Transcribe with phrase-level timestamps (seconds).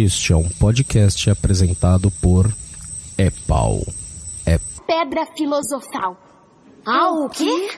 [0.00, 2.54] Este é um podcast apresentado por
[3.18, 3.80] Epau.
[4.46, 4.56] É
[4.86, 6.16] Pedra filosofal.
[6.86, 7.68] Ah, o quê?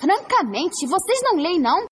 [0.00, 1.84] Francamente, vocês não leem, não?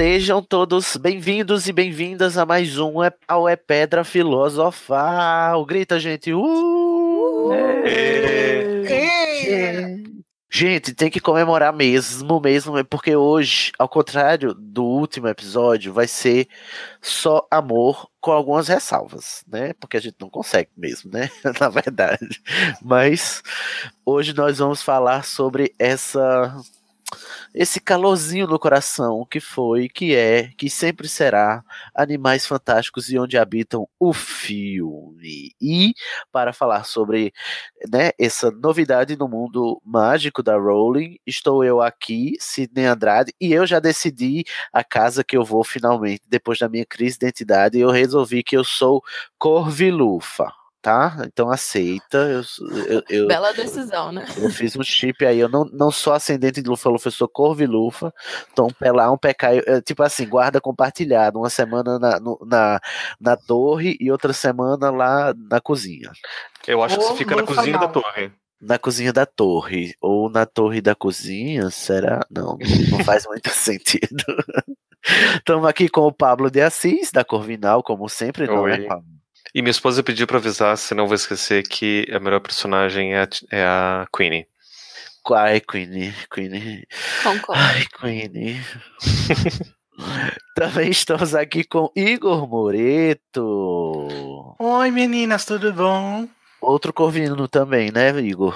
[0.00, 5.62] Sejam todos bem-vindos e bem-vindas a mais um é Pau é Pedra Filosofal.
[5.66, 6.32] Grita, gente!
[6.32, 7.50] Uh!
[10.50, 16.08] Gente, tem que comemorar mesmo, mesmo, é porque hoje, ao contrário do último episódio, vai
[16.08, 16.48] ser
[17.02, 19.74] só amor com algumas ressalvas, né?
[19.74, 21.28] Porque a gente não consegue mesmo, né?
[21.60, 22.40] Na verdade.
[22.80, 23.42] Mas
[24.02, 26.56] hoje nós vamos falar sobre essa
[27.54, 31.64] esse calorzinho no coração que foi, que é, que sempre será
[31.94, 35.54] Animais Fantásticos e onde habitam o filme.
[35.60, 35.92] E
[36.30, 37.32] para falar sobre
[37.90, 43.66] né, essa novidade no mundo mágico da Rowling, estou eu aqui, Sidney Andrade, e eu
[43.66, 47.90] já decidi a casa que eu vou finalmente, depois da minha crise de identidade, eu
[47.90, 49.02] resolvi que eu sou
[49.38, 51.16] Corvilufa tá?
[51.26, 52.18] Então aceita.
[52.18, 52.42] Eu,
[52.86, 54.24] eu, eu, Bela decisão, né?
[54.36, 58.12] Eu fiz um chip aí, eu não, não sou ascendente de Lufa-Lufa, eu sou Corvi-Lufa.
[58.52, 62.80] Então, pelar um pecado, tipo assim, guarda compartilhado, uma semana na, no, na,
[63.20, 66.10] na torre e outra semana lá na cozinha.
[66.66, 68.32] Eu acho que você fica na cozinha da torre.
[68.60, 72.20] Na cozinha da torre, ou na torre da cozinha, será?
[72.30, 72.58] Não,
[72.90, 74.22] não faz muito sentido.
[75.36, 79.19] Estamos aqui com o Pablo de Assis, da Corvinal, como sempre, não é, Pablo?
[79.54, 83.28] E minha esposa pediu pra avisar, senão vou esquecer, que a melhor personagem é a,
[83.50, 84.46] é a Queenie.
[85.32, 86.86] Ai, Queenie, Queenie.
[87.22, 87.60] Concordo.
[87.62, 88.60] Ai, Queenie.
[90.54, 94.54] Também estamos aqui com Igor Moreto.
[94.58, 96.28] Oi, meninas, tudo bom?
[96.60, 98.54] Outro corvino também, né, Igor?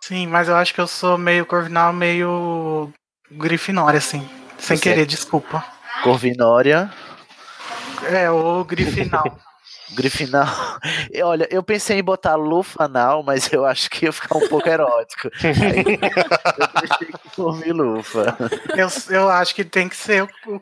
[0.00, 2.92] Sim, mas eu acho que eu sou meio corvinal, meio
[3.30, 4.28] grifinória, assim.
[4.58, 5.64] Sem Você querer, é- desculpa.
[6.02, 6.90] Corvinória.
[8.08, 9.24] É, o grifinal.
[9.94, 10.46] Grifinal.
[11.12, 14.66] E, Olha, eu pensei em botar Lufanal, mas eu acho que ia ficar um pouco
[14.68, 15.28] erótico.
[15.42, 15.98] Aí,
[16.58, 18.36] eu deixei que Corvi Lufa.
[18.76, 20.60] eu, eu acho que tem que ser o, o,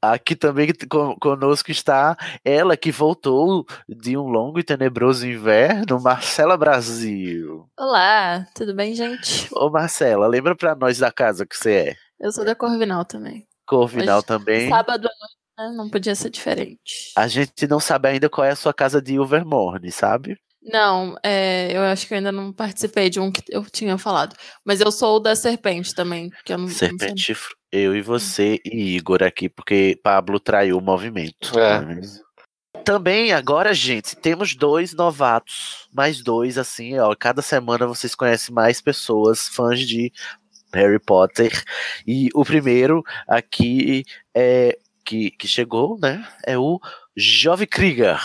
[0.00, 6.56] Aqui também con- conosco está ela que voltou de um longo e tenebroso inverno, Marcela
[6.56, 7.68] Brasil.
[7.78, 9.48] Olá, tudo bem, gente?
[9.52, 11.96] Ô Marcela, lembra pra nós da casa que você é?
[12.18, 13.46] Eu sou da Corvinal também.
[13.66, 14.68] Corvinal Hoje, também.
[14.70, 15.76] Sábado à noite, né?
[15.76, 17.12] Não podia ser diferente.
[17.16, 20.38] A gente não sabe ainda qual é a sua casa de Ilvermorny, sabe?
[20.62, 24.34] Não, é, eu acho que eu ainda não participei de um que eu tinha falado.
[24.64, 26.72] Mas eu sou o da Serpente também, que eu não, não.
[26.72, 31.56] Serpente, Fr- eu e você e Igor aqui, porque Pablo traiu o movimento.
[31.58, 31.80] É.
[31.80, 32.26] não mesmo?
[32.84, 37.14] Também agora, gente, temos dois novatos, mais dois, assim, ó.
[37.14, 40.12] Cada semana vocês conhecem mais pessoas, fãs de
[40.76, 41.50] Harry Potter.
[42.06, 44.04] E o primeiro aqui
[44.34, 46.26] é que, que chegou, né?
[46.46, 46.80] É o
[47.16, 48.18] Jove Krieger.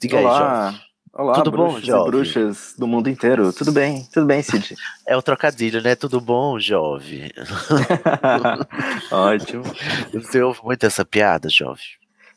[0.00, 0.82] Diga aí, Olá, Jove.
[1.12, 2.06] olá, Tudo bom, bruxos jovem?
[2.06, 3.52] e bruxas do mundo inteiro.
[3.52, 4.74] Tudo bem, tudo bem, Cid.
[5.06, 5.94] É o trocadilho, né?
[5.94, 7.30] Tudo bom, Jove?
[9.10, 9.62] Ótimo.
[10.12, 11.82] Você ouve muito essa piada, Jove?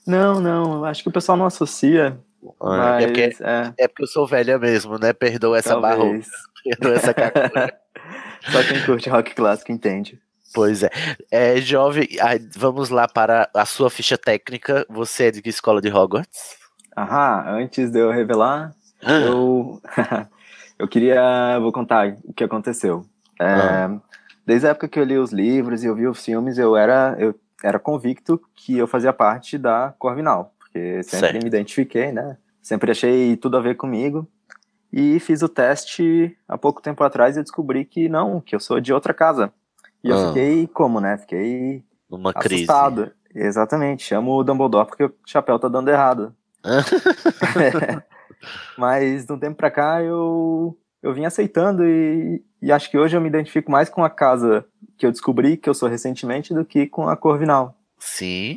[0.05, 2.19] Não, não, acho que o pessoal não associa,
[2.61, 5.13] Ah, mas é, porque, é, é porque eu sou velha mesmo, né?
[5.13, 6.27] Perdoa essa barra, talvez.
[6.63, 7.73] perdoa essa cacura.
[8.51, 10.19] Só quem curte rock clássico entende.
[10.53, 10.89] Pois é.
[11.29, 12.07] é jovem,
[12.55, 14.85] vamos lá para a sua ficha técnica.
[14.89, 16.57] Você é de que escola de Hogwarts?
[16.97, 19.79] Aham, antes de eu revelar, eu,
[20.79, 23.05] eu queria, vou contar o que aconteceu.
[23.39, 23.99] É, Ah.
[24.45, 27.15] Desde a época que eu li os livros e eu vi os filmes, eu era,
[27.19, 31.43] eu era convicto que eu fazia parte da Corvinal, porque sempre Certo.
[31.43, 32.35] me identifiquei, né?
[32.59, 34.27] Sempre achei tudo a ver comigo.
[34.91, 38.79] E fiz o teste há pouco tempo atrás e descobri que não, que eu sou
[38.79, 39.53] de outra casa.
[40.03, 40.15] E Ah.
[40.15, 41.17] eu fiquei como, né?
[41.17, 42.63] Fiquei Uma crise.
[42.63, 43.11] assustado.
[43.35, 46.33] Exatamente, chamo o Dumbledore porque o chapéu tá dando errado.
[48.77, 53.15] Mas de um tempo pra cá eu, eu vim aceitando e, e acho que hoje
[53.15, 54.65] eu me identifico mais com a casa
[54.97, 57.75] que eu descobri que eu sou recentemente do que com a Corvinal.
[57.97, 58.55] Sim.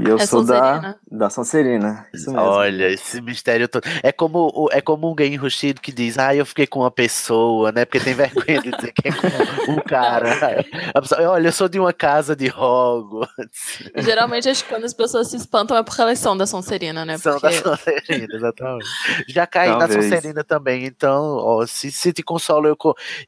[0.00, 1.00] E eu É sou da, Sonserina.
[1.10, 2.06] da Sonserina.
[2.14, 2.46] Isso mesmo.
[2.46, 3.84] Olha, esse mistério todo.
[4.02, 7.72] É como, é como um gay enrustido que diz, ah, eu fiquei com uma pessoa,
[7.72, 7.84] né?
[7.84, 10.64] Porque tem vergonha de dizer que é com um cara.
[10.94, 13.82] A pessoa, Olha, eu sou de uma casa de Hogwarts.
[13.96, 17.18] Geralmente, acho que quando as pessoas se espantam é porque elas são da Sonserina, né?
[17.18, 18.86] São Porque da Sonserina, exatamente.
[19.28, 20.04] Já caí na Talvez.
[20.04, 22.76] Sonserina também, então, ó, se, se te consola, eu,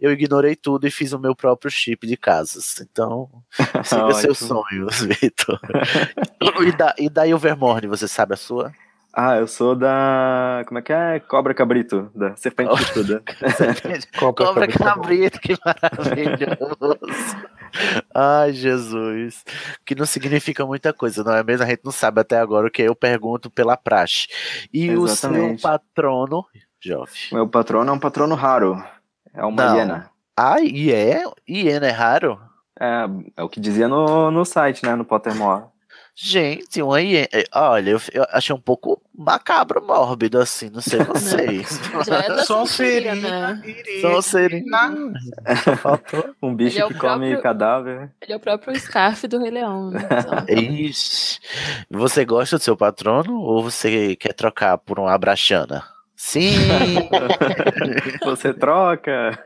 [0.01, 2.81] eu ignorei tudo e fiz o meu próprio chip de casas.
[2.81, 3.29] Então,
[3.85, 5.61] siga seus sonhos, Vitor.
[6.63, 8.73] E, da, e da Ilvermorny, você sabe a sua?
[9.13, 10.63] Ah, eu sou da.
[10.67, 11.19] Como é que é?
[11.19, 13.23] Cobra Cabrito, da Serpente Chifruda.
[14.17, 17.37] Cobra cabrito, que maravilhoso.
[18.15, 19.45] Ai, Jesus.
[19.85, 21.65] Que não significa muita coisa, não é mesmo?
[21.65, 24.29] A gente não sabe até agora o que eu pergunto pela praxe.
[24.73, 25.63] E o seu Exatamente.
[25.63, 26.47] patrono,
[26.81, 27.13] Jove?
[27.33, 28.83] Meu patrono é um patrono raro.
[29.35, 29.77] É uma Não.
[29.77, 30.11] hiena.
[30.37, 31.25] Ah, e é?
[31.49, 32.41] Hiena é raro?
[32.81, 34.95] É, é o que dizia no, no site, né?
[34.95, 35.65] No Pottermore.
[36.15, 37.29] Gente, uma hiena.
[37.33, 41.81] eh, Olha, eu, eu achei um pouco macabro, mórbido, assim, não sei vocês.
[42.09, 43.63] é da Sonserina.
[44.03, 45.15] Sonserina, né?
[45.65, 46.35] Só faltou.
[46.43, 48.11] Um bicho é que come próprio- cadáver.
[48.21, 50.01] Ele é o próprio Scarf do Rei Leão, né?
[50.49, 51.41] Ixi.
[51.91, 55.83] Você gosta do seu patrono ou você quer trocar por uma abraxana?
[56.17, 56.53] Sim!
[58.25, 59.39] Você troca.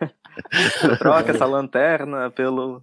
[0.53, 2.83] Você troca essa lanterna pelo,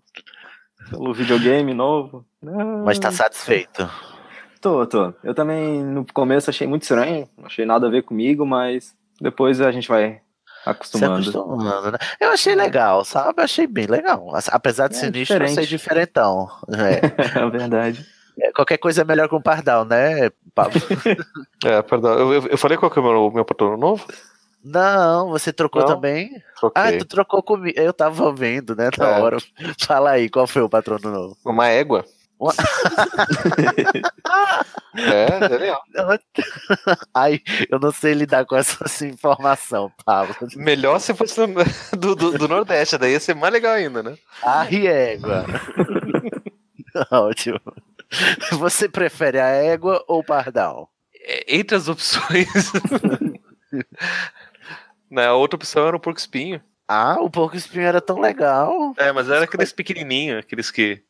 [0.89, 2.25] pelo videogame novo.
[2.41, 2.83] Não.
[2.83, 3.89] Mas tá satisfeito.
[4.59, 5.13] Tô, tô.
[5.23, 9.59] Eu também no começo achei muito estranho, não achei nada a ver comigo, mas depois
[9.59, 10.21] a gente vai
[10.63, 11.13] Se acostumando.
[11.15, 11.97] acostumando, né?
[12.19, 13.39] Eu achei legal, sabe?
[13.39, 14.27] Eu achei bem legal.
[14.49, 15.53] Apesar de É sinistro, eu diferente.
[15.55, 16.47] sei diferentão.
[16.69, 17.01] É.
[17.41, 18.05] É verdade.
[18.39, 20.79] É, Qualquer coisa é melhor que um pardal, né, Pablo?
[21.65, 22.11] É, perdão.
[22.13, 24.05] Eu, eu, eu falei qual que é o meu, meu patrono novo?
[24.63, 25.95] Não, você trocou Não?
[25.95, 26.29] também?
[26.59, 26.83] Troquei.
[26.83, 27.79] Ah, tu trocou comigo.
[27.79, 29.21] Eu tava vendo, né, na É.
[29.21, 29.37] hora.
[29.85, 31.37] Fala aí, qual foi o patrono novo?
[31.45, 32.05] Uma égua.
[32.39, 32.53] Uma-
[34.97, 35.81] é, é legal.
[37.13, 40.35] Ai, eu não sei lidar com essa informação, Pablo.
[40.55, 41.35] Melhor se fosse
[41.97, 44.15] do, do, do Nordeste, daí ia ser mais legal ainda, né?
[44.43, 45.45] A riégua.
[47.11, 47.59] Ótimo.
[48.53, 50.89] Você prefere a égua ou o pardal?
[51.23, 52.47] É, Entre as opções.
[55.11, 56.61] Né, a outra opção era o porco espinho.
[56.87, 58.93] Ah, o porco espinho era tão legal.
[58.97, 61.03] É, mas era aqueles pequenininhos, aqueles que.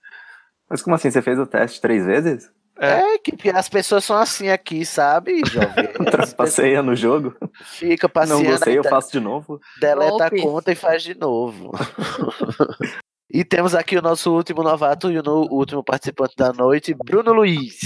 [0.70, 1.12] Mas como assim?
[1.12, 2.50] Você fez o teste três vezes?
[2.80, 5.88] É, que, que as pessoas são assim aqui, sabe, jovem?
[6.04, 7.36] Pessoas Passeia no jogo?
[7.64, 9.60] Fica Não passeando, gostei, eu faço de novo.
[9.80, 10.42] deleta a Golpe.
[10.42, 11.72] conta e faz de novo.
[13.30, 17.78] e temos aqui o nosso último novato e o último participante da noite, Bruno Luiz.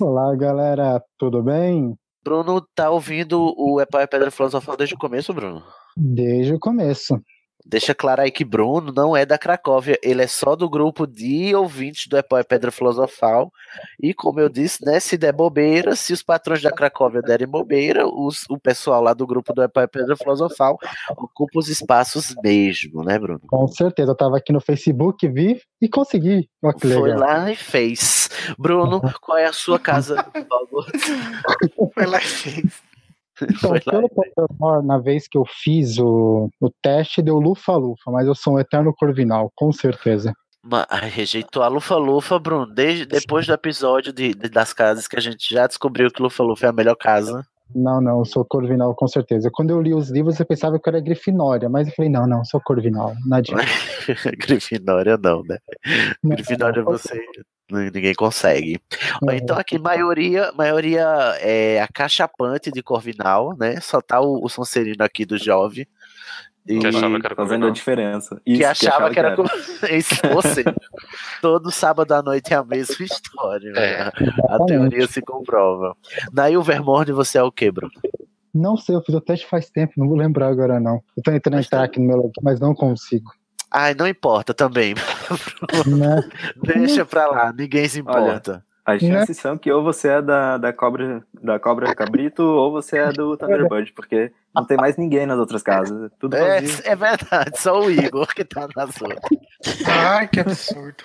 [0.00, 1.96] Olá, galera, tudo bem?
[2.24, 5.62] Bruno tá ouvindo o Epau e Pedra Filosofal desde o começo, Bruno?
[5.94, 7.20] Desde o começo.
[7.66, 11.54] Deixa claro aí que Bruno não é da Cracóvia, ele é só do grupo de
[11.54, 13.50] ouvintes do Epó Pedra Filosofal.
[13.98, 18.06] E como eu disse, né, se der bobeira, se os patrões da Cracóvia derem bobeira,
[18.06, 20.76] os- o pessoal lá do grupo do Epó Pedra Filosofal
[21.16, 23.40] ocupa os espaços mesmo, né, Bruno?
[23.48, 26.48] Com certeza, eu tava aqui no Facebook, vi e consegui.
[26.62, 28.28] Olha que Foi lá e fez.
[28.58, 30.22] Bruno, qual é a sua casa?
[30.32, 30.86] por favor?
[31.94, 32.93] Foi lá e fez.
[33.50, 33.80] Então, lá.
[33.80, 38.54] pelo Pottermore, na vez que eu fiz o, o teste, deu lufa-lufa, mas eu sou
[38.54, 40.32] um eterno corvinal, com certeza.
[40.64, 42.66] Ma- ai, rejeitou a Lufa Lufa, Bruno.
[42.66, 46.42] Desde, depois do episódio de, de- das casas que a gente já descobriu que Lufa
[46.42, 47.44] Lufa é a melhor casa.
[47.74, 49.50] Não, não, eu sou corvinal, com certeza.
[49.52, 52.26] Quando eu li os livros, eu pensava que eu era grifinória, mas eu falei, não,
[52.26, 53.64] não, sou corvinal, não adianta.
[54.38, 55.58] Grifinória não, né?
[56.22, 57.20] Não, Grifinória não, você
[57.70, 58.80] ninguém consegue.
[59.28, 59.36] É.
[59.36, 61.06] Então aqui maioria, maioria
[61.40, 63.80] é acachapante de Corvinal, né?
[63.80, 65.88] Só tá o, o Sonserino aqui do Jove.
[66.66, 67.68] E Que achava que era fazendo Corvinal.
[67.68, 68.40] a diferença.
[68.44, 69.36] que Isso, achava que era,
[69.92, 70.64] Isso, você.
[71.42, 73.70] Todo sábado à noite é a mesma história.
[73.72, 73.80] né?
[73.82, 74.00] É.
[74.02, 74.66] A Exatamente.
[74.66, 75.94] teoria se comprova.
[76.32, 77.92] Daí o Vermorne você é o que, Bruno?
[78.54, 81.02] Não sei, eu fiz o teste faz tempo, não vou lembrar agora não.
[81.16, 83.30] Eu tô tentando entrar tá- aqui no meu login, mas não consigo.
[83.74, 84.94] Ai, não importa também.
[84.94, 86.30] Né?
[86.62, 88.64] Deixa pra lá, ninguém se importa.
[88.86, 92.98] As chances são que ou você é da, da cobra da cobra cabrito ou você
[92.98, 96.10] é do Thunderbird, porque não tem mais ninguém nas outras casas.
[96.20, 99.20] Tudo É, é verdade, só o Igor que tá nas outras.
[99.86, 101.02] Ai, que absurdo.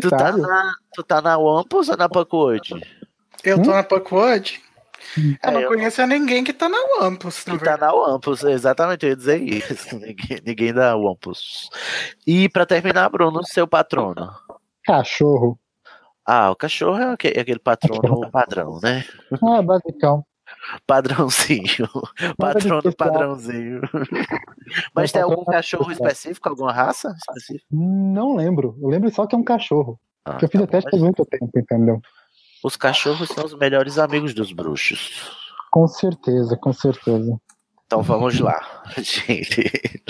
[0.00, 2.74] Tu tá na, tu tá na Wampus ou na Pacote?
[3.42, 4.60] Eu tô na Puckwood.
[5.42, 9.04] Eu não É, eu- conheço ninguém que tá na Wampus, Que tá na Wampus, exatamente,
[9.04, 9.96] eu ia dizer isso.
[9.98, 11.68] Ninguém, ninguém da Wampus.
[12.26, 14.30] E pra terminar, Bruno, seu patrono.
[14.84, 15.58] Cachorro.
[16.26, 19.04] Ah, o cachorro é é aquele patrono padrão, né?
[19.42, 20.24] Ah, basicão.
[20.86, 21.88] Padrãozinho.
[22.38, 23.80] Patrono padrãozinho.
[24.94, 27.66] Mas tem algum cachorro específico, alguma raça específica?
[27.70, 28.76] Não lembro.
[28.80, 29.98] Eu lembro só que é um cachorro.
[30.24, 32.00] Ah, Porque eu fiz tá teste bom, faz muito tempo, entendeu?
[32.62, 35.36] Os cachorros são os melhores amigos dos bruxos.
[35.70, 37.38] Com certeza, com certeza.
[37.86, 40.02] Então vamos lá, gente.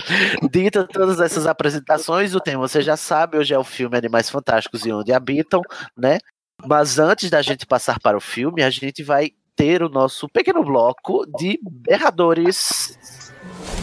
[0.51, 4.85] Dita todas essas apresentações, o tema você já sabe, hoje é o filme Animais Fantásticos
[4.85, 5.63] e Onde Habitam,
[5.97, 6.19] né?
[6.67, 10.65] Mas antes da gente passar para o filme, a gente vai ter o nosso pequeno
[10.65, 13.31] bloco de berradores.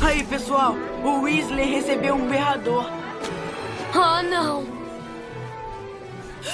[0.01, 2.89] Aí, pessoal, o Weasley recebeu um berrador.
[3.93, 4.65] Oh, não!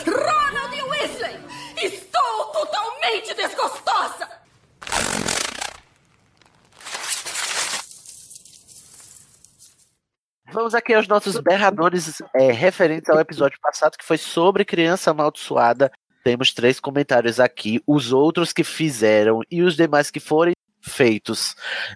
[0.06, 1.41] Ronald Weasley!
[1.84, 4.30] Estou totalmente desgostosa!
[10.52, 15.92] Vamos aqui aos nossos berradores é, referentes ao episódio passado, que foi sobre criança amaldiçoada.
[16.24, 17.82] Temos três comentários aqui.
[17.88, 21.56] Os outros que fizeram e os demais que forem feitos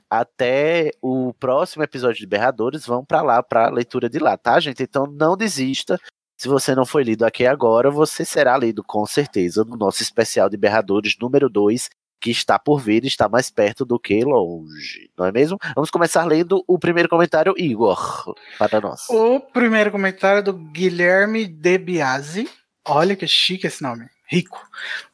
[0.09, 4.81] até o próximo episódio de Berradores vão para lá, para leitura de lá, tá, gente?
[4.81, 5.99] Então não desista.
[6.37, 10.49] Se você não foi lido aqui agora, você será lido com certeza no nosso especial
[10.49, 11.89] de Berradores número 2,
[12.19, 15.57] que está por vir e está mais perto do que longe, não é mesmo?
[15.75, 19.07] Vamos começar lendo o primeiro comentário, Igor, para nós.
[19.09, 22.49] O primeiro comentário é do Guilherme De Biasi.
[22.87, 24.07] Olha que chique esse nome.
[24.27, 24.59] Rico.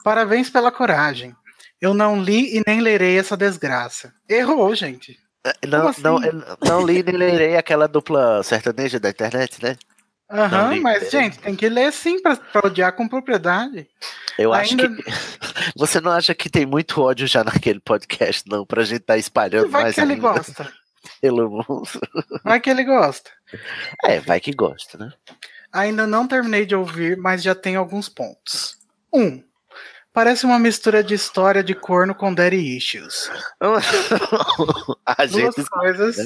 [0.04, 1.36] Parabéns pela coragem.
[1.80, 4.14] Eu não li e nem lerei essa desgraça.
[4.30, 5.20] Errou, gente.
[5.68, 6.02] Não, assim?
[6.02, 9.76] não, eu não li nem lerei aquela dupla sertaneja da internet, né?
[10.32, 13.88] Aham, li, mas, gente, tem que ler sim pra, pra odiar com propriedade.
[14.38, 15.04] Eu acho Ainda- que.
[15.76, 19.70] Você não acha que tem muito ódio já naquele podcast, não, pra gente estar espalhando
[19.70, 20.72] Vai mais que ele gosta.
[21.22, 21.84] pelo mundo?
[22.44, 23.30] Vai que ele gosta.
[24.06, 25.12] É, vai que gosta, né?
[25.74, 28.78] Ainda não terminei de ouvir, mas já tem alguns pontos.
[29.14, 29.44] Um.
[30.14, 33.30] Parece uma mistura de história de corno com daddy issues.
[35.06, 35.70] A Duas gente.
[35.70, 36.18] coisas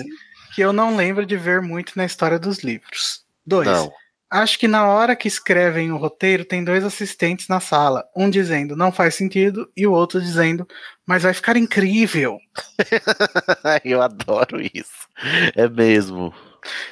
[0.55, 3.24] que eu não lembro de ver muito na história dos livros.
[3.45, 3.67] Dois.
[3.67, 3.91] Não.
[4.29, 8.03] Acho que na hora que escrevem o roteiro, tem dois assistentes na sala.
[8.15, 10.67] Um dizendo não faz sentido e o outro dizendo
[11.05, 12.39] mas vai ficar incrível.
[13.85, 15.07] Eu adoro isso.
[15.55, 16.33] É mesmo.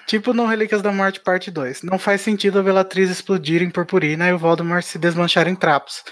[0.05, 1.81] Tipo no Relíquias da Morte Parte 2.
[1.81, 6.03] Não faz sentido a Bellatriz explodir em purpurina e o Voldemort se desmanchar em trapos.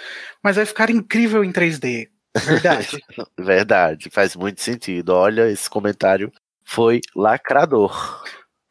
[0.41, 2.09] Mas vai ficar incrível em 3D.
[2.35, 2.99] Verdade.
[3.37, 5.09] Verdade, faz muito sentido.
[5.09, 6.31] Olha, esse comentário
[6.63, 8.23] foi lacrador.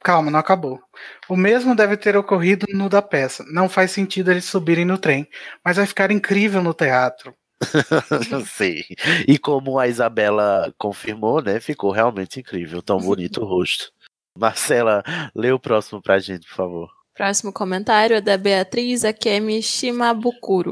[0.03, 0.81] Calma, não acabou.
[1.29, 3.45] O mesmo deve ter ocorrido no da peça.
[3.53, 5.29] Não faz sentido eles subirem no trem,
[5.65, 7.35] mas vai ficar incrível no teatro.
[8.47, 8.81] Sim.
[9.29, 11.61] E como a Isabela confirmou, né?
[11.61, 12.83] Ficou realmente incrível.
[12.83, 13.91] Tão bonito o rosto.
[14.37, 15.03] Marcela,
[15.35, 16.89] lê o próximo pra gente, por favor.
[17.15, 20.71] Próximo comentário é da Beatriz Akemi Shimabukuro.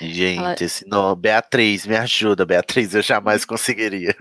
[0.00, 1.20] Gente, Ela- esse nome.
[1.22, 2.94] Beatriz, me ajuda, Beatriz.
[2.94, 4.14] Eu jamais conseguiria.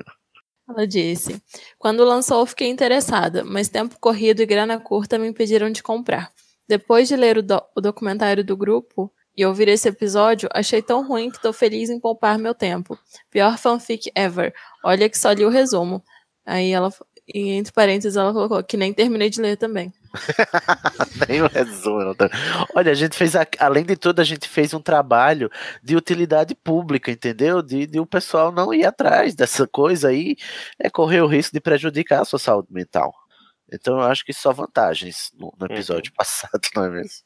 [0.76, 1.42] Ela disse:
[1.78, 6.32] Quando lançou, fiquei interessada, mas tempo corrido e grana curta me impediram de comprar.
[6.68, 11.06] Depois de ler o, do- o documentário do grupo e ouvir esse episódio, achei tão
[11.08, 12.98] ruim que tô feliz em poupar meu tempo.
[13.30, 14.54] Pior fanfic ever.
[14.84, 16.04] Olha que só li o resumo.
[16.46, 16.92] Aí ela,
[17.34, 19.92] entre parênteses, ela colocou que nem terminei de ler também.
[21.28, 22.04] Nem o resumo.
[22.04, 22.30] não tá-
[22.76, 25.50] Olha, a gente fez, a- além de tudo, a gente fez um trabalho
[25.84, 27.62] de utilidade pública, entendeu?
[27.62, 30.36] De, de o pessoal não ir atrás dessa coisa aí,
[30.80, 33.14] é correr o risco de prejudicar a sua saúde mental.
[33.72, 37.24] Então eu acho que só vantagens no, no episódio passado, não é mesmo?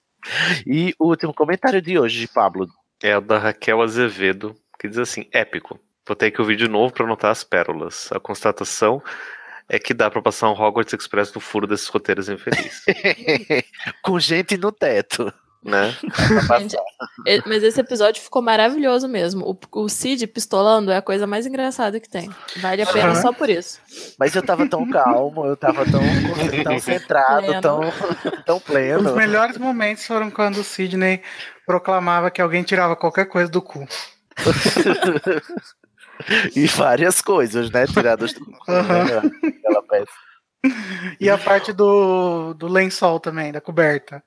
[0.65, 2.67] E o último comentário de hoje, de Pablo.
[3.03, 5.79] É o da Raquel Azevedo, que diz assim: épico.
[6.07, 8.09] Vou ter que ouvir de novo pra anotar as pérolas.
[8.13, 9.03] A constatação
[9.69, 12.83] é que dá pra passar um Hogwarts Express no furo desses roteiros infelizes.
[14.01, 15.31] Com gente no teto.
[15.63, 15.93] né?
[16.59, 16.77] Gente,
[17.25, 19.43] e- mas esse episódio ficou maravilhoso mesmo.
[19.73, 22.29] O, o Cid pistolando é a coisa mais engraçada que tem.
[22.57, 23.21] Vale a pena Aham.
[23.21, 23.81] só por isso.
[24.17, 25.99] Mas eu tava tão calmo, eu tava tão,
[26.63, 27.61] tão centrado, Pleno.
[27.61, 27.81] tão,
[28.45, 29.13] tão Os pleno.
[29.15, 31.21] melhores momentos foram quando o Sidney
[31.65, 33.85] proclamava que alguém tirava qualquer coisa do cu.
[36.55, 37.85] E várias coisas, né?
[37.87, 40.11] Tiradas do aquela peça.
[41.19, 44.23] E a parte do, do lençol também, da coberta.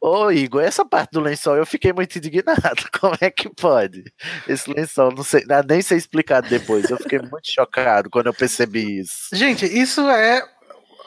[0.00, 2.58] Ô, Igor, essa parte do lençol eu fiquei muito indignado.
[3.00, 4.04] Como é que pode?
[4.48, 6.90] Esse lençol, não sei, nem sei explicar depois.
[6.90, 9.28] Eu fiquei muito chocado quando eu percebi isso.
[9.32, 10.42] Gente, isso é.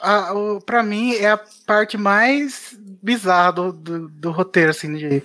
[0.02, 5.24] A, o, pra mim, é a parte mais bizarra do, do, do roteiro, assim, de,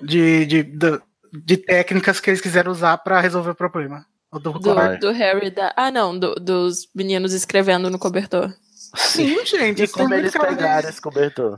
[0.00, 1.02] de, de, do-
[1.44, 4.04] de técnicas que eles quiseram usar pra resolver o problema.
[4.32, 5.72] O do Do, do Harry da.
[5.76, 8.52] Ah, não, do- dos meninos escrevendo no cobertor.
[8.96, 9.82] Sim, gente.
[9.84, 11.56] E como eles muito cara de- pegaram esse cobertor?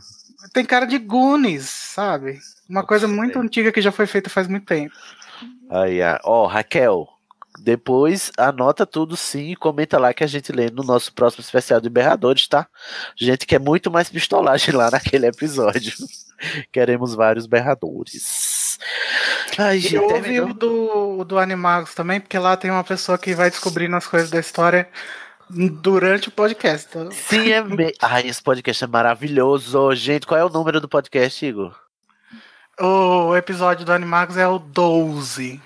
[0.52, 2.38] Tem cara de Goonies, sabe?
[2.68, 3.42] Uma coisa muito Sei.
[3.42, 4.94] antiga que já foi feita faz muito tempo.
[5.70, 7.08] Aí, ah, ó, Raquel,
[7.60, 11.80] depois anota tudo sim e comenta lá que a gente lê no nosso próximo especial
[11.80, 12.66] de berradores, tá?
[13.16, 15.92] Gente quer muito mais pistolagem lá naquele episódio.
[16.72, 18.47] Queremos vários berradores.
[19.56, 20.50] Ai, E gente, terminou.
[20.50, 24.30] o do, do Animagos também, porque lá tem uma pessoa que vai descobrindo as coisas
[24.30, 24.88] da história
[25.50, 26.86] durante o podcast.
[26.90, 27.92] Então, Sim, é me...
[28.00, 29.94] Ai, esse podcast é maravilhoso.
[29.94, 31.74] Gente, qual é o número do podcast, Igor?
[32.80, 35.60] o episódio do Animagos é o 12.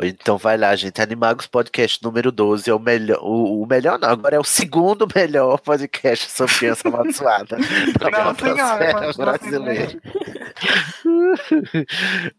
[0.00, 1.02] Então vai lá, gente.
[1.02, 3.18] Animagos Podcast número 12 é o melhor.
[3.20, 7.56] O, o melhor não, agora é o segundo melhor podcast sobre criança amaldiçoada.
[7.98, 10.00] da Não, senhora, brasileira.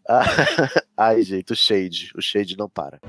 [0.08, 0.24] Ah,
[0.96, 2.12] Ai, gente, o Shade.
[2.16, 3.00] O Shade não para.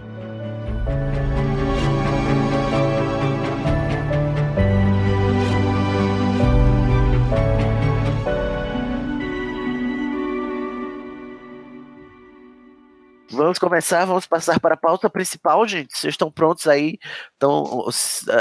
[13.32, 15.98] Vamos começar, vamos passar para a pauta principal, gente.
[15.98, 16.98] Vocês estão prontos aí?
[17.32, 17.88] Estão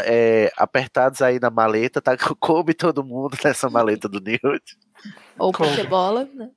[0.05, 2.01] é, apertados aí na maleta?
[2.03, 2.17] Tá?
[2.41, 4.77] Coube todo mundo nessa maleta do Newt.
[5.39, 5.53] Ou?
[5.53, 6.51] Pokébola, né?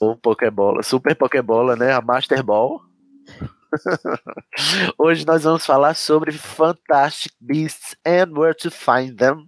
[0.00, 1.92] Ou Pokébola, Super Pokébola, né?
[1.92, 2.80] A Master Ball.
[4.98, 9.47] Hoje nós vamos falar sobre Fantastic Beasts and Where to Find Them,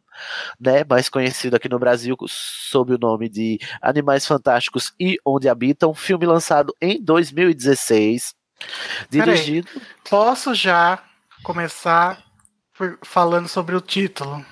[0.59, 0.85] né?
[0.88, 6.26] Mais conhecido aqui no Brasil sob o nome de Animais Fantásticos e Onde Habitam, filme
[6.26, 8.35] lançado em 2016,
[9.11, 9.26] Peraí.
[9.37, 9.69] dirigido.
[10.09, 11.02] Posso já
[11.43, 12.23] começar
[12.76, 14.45] por- falando sobre o título?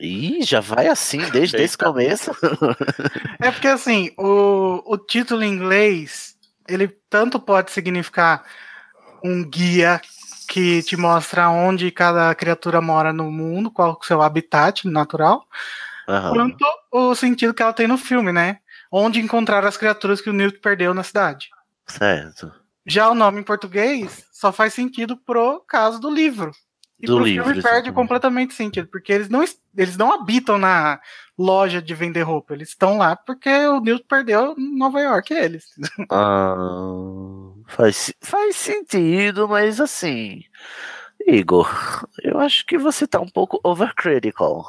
[0.00, 2.30] Ih, já vai assim desde esse começo.
[3.42, 6.34] É porque assim, o, o título em inglês,
[6.68, 8.44] ele tanto pode significar
[9.24, 10.00] um guia
[10.48, 15.46] que te mostra onde cada criatura mora no mundo, qual é o seu habitat natural,
[16.08, 16.32] Aham.
[16.32, 18.58] quanto o sentido que ela tem no filme, né?
[18.90, 21.50] Onde encontrar as criaturas que o Newt perdeu na cidade.
[21.86, 22.50] Certo.
[22.86, 26.50] Já o nome em português só faz sentido pro caso do livro.
[27.00, 30.58] E Do pro livro, filme perde completamente sentido, porque eles não, es- eles não habitam
[30.58, 30.98] na
[31.38, 35.66] loja de vender roupa, eles estão lá porque o Newt perdeu em Nova York, eles.
[36.10, 36.56] Ah,
[37.68, 40.42] faz, faz sentido, mas assim.
[41.26, 41.68] Igor,
[42.22, 44.66] eu acho que você tá um pouco overcritical.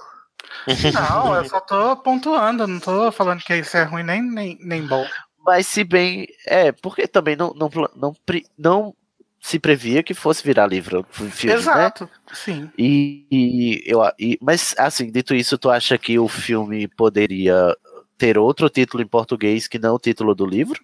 [0.94, 4.86] Não, eu só tô pontuando, não tô falando que isso é ruim nem, nem, nem
[4.86, 5.06] bom.
[5.46, 6.27] Mas se bem.
[6.46, 8.15] É, porque também não, não, não,
[8.58, 8.96] não
[9.39, 11.62] se previa que fosse virar livro, filme, né?
[11.62, 12.70] Exato, sim.
[12.77, 17.75] E, e eu, e, mas assim, dito isso, tu acha que o filme poderia
[18.18, 20.84] ter outro título em português que não o título do livro?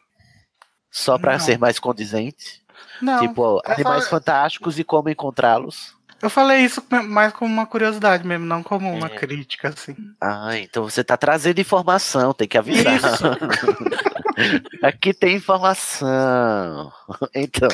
[0.97, 1.39] Só pra Não.
[1.41, 2.61] ser mais condizente?
[3.01, 5.93] Não, tipo, Animais Fantásticos e Como Encontrá-los?
[6.21, 9.09] eu falei isso mais como uma curiosidade mesmo, não como uma É.
[9.09, 9.93] crítica, assim.
[10.21, 12.95] Ah, então você tá trazendo informação, tem que avisar.
[12.95, 13.23] Isso.
[14.81, 16.91] Aqui tem informação.
[17.35, 17.67] Então,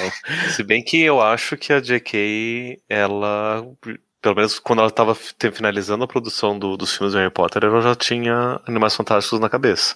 [0.55, 3.63] Se bem que eu acho que a JK, ela,
[4.21, 7.81] pelo menos quando ela estava finalizando a produção do- dos filmes do Harry Potter, ela
[7.81, 9.95] já tinha Animais Fantásticos na cabeça.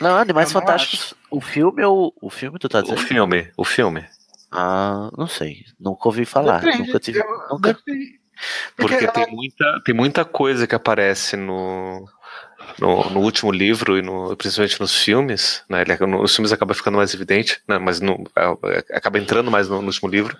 [0.00, 3.00] Não, Animais Eu não Fantásticos, o filme ou o filme tu tá O dizendo?
[3.00, 4.04] filme, o filme.
[4.50, 8.20] Ah, não sei, nunca ouvi falar, Depende, nunca tive, eu- nunca depende.
[8.76, 12.04] Porque, Porque tem, muita, tem muita coisa que aparece no,
[12.80, 15.82] no, no último livro e no, principalmente nos filmes, né?
[15.82, 17.78] Ele, nos filmes acaba ficando mais evidente, né?
[17.78, 18.44] mas no, é,
[18.90, 20.36] é, acaba entrando mais no, no último livro,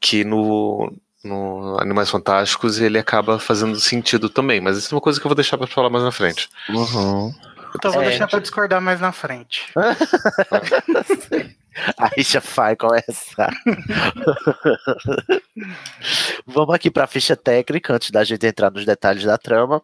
[0.00, 0.90] que no,
[1.22, 5.28] no Animais Fantásticos ele acaba fazendo sentido também, mas isso é uma coisa que eu
[5.28, 6.48] vou deixar para falar mais na frente.
[6.70, 7.32] Uhum.
[7.76, 8.06] Então vou É.
[8.08, 9.72] deixar pra discordar mais na frente.
[11.96, 13.52] Aí já vai começar.
[16.46, 19.82] Vamos aqui para a ficha técnica, antes da gente entrar nos detalhes da trama.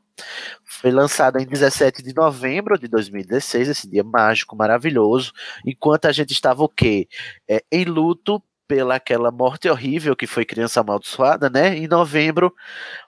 [0.64, 5.32] Foi lançada em 17 de novembro de 2016, esse dia mágico, maravilhoso,
[5.64, 7.06] enquanto a gente estava o quê?
[7.48, 11.76] É, em luto pela aquela morte horrível que foi Criança Amaldiçoada, né?
[11.76, 12.52] Em novembro,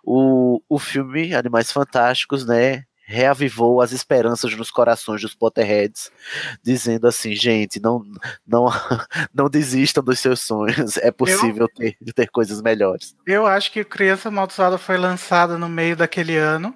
[0.05, 2.85] o, o filme Animais Fantásticos, né?
[3.09, 6.11] Reavivou as esperanças nos corações dos Potterheads,
[6.63, 8.05] dizendo assim, gente, não,
[8.47, 8.67] não,
[9.33, 13.15] não desistam dos seus sonhos, é possível ter, ter coisas melhores.
[13.25, 16.75] Eu acho que Criança Amaldiçoada foi lançada no meio daquele ano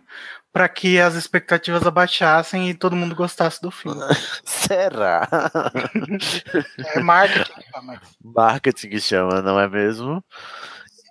[0.53, 4.01] para que as expectativas abaixassem e todo mundo gostasse do filme.
[4.45, 5.29] Será?
[6.95, 7.53] É marketing.
[7.73, 10.25] tá, mas- Marketing que chama, não é mesmo?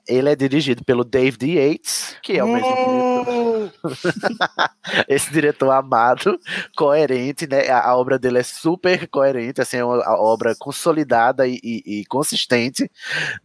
[0.10, 3.74] Ele é dirigido pelo David Yates, que é o mesmo diretor.
[5.08, 6.39] Esse diretor amado,
[6.76, 7.67] coerente, né?
[7.69, 12.06] A, a obra dele é super coerente, assim, é uma obra consolidada e, e- e
[12.06, 12.89] consistente,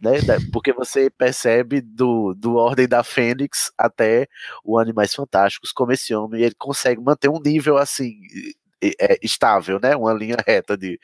[0.01, 0.13] né?
[0.51, 4.27] Porque você percebe do, do Ordem da Fênix até
[4.63, 8.13] o Animais Fantásticos como esse homem, ele consegue manter um nível assim
[8.99, 9.95] é, estável, né?
[9.95, 10.99] Uma linha reta de,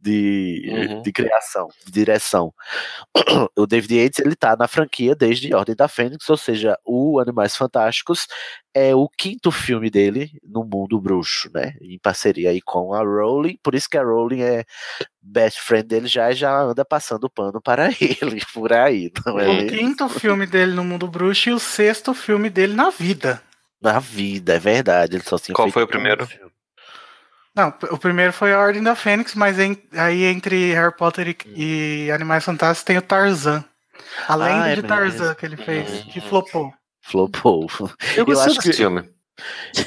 [0.00, 1.02] de, Uhum.
[1.02, 2.52] de criação, de direção.
[3.56, 7.56] O David Yates, ele tá na franquia desde Ordem da Fênix, ou seja, o Animais
[7.56, 8.26] Fantásticos
[8.74, 11.74] é o quinto filme dele no mundo bruxo, né?
[11.80, 14.64] Em parceria aí com a Rowling, por isso que a Rowling é
[15.20, 19.54] best friend dele já já anda passando pano para ele por aí, não é O
[19.54, 19.78] mesmo?
[19.78, 23.42] quinto filme dele no mundo bruxo e o sexto filme dele na vida.
[23.80, 25.16] Na vida, é verdade.
[25.16, 26.26] Ele só tinha Qual feito foi o primeiro?
[26.26, 26.50] filme.
[27.54, 32.06] Não, o primeiro foi a Ordem da Fênix, mas em- aí entre Harry Potter e,
[32.06, 33.62] e Animais Fantásticos tem o Tarzan.
[34.26, 35.36] A lenda é de Tarzan mesmo.
[35.36, 36.10] que ele fez, Uhum.
[36.10, 36.72] que flopou.
[37.02, 37.66] Flopou.
[38.16, 39.08] Eu gostei acho desse que- filme.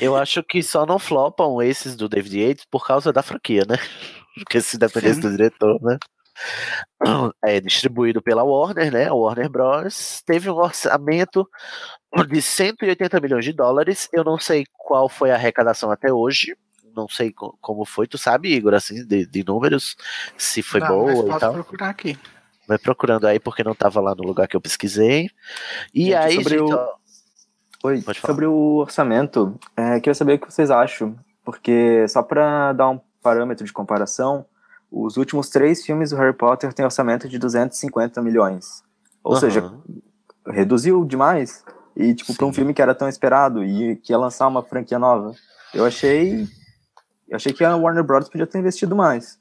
[0.02, 3.76] Eu acho que só não flopam esses do David Yates por causa da franquia, né?
[4.36, 5.22] Porque se dependesse Sim.
[5.22, 5.98] do diretor, né?
[7.44, 9.08] É distribuído pela Warner, né?
[9.08, 10.22] A Warner Bros.
[10.26, 11.48] Teve um orçamento
[12.28, 14.10] de 180 milhões de dólares.
[14.12, 16.56] Eu não sei qual foi a arrecadação até hoje.
[16.96, 19.96] Não sei co- como foi, tu sabe, Igor, assim, de, de números,
[20.38, 21.54] se foi Não, mas boa e pode tal.
[21.54, 22.18] procurar aqui.
[22.68, 25.30] Vai procurando aí, porque não estava lá no lugar que eu pesquisei.
[25.94, 26.96] E Gente, aí, sobre gente, o- ó,
[27.84, 28.34] Oi, Pode falar.
[28.34, 33.00] sobre o orçamento, é, queria saber o que vocês acham, porque só para dar um
[33.22, 34.44] parâmetro de comparação,
[34.92, 38.84] os últimos três filmes do Harry Potter têm orçamento de 250 milhões.
[39.24, 39.82] Ou seja, aham.
[40.48, 41.64] reduziu demais.
[41.96, 44.98] E, tipo, para um filme que era tão esperado e que ia lançar uma franquia
[44.98, 45.34] nova,
[45.74, 46.48] eu achei.
[47.28, 48.30] Eu achei que a Warner Bros.
[48.30, 49.40] podia ter investido mais.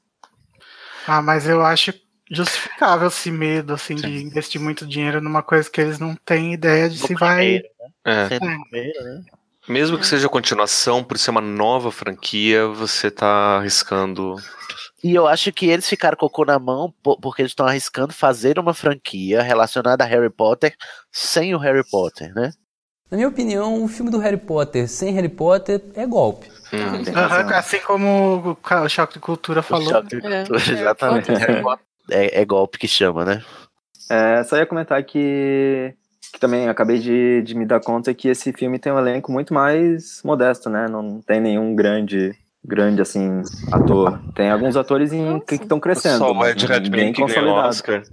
[1.07, 1.93] Ah, mas eu acho
[2.31, 6.89] justificável esse medo, assim, de investir muito dinheiro numa coisa que eles não têm ideia
[6.89, 7.35] de No se vai.
[7.37, 7.67] primeiro,
[8.03, 8.27] É.
[8.29, 8.57] sendo É.
[8.69, 9.21] primeiro, né?
[9.67, 14.35] Mesmo que seja continuação, por ser uma nova franquia, você tá arriscando.
[15.03, 17.65] E eu acho que eles ficaram com o cu na mão po- porque eles estão
[17.67, 20.75] arriscando fazer uma franquia relacionada a Harry Potter
[21.11, 22.51] sem o Harry Potter, né?
[23.11, 26.49] Na minha opinião, o filme do Harry Potter sem Harry Potter é golpe.
[26.73, 27.03] Hum.
[27.13, 27.49] Razão.
[27.57, 29.85] assim como o Choque de Cultura falou.
[29.87, 30.45] O choque de É.
[30.45, 31.31] cultura, Exatamente.
[31.31, 33.43] Harry Potter É, é golpe que chama, né?
[34.09, 35.93] É, só ia comentar que,
[36.33, 39.53] que também acabei de, de me dar conta que esse filme tem um elenco muito
[39.53, 40.87] mais modesto, né?
[40.89, 42.31] Não tem nenhum grande,
[42.63, 43.41] grande assim,
[43.71, 44.19] ator.
[44.35, 46.17] Tem alguns atores em, que estão crescendo.
[46.19, 47.55] Só o Ed Redmayne bem que ganhou.
[47.55, 48.03] Oscar.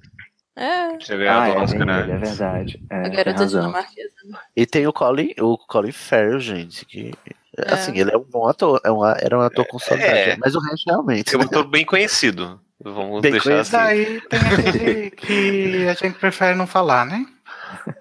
[0.54, 2.00] É, Tinha Ah, é, Oscar, né?
[2.02, 2.82] ele, é verdade.
[2.90, 4.12] É, a tem garota dinamarquesa.
[4.54, 7.12] E tem o Colin, o Colin Farrell, gente, que
[7.58, 7.72] É.
[7.74, 10.36] assim, ele é um bom ator, é um, era um ator consolidado, É.
[10.36, 11.34] mas o resto realmente.
[11.34, 12.60] É um ator bem conhecido.
[12.84, 13.76] Vamos Bem deixar conhecido.
[13.76, 13.94] assim.
[13.94, 17.24] Daí tem aquele que a gente prefere não falar, né?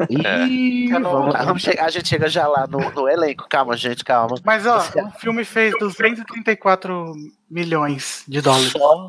[0.09, 0.99] Ih, É.
[0.99, 4.35] vamos lá, vamos chegar, a gente chega já lá no, no elenco, calma, gente, calma.
[4.43, 7.13] Mas ó, Você- o filme fez 234
[7.49, 8.71] milhões de dólares.
[8.71, 9.07] Só.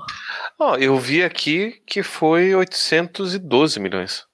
[0.58, 4.24] Ó, eu vi aqui que foi 812 milhões.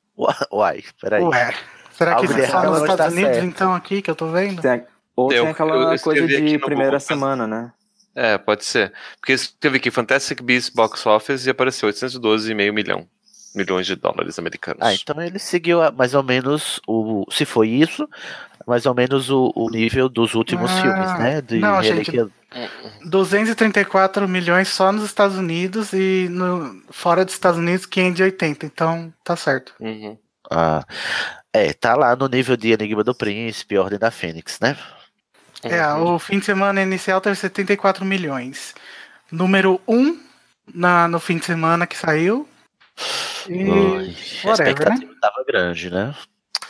[0.52, 1.22] Uai, peraí.
[1.22, 1.54] Ué,
[1.92, 3.46] será que isso é só errado nos Estados Unidos, certo.
[3.46, 4.60] então, aqui que eu tô vendo?
[4.62, 7.72] Tem- ou Eu- tem aquela eu coisa de primeira Google, semana, né?
[8.14, 8.92] É, pode ser.
[9.20, 13.06] Porque escrevi aqui Fantastic Beasts Box Office e apareceu 812,5 milhão.
[13.54, 14.80] Milhões de dólares americanos.
[14.82, 17.24] Ah, então ele seguiu a- mais ou menos o.
[17.30, 18.08] Se foi isso,
[18.66, 21.40] mais ou menos o, o nível dos últimos Ah, filmes, né?
[21.40, 22.28] De não, gente, relíquia-
[23.04, 29.34] 234 milhões só nos Estados Unidos e no, fora dos Estados Unidos 580, então tá
[29.36, 29.74] certo.
[29.80, 30.16] Uhum.
[30.50, 30.84] Ah,
[31.52, 34.76] é, tá lá no nível de Enigma do Príncipe, Ordem da Fênix, né?
[35.62, 36.14] É, Uhum.
[36.14, 38.74] o fim de semana inicial teve 74 milhões.
[39.32, 40.18] Número 1
[40.72, 42.48] na, no fim de semana que saiu.
[43.48, 46.14] E Ai, a whatever, expectativa tava grande, né?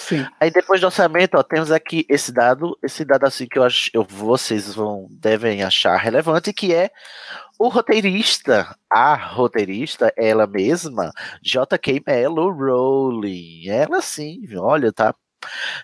[0.09, 0.27] sim.
[0.41, 3.91] Aí depois do orçamento, ó, temos aqui esse dado, esse dado assim que eu acho,
[3.93, 6.91] eu, vocês vão devem achar relevante, que é
[7.59, 11.13] o roteirista, a roteirista, ela mesma,
[11.43, 12.03] J.K.
[12.07, 13.69] Mello Rowling.
[13.69, 15.15] Ela sim, olha, tá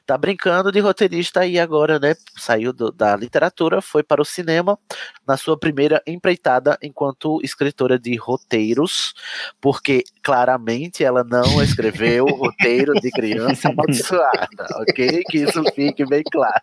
[0.07, 2.15] tá brincando de roteirista aí agora, né?
[2.37, 4.79] Saiu do- da literatura, foi para o cinema
[5.27, 9.15] na sua primeira empreitada enquanto escritora de roteiros,
[9.61, 15.23] porque claramente ela não escreveu roteiro de criança amaldiçoada, ok?
[15.29, 16.63] Que isso fique bem claro.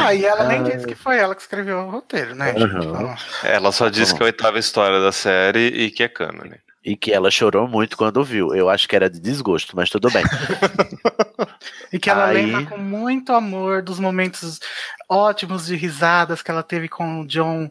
[0.00, 0.62] Ah, e ela nem Ah.
[0.62, 2.52] disse que foi ela que escreveu o roteiro, né?
[2.52, 3.14] Uhum.
[3.44, 6.56] Ela só disse que é a oitava história da série e que é cânone.
[6.86, 8.54] E que ela chorou muito quando viu.
[8.54, 10.22] Eu acho que era de desgosto, mas tudo bem.
[11.92, 14.60] E que ela Aí- lembra com muito amor dos momentos
[15.08, 17.70] ótimos de risadas que ela teve com o John,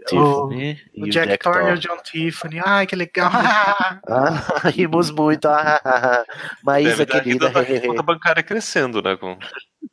[0.00, 0.04] o,
[0.48, 2.60] Tiffany e o Jack, Thorne e o John Tiffany.
[2.64, 3.30] Ai, que legal.
[4.06, 5.46] Ah, rimos muito.
[5.46, 6.24] Ah, ah.
[6.62, 7.48] Maísa, Deve dar querida.
[7.48, 9.16] a conta bancária crescendo, né?
[9.16, 9.30] Com...
[9.36, 9.40] Né?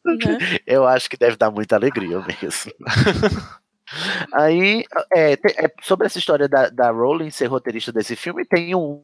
[0.67, 2.71] Eu acho que deve dar muita alegria mesmo.
[4.33, 9.01] Aí, é, é, sobre essa história da, da Rowling ser roteirista desse filme, tem um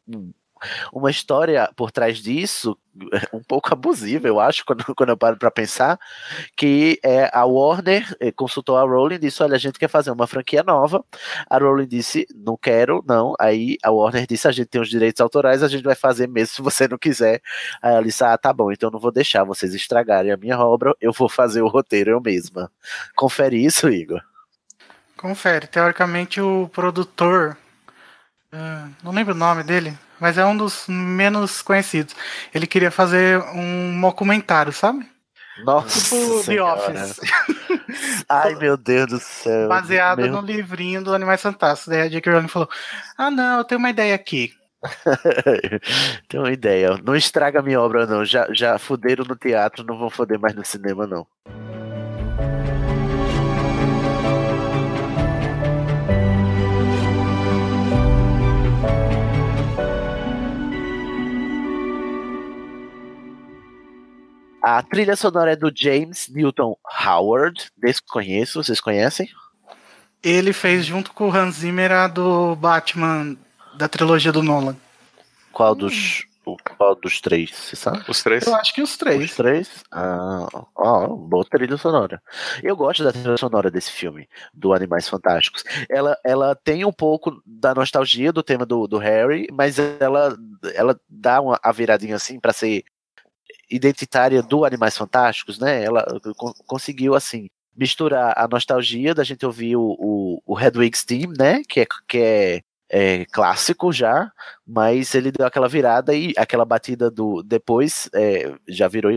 [0.92, 2.78] uma história por trás disso
[3.34, 6.00] um pouco abusiva, eu acho, quando, quando eu paro para pensar,
[6.56, 10.12] que é, a Warner eh, consultou a Rowling e disse, olha, a gente quer fazer
[10.12, 11.04] uma franquia nova.
[11.50, 13.34] A Rowling disse, não quero, não.
[13.40, 16.56] Aí a Warner disse, a gente tem os direitos autorais, a gente vai fazer mesmo
[16.56, 17.42] se você não quiser.
[17.82, 20.94] Aí ela disse, ah, tá bom, então não vou deixar vocês estragarem a minha obra,
[21.00, 22.72] eu vou fazer o roteiro eu mesma.
[23.16, 24.22] Confere isso, Igor.
[25.18, 25.68] Confere.
[25.68, 27.58] Teoricamente, o produtor.
[28.52, 32.16] ah, não lembro o nome dele, mas é um dos menos conhecidos.
[32.54, 35.06] Ele queria fazer um documentário, sabe?
[35.64, 36.62] Nossa Tipo The.
[36.62, 37.20] Office.
[38.30, 39.68] Ai, meu Deus do céu.
[39.68, 41.88] Baseado Meu no livrinho do Animais Fantásticos.
[41.92, 42.32] Daí a J.K.
[42.32, 42.70] Rowling falou:
[43.18, 44.54] Ah, não, eu tenho uma ideia aqui.
[46.30, 47.00] Tenho uma ideia.
[47.04, 48.24] Não estraga minha obra, não.
[48.24, 51.26] Já, já fuderam no teatro, não vão foder mais no cinema, não.
[64.62, 67.70] A trilha sonora é do James Newton Howard.
[67.78, 69.30] Desconheço, vocês conhecem?
[70.22, 73.38] Ele fez junto com o Hans Zimmer a do Batman
[73.78, 74.76] da trilogia do Nolan.
[75.54, 78.04] Qual dos, o- qual dos três, você sabe?
[78.10, 78.46] Os três?
[78.46, 79.24] Eu acho que os três.
[79.24, 79.84] Os três?
[79.92, 82.22] Ah, ó, boa trilha sonora.
[82.62, 85.64] Eu gosto da trilha sonora desse filme, do Animais Fantásticos.
[85.90, 90.36] Ela, ela tem um pouco da nostalgia do tema do, do Harry, mas ela,
[90.74, 92.84] ela dá uma, a viradinha assim pra ser
[93.70, 95.84] identitária do Animais Fantásticos, né?
[95.84, 101.34] Ela con- conseguiu, assim, misturar a nostalgia da gente ouvir o, o, o Hedwig's Theme,
[101.38, 101.62] né?
[101.68, 104.32] Que é, que é, é clássico já,
[104.66, 109.12] mas ele deu aquela virada e aquela batida do depois é, já virou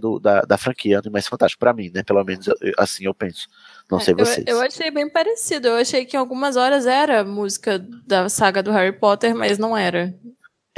[0.00, 2.02] do, da, da franquia Animais Fantásticos, pra mim, né?
[2.02, 3.48] Pelo menos eu- assim eu penso.
[3.90, 4.46] Não sei É, Eu- vocês.
[4.46, 5.68] Eu, achei bem parecido.
[5.68, 9.76] Eu achei que em algumas horas era música da saga do Harry Potter, mas não
[9.76, 10.14] era.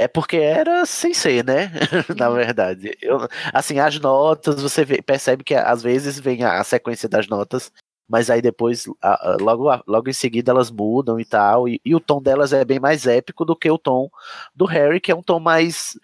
[0.01, 1.71] É porque era sem ser, né?
[2.17, 2.97] Na verdade.
[3.01, 3.17] Eu,
[3.53, 7.69] assim, as notas, você vê- percebe que às vezes vem a, a sequência das notas,
[8.07, 11.67] mas aí depois, a- a- logo, logo em seguida, elas mudam e tal.
[11.67, 14.09] E, e o tom delas é bem mais épico do que o tom
[14.55, 15.97] do Harry, que é um tom mais,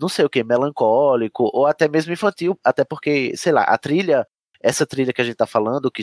[0.00, 4.26] não sei o que, melancólico, ou até mesmo infantil, até porque, sei lá, a trilha.
[4.60, 6.02] Essa trilha que a gente tá falando, que,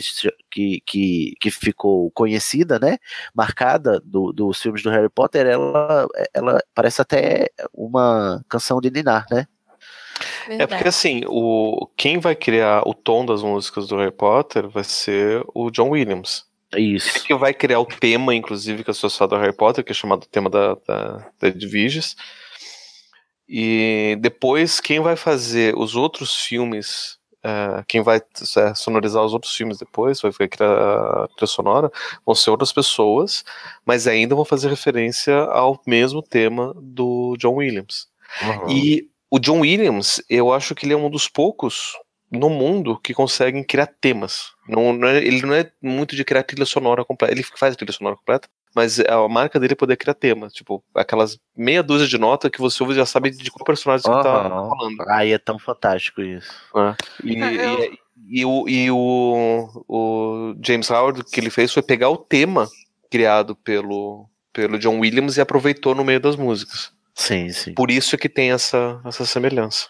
[0.50, 2.98] que, que, que ficou conhecida, né?
[3.34, 9.26] marcada do- dos filmes do Harry Potter, ela, ela parece até uma canção de Ninar,
[9.30, 9.46] né?
[10.48, 14.84] É porque assim, o, quem vai criar o tom das músicas do Harry Potter vai
[14.84, 16.46] ser o John Williams.
[16.74, 17.18] Isso.
[17.18, 19.94] Ele que vai criar o tema, inclusive, que é associado ao Harry Potter, que é
[19.94, 22.16] chamado tema da, da, da Edviges.
[23.48, 27.15] E depois, quem vai fazer os outros filmes,
[27.46, 31.90] eh, quem vai eh, sonorizar os outros filmes depois, vai criar a trilha sonora,
[32.24, 33.44] vão ser outras pessoas,
[33.84, 38.08] mas ainda vão fazer referência ao mesmo tema do John Williams.
[38.68, 41.92] E o John Williams, eu acho que ele é um dos poucos
[42.30, 44.50] no mundo que conseguem criar temas.
[44.68, 47.32] Não, não é- ele não é muito de criar trilha sonora completa.
[47.32, 50.52] Ele faz a trilha sonora completa, mas a marca dele é poder criar temas.
[50.52, 54.04] Tipo, aquelas meia dúzia de notas que você ouve e já sabe de qual personagem
[54.04, 54.68] que tá Aham.
[54.68, 55.08] falando.
[55.08, 56.52] Aí é tão fantástico isso.
[56.76, 56.94] É.
[57.24, 62.08] E, e- e o, e o, o James Howard, o que ele fez foi pegar
[62.10, 62.68] o tema
[63.10, 66.90] criado pelo, pelo John Williams e aproveitou no meio das músicas.
[67.14, 67.72] Sim, sim.
[67.74, 69.88] Por isso que tem essa, essa semelhança.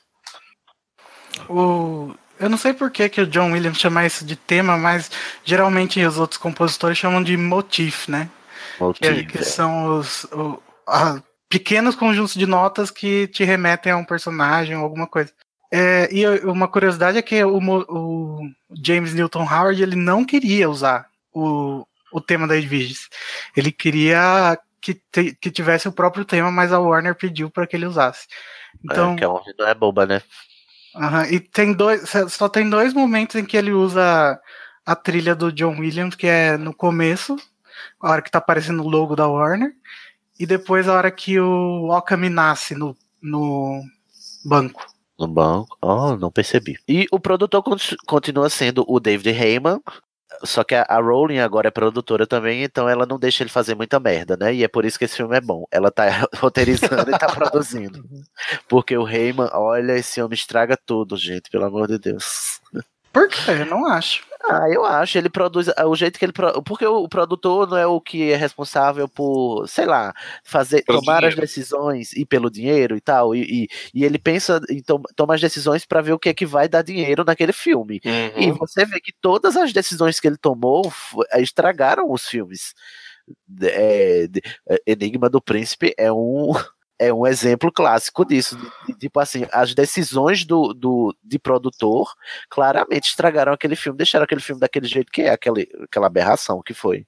[1.49, 2.14] O...
[2.38, 5.11] Eu não sei por que, que o John Williams chama isso de tema, mas
[5.42, 8.29] geralmente os outros compositores chamam de motif, né?
[8.95, 9.43] Que, que é.
[9.43, 14.83] são os o- a- pequenos conjuntos de notas que te remetem a um personagem ou
[14.83, 15.33] alguma coisa.
[15.73, 18.41] É, e uma curiosidade é que o, o
[18.85, 23.09] James Newton Howard ele não queria usar o, o tema da Edviges.
[23.57, 27.75] Ele queria que, te- que tivesse o próprio tema, mas a Warner pediu para que
[27.77, 28.27] ele usasse.
[28.85, 30.23] Então, É, que a Warner não é boba, né?
[30.95, 34.39] Aham, E tem dois, só- só tem dois momentos em que ele usa
[34.85, 37.37] a trilha do John Williams, que é no começo,
[38.01, 39.72] a hora que tá aparecendo o logo da Warner,
[40.38, 43.83] e depois a hora que o Okami nasce no, no
[44.44, 44.85] banco.
[45.18, 45.79] No banco.
[45.81, 46.77] Oh, não percebi.
[46.87, 49.81] E o produtor con- continua sendo o David Heyman.
[50.44, 53.75] Só que a, a Rowling agora é produtora também, então ela não deixa ele fazer
[53.75, 54.53] muita merda, né?
[54.53, 55.64] E é por isso que esse filme é bom.
[55.70, 56.05] Ela tá
[56.37, 58.05] roteirizando e tá produzindo.
[58.68, 62.61] Porque o Heyman, olha, esse homem estraga tudo, gente, pelo amor de Deus.
[63.16, 63.50] Por quê?
[63.61, 64.24] Eu não acho.
[64.48, 67.76] Ah, eu acho, ele produz ah, o jeito que ele pro- porque o produtor não
[67.76, 71.40] é o que é responsável por, sei lá, fazer Pelo tomar as dinheiro.
[71.40, 75.40] decisões e pelo dinheiro e tal, e, e, e ele pensa em tom, toma as
[75.40, 78.00] decisões pra ver o que é que vai dar dinheiro naquele filme.
[78.37, 80.92] E você vê que todas as decisões que ele tomou
[81.33, 82.72] eh, estragaram os filmes.
[83.62, 84.29] É,
[84.68, 86.52] é, Enigma do Príncipe é um
[86.99, 88.59] é um exemplo clássico disso.
[88.99, 92.13] tipo assim, as decisões do, do de produtor
[92.49, 96.75] claramente estragaram aquele filme, deixaram aquele filme daquele jeito que é, aquele, aquela aberração que
[96.75, 97.07] foi.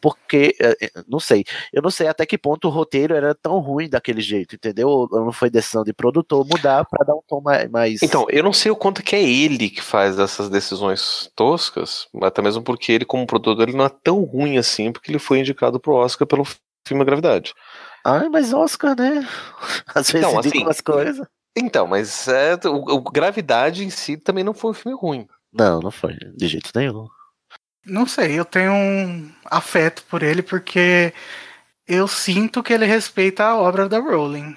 [0.00, 3.58] Porque, eh, eh, não sei, eu não sei até que ponto o roteiro era tão
[3.58, 4.88] ruim daquele jeito, entendeu?
[4.88, 8.02] Ou não foi decisão de produtor mudar pra dar um tom mais.
[8.02, 12.40] Então, eu não sei o quanto que é ele que faz essas decisões toscas, até
[12.40, 15.78] mesmo porque ele, como produtor, ele não é tão ruim assim, porque ele foi indicado
[15.78, 16.46] pro Oscar pelo
[16.86, 17.52] filme Gravidade.
[18.04, 19.26] Ai, mas Oscar, né?
[19.94, 21.26] Às vezes indicam assim, as coisas.
[21.56, 25.26] Então, mas é, o, o Gravidade em si também não foi um filme ruim.
[25.52, 27.06] Não, não foi, de jeito nenhum.
[27.84, 31.12] Não sei, eu tenho um afeto por ele porque
[31.86, 34.56] eu sinto que ele respeita a obra da Rowling.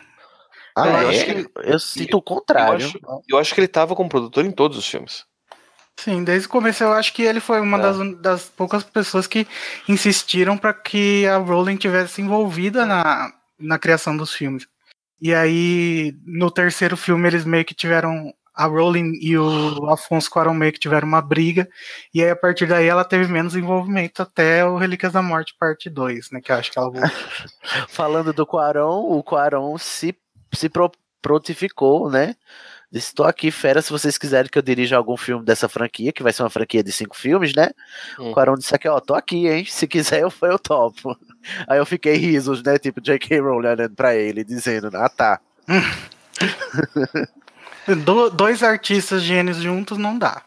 [0.77, 1.09] Ah, Eu é?
[1.09, 2.85] acho que- Eu sinto o Eu contrário.
[2.85, 5.25] acho, eu acho que ele tava como produtor em todos os filmes.
[5.99, 7.81] Sim, desde o começo eu acho que ele foi uma É.
[7.81, 9.45] das, das poucas pessoas que
[9.87, 14.67] insistiram para que a Rowling tivesse envolvida na, na criação dos filmes.
[15.21, 18.33] E aí, no terceiro filme, eles meio que tiveram.
[18.53, 21.69] A Rowling e o Afonso Cuarón meio que tiveram uma briga.
[22.13, 25.89] E aí, a partir daí, ela teve menos envolvimento até o Relíquias da Morte, parte
[25.89, 26.41] 2, né?
[26.41, 26.91] Que eu acho que ela.
[27.87, 30.13] Falando do Quaron, o Quaron se,
[30.53, 32.35] se pro- prontificou, né?
[32.91, 36.21] Disse, tô aqui, fera, se vocês quiserem que eu dirija algum filme dessa franquia, que
[36.21, 37.69] vai ser uma franquia de cinco filmes, né?
[38.19, 38.31] Hum.
[38.31, 39.63] O Quaron disse aqui, ó, tô aqui, hein?
[39.63, 41.17] Se quiser, eu, eu topo.
[41.67, 42.77] Aí eu fiquei risos, né?
[42.77, 43.39] Tipo, J.K.
[43.39, 45.39] Rowling olhando pra ele, dizendo, ah, tá.
[48.03, 50.41] Do- dois artistas gênios juntos não dá.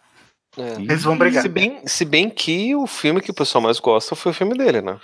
[0.57, 1.42] Eles vão brigar.
[1.42, 4.57] Se bem, se bem que o filme que o pessoal mais gosta foi o filme
[4.57, 4.98] dele, né?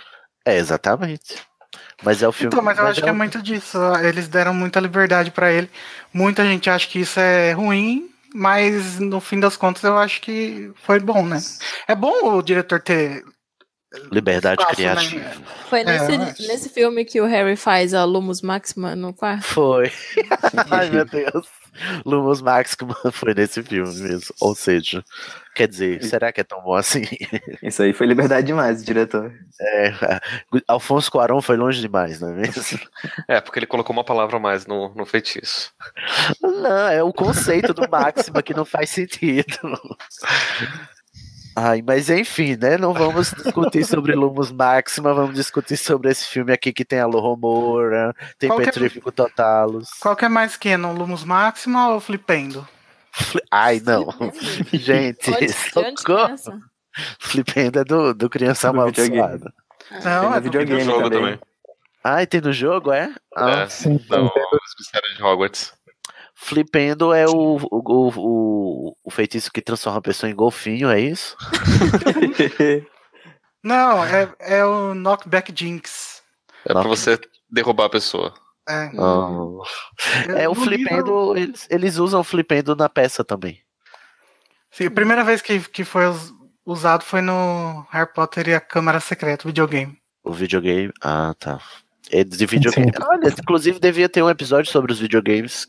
[0.45, 1.35] É, exatamente.
[2.03, 2.47] Mas é o filme.
[2.47, 3.77] Então, mas eu acho que é muito disso.
[4.03, 5.69] Eles deram muita liberdade pra ele.
[6.13, 10.71] Muita gente acha que isso é ruim, mas no fim das contas eu acho que
[10.83, 11.39] foi bom, né?
[11.87, 13.23] É bom o diretor ter.
[14.11, 15.21] Liberdade espaço, criativa.
[15.21, 15.35] né?
[15.69, 16.47] Foi É, nesse, acho.
[16.47, 19.43] nesse filme que o Harry faz a Lumus Maxima no quarto?
[19.43, 19.91] Foi.
[20.71, 21.47] Ai, meu Deus.
[22.05, 24.33] Lumos Maxima foi nesse filme mesmo.
[24.39, 25.03] Ou seja,
[25.55, 27.03] quer dizer, será que é tão bom assim?
[27.63, 29.33] Isso aí foi liberdade demais, diretor.
[29.59, 29.93] É,
[30.67, 32.79] Alfonso Cuarón foi longe demais, não é mesmo?
[33.27, 35.71] É, porque ele colocou uma palavra a mais no, no feitiço.
[36.41, 39.57] Não, é o conceito do Máxima que não faz sentido.
[41.63, 42.75] Ai, mas enfim, né?
[42.77, 47.05] Não vamos discutir sobre Lumos Máxima, vamos discutir sobre esse filme aqui que tem a
[47.05, 49.89] Lo Moura, tem Qual que é- Petrífico Totalos.
[49.99, 52.67] Qual que é mais canon, Lumos Máxima ou Flipendo?
[53.51, 54.07] Ai, não.
[54.73, 55.93] Gente, socorro.
[56.25, 56.57] começa?
[57.19, 58.69] Flipendo é do, do Criança.
[58.69, 59.53] Amaldiçoada.
[60.03, 61.19] Não, no é do videogame jogo também.
[61.33, 61.39] também.
[62.03, 63.13] Ah, e tem no jogo, é?
[63.35, 65.73] Ah, É, Sim, não, os mistérios de Hogwarts.
[66.43, 71.37] Flipendo é o, o, o, o feitiço que transforma a pessoa em golfinho, é isso?
[73.63, 76.21] Não, é, é o Knockback Jinx.
[76.65, 78.33] É pra você derrubar a pessoa.
[78.67, 79.29] É, Ah.
[80.39, 83.61] É, o No livro- Flipendo, eles, eles usam o Flipendo na peça também.
[84.71, 86.33] Sim, a primeira vez que, que foi us-
[86.65, 89.95] usado foi no Harry Potter e a Câmara Secreta, videogame.
[90.23, 90.91] O videogame.
[91.03, 91.59] Ah, tá.
[92.11, 92.91] É de videogame.
[93.01, 95.67] Olha, inclusive devia ter um episódio sobre os videogames.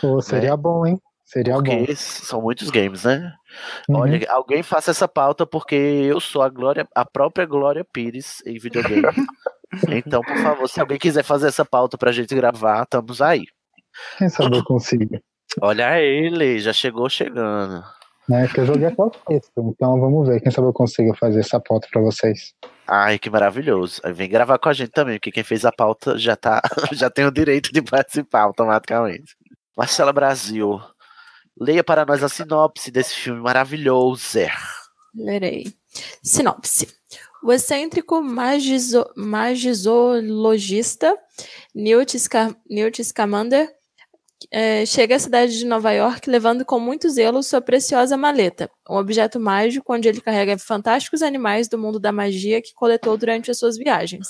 [0.00, 0.98] Pô, seria bom, hein?
[1.24, 1.62] Seria bom.
[1.62, 3.32] Porque são muitos games, né?
[3.88, 3.96] Uhum.
[3.96, 8.58] Olha, alguém faça essa pauta porque eu sou a Glória, a própria Glória Pires em
[8.58, 9.02] videogame.
[9.88, 13.44] então, por favor, se alguém quiser fazer essa pauta pra gente gravar, estamos aí.
[14.18, 15.18] Quem sabe eu consigo.
[15.60, 17.82] Olha ele, já chegou chegando.
[18.28, 18.48] Né?
[18.48, 19.52] Que eu joguei até o texto.
[19.58, 20.40] Então vamos ver.
[20.40, 22.54] Quem sabe eu consigo fazer essa pauta pra vocês.
[22.94, 24.02] Ai, que maravilhoso.
[24.12, 26.60] Vem gravar com a gente também, porque quem fez a pauta já tá,
[26.92, 29.34] já tem o direito de participar automaticamente.
[29.74, 30.78] Marcela Brasil,
[31.58, 34.40] leia para nós a sinopse desse filme maravilhoso.
[35.14, 35.74] Lerei.
[36.22, 36.86] Sinopse.
[37.42, 41.16] O excêntrico magizo, magizoologista
[41.74, 42.18] Newt,
[42.68, 43.74] Newt Scamander
[44.50, 48.96] eh, chega à cidade de Nova York levando com muito zelo sua preciosa maleta, um
[48.96, 53.58] objeto mágico onde ele carrega fantásticos animais do mundo da magia que coletou durante as
[53.58, 54.28] suas viagens.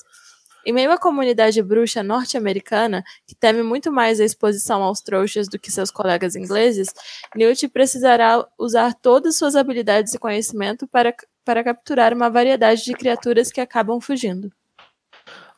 [0.65, 5.59] Em meio à comunidade bruxa norte-americana, que teme muito mais a exposição aos trouxas do
[5.59, 6.89] que seus colegas ingleses,
[7.35, 11.13] Newt precisará usar todas suas habilidades e conhecimento para,
[11.45, 14.53] para capturar uma variedade de criaturas que acabam fugindo.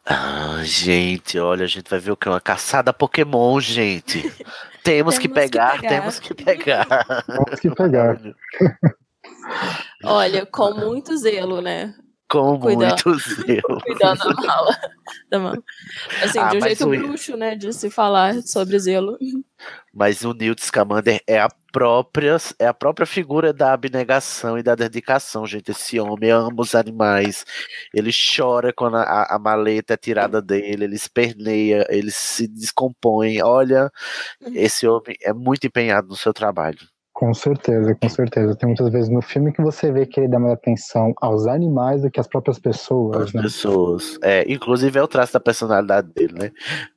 [0.07, 2.29] Ah, gente, olha, a gente vai ver o que?
[2.29, 4.21] Uma caçada Pokémon, gente.
[4.23, 4.33] Temos,
[4.83, 5.89] que, Temos que pegar, pegar.
[5.89, 6.87] temos que pegar.
[7.27, 8.21] Temos que pegar.
[10.05, 11.95] Olha, com muito zelo, né?
[12.29, 13.03] Com Cuidado.
[13.07, 13.81] muito zelo.
[13.83, 14.77] Cuidando da mala.
[15.31, 15.63] Da mala.
[16.23, 17.55] Assim, Ah, de um jeito o- bruxo, né?
[17.55, 19.17] De se falar sobre zelo.
[19.95, 24.75] Mas o Newt Scamander é a própria é a própria figura da abnegação e da
[24.75, 25.71] dedicação, gente.
[25.71, 27.45] Esse homem ama os animais.
[27.95, 33.41] Ele chora quando a, a maleta é tirada dele, ele esperneia, ele se descompõe.
[33.43, 33.91] Olha,
[34.55, 36.94] esse homem é muito empenhado no seu trabalho.
[37.15, 38.57] Com certeza, com certeza.
[38.57, 42.03] Tem muitas vezes no filme que você vê que ele dá mais atenção aos animais
[42.03, 43.43] do que às próprias pessoas, As né?
[43.43, 44.19] pessoas.
[44.21, 46.51] É, inclusive é o traço da personalidade dele, né?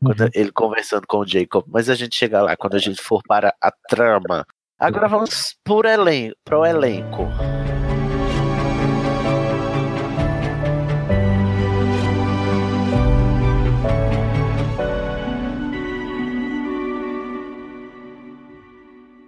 [0.04, 0.30] Quando Uhum.
[0.34, 1.64] ele conversando com o Jacob.
[1.68, 4.44] Mas a gente chega lá quando a gente for para a trama.
[4.80, 7.28] Agora vamos por elen pro elenco.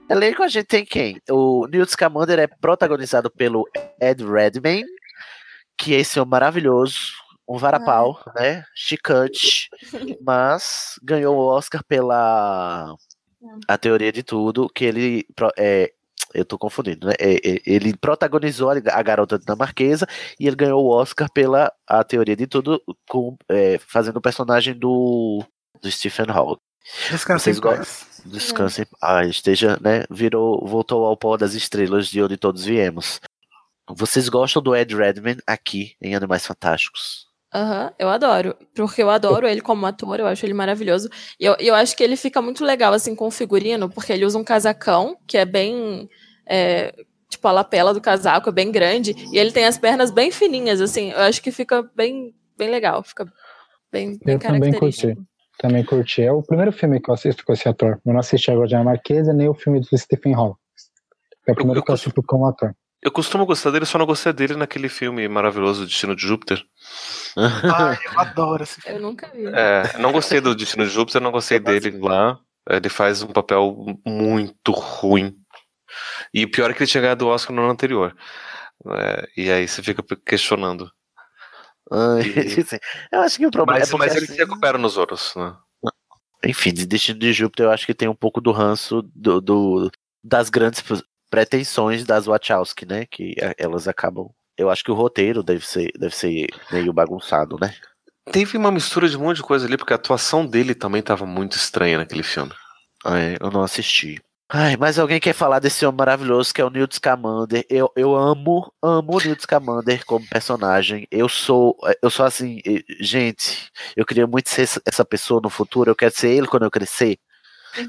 [0.10, 1.22] Elenco a gente tem quem?
[1.30, 3.66] O Newt Scamander é protagonizado pelo
[4.02, 4.90] Ed Redmayne,
[5.78, 6.98] que é esse homem maravilhoso,
[7.48, 8.64] um varapau, né?
[8.76, 9.70] Chicante,
[10.22, 12.96] mas ganhou o Oscar pela
[13.68, 15.26] A Teoria de Tudo, que ele
[15.58, 15.92] é,
[16.34, 17.14] eu tô confundindo, né?
[17.20, 20.08] É, é, ele protagonizou a Garota Dinamarquesa
[20.40, 24.74] e ele ganhou o Oscar pela A Teoria de Tudo, com, é, fazendo o personagem
[24.78, 25.44] do,
[25.82, 26.62] do Stephen Hawking.
[27.40, 27.70] Vocês go-
[28.20, 28.32] paz.
[28.32, 28.86] Descansem.
[29.02, 30.04] Ah, esteja, né?
[30.10, 33.20] Virou, voltou ao pó das estrelas de onde todos viemos.
[33.90, 37.28] Vocês gostam do Ed Redmayne aqui em Animais Fantásticos?
[37.54, 38.56] Aham, eu adoro.
[38.76, 41.10] Porque eu adoro ele como ator, eu acho ele maravilhoso.
[41.40, 44.26] E eu, eu acho que ele fica muito legal, assim, com o figurino, porque ele
[44.26, 46.08] usa um casacão, que é bem.
[46.46, 46.94] é,
[47.28, 50.82] tipo, a lapela do casaco é bem grande, e ele tem as pernas bem fininhas,
[50.82, 51.12] assim.
[51.12, 53.26] Eu acho que fica bem, bem legal, fica
[53.92, 55.16] bem, bem Eu também característico.
[55.16, 55.30] curti.
[55.60, 56.22] Também curti.
[56.22, 58.00] É o primeiro filme que eu assisto com esse ator.
[58.06, 60.58] Eu não assisti agora de Marquesa nem o filme do Stephen Hawking.
[61.46, 62.74] É o primeiro que eu assisto como ator.
[63.02, 66.62] Eu costumo gostar dele, só não gostei dele naquele filme maravilhoso Destino de Júpiter.
[67.36, 68.98] Ai, eu adoro esse filme.
[68.98, 69.46] Eu nunca vi.
[69.48, 72.40] É, não gostei do Destino de Júpiter, não gostei dele lá.
[72.70, 75.36] Ele faz um papel muito ruim.
[76.34, 78.16] E o pior é que ele tinha ganhado o Oscar no ano anterior.
[78.88, 80.90] É, e aí você fica questionando.
[81.92, 82.78] E- assim,
[83.12, 85.56] eu acho que o problema Mas, é mas ele assim, se recupera nos outros, né?
[86.46, 89.92] enfim, de Destino de Júpiter eu acho que tem um pouco do ranço do, do-
[90.24, 90.82] das grandes
[91.30, 93.06] pretensões das Wachowski, né?
[93.06, 94.30] Que elas acabam.
[94.58, 97.74] Eu acho que o roteiro deve ser, deve ser meio bagunçado, né?
[98.32, 101.26] Teve uma mistura de um monte de coisa ali, porque a atuação dele também tava
[101.26, 102.52] muito estranha naquele filme.
[103.06, 104.22] Ah, é, eu não assisti.
[104.52, 107.64] Ai, mas alguém quer falar desse homem maravilhoso que é o Newt Scamander?
[107.70, 111.08] Eu, eu amo, amo o Newt Scamander como personagem.
[111.12, 112.60] Eu sou, eu sou assim,
[113.00, 115.92] gente, eu queria muito ser essa- essa pessoa no futuro.
[115.92, 117.20] Eu quero ser ele quando eu crescer.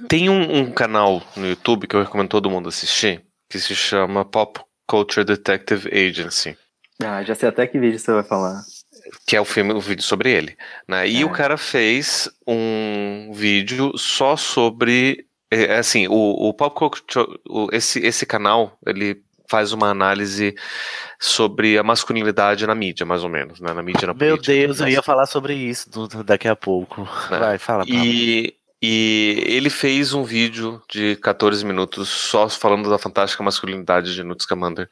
[0.06, 4.22] Tem um, um canal no YouTube que eu recomendo todo mundo assistir, que se chama
[4.22, 6.58] Pop Culture Detective Agency.
[7.02, 8.60] Ah, já sei até que vídeo você vai falar.
[9.26, 10.54] que é o filme, o vídeo sobre ele,
[10.86, 11.08] né?
[11.08, 11.24] E É.
[11.24, 17.26] o cara fez um vídeo só sobre, é, é assim, o, o Pop Culture,
[17.72, 20.54] esse esse canal, ele faz uma análise
[21.18, 23.72] sobre a masculinidade na mídia, mais ou menos, né?
[23.72, 24.52] Na mídia, na Meu política.
[24.52, 27.02] Deus, eu ia falar sobre isso do- daqui a pouco.
[27.28, 27.84] Vai, fala.
[27.88, 34.22] E, e ele fez um vídeo de 14 minutos só falando da fantástica masculinidade de
[34.22, 34.88] Newt Scamander,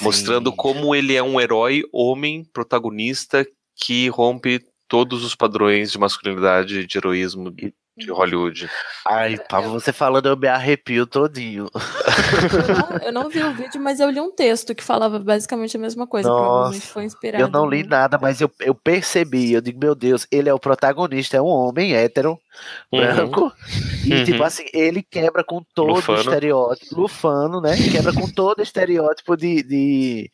[0.00, 6.80] mostrando como ele é um herói, homem, protagonista que rompe todos os padrões de masculinidade
[6.80, 7.52] e de heroísmo
[7.96, 8.70] de Hollywood.
[9.06, 11.68] Ai, Pablo, você falando, eu me arrepio todinho.
[11.72, 15.76] Eu não, eu não vi o vídeo, mas eu li um texto que falava basicamente
[15.76, 16.28] a mesma coisa.
[16.28, 17.44] provavelmente Nossa, foi inspirado.
[17.44, 19.52] Eu não li nada, mas eu, eu percebi.
[19.52, 22.38] Eu digo, meu Deus, ele é o protagonista, é um homem hétero,
[22.92, 23.00] Uhum.
[23.00, 23.52] branco.
[24.06, 24.24] E, Uhum.
[24.24, 26.18] tipo assim, ele quebra com todo Lufano.
[26.18, 27.00] o estereótipo.
[27.00, 27.76] Lufano, né?
[27.90, 30.30] Quebra com todo o estereótipo de, de,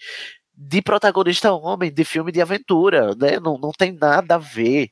[0.57, 3.41] de protagonista homem, de filme de aventura, né?
[3.41, 4.91] Não, não tem nada a ver.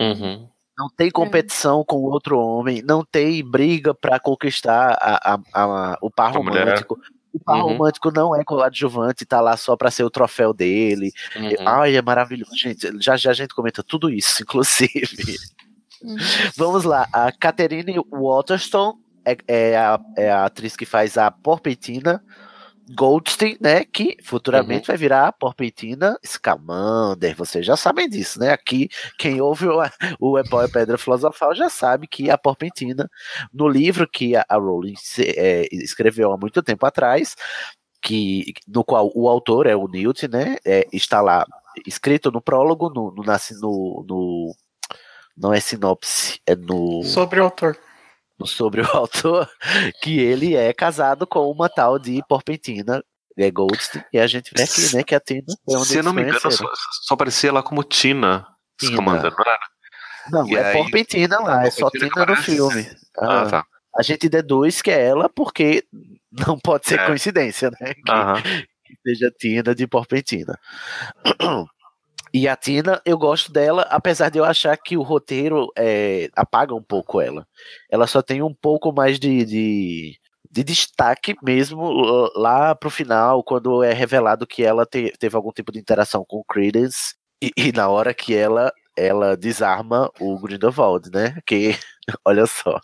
[0.00, 0.48] Uhum.
[0.78, 6.10] Não tem competição com outro homem, não tem briga pra conquistar a, a- a- o
[6.10, 6.98] par romântico.
[7.32, 7.72] O par Uhum.
[7.72, 11.12] romântico não é coadjuvante, tá lá só pra ser o troféu dele.
[11.36, 11.50] Uhum.
[11.66, 12.56] Ai, é maravilhoso.
[12.56, 15.36] Gente, já já a gente comenta tudo isso, inclusive.
[16.56, 22.22] Vamos lá, a Catherine Waterston é, é a, é a atriz que faz a Porpentina
[22.94, 23.84] Goldstein, né?
[23.84, 27.34] Que futuramente vai virar a Porpentina Scamander.
[27.36, 28.50] Vocês já sabem disso, né?
[28.52, 29.80] Aqui, quem ouve o,
[30.20, 33.10] o Epó e Pedra Filosofal já sabe que a Porpentina,
[33.52, 37.34] no livro que a, a Rowling é, escreveu há muito tempo atrás,
[38.00, 40.56] que, no qual o autor é o Newt, né?
[40.64, 41.44] é, está lá
[41.84, 44.54] escrito no prólogo, no, no, no, no-
[45.36, 47.76] não é sinopse, é no Sobre o autor.
[48.44, 49.48] Sobre o autor,
[50.02, 53.02] que ele é casado com uma tal de Porpentina
[53.38, 56.02] é Goldstein, e a gente vê aqui, né, que a Tina é onde Se eu
[56.02, 58.46] não me engano, só, só aparecia lá como Tina
[58.78, 58.92] Tina.
[58.92, 59.58] Scamander, não era?
[60.30, 62.90] Não, E é aí- Porpentina lá, é só Porpentina Tina no filme.
[63.18, 63.64] Ah, Ah, tá.
[63.98, 65.84] a gente deduz que é ela porque
[66.32, 67.06] não pode ser É.
[67.06, 67.92] coincidência, né?
[67.94, 68.42] Que, Aham.
[68.42, 70.58] que seja Tina de Porpentina.
[72.36, 76.74] E a Tina, eu gosto dela, apesar de eu achar que o roteiro é, apaga
[76.74, 77.46] um pouco ela.
[77.90, 80.18] Ela só tem um pouco mais de, de,
[80.50, 81.82] de destaque mesmo
[82.34, 86.36] lá pro final, quando é revelado que ela te- teve algum tipo de interação com
[86.38, 91.38] o Credence, e, e na hora que ela, ela desarma o Grindelwald, né?
[91.46, 91.70] Que,
[92.24, 92.78] olha só,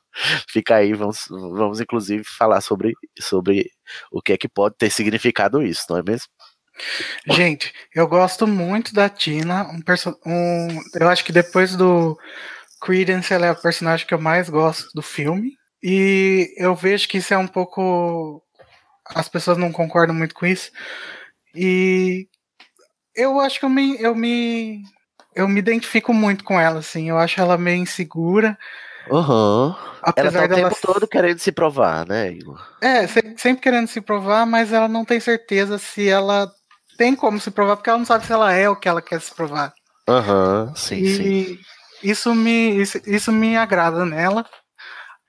[0.48, 3.68] fica aí, vamos, vamos inclusive falar sobre, sobre
[4.10, 6.28] o que é que pode ter significado isso, não é mesmo?
[7.26, 9.62] Gente, eu gosto muito da Tina.
[9.64, 12.18] Um perso- um, eu acho que depois do
[12.80, 15.56] Credence, ela é a personagem que eu mais gosto do filme.
[15.82, 18.42] E eu vejo que isso é um pouco.
[19.14, 20.70] As pessoas não concordam muito com isso.
[21.54, 22.26] E
[23.14, 24.82] eu acho que eu me, eu me,
[25.34, 27.08] eu me identifico muito com ela, assim.
[27.08, 28.56] Eu acho ela meio insegura.
[29.10, 29.76] Aham.
[29.76, 32.60] Ela tá Apesar o dela tempo todo querendo se provar, né, Igor?
[32.80, 36.50] É, se- sempre querendo se provar, mas ela não tem certeza se ela
[36.96, 39.20] tem como se provar, porque ela não sabe se ela é o que ela quer
[39.20, 39.72] se provar.
[40.08, 41.58] Aham, sim, e sim.
[42.02, 44.44] Isso, me, isso, isso me agrada nela.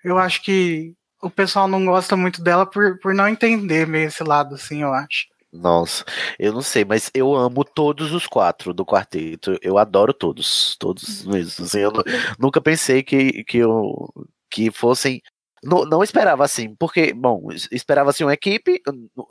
[0.03, 4.23] Eu acho que o pessoal não gosta muito dela por, por não entender meio esse
[4.23, 5.27] lado, assim, eu acho.
[5.51, 6.03] Nossa,
[6.39, 9.55] eu não sei, mas eu amo todos os quatro do quarteto.
[9.61, 11.63] Eu adoro todos, todos mesmo.
[11.65, 12.03] assim, eu nu-
[12.39, 14.11] nunca pensei que, que, eu,
[14.49, 15.21] que fossem.
[15.63, 18.81] Não, não esperava assim, porque, bom, es- esperava assim uma equipe,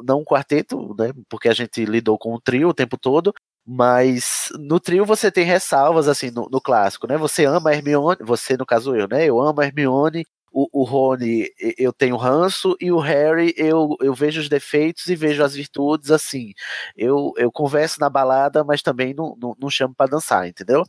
[0.02, 1.12] não um quarteto, né?
[1.28, 3.32] Porque a gente lidou com o trio o tempo todo.
[3.66, 7.16] Mas no trio você tem ressalvas, assim, no, no clássico, né?
[7.18, 9.24] Você ama a Hermione, você, no caso eu, né?
[9.26, 14.12] Eu amo a Hermione, o, o Rony eu tenho ranço, e o Harry eu, eu
[14.14, 16.52] vejo os defeitos e vejo as virtudes, assim.
[16.96, 20.82] Eu, eu converso na balada, mas também não, não, não chamo pra dançar, entendeu?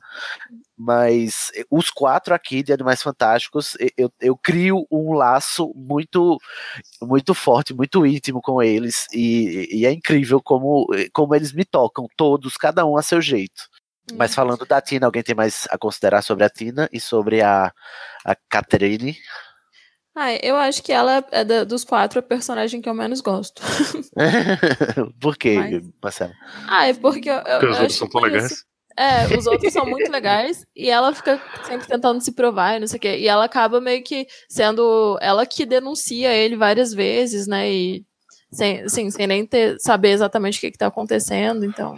[0.86, 6.38] Mas eh, os quatro aqui de Animais Fantásticos, eu, eu crio um laço muito
[7.02, 12.08] muito forte, muito íntimo com eles, e, e é incrível como, como eles me tocam,
[12.18, 13.64] todos, cada um a seu jeito.
[14.16, 17.72] Mas falando da Tina, alguém tem mais a considerar sobre a Tina e sobre a,
[18.26, 19.18] a Catherine?
[20.16, 23.62] Ah, eu acho que ela é da- dos quatro a personagem que eu menos gosto.
[25.20, 26.34] Por quê, Mas- Marcelo?
[26.68, 28.66] Ah, é porque eu, eu, Porque eu outros acho são tão legais.
[28.96, 32.88] É, os outros são muito legais e ela fica sempre tentando se provar e não
[32.88, 33.18] sei o quê.
[33.18, 37.72] E ela acaba meio que sendo ela que denuncia ele várias vezes, né?
[37.72, 38.06] E
[38.52, 41.98] sem, assim, sem nem ter, saber exatamente o que, que tá acontecendo, então.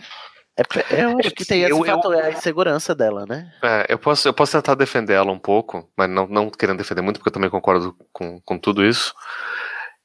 [0.57, 3.51] É, pe- eu acho que tem esse Eu- eu- fator, é a insegurança dela, né?
[3.61, 7.01] É, eu posso, eu posso tentar defender ela um pouco, mas não, não querendo defender
[7.01, 9.13] muito, porque eu também concordo com, com tudo isso.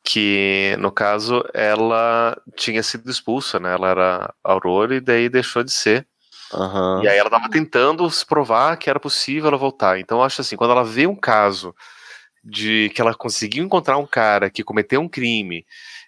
[0.02, 3.74] Que, no caso, ela tinha sido expulsa, né?
[3.74, 6.06] Ela era Aurora e daí deixou de ser.
[6.52, 7.02] Aham.
[7.02, 9.98] E aí ela tava tentando se provar que era possível ela voltar.
[10.00, 11.74] Então eu acho assim, quando ela vê um caso
[12.42, 15.64] de que ela conseguiu encontrar um cara que cometeu um crime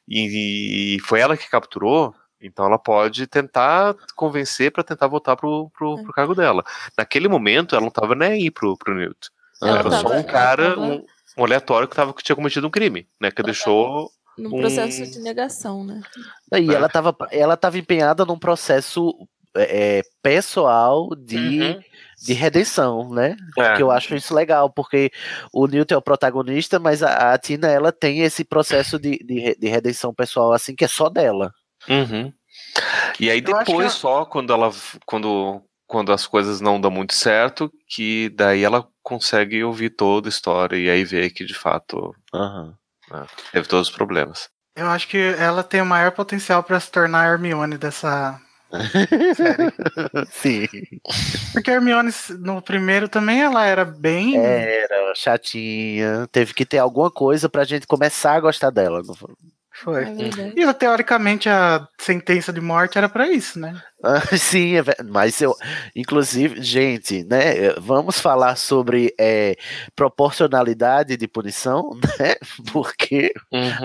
[0.09, 5.70] e, e foi ela que capturou, então ela pode tentar convencer pra tentar voltar pro,
[5.76, 6.64] pro, pro cargo dela.
[6.97, 9.30] Naquele momento ela não tava nem aí pro, pro Newt.
[9.61, 11.07] Ela era tava- só um cara, tava- um,
[11.38, 13.30] um aleatório que, tava, que tinha cometido um crime, né?
[13.30, 14.11] Que deixou.
[14.36, 16.01] No um- processo de negação, né?
[16.59, 19.14] E ela tava, ela tava empenhada num processo
[19.55, 21.78] é, é, pessoal de,
[22.24, 23.36] de redenção, né?
[23.59, 23.74] É.
[23.74, 25.11] Que eu acho isso legal, porque
[25.53, 29.57] o Newton é o protagonista, mas a, a Tina ela tem esse processo de, de,
[29.59, 31.53] de redenção pessoal, assim, que é só dela.
[31.88, 32.32] Uhum.
[33.20, 34.70] E aí Eu depois ela- só quando ela
[35.05, 40.30] quando quando as coisas não dão muito certo, que daí ela consegue ouvir toda a
[40.30, 42.74] história e aí ver que de fato Aham.
[43.11, 44.48] né, teve todos os problemas.
[44.74, 48.40] Eu acho que ela tem o maior potencial pra se tornar a Hermione dessa.
[50.31, 50.66] Sim.
[51.53, 54.37] Porque a Hermione, no primeiro também, ela era bem.
[54.37, 56.27] Era chatinha.
[56.33, 59.03] Teve que ter alguma coisa pra gente começar a gostar dela.
[59.75, 60.05] Foi?
[60.05, 60.09] É.
[60.57, 63.81] E teoricamente a sentença de morte era pra isso, né?
[64.05, 65.55] Ah, Sim, é mas eu,
[65.95, 67.66] inclusive, gente, né?
[67.66, 69.55] eh, Vamos falar sobre eh,
[69.95, 72.35] proporcionalidade de punição, né?
[72.73, 73.33] Porque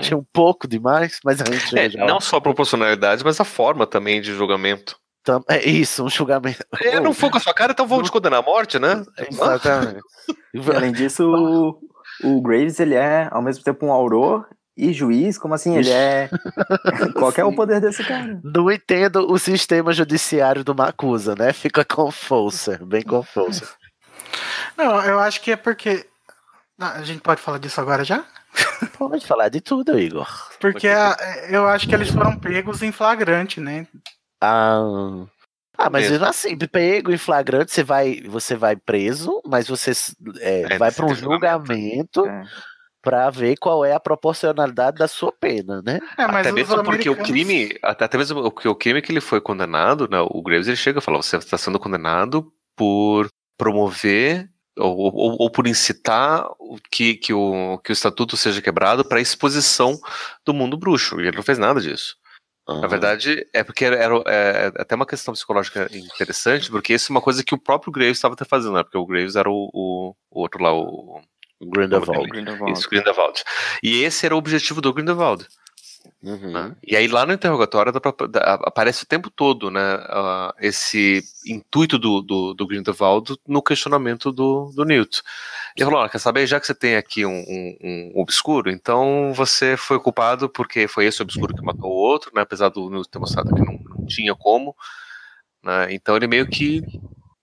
[0.02, 3.44] tinha um pouco demais, mas a gente É, já- não só a proporcionalidade, mas a
[3.44, 4.96] forma também de julgamento.
[5.22, 6.64] tam- é isso, um julgamento.
[6.80, 9.04] Eu não for com a sua cara, então vou te condenar à morte, né?
[9.30, 10.00] Exatamente.
[10.76, 11.80] Além disso, o,
[12.24, 14.46] o Graves, ele é, ao mesmo tempo, um auror
[14.78, 15.36] e juiz.
[15.36, 15.76] Como assim?
[15.76, 16.30] Ele é...
[17.18, 18.40] Qual é o poder desse cara?
[18.44, 21.52] Não entendo o sistema judiciário do Macusa, né?
[21.52, 23.68] Fica confuso, bem confuso.
[24.76, 26.06] Não, eu acho que é porque.
[26.78, 28.24] Ah, A gente pode falar disso agora já?
[28.96, 30.28] Pode falar de tudo, Igor.
[30.60, 31.16] Porque a-
[31.48, 33.86] eu acho que eles foram pegos em flagrante, né?
[34.40, 34.80] Ah,
[35.76, 36.24] ah mas Mesmo.
[36.24, 39.92] assim, pego em flagrante, você vai, você vai preso, mas você
[40.40, 42.26] é, É, vai para um julgamento.
[42.26, 42.44] É.
[43.02, 46.00] pra ver qual é a proporcionalidade da sua pena, né?
[46.18, 49.12] É, mas até mesmo porque o americanos- crime, até, mesmo o, que- o crime que
[49.12, 53.28] ele foi condenado, né, o Graves ele chega e fala: você está sendo condenado por
[53.56, 59.04] promover ou, ou- ou por incitar o que, que, o, que o estatuto seja quebrado
[59.04, 59.98] para exposição
[60.44, 61.20] do mundo bruxo.
[61.20, 62.16] E ele não fez nada disso.
[62.68, 67.14] Na verdade, é porque era, era- é até uma questão psicológica interessante, porque isso é
[67.14, 68.82] uma coisa que o próprio Graves estava até fazendo, né?
[68.82, 71.20] Porque o Graves era o, o- o outro lá, o.
[71.60, 72.28] Grindelwald.
[72.72, 73.42] Isso, Grindelwald.
[73.82, 75.46] E esse era o objetivo do Grindelwald.
[76.22, 76.50] Uhum.
[76.52, 76.76] né?
[76.84, 77.92] E aí lá no interrogatório
[78.64, 84.72] aparece o tempo todo, né, ah, esse intuito do, do, do Grindelwald no questionamento do,
[84.74, 85.22] do Newt.
[85.76, 89.32] Ele falou, "Olha, quer saber, já que você tem aqui um, um- um obscuro, então
[89.34, 93.08] você foi culpado porque foi esse obscuro que matou o outro, né, apesar do Newt
[93.10, 94.74] ter mostrado que não, não tinha como,
[95.62, 96.82] né, então ele meio que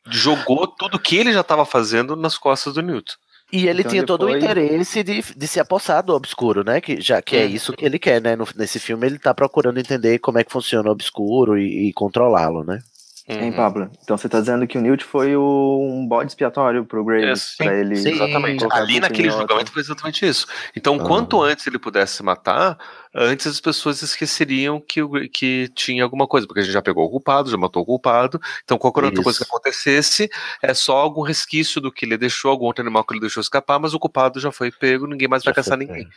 [0.09, 3.16] jogou tudo que ele já estava fazendo nas costas do Newt.
[3.52, 6.82] E ele Então tinha ele todo o interesse de, de se apossar do obscuro, né?
[6.82, 8.36] Que, já que é isso que ele quer, né?
[8.36, 11.93] No- nesse filme ele tá procurando entender como é que funciona o obscuro e, e
[11.93, 12.80] controlá-lo, né?
[13.28, 13.89] Hein, Pablo?
[14.03, 17.73] Então você tá dizendo que o Newt foi o- um bode expiatório pro Graves, pra
[17.76, 17.95] ele.
[17.95, 18.59] Exatamente.
[18.59, 20.45] colocar Ali naquele julgamento foi exatamente isso.
[20.76, 22.78] Então, quanto antes ele pudesse matar,
[23.15, 27.03] antes as pessoas esqueceriam que, o- que tinha alguma coisa, porque a gente já pegou
[27.03, 28.39] o culpado, já matou o culpado.
[28.63, 29.51] Então, qualquer outra coisa que Isso.
[29.51, 30.30] acontecesse,
[30.61, 33.80] é só algum resquício do que ele deixou, algum outro animal que ele deixou escapar,
[33.80, 36.07] mas o culpado já foi pego, ninguém mais vai Já foi caçar ninguém.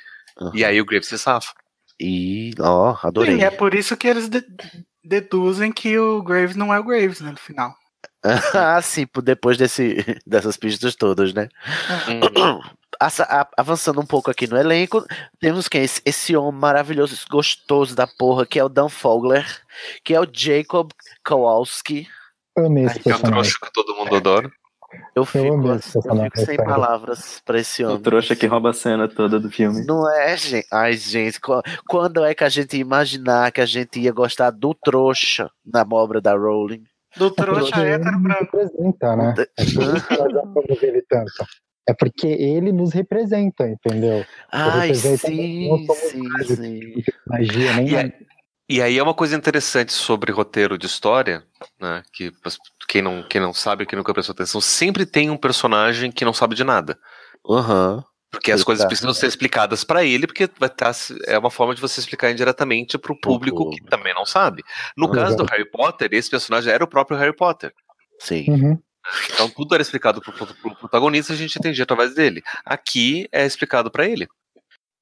[0.53, 1.55] E aí o Graves se safa.
[1.99, 3.37] E, ó, adorei.
[3.37, 4.45] Sim, é por isso que eles de-
[5.09, 7.75] deduzem que o Graves não é o Graves, né, no final.
[8.55, 9.97] ah, sim, por- depois desse,
[10.27, 11.49] dessas pistas todas, né?
[13.01, 15.05] A- avançando um pouco aqui no elenco,
[15.39, 15.85] temos quem?
[15.85, 19.47] Esse, esse homem maravilhoso, esse gostoso da porra, que é o Dan Fogler,
[20.03, 20.91] que é o Jacob
[21.25, 22.09] Kowalski.
[22.57, 23.53] Amei esse Que é o personagem.
[23.53, 24.51] trouxa que todo mundo adora.
[25.15, 28.03] Eu fico, eu personagem, fico sem palavras pra esse O homem.
[28.03, 29.85] trouxa que rouba a cena toda do filme.
[29.85, 30.67] Não é, gente?
[30.73, 34.51] Ai, gente, qu- quando é que a gente ia imaginar que a gente ia gostar
[34.51, 36.85] do trouxa na obra da Rowling?
[37.17, 38.57] Do trouxa hétero nos branco.
[38.57, 39.35] representa, né?
[39.59, 39.65] É
[40.55, 41.33] por ele tanto.
[41.89, 44.23] É porque ele nos representa, entendeu?
[44.53, 46.81] Ai, representa sim, sim, sim.
[47.27, 47.97] magia, nem E
[48.69, 51.45] e aí é uma coisa interessante sobre roteiro de história,
[51.81, 52.03] né?
[52.13, 52.33] Que
[52.89, 56.33] quem não, quem não sabe, quem nunca prestou atenção, sempre tem um personagem que não
[56.33, 56.99] sabe de nada.
[57.49, 58.05] Aham.
[58.31, 60.95] Porque as coisas precisam ser explicadas pra ele, porque vai estar
[61.27, 64.63] é uma forma de você explicar indiretamente pro público que também não sabe.
[64.95, 67.73] No caso do Harry Potter, esse personagem era o próprio Harry Potter.
[68.21, 68.45] Sim.
[68.51, 68.79] Uhum.
[69.33, 72.43] Então tudo era explicado pro, pro- pro protagonista, a gente entendia através dele.
[72.67, 74.29] Aqui é explicado pra ele.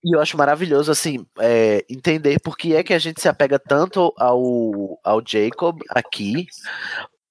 [0.05, 3.59] E eu acho maravilhoso, assim, é, entender por que é que a gente se apega
[3.59, 6.47] tanto ao, ao Jacob aqui,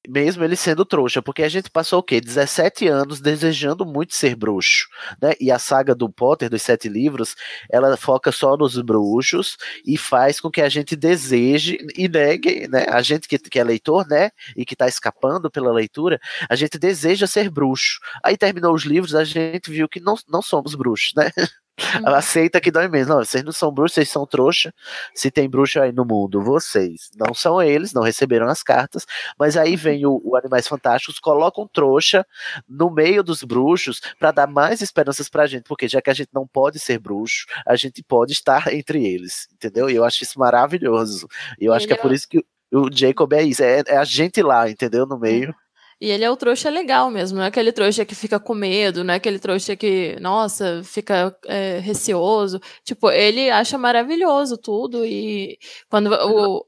[0.07, 2.19] mesmo ele sendo trouxa, porque a gente passou o quê?
[2.21, 4.87] 17 anos desejando muito ser bruxo,
[5.21, 5.33] né?
[5.39, 7.35] E a saga do Potter, dos sete livros,
[7.71, 12.85] ela foca só nos bruxos e faz com que a gente deseje e negue, né?
[12.89, 14.31] A gente que, que é leitor, né?
[14.55, 17.99] E que tá escapando pela leitura, a gente deseja ser bruxo.
[18.23, 21.31] Aí terminou os livros, a gente viu que não, não somos bruxos, né?
[22.05, 23.15] Aceita que dói mesmo.
[23.15, 24.73] Não, vocês não são bruxos, vocês são trouxa.
[25.13, 27.11] Se tem bruxo aí no mundo, vocês.
[27.15, 29.05] Não são eles, não receberam as cartas.
[29.37, 32.25] Mas aí vem o, o Animais Fantásticos, coloca um trouxa
[32.67, 35.63] no meio dos bruxos para dar mais esperanças pra gente.
[35.63, 39.47] Porque já que a gente não pode ser bruxo, a gente pode estar entre eles.
[39.53, 39.89] Entendeu?
[39.89, 41.27] E eu acho isso maravilhoso.
[41.59, 43.63] E eu acho que é por isso que o Jacob é isso.
[43.63, 45.05] É, é a gente lá, entendeu?
[45.05, 45.53] No meio.
[46.01, 49.03] E ele é o trouxa legal mesmo, não é aquele trouxa que fica com medo,
[49.03, 52.59] não é aquele trouxa que, nossa, fica é, receoso.
[52.83, 55.57] Tipo, ele acha maravilhoso tudo e
[55.89, 56.65] quando o, o-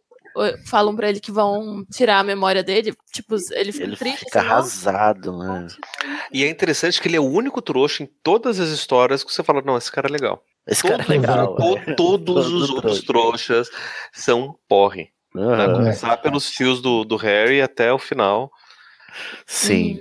[0.66, 4.20] falam pra ele que vão tirar a memória dele, tipo, ele fica Ele triste.
[4.26, 5.68] fica assim, "Nossa, arrasado, né?
[6.32, 9.44] E é interessante que ele é o único trouxa em todas as histórias que você
[9.44, 10.42] fala, não, esse cara é legal.
[10.66, 11.54] Esse cara é legal.
[11.56, 11.94] To- né?
[11.96, 13.70] todos Todo os outros trouxas
[14.14, 15.10] são porre.
[15.36, 15.44] Né?
[15.44, 15.74] Aham.
[15.74, 18.50] Começar pelos fios do, do Harry até o final.
[19.45, 19.99] Sim.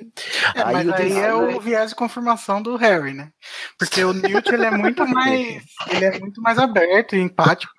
[0.55, 3.31] É, mas o aí é o viés de confirmação do Harry, né?
[3.79, 7.73] Porque o Newt ele é muito mais, ele é muito mais aberto e empático.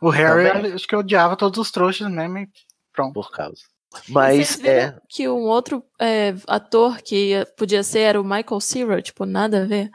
[0.00, 0.72] O Harry, Também.
[0.72, 2.38] acho que odiava todos os trouxas mesmo.
[2.38, 2.48] E
[2.92, 3.14] pronto.
[3.14, 3.62] Por causa.
[4.08, 4.96] Mas é.
[5.08, 9.62] que um outro é, ator que ia- podia ser era o Michael Cera, tipo, nada
[9.62, 9.90] a ver.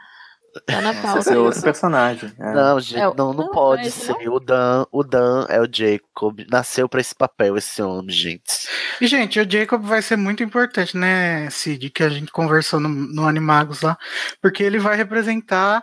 [0.66, 1.18] Tá na pauta.
[1.18, 1.62] Esse é outro isso.
[1.62, 2.32] personagem.
[2.38, 2.54] é.
[2.54, 4.14] Não, gente, É, não, não não, pode ser.
[4.28, 6.40] O Dan, o Dan é o Jacob.
[6.50, 8.68] Nasceu pra esse papel, esse homem, gente.
[9.00, 11.90] E, gente, o Jacob vai ser muito importante, né, Cid?
[11.90, 13.98] Que a gente conversou no, no Animagos lá.
[14.40, 15.82] Porque ele vai representar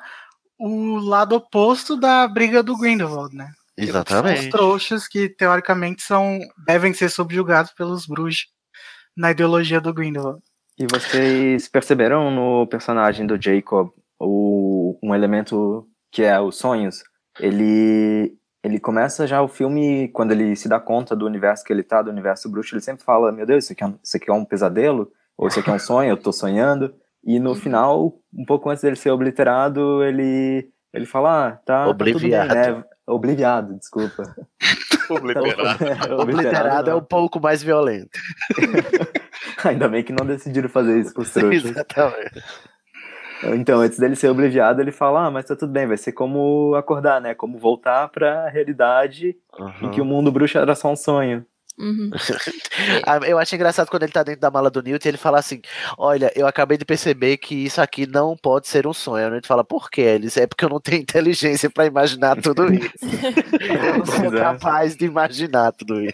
[0.58, 3.50] o lado oposto da briga do Grindelwald, né?
[3.78, 4.50] Os Exatamente.
[4.50, 8.46] trouxas que, teoricamente, são devem ser subjugados pelos bruxos
[9.18, 10.42] na ideologia do Grindelwald.
[10.78, 13.90] E vocês perceberam no personagem do Jacob
[14.26, 17.04] o, um elemento que é os sonhos,
[17.40, 21.82] ele ele começa já o filme quando ele se dá conta do universo que ele
[21.82, 24.30] tá, do universo bruxo, ele sempre fala, meu Deus, isso aqui é um, isso aqui
[24.30, 26.94] é um pesadelo, ou isso aqui é um sonho, eu tô sonhando.
[27.24, 32.50] E no final, um pouco antes dele ser obliterado, ele ele fala, ah, tá, Obliviado.
[32.50, 32.84] tá tudo bem, né?
[33.08, 34.24] Obliviado, desculpa.
[35.10, 36.16] Obliterado.
[36.22, 38.12] Obliterado é um pouco mais violento.
[39.64, 41.72] Ainda bem que não decidiram fazer isso pros trouxas.
[41.72, 42.44] Exatamente.
[43.56, 46.76] Então, antes dele ser obliviado, ele fala, ah, mas tá tudo bem, vai ser como
[46.76, 47.34] acordar, né?
[47.34, 49.36] Como voltar pra realidade
[49.82, 51.46] em que o mundo bruxo era só um sonho.
[51.82, 52.12] Uhum.
[53.06, 55.40] Ah, eu acho engraçado quando ele tá dentro da mala do Newt e ele fala
[55.40, 55.62] assim:
[55.98, 59.28] Olha, eu acabei de perceber que isso aqui não pode ser um sonho.
[59.28, 60.02] A Newt fala, por quê?
[60.02, 62.92] Ele diz, é porque eu não tenho inteligência pra imaginar tudo isso.
[63.60, 64.40] eu não sou é.
[64.40, 66.14] capaz de imaginar tudo isso.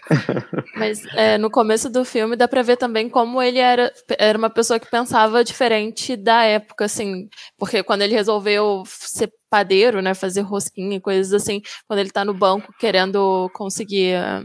[0.74, 4.50] Mas é, no começo do filme dá pra ver também como ele era, era uma
[4.50, 7.28] pessoa que pensava diferente da época, assim.
[7.58, 12.24] Porque quando ele resolveu ser padeiro, né, fazer rosquinha e coisas assim, quando ele tá
[12.24, 14.42] no banco querendo conseguir ah,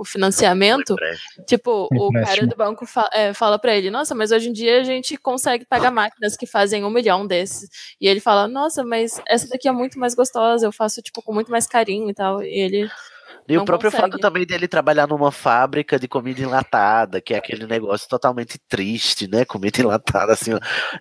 [0.00, 0.94] o financiamento,
[1.46, 2.48] tipo, o cara Empréstimo.
[2.48, 5.64] do banco fa é, fala pra ele, nossa, mas hoje em dia a gente consegue
[5.64, 7.68] pagar máquinas que fazem um milhão desses.
[8.00, 11.32] E ele fala, nossa, mas essa daqui é muito mais gostosa, eu faço, tipo, com
[11.32, 12.42] muito mais carinho e tal.
[12.42, 12.90] E ele
[13.48, 14.10] E o próprio consegue.
[14.12, 19.28] fato também dele trabalhar numa fábrica de comida enlatada, que é aquele negócio totalmente triste,
[19.28, 19.44] né?
[19.44, 20.52] Comida enlatada, assim,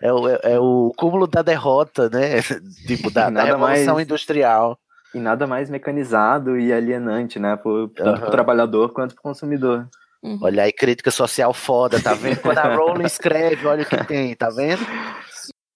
[0.01, 2.41] é o, é, é o cúmulo da derrota, né?
[2.85, 4.77] Tipo, da, da revolução mais- industrial.
[5.13, 7.55] E nada mais mecanizado e alienante, né?
[7.55, 8.19] Pro, tanto Aham.
[8.21, 9.87] pro trabalhador quanto pro consumidor.
[10.23, 10.39] Uhum.
[10.41, 12.39] Olha aí, crítica social foda, tá vendo?
[12.41, 14.81] Quando a Rowling escreve, olha o que tem, tá vendo?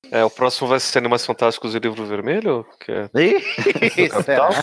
[0.10, 2.66] É, o próximo vai ser Animais Fantásticos e Livro Vermelho?
[2.80, 3.10] Que é...
[3.98, 4.52] Isso, Capital?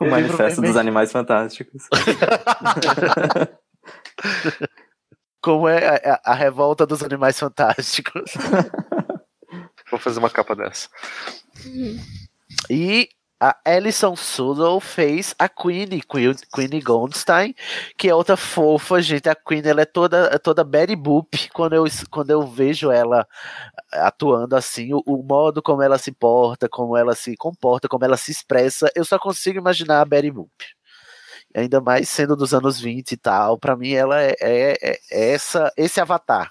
[0.00, 1.84] O Manifesto dos Animais Fantásticos.
[5.40, 8.32] Como é a, a- a revolta dos animais fantásticos.
[9.90, 10.88] Vou fazer uma capa dessa.
[12.70, 13.08] E
[13.40, 17.52] a Alison Sudol fez a Queenie, Queen- Queenie Goldstein,
[17.98, 19.28] que é outra fofa, gente.
[19.28, 21.48] A Queen, ela é toda, é toda Betty Boop.
[21.52, 23.26] Quando eu, quando eu vejo ela
[23.92, 28.16] atuando assim, o, o modo como ela se porta, como ela se comporta, como ela
[28.16, 30.50] se expressa, eu só consigo imaginar a Betty Boop.
[31.54, 35.30] Ainda mais sendo dos anos 20 e tal, pra mim ela é, é- é- é
[35.32, 36.48] essa, esse avatar.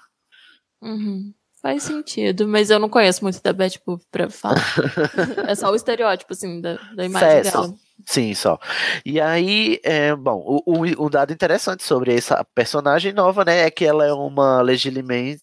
[0.82, 1.32] Uhum.
[1.62, 4.56] Faz sentido, mas eu não conheço muito da Betty Boop pra falar.
[5.48, 7.68] é só o estereótipo, assim, da, da imagem Cé, dela.
[7.68, 8.58] só- Sim, só.
[9.06, 13.70] E aí, é, bom, o, o, o dado interessante sobre essa personagem nova, né, é
[13.70, 15.40] que ela é uma legilimente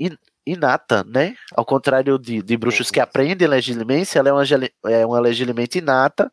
[0.00, 1.34] in- inata, né?
[1.54, 4.44] Ao contrário de, de bruxos que aprendem legilimência, ela é uma,
[4.86, 6.32] é uma legilimente inata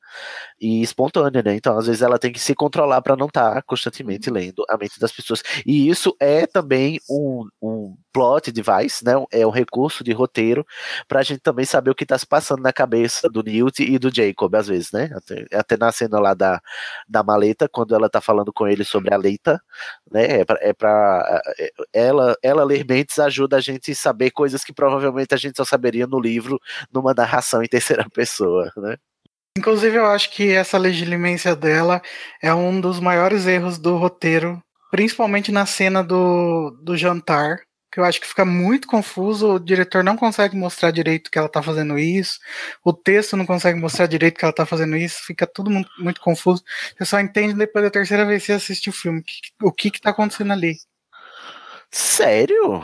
[0.62, 1.56] e espontânea, né?
[1.56, 5.00] Então, às vezes, ela tem que se controlar para não estar constantemente lendo a mente
[5.00, 5.42] das pessoas.
[5.66, 9.14] E isso é também um, um plot device, né?
[9.32, 10.66] É um recurso de roteiro
[11.08, 14.14] pra gente também saber o que tá se passando na cabeça do Newt e do
[14.14, 15.10] Jacob, às vezes, né?
[15.16, 16.62] Até, até na cena lá da,
[17.08, 19.62] da maleta, quando ela tá falando com ele sobre a leita,
[20.12, 20.42] né?
[20.42, 24.64] É pra, é pra é- ela, ela ler mentes ajuda a gente a saber coisas
[24.64, 26.60] que provavelmente a gente só saberia no livro,
[26.94, 28.98] numa narração em terceira pessoa, né?
[29.58, 32.02] Inclusive, eu acho que essa legilimência dela
[32.42, 37.60] é um dos maiores erros do roteiro, principalmente na cena do, do jantar,
[37.92, 41.50] que eu acho que fica muito confuso, o diretor não consegue mostrar direito que ela
[41.50, 42.40] tá fazendo isso,
[42.86, 46.22] o texto não consegue mostrar direito que ela tá fazendo isso, fica tudo muito, muito
[46.22, 46.64] confuso.
[46.98, 49.92] Você só entende depois da terceira vez que você assiste o filme, que- o que
[49.92, 50.78] que tá acontecendo ali.
[51.92, 52.82] Sério?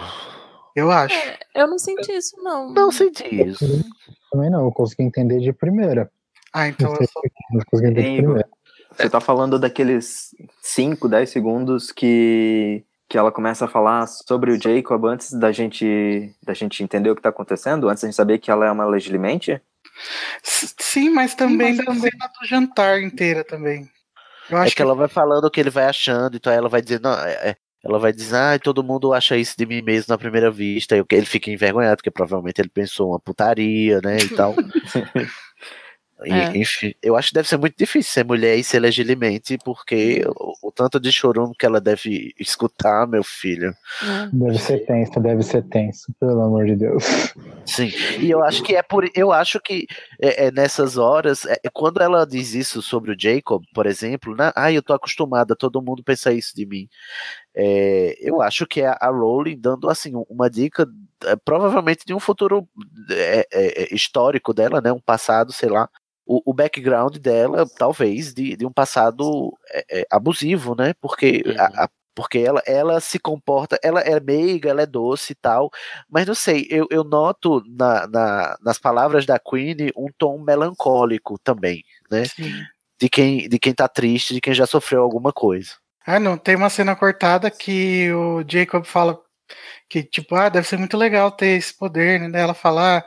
[0.76, 1.16] Eu acho.
[1.56, 2.74] Eu não senti isso, não.
[2.74, 3.66] Não senti isso.
[4.30, 6.12] Também não, eu consegui entender de primeira.
[6.58, 7.22] Ah, então eu sou...
[8.34, 8.44] mas.
[8.98, 14.60] Você tá falando daqueles 5, 10 segundos que, que ela começa a falar sobre o
[14.60, 18.40] Jacob antes da gente, da gente entender o que tá acontecendo, antes da gente saber
[18.40, 19.62] que ela é uma legilimente?
[20.42, 23.88] Sim, mas também da cena do jantar inteira também.
[24.50, 26.82] Eu É acho que ela vai falando o que ele vai achando, então ela vai
[26.82, 30.08] dizer, não, é- é- ela vai dizer, ah, todo mundo acha isso de mim mesmo
[30.10, 34.02] na primeira vista, e o que- ele fica envergonhado, porque provavelmente ele pensou uma putaria,
[34.02, 34.56] né, e tal.
[36.22, 36.58] É.
[36.58, 40.70] Enfim, eu acho que deve ser muito difícil ser mulher e ser legilimente, porque o,
[40.70, 43.70] o tanto de chorume que ela deve escutar, meu filho.
[44.04, 44.30] É.
[44.34, 47.04] Deve ser tenso, deve ser tenso, pelo amor de Deus.
[47.66, 49.08] Sim, e eu acho que é por.
[49.14, 49.86] Eu acho que
[50.20, 54.36] é, é nessas horas, é, é quando ela diz isso sobre o Jacob, por exemplo,
[54.36, 54.52] né?
[54.56, 56.88] Ah, eu tô acostumada, todo mundo pensa isso de mim.
[57.56, 60.88] É, eu acho que é a Rowling dando assim uma dica,
[61.44, 62.68] provavelmente de um futuro
[63.10, 64.92] é, é, é, histórico dela, né?
[64.92, 65.90] Um passado, sei lá.
[66.28, 70.94] O, o background dela, talvez, de, de um passado é, é, abusivo, né?
[71.02, 75.36] Porque a- a- Porque ela, ela se comporta, ela é meiga, ela é doce e
[75.36, 75.70] tal,
[76.10, 81.38] mas não sei, eu, eu noto na, na, nas palavras da Queen um tom melancólico
[81.44, 82.24] também, né?
[83.00, 85.74] De quem, de quem tá triste, de quem já sofreu alguma coisa.
[86.04, 89.20] Ah, não, tem uma cena cortada que o Jacob fala
[89.88, 92.42] que, tipo, ah, deve ser muito legal ter esse poder, né?
[92.42, 93.06] Ela fala, ah,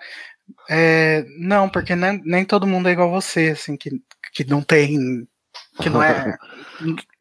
[0.68, 3.90] é, não, porque nem, nem todo mundo é igual você, assim, que,
[4.32, 5.26] que não tem.
[5.80, 6.36] Que não é.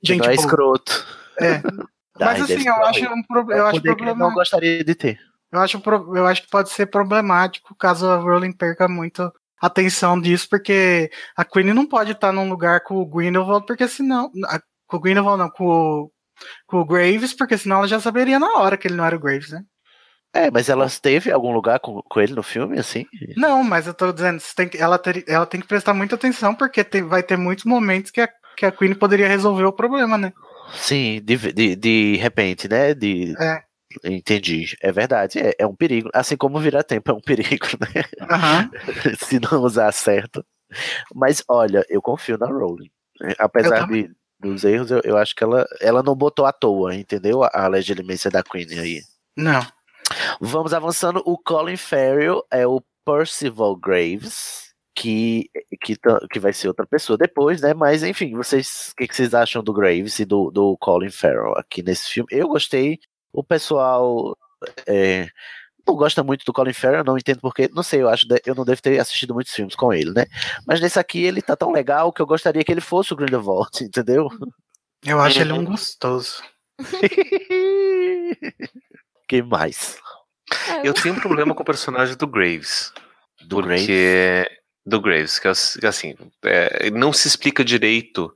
[0.01, 1.05] Que não é escroto.
[1.39, 1.61] É.
[2.17, 5.19] Mas assim, eu acho, um, É eu acho eu não gostaria de ter.
[5.51, 5.81] Eu acho,
[6.15, 11.43] eu acho que pode ser problemático caso a Rowling perca muito atenção disso, porque a
[11.43, 14.31] Queen não pode estar num lugar com o Grindelwald, porque senão.
[14.47, 16.11] a- com o Grindelwald não, com o,
[16.65, 19.19] com o Graves, porque senão ela já saberia na hora que ele não era o
[19.19, 19.61] Graves, né?
[20.33, 23.05] É, mas ela esteve em algum lugar com, com ele no filme, assim?
[23.35, 26.53] Não, mas eu tô dizendo, tem que- ela, ter- ela tem que prestar muita atenção,
[26.53, 30.17] porque tem- vai ter muitos momentos que a, que a Queen poderia resolver o problema,
[30.17, 30.31] né?
[30.73, 32.93] Sim, de, de, de repente, né?
[32.93, 33.63] De, É.
[34.03, 34.77] Entendi.
[34.83, 36.09] É verdade, é, é um perigo.
[36.13, 38.03] Assim como virar tempo é um perigo, né?
[38.29, 38.69] Aham.
[39.17, 40.45] Se não usar certo.
[41.15, 42.91] Mas olha, eu confio na Rowling.
[43.39, 47.43] Apesar de, dos erros, eu, eu acho que ela, ela não botou à toa, entendeu?
[47.43, 49.01] A, a legilimência da Queen aí.
[49.35, 49.65] Não.
[50.39, 51.21] Vamos avançando.
[51.25, 55.49] O Colin Farrell é o Percival Graves, que,
[55.81, 57.73] que, ta- que vai ser outra pessoa depois, né?
[57.73, 61.57] Mas enfim, vocês, o que, que vocês acham do Graves e do, do Colin Farrell
[61.57, 62.27] aqui nesse filme?
[62.31, 62.99] Eu gostei.
[63.31, 64.35] O pessoal
[64.87, 65.29] é,
[65.87, 68.65] não gosta muito do Colin Farrell, não entendo porque, não sei, eu acho eu não
[68.65, 70.25] devo ter assistido muitos filmes com ele, né?
[70.67, 73.69] Mas nesse aqui ele tá tão legal que eu gostaria que ele fosse o Grindelwald,
[73.83, 74.27] entendeu?
[75.05, 76.43] Eu acho ele um gostoso.
[79.29, 79.97] que mais?
[80.83, 82.91] Eu tenho um problema com o personagem do Graves.
[83.41, 84.45] Do porque
[84.85, 88.33] do Graves, que é que, assim, é, não se explica direito,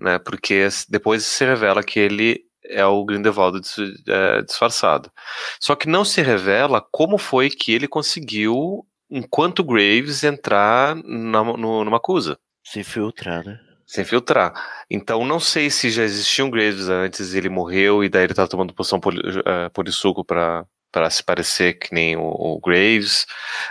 [0.00, 0.18] né?
[0.18, 3.60] Porque depois se revela que ele é o Grindelwald
[4.08, 5.12] é, disfarçado.
[5.60, 11.84] Só que não se revela como foi que ele conseguiu, enquanto Graves, entrar na, no,
[11.84, 12.38] numa acusa.
[12.64, 13.60] Se infiltrar, né?
[13.86, 14.52] Se infiltrar.
[14.90, 18.46] Então não sei se já existia um Graves antes, ele morreu e daí ele tá
[18.46, 23.26] tomando poção poli, uh, polissuco pra, pra se parecer que nem o, o Graves.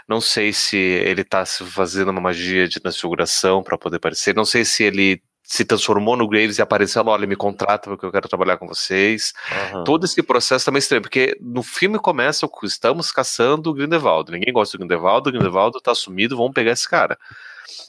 [0.08, 4.36] Não sei se ele tá se fazendo uma magia de transfiguração pra poder aparecer.
[4.36, 8.12] Não sei se ele se transformou no Graves e apareceu, olha, me contrata porque eu
[8.12, 9.34] quero trabalhar com vocês.
[9.52, 9.84] Aham.
[9.84, 14.32] Todo esse processo também é estranho, porque no filme começa, com estamos caçando o Grindelwald.
[14.32, 17.18] Ninguém gosta do Grindelwald, o Grindelwald tá sumido, vamos pegar esse cara.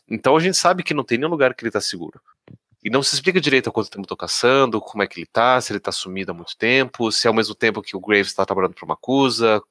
[0.08, 2.20] Então a gente sabe que não tem nenhum lugar que ele tá seguro.
[2.84, 5.58] E não se explica direito há quanto tempo tô caçando, como é que ele tá,
[5.58, 8.26] se ele tá sumido há muito tempo, se é ao mesmo tempo que o Graves
[8.26, 9.62] está trabalhando para uma acusa.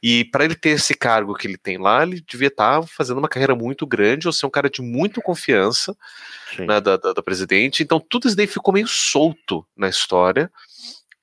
[0.00, 3.28] E para ele ter esse cargo que ele tem lá, ele devia estar fazendo uma
[3.28, 5.96] carreira muito grande ou ser um cara de muita confiança
[6.60, 7.82] né, da, da, da presidente.
[7.82, 10.48] Então tudo isso daí ficou meio solto na história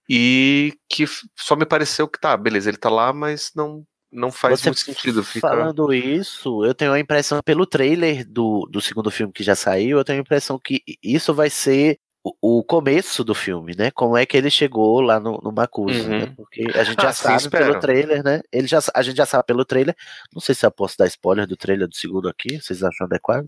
[0.09, 3.85] e que só me pareceu que tá, beleza, ele tá lá, mas não,
[4.18, 5.24] não faz Você muito sentido.
[5.24, 5.47] Fica...
[5.47, 9.97] Falando isso, eu tenho a impressão, pelo trailer do, do segundo filme que já saiu,
[9.99, 13.91] eu tenho a impressão que isso vai ser o, o começo do filme, né?
[13.91, 16.09] Como é que ele chegou lá no, no Macusa, Uhum.
[16.20, 16.34] né?
[16.36, 17.65] Porque a gente Ah, já sim, sabe espero.
[17.68, 18.41] pelo trailer, né?
[18.51, 19.95] Ele já, a gente já sabe pelo trailer.
[20.34, 23.47] Não sei se eu posso dar spoiler do trailer do segundo aqui, vocês acham adequado?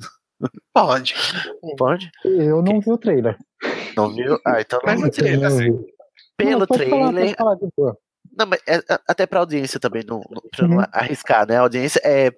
[0.73, 1.15] Pode.
[1.77, 2.09] Pode?
[2.23, 3.37] Eu não vi o trailer.
[3.97, 4.39] Não viu?
[4.45, 5.73] Ah, então não Mas eu não vi.
[6.37, 7.35] Pelo Não, pode falar, trailer.
[7.35, 7.57] falar.
[8.39, 10.83] Não, mas é- até pra audiência também, não, não, pra não Uhum.
[10.93, 11.57] arriscar, né?
[11.57, 12.31] A audiência é.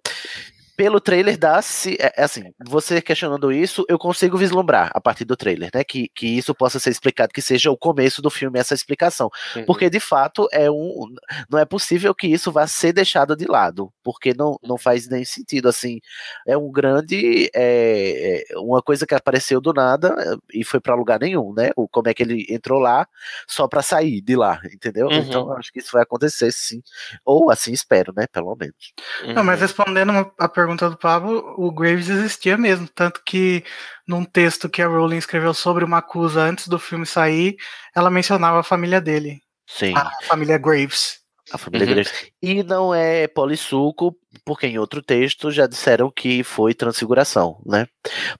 [0.81, 1.95] Pelo trailer dá-se.
[1.99, 5.83] É, é assim, você questionando isso, eu consigo vislumbrar a partir do trailer, né?
[5.83, 9.29] Que, que isso possa ser explicado, que seja o começo do filme essa explicação.
[9.55, 9.65] Uhum.
[9.65, 11.05] Porque de fato é um.
[11.47, 13.93] Não é possível que isso vá ser deixado de lado.
[14.03, 15.69] Porque não, não faz nem sentido.
[15.69, 15.99] Assim,
[16.47, 17.51] é um grande.
[17.53, 20.15] É, é uma coisa que apareceu do nada
[20.51, 21.69] e foi pra lugar nenhum, né?
[21.75, 23.07] O, como é que ele entrou lá
[23.47, 25.05] só pra sair de lá, entendeu?
[25.05, 25.17] Uhum.
[25.17, 26.81] Então eu acho que isso vai acontecer sim.
[27.23, 28.25] Ou assim espero, né?
[28.33, 28.93] Pelo menos.
[29.35, 33.63] Não, mas respondendo a pergunta do Pablo, o Graves existia mesmo, tanto que
[34.07, 37.55] num texto que a Rowling escreveu sobre uma acusa antes do filme sair,
[37.95, 39.93] ela mencionava a família dele, Sim.
[39.95, 41.21] a família Graves.
[41.51, 41.93] A família Uhum.
[41.93, 42.31] Graves.
[42.41, 44.15] E não é polissuco,
[44.45, 47.87] porque em outro texto já disseram que foi transfiguração, né?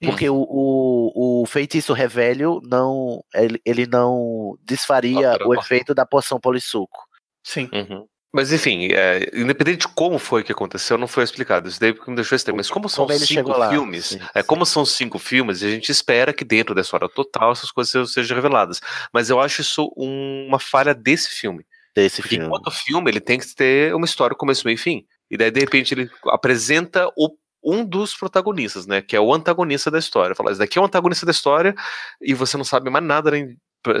[0.00, 3.22] Porque o, o, o feitiço revelio não.
[3.34, 6.98] Ele, ele não desfaria o efeito da poção polissuco.
[7.44, 7.68] Sim.
[7.72, 8.06] Uhum.
[8.32, 11.68] Mas enfim, é, independente de como foi que aconteceu, não foi explicado.
[11.68, 12.56] Isso daí me deixou estranho.
[12.56, 16.32] Mas como são Como cinco filmes, sim, é, como são cinco filmes, a gente espera
[16.32, 18.80] que dentro da história total essas coisas sejam- reveladas.
[19.12, 21.66] Mas eu acho isso um- uma falha desse filme.
[21.94, 22.46] Desse Porque filme.
[22.46, 25.04] enquanto filme, ele tem que ter uma história começo, meio e fim.
[25.30, 29.02] E daí, de repente, ele apresenta o- um dos protagonistas, né?
[29.02, 30.34] Que é o antagonista da história.
[30.34, 31.74] Fala, esse daqui é o antagonista da história,
[32.20, 33.30] e você não sabe mais nada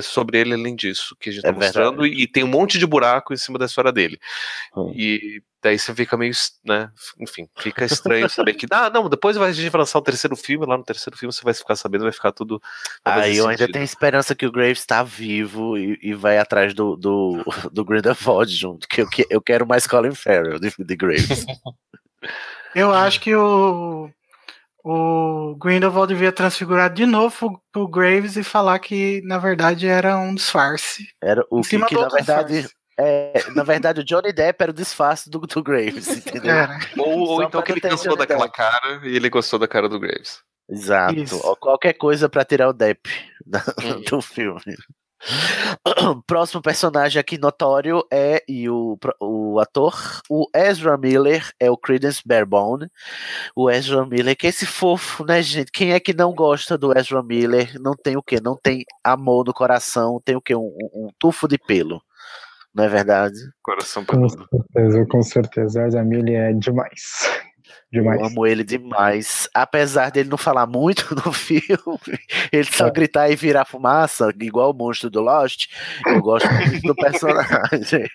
[0.02, 2.86] sobre ele além disso, que a gente É tá mostrando, e tem um monte de
[2.86, 4.18] buraco em cima da história dele.
[4.76, 4.92] Hum.
[4.94, 6.32] E daí você fica meio,
[6.64, 10.02] né, enfim, fica estranho saber que, ah, não, depois vai, a gente vai lançar o
[10.02, 12.60] terceiro filme, lá no terceiro filme você vai ficar sabendo, vai ficar tudo...
[13.04, 16.96] Aí eu ainda tenho esperança que o Graves tá vivo e, e vai atrás do,
[16.96, 21.46] do, do Grindelwald junto, que eu, que- eu quero mais Colin Farrell de, de Graves.
[22.74, 24.10] Eu acho que o,
[24.84, 30.34] o Grindelwald devia transfigurar de novo pro, Graves e falar que, na verdade, era um
[30.34, 31.06] disfarce.
[31.22, 32.52] Era o que, que do na verdade...
[32.54, 32.82] disfarce.
[32.98, 36.50] É, na verdade, o Johnny Depp era o disfarce do, do Graves, entendeu?
[36.54, 36.78] Era.
[36.98, 38.56] Ou, ou então que ele cansou daquela Depp.
[38.56, 40.40] cara e ele gostou da cara do Graves.
[40.68, 41.14] Exato.
[41.14, 41.40] Isso.
[41.42, 43.08] Ó, Qualquer coisa pra tirar o Depp
[43.46, 44.02] da- Uhum.
[44.02, 44.60] do filme.
[46.26, 49.94] Próximo personagem aqui notório é e o, o ator,
[50.28, 52.88] o Ezra Miller, é o Credence Barebone.
[53.54, 55.70] O Ezra Miller, que é esse fofo, né, gente?
[55.70, 57.80] Quem é que não gosta do Ezra Miller?
[57.80, 58.40] Não tem o quê?
[58.42, 60.54] Não tem amor no coração, tem o quê?
[60.54, 62.02] Um, um- um tufo de pelo.
[62.74, 63.36] Não é verdade?
[63.62, 64.48] Coração Com peludo.
[64.50, 65.86] certeza, com certeza.
[65.86, 67.00] Ezra Miller é demais.
[67.92, 68.22] Eu Demais.
[68.22, 69.48] amo ele demais.
[69.52, 72.18] Apesar dele não falar muito no filme,
[72.50, 72.90] ele só É.
[72.90, 75.66] gritar e virar fumaça, igual o monstro do Lost.
[76.06, 78.06] Eu gosto muito do personagem.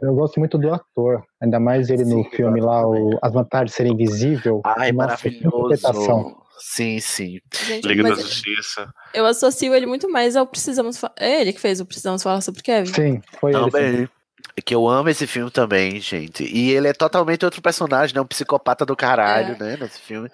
[0.00, 3.32] Eu gosto muito do ator, ainda mais ele no Sim, eu filme lá, o As
[3.32, 4.60] Vantagens de Ser Invisível.
[4.64, 6.36] Ai, Nossa, maravilhoso.
[6.56, 7.40] Sim, sim.
[7.66, 8.88] Gente, Liga da Justiça.
[9.12, 11.14] eu associo ele muito mais ao Precisamos Falar.
[11.18, 12.92] É ele que fez o Precisamos Falar sobre Kevin?
[12.94, 13.98] Sim, foi ele.
[13.98, 14.08] sim.
[14.56, 16.44] É Que eu amo esse filme também, gente.
[16.44, 18.20] E ele é totalmente outro personagem, né?
[18.20, 19.76] Um psicopata do caralho, né?
[19.80, 20.30] Nesse filme.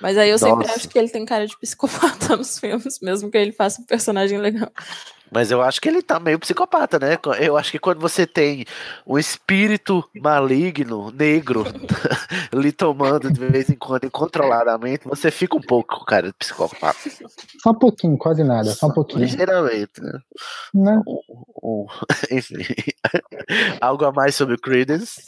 [0.00, 0.78] Mas aí eu sempre Nossa.
[0.78, 4.38] acho que ele tem cara de psicopata nos filmes, mesmo que ele faça um personagem
[4.38, 4.70] legal.
[5.30, 7.18] Mas eu acho que ele tá meio psicopata, né?
[7.40, 8.64] Eu acho que quando você tem
[9.06, 11.64] um espírito maligno, negro,
[12.54, 16.98] lhe tomando de vez em quando incontroladamente, você fica um pouco com cara de psicopata.
[17.60, 19.20] Só um pouquinho, quase nada, só um pouquinho.
[19.24, 20.18] Ligeiramente, né?
[20.72, 21.02] Né?
[21.62, 21.86] Um-
[22.30, 22.64] Enfim.
[23.80, 25.22] Algo a mais sobre o Credence?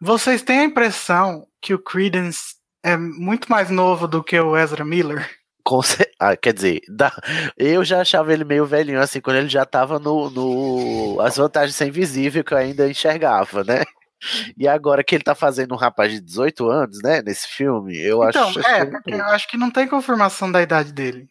[0.00, 4.84] Vocês têm a impressão que o Credence é muito mais novo do que o Ezra
[4.84, 5.28] Miller?
[5.64, 7.12] Com cer- ah, quer dizer, da-
[7.56, 11.74] eu já achava ele meio velhinho, assim, quando ele já tava no, no As Vantagens
[11.76, 13.84] Ser Invisível, que eu ainda enxergava, né?
[14.56, 18.24] E agora que ele tá fazendo um rapaz de 18 anos, né, nesse filme, eu
[18.28, 18.60] então, acho.
[18.66, 21.28] é, porque eu acho que não tem confirmação da idade dele.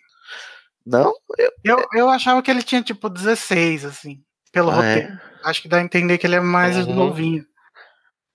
[0.86, 1.14] Não?
[1.38, 4.22] Eu, Eu, eu achava que ele tinha tipo 16, assim,
[4.54, 4.94] pelo Ah, é?
[4.96, 5.20] roteiro.
[5.44, 6.96] Acho que dá a entender que ele é mais Uhum.
[6.96, 7.46] novinho.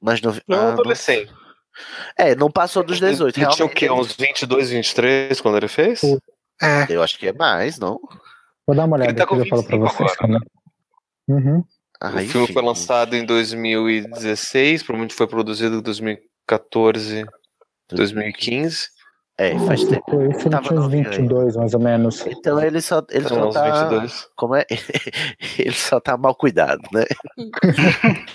[0.01, 0.33] mas não.
[0.47, 1.33] Não, ah, não- adolescente.
[2.19, 3.91] É, não passou dos 18, Ele tinha o quê?
[3.91, 6.03] Uns 22, 23 quando ele fez?
[6.63, 6.87] É.
[6.89, 8.01] Eu acho que é mais, não?
[8.67, 10.13] Vou dar uma olhada tá aqui, eu falo pra 25 vocês.
[10.19, 10.41] agora, né?
[11.29, 11.65] Uhum.
[12.01, 12.53] Ah, o filme enfim.
[12.53, 17.25] foi lançado em 2016, provavelmente foi produzido em 2014,
[17.91, 18.89] 2015.
[19.39, 20.05] É, faz tempo.
[20.09, 21.17] Foi isso, ele Tava tinha uns novinho aí.
[21.17, 22.27] 22, mais ou menos.
[22.27, 23.85] Então ele só, ele Então, só tá.
[23.89, 24.29] 22.
[24.37, 24.67] Como é?
[25.59, 27.05] ele só tá mal cuidado, né?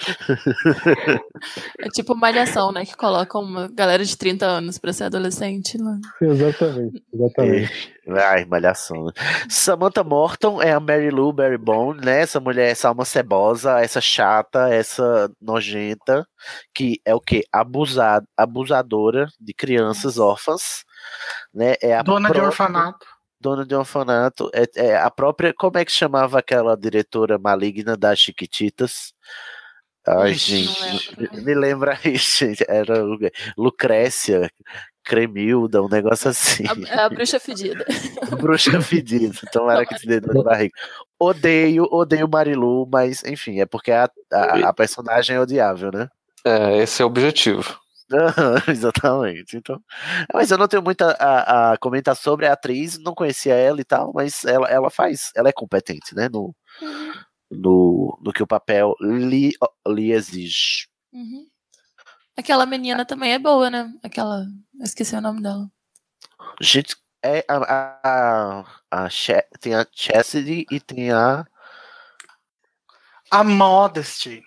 [1.80, 2.86] É tipo malhação, né?
[2.86, 5.78] Que colocam uma galera de 30 anos pra ser adolescente.
[5.78, 6.00] Né?
[6.22, 7.94] Exatamente, exatamente.
[8.10, 9.06] Ai, malhação.
[9.06, 9.12] né?
[9.50, 12.22] Samantha Morton é a Mary Lou Barrybone, né?
[12.22, 16.26] Essa mulher, essa alma cebosa, essa chata, essa nojenta,
[16.74, 17.44] que é o quê?
[17.52, 20.86] Abusada, abusadora de crianças órfãs,
[21.54, 21.76] né?
[21.82, 23.06] É a Dona de própria- orfanato.
[23.40, 24.50] Dona de orfanato.
[24.54, 25.54] É, é a própria.
[25.54, 29.14] Como é que chamava aquela diretora maligna das Chiquititas?
[30.08, 32.64] Ai, Ixi, gente, me lembra isso, gente.
[32.68, 33.04] Era?
[33.58, 34.50] Lucrécia,
[35.08, 36.64] Cremilda, um negócio assim.
[36.68, 37.86] A, é a bruxa fedida.
[38.42, 40.74] Bruxa fedida, então era que te deu na barriga.
[41.20, 46.10] Odeio, odeio Marilu, mas enfim, é porque a, a, a personagem é odiável, né?
[46.46, 47.80] É, esse é o objetivo.
[48.68, 49.58] Exatamente.
[49.58, 49.80] Então,
[50.34, 53.82] mas eu não tenho muito a, a- a comentar sobre a atriz, não conhecia ela
[53.82, 56.30] e tal, mas ela, ela faz, ela é competente, né?
[56.32, 56.54] No,
[57.50, 59.52] no, no que o papel lhe,
[59.88, 60.88] lhe exige.
[61.14, 61.46] Uhum.
[62.38, 63.92] Aquela menina também é boa, né?
[64.04, 64.46] Aquela.
[64.80, 65.70] eu Esqueci o nome dela.
[66.62, 68.00] Gente, é a, a,
[68.92, 71.46] a, a Che- tem a Chastity e tem a
[73.32, 74.44] A Modesty.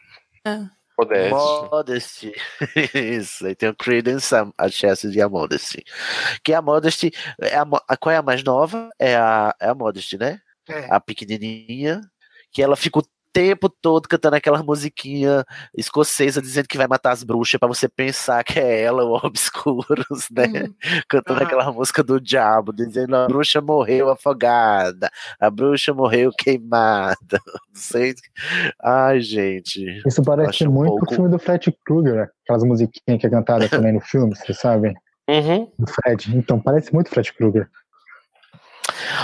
[0.97, 1.35] Modeste.
[1.71, 2.33] Modesty.
[2.95, 5.83] Isso, aí tem o Credence, a, Chastity e a Modesty.
[6.45, 7.11] Que a Modesty,
[7.41, 8.89] é a, a- qual é a mais nova?
[8.99, 10.41] É a, é a Modesty, né?
[10.69, 10.87] É.
[10.95, 12.01] A pequenininha,
[12.53, 15.45] que ela fica o tempo todo cantando aquela musiquinha
[15.77, 20.27] escocesa dizendo que vai matar as bruxas pra você pensar que é ela, o Obscuros,
[20.31, 20.47] né?
[20.47, 20.75] Uhum.
[21.09, 21.47] Cantando Aham.
[21.47, 27.17] aquela música do diabo, dizendo a bruxa morreu afogada, a bruxa morreu queimada.
[27.71, 28.15] Não sei.
[28.83, 30.03] Ai, gente.
[30.07, 33.31] Isso parece Acho um muito pouco- o filme do Fred Krueger, aquelas musiquinhas que é
[33.31, 34.95] cantada também no filme, vocês sabem?
[35.29, 35.71] Uhum.
[35.79, 36.37] Do Fred.
[36.37, 37.69] Então, parece muito Fred Krueger.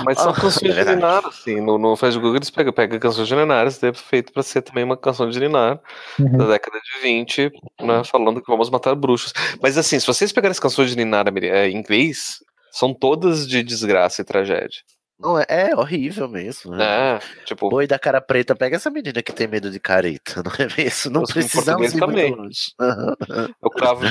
[0.05, 0.95] Mas são Ah, canções é de.
[0.95, 1.61] Ninar, assim.
[1.61, 4.63] No, no Fast Google eles pegam, pegam canções de Ninar, isso é feito pra ser
[4.63, 5.81] também uma canção de Ninar
[6.19, 6.37] Uhum.
[6.37, 7.51] da década de 20,
[7.81, 8.03] né?
[8.05, 9.33] Falando que vamos matar bruxos.
[9.63, 12.39] Mas assim, se vocês pegarem as canções de Ninar é, em inglês,
[12.71, 14.81] são todas de desgraça e tragédia.
[15.19, 16.73] Não é, é horrível mesmo.
[16.77, 16.85] Né?
[16.85, 17.71] É, tipo.
[17.71, 21.11] Boi da cara preta, pega essa menina que tem medo de careta, não é mesmo?
[21.11, 22.29] Não precisamos ir também.
[22.33, 22.61] muito longe.
[22.79, 23.15] Aham.
[23.63, 24.03] O cravo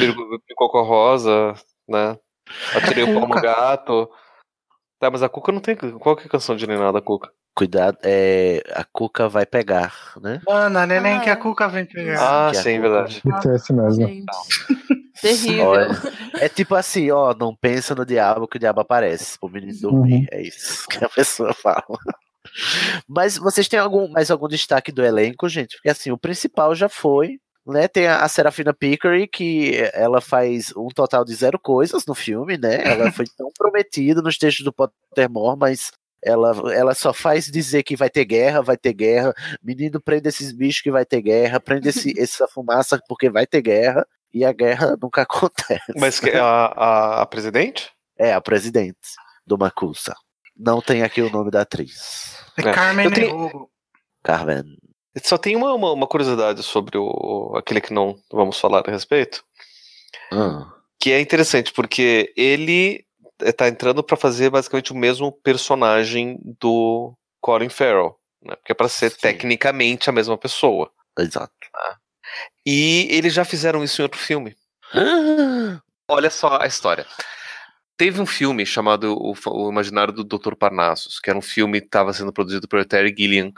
[0.55, 1.53] com a rosa,
[1.87, 2.17] né?
[2.75, 4.09] Atirei o pau no gato.
[4.99, 5.75] Tá, mas a Cuca não tem.
[5.75, 7.29] Qual que é a canção de Ninar da Cuca?
[7.53, 10.41] Cuidado, é, a Cuca vai pegar, né?
[10.45, 11.35] Mano, a neném Ah, que a.
[11.37, 12.47] Cuca vem pegar.
[12.47, 13.21] Ah, que sim, Cuca- verdade.
[13.25, 14.25] Isso é esse mesmo.
[15.21, 15.65] Terrível.
[15.67, 15.87] Olha,
[16.41, 20.19] é tipo assim, ó, não pensa no diabo que o diabo aparece pro menino dormir.
[20.21, 20.27] Uhum.
[20.31, 21.83] É isso que a pessoa fala.
[23.07, 25.75] Mas vocês têm algum, mais algum destaque do elenco, gente?
[25.77, 27.87] Porque assim, o principal já foi, né?
[27.87, 32.57] Tem a, a Serafina Pickery, que ela faz um total de zero coisas no filme,
[32.57, 32.83] né?
[32.83, 35.91] Ela foi tão prometida nos textos do Pottermore, mas
[36.25, 39.33] ela, ela só faz dizer que vai ter guerra, vai ter guerra.
[39.63, 43.61] Menino, prende esses bichos que vai ter guerra, prende esse, essa fumaça porque vai ter
[43.61, 44.05] guerra.
[44.33, 45.93] E a guerra nunca acontece.
[45.95, 47.91] Mas que, a, a, a presidente?
[48.17, 48.97] É, a presidente
[49.45, 50.15] do Macusa.
[50.57, 52.37] Não tem aqui o nome da atriz.
[52.57, 52.71] É.
[52.71, 53.69] Carmen tenho-.
[54.23, 54.77] Carmen.
[55.23, 59.43] Só tem uma, uma, uma curiosidade sobre o, aquele que não vamos falar a respeito.
[60.31, 63.05] Ah, Que é interessante, porque ele
[63.41, 68.17] está entrando para fazer basicamente o mesmo personagem do Colin Farrell.
[68.43, 68.55] Né?
[68.55, 69.17] Porque é para ser Sim.
[69.21, 70.91] tecnicamente a mesma pessoa.
[71.17, 71.53] exato.
[72.65, 74.55] E eles já fizeram isso em outro filme.
[74.93, 77.05] Ah, Olha só a história.
[77.97, 80.55] Teve um filme chamado O, O Imaginário do Dr.
[80.55, 83.51] Parnassus, que era um filme que estava sendo produzido por Terry Gilliam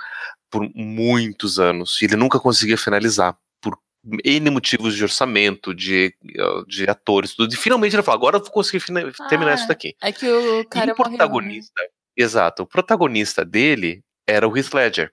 [0.49, 1.99] por muitos anos.
[2.01, 3.35] E ele nunca conseguia finalizar.
[3.61, 3.77] Por
[4.23, 7.51] N motivos de orçamento, de, eh, de atores, tudo.
[7.53, 9.95] E finalmente ele falou: agora eu vou conseguir fina- terminar Ah, isso daqui.
[10.01, 11.11] É que o E cara o morreu.
[11.11, 11.17] né?
[11.17, 11.81] protagonista,
[12.15, 15.11] exato, o protagonista dele era o Heath Ledger.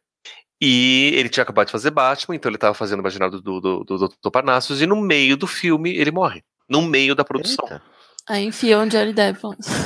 [0.61, 3.85] E ele tinha acabado de fazer Batman, então ele estava fazendo o Imaginário do, do,
[3.85, 4.31] do, Dr.
[4.31, 6.43] Parnassus, e no meio do filme ele morre.
[6.68, 7.64] No meio da produção.
[7.64, 7.83] eita.
[8.29, 9.39] Aí enfiou um Johnny Depp.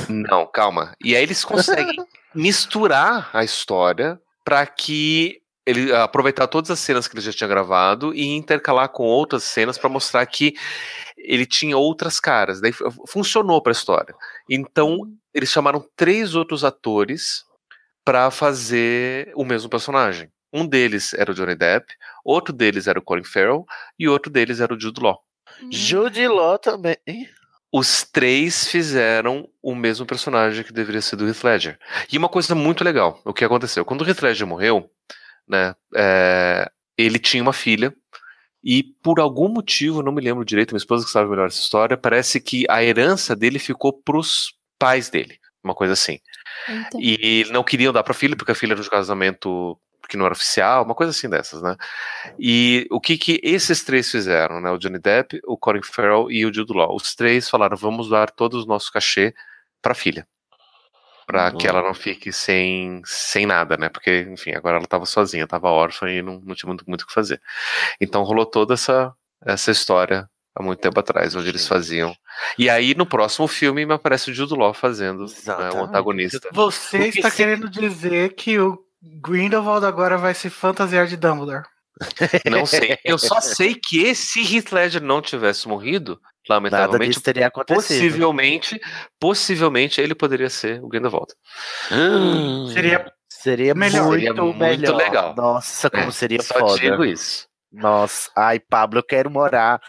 [0.09, 0.93] Não, calma.
[1.03, 1.95] E aí eles conseguem
[2.33, 8.13] misturar a história para que ele aproveitar todas as cenas que ele já tinha gravado
[8.15, 10.53] e intercalar com outras cenas para mostrar que
[11.17, 12.59] ele tinha outras caras.
[12.61, 14.15] Daí fu- funcionou para a história.
[14.49, 14.97] Então
[15.33, 17.43] eles chamaram três outros atores
[18.05, 20.31] para fazer o mesmo personagem.
[20.51, 21.93] Um deles era o Johnny Depp,
[22.25, 23.65] outro deles era o Colin Farrell
[23.99, 25.19] e outro deles era o Jude Law.
[25.71, 26.97] Jude Law também.
[27.71, 31.79] Os três fizeram o mesmo personagem que deveria ser do Heath Ledger.
[32.11, 33.85] E uma coisa muito legal, o que aconteceu?
[33.85, 34.89] Quando o Heath Ledger morreu,
[35.47, 37.93] né, é, ele tinha uma filha,
[38.63, 41.95] e por algum motivo, não me lembro direito, minha esposa que sabe melhor essa história,
[41.95, 46.19] parece que a herança dele ficou pros pais dele, uma coisa assim.
[46.67, 46.97] Eita.
[46.99, 50.25] E não queriam dar pra filha, porque a filha era de um casamento que não
[50.25, 51.77] era oficial, uma coisa assim dessas, né?
[52.37, 54.71] E o que que esses três fizeram, né?
[54.71, 56.95] O Johnny Depp, o Colin Farrell e o Jude Law.
[56.95, 59.33] Os três falaram, vamos dar todos os nossos cachê
[59.81, 60.27] pra filha.
[61.27, 63.87] Pra que ela não fique sem, sem nada, né?
[63.87, 67.07] Porque, enfim, agora ela tava sozinha, tava órfã e não, não tinha muito, muito o
[67.07, 67.39] que fazer.
[68.01, 69.13] Então rolou toda essa,
[69.45, 72.15] essa história há muito tempo atrás, onde eles faziam.
[72.57, 76.49] E aí, no próximo filme, me aparece o Jude Law fazendo né, o antagonista.
[76.51, 81.63] Você está querendo dizer que o Grindelwald agora vai se fantasiar de Dumbledore.
[82.49, 82.97] Não sei.
[83.03, 86.19] Eu só sei que se Heath Ledger não tivesse morrido,
[86.49, 87.81] lamentavelmente, teria acontecido.
[87.81, 88.79] possivelmente,
[89.19, 91.33] possivelmente ele poderia ser o Grindelwald.
[91.91, 94.05] Hum, Seria seria melhor.
[94.07, 94.95] muito, Seria muito melhor.
[94.95, 95.35] legal.
[95.35, 96.79] Nossa, como É, seria Só foda.
[96.79, 97.47] digo isso.
[97.71, 99.79] Nossa, ai, Pablo, eu quero morar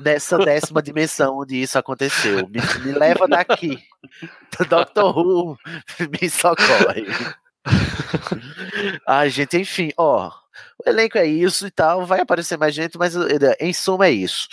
[0.00, 2.48] nessa décima dimensão onde isso aconteceu.
[2.48, 3.78] Me, me leva daqui.
[4.68, 5.56] Doctor Who,
[6.20, 7.06] me socorre.
[9.06, 10.30] Ai, gente, enfim, ó.
[10.84, 14.10] O elenco é isso e tal, vai aparecer mais gente, mas eh, em suma é
[14.10, 14.48] isso.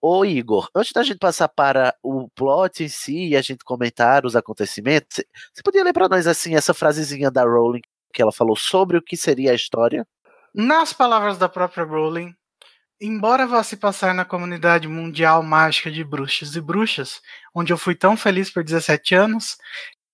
[0.00, 4.24] Ô Igor, antes da gente passar para o plot em si e a gente comentar
[4.24, 7.82] os acontecimentos, você podia ler para nós assim essa frasezinha da Rowling
[8.12, 10.06] que ela falou sobre o que seria a história?
[10.54, 12.34] Nas palavras da própria Rowling,
[13.00, 17.20] embora vá se passar na comunidade mundial mágica de bruxos e bruxas,
[17.54, 19.56] onde eu fui tão feliz por 17 anos,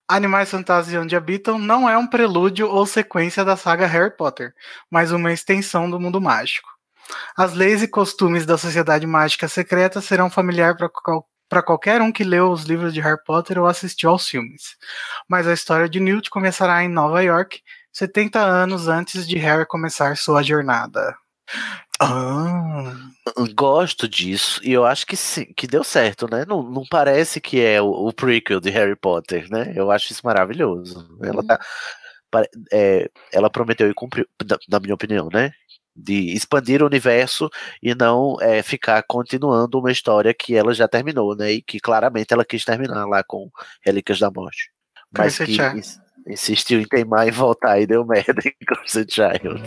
[0.08, 4.54] Animais Fantásticos onde habitam não é um prelúdio ou sequência da saga Harry Potter,
[4.90, 6.68] mas uma extensão do mundo mágico.
[7.36, 10.90] As leis e costumes da sociedade mágica secreta serão familiar para
[11.48, 14.76] para qualquer um que leu os livros de Harry Potter ou assistiu aos filmes.
[15.26, 20.16] Mas a história de Newt começará em Nova York, 70 anos antes de Harry começar
[20.16, 21.16] sua jornada.
[22.00, 22.94] Ah.
[23.54, 26.44] Gosto disso e eu acho que sim, que deu certo, né?
[26.46, 29.72] Não, não parece que é o, o prequel de Harry Potter, né?
[29.74, 31.08] Eu acho isso maravilhoso.
[31.22, 31.58] Ela tá,
[32.72, 34.26] é, ela prometeu e cumpriu,
[34.68, 35.52] na, minha opinião, né?
[35.94, 37.50] De expandir o universo
[37.82, 41.52] e não é, ficar continuando uma história que ela já terminou, né?
[41.52, 43.50] E que claramente ela quis terminar lá com
[43.84, 44.70] Relíquias da Morte.
[45.16, 45.82] Mas que Child.
[46.28, 49.62] insistiu em teimar e voltar e deu merda em Cursed Child.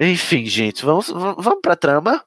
[0.00, 2.22] Enfim, gente, vamos, vamos pra trama.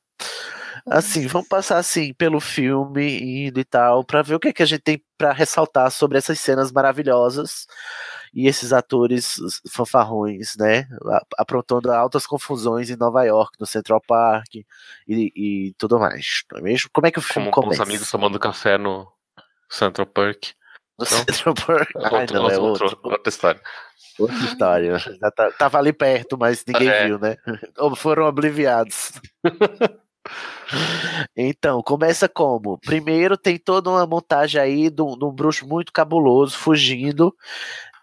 [0.87, 4.63] Assim, vamos passar assim pelo filme indo e tal, pra ver o que, é que
[4.63, 7.67] a gente tem pra ressaltar sobre essas cenas maravilhosas
[8.33, 9.35] e esses atores
[9.71, 10.87] fanfarrões, né?
[11.37, 14.65] Aprontando altas confusões em Nova York, no Central Park e,
[15.07, 16.43] e tudo mais.
[16.51, 16.89] Não é mesmo?
[16.91, 17.83] Como é que o filme Como com os começa?
[17.83, 19.07] amigos tomando café no
[19.69, 20.45] Central Park.
[20.99, 21.05] No Não?
[21.05, 21.89] Central Park.
[21.95, 22.99] Outro- não, é outro- outro.
[23.03, 23.61] Outra história.
[24.19, 24.97] Outra história.
[24.99, 27.05] Já tá- tava ali perto, mas ninguém É.
[27.07, 27.37] viu, né?
[27.77, 29.13] Ou foram obliviados.
[31.35, 32.77] Então, começa como?
[32.79, 37.33] Primeiro tem toda uma montagem aí de um bruxo muito cabuloso fugindo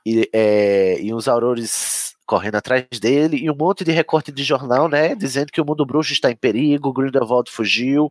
[0.07, 4.89] e, é, e uns aurores correndo atrás dele e um monte de recorte de jornal,
[4.89, 5.17] né?
[5.17, 8.09] Dizendo que o mundo bruxo está em perigo, Grindelwald fugiu,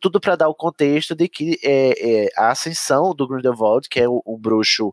[0.00, 4.08] tudo para dar o contexto de que é, é, a ascensão do Grindelwald, que é
[4.08, 4.92] um, um bruxo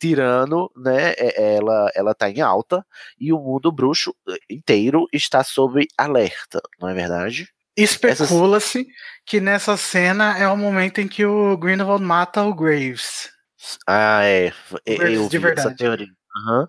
[0.00, 1.14] tirano, né?
[1.16, 2.84] é- ela ela está em alta
[3.18, 4.14] e o mundo bruxo
[4.48, 7.48] inteiro está sob alerta, não é verdade?
[7.76, 8.86] Especula-se
[9.24, 13.37] que nessa cena é o momento em que o Grindelwald mata o Graves.
[13.86, 14.52] Ah, é.
[14.86, 16.08] Eu vi essa teoria.
[16.36, 16.68] Aham.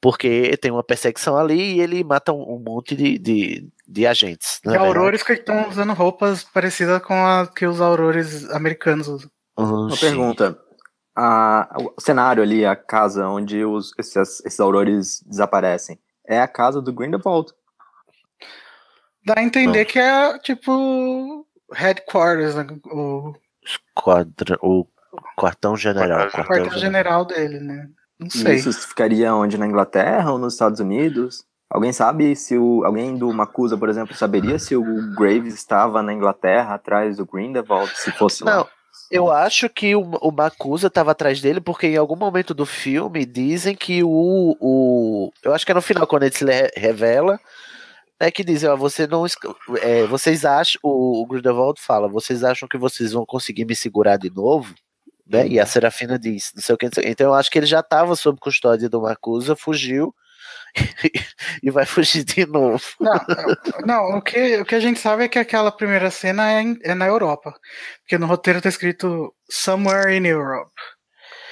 [0.00, 4.60] Porque tem uma perseguição ali e ele mata um, um monte de, de, de agentes.
[4.64, 4.96] não é verdade?
[4.98, 9.30] aurores que estão usando roupas parecidas com a que os aurores americanos usam.
[9.58, 10.00] Uhum, Uma sim.
[10.06, 10.58] pergunta.
[11.14, 16.80] A- o cenário ali, a casa onde os, esses, esses aurores desaparecem, é a casa
[16.80, 17.52] do Grindelwald.
[19.26, 22.66] Dá a entender que é tipo headquarters, né?
[22.86, 23.34] o
[23.94, 24.86] Quadra- o
[25.36, 26.30] quartão general.
[26.30, 26.80] quartel quartel general.
[26.80, 27.88] general dele, né?
[28.18, 28.56] Não sei.
[28.56, 29.56] Isso ficaria onde?
[29.56, 31.44] Na Inglaterra ou nos Estados Unidos?
[31.70, 32.84] Alguém sabe se o.
[32.84, 34.84] Alguém do Macusa, por exemplo, saberia se o
[35.14, 38.56] Graves estava na Inglaterra atrás do Grindelwald, se fosse lá?
[38.56, 38.68] Não,
[39.10, 43.24] eu acho que o, o Makusa estava atrás dele, porque em algum momento do filme
[43.24, 44.56] dizem que o.
[44.60, 46.44] o eu acho que é no final, quando ele se
[46.76, 47.38] revela,
[48.18, 49.24] é que dizem, ó, você não.
[49.80, 50.80] é, vocês acham.
[50.82, 54.74] O, o Grindelwald fala, vocês acham que vocês vão conseguir me segurar de novo?
[55.30, 55.46] Né?
[55.46, 56.88] E a Serafina diz, não sei o que.
[56.92, 57.04] sei.
[57.06, 60.12] Então eu acho que ele já estava sob custódia do Makusa, fugiu.
[61.62, 62.82] e vai fugir de novo.
[63.00, 63.20] Não,
[63.86, 66.78] não o, que, o que a gente sabe é que aquela primeira cena é, em-
[66.82, 67.52] é na Europa.
[68.02, 70.70] Porque no roteiro tá escrito Somewhere in Europe.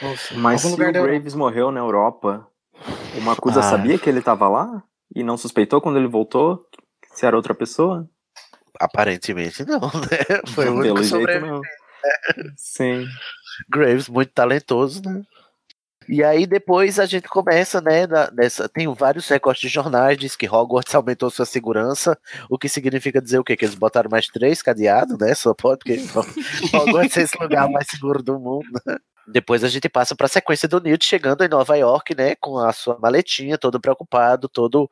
[0.01, 1.03] Seja, Mas se lugar o.
[1.03, 2.47] Graves morreu na Europa,
[3.17, 3.65] o Macusa Ah.
[3.65, 4.83] sabia que ele estava lá?
[5.15, 6.65] E não suspeitou quando ele voltou
[7.13, 8.09] se era outra pessoa?
[8.79, 10.41] Aparentemente não, né?
[10.55, 11.51] Foi o Pelo único jeito sobrevivente.
[11.53, 11.61] não.
[12.57, 13.07] Sim.
[13.69, 15.23] Graves, muito talentoso, né?
[16.09, 20.49] E aí depois a gente começa, né, nessa, tem vários recortes de jornais, diz que
[20.49, 22.17] Hogwarts aumentou sua segurança,
[22.49, 23.55] o que significa dizer o quê?
[23.55, 26.01] Que eles botaram mais três cadeados, né, só pode, porque
[26.75, 28.67] Hogwarts é esse lugar mais seguro do mundo?
[29.31, 32.59] Depois a gente passa para a sequência do Newt chegando em Nova York, né, com
[32.59, 34.89] a sua maletinha, todo preocupado, todo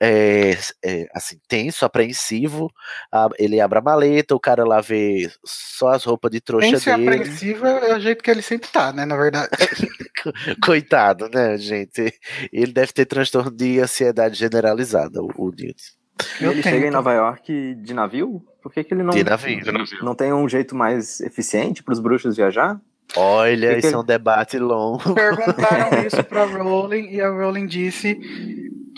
[0.00, 2.70] é, é, assim, tenso, apreensivo.
[3.10, 6.90] Ah, ele abre a maleta, o cara lá vê só as roupas de trouxa Tenso
[6.90, 7.08] e dele.
[7.08, 9.04] apreensivo é o jeito que ele sempre tá, né?
[9.04, 9.50] Na verdade.
[10.62, 12.12] Coitado, né, gente?
[12.52, 15.96] Ele deve ter transtorno de ansiedade generalizada, o, o Newt.
[16.40, 16.90] Eu ele tenho, chega em.
[16.90, 18.42] Nova York de navio?
[18.62, 19.60] Por que, que ele não, De navio.
[20.02, 22.80] não tem um jeito mais eficiente para os bruxos viajar?
[23.14, 25.14] Olha, Que que isso é um debate longo.
[25.14, 28.18] Perguntaram isso pra Rowling e a Rowling disse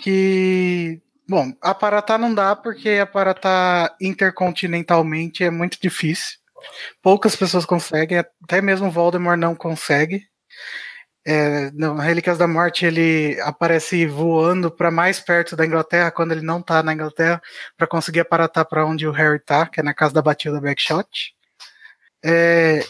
[0.02, 1.01] que.
[1.28, 6.39] Bom, aparatar não dá porque aparatar intercontinentalmente é muito difícil.
[7.02, 10.22] Poucas pessoas conseguem, até mesmo Voldemort não consegue.
[11.26, 16.40] É, no Relíquias da Morte ele aparece voando para mais perto da Inglaterra quando ele
[16.40, 17.43] não tá na Inglaterra
[17.76, 21.35] para conseguir aparatar para onde o Harry tá, que é na casa da Batilda Backshot.
[22.24, 22.82] É,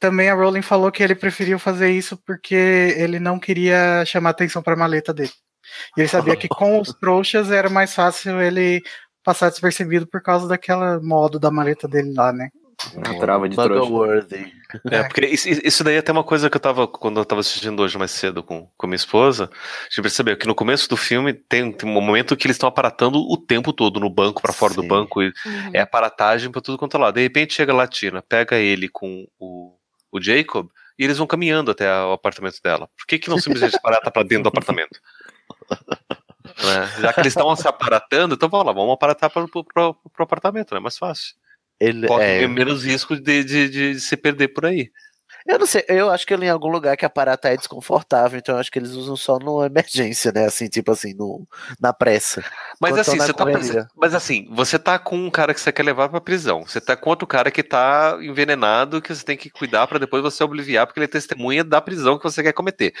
[0.00, 2.54] também a Rowling falou que ele preferiu fazer isso porque
[2.96, 5.30] ele não queria chamar atenção para a maleta dele.
[5.96, 8.82] E ele sabia que com os trouxas era mais fácil ele
[9.22, 12.48] passar despercebido por causa daquela modo da maleta dele lá, né?
[13.04, 14.26] A trava de trouxa.
[14.90, 17.80] É, porque isso, daí é até uma coisa que eu tava, quando eu tava assistindo
[17.82, 21.34] hoje mais cedo com, com minha esposa, a gente percebeu que no começo do filme
[21.34, 24.72] tem, tem um momento que eles estão aparatando o tempo todo no banco, pra fora
[24.72, 24.88] do Sim.
[24.88, 25.70] banco, e Uhum.
[25.74, 27.14] é aparatagem pra tudo quanto é lado.
[27.16, 29.74] De repente chega a Latina, pega ele com o,
[30.10, 30.68] o Jacob
[30.98, 32.88] e eles vão caminhando até o apartamento dela.
[32.96, 35.00] Por que, que não simplesmente aparata pra dentro do apartamento?
[36.62, 37.00] Né?
[37.00, 40.80] Já que eles estão se aparatando, então vamos lá, vamos aparatar para o apartamento, é
[40.80, 41.34] mais fácil.
[41.78, 44.90] Ele, Corre é, menos risco de, de, de se perder por aí.
[45.46, 48.38] Eu não sei, eu acho que ele em algum lugar que a parata é desconfortável,
[48.38, 50.46] então eu acho que eles usam só numa emergência, né?
[50.46, 51.46] Assim, tipo assim, no,
[51.80, 52.44] na pressa.
[52.80, 53.88] Mas assim, você tá correria.
[53.96, 56.62] mas assim, você tá com um cara que você quer levar pra prisão.
[56.62, 60.22] Você tá com outro cara que tá envenenado, que você tem que cuidar pra depois
[60.22, 62.94] você obliviar, porque ele é testemunha da prisão que você quer cometer.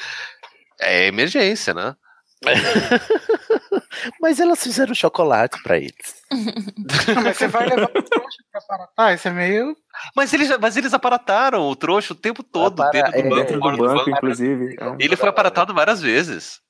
[0.80, 1.94] É emergência, né?
[4.20, 6.24] Mas elas fizeram chocolate pra eles.
[7.22, 8.02] Mas você vai levar pra
[8.68, 9.14] Paratá?
[9.14, 9.76] Isso é meio.
[10.14, 13.36] Mas eles, mas eles aparataram o trouxa o tempo todo Apara- dentro do é, banco.
[13.36, 14.10] Dentro do fora do banco, banco.
[14.10, 14.76] inclusive.
[14.80, 14.96] é.
[15.04, 16.60] Ele foi aparatado várias vezes.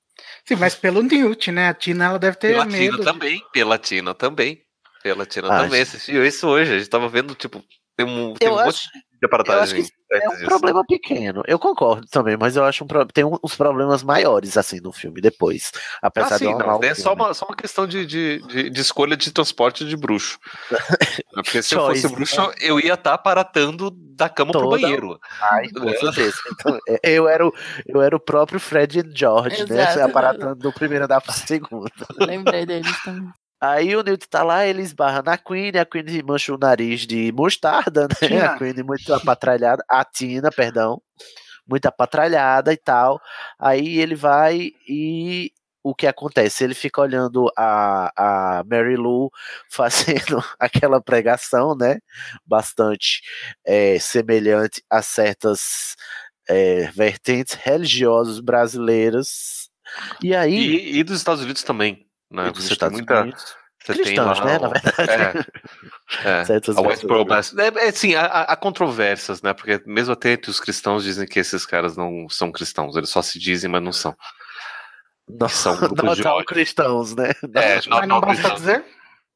[0.46, 1.68] Sim, mas pelo Newt, né?
[1.68, 2.78] A Tina ela deve ter Pela medo.
[2.78, 3.42] Tina de- também.
[3.52, 4.60] Pela Tina também.
[5.02, 5.80] Pela Tina Ah, também.
[5.82, 6.74] Assistiu isso hoje.
[6.74, 7.62] A gente tava vendo, tipo,
[7.96, 8.88] tem um, tem um acho- monte
[9.26, 9.82] aparatagem.
[9.84, 11.42] que é um problema pequeno.
[11.46, 13.04] Eu concordo também, mas eu acho um pro...
[13.06, 15.70] tem uns problemas maiores assim no filme depois.
[16.02, 18.80] Apesar Ah, sim, de não, é só uma, só uma questão de, de, de, de
[18.80, 20.38] escolha de transporte de bruxo.
[21.34, 25.18] Porque se eu fosse bruxo, eu ia estar aparatando da cama pro Toda- banheiro.
[25.40, 26.36] Ai, com certeza.
[26.52, 27.52] Então, é, eu, era o,
[27.86, 29.82] eu era o próprio Fred e George, né?
[29.82, 30.00] Exato.
[30.10, 31.90] Aparatando do primeiro andar pro segundo.
[32.18, 33.30] Lembrei deles também.
[33.60, 37.30] Aí o Newt tá lá, ele esbarra na Queen, a Queen mancha o nariz de
[37.32, 38.28] mostarda, né?
[38.28, 38.46] Tina.
[38.46, 41.02] A Queen muito apatralhada, a Tina, perdão,
[41.66, 43.20] muito apatralhada e tal.
[43.58, 46.64] Aí ele vai e o que acontece?
[46.64, 48.12] Ele fica olhando a,
[48.60, 49.30] a Mary Lou
[49.70, 51.98] fazendo aquela pregação, né?
[52.46, 53.22] Bastante
[53.64, 55.96] é, semelhante a certas
[56.48, 59.70] é, vertentes religiosas brasileiras.
[60.22, 60.54] E aí.
[60.54, 62.09] E, e dos Estados Unidos também.
[62.30, 62.50] Né?
[62.50, 63.20] dos Você tem Estados muita.
[63.22, 63.56] Unidos.
[63.82, 64.58] Você Cristãos, tem lá né?
[64.58, 65.10] Na verdade.
[66.24, 66.44] É, é.
[66.44, 67.02] Certas A vertentes.
[67.02, 67.54] Westboro Blast.
[67.58, 69.54] É, é, sim, há, há- controvérsias, né?
[69.54, 72.94] Porque mesmo até entre os cristãos dizem que esses caras não são cristãos.
[72.94, 74.14] Eles só se dizem, mas não são.
[75.28, 75.74] Não, são
[76.04, 76.46] não de são ódio.
[76.46, 77.30] cristãos, né?
[77.54, 78.60] É, Mas não não basta cristãos.
[78.60, 78.84] dizer?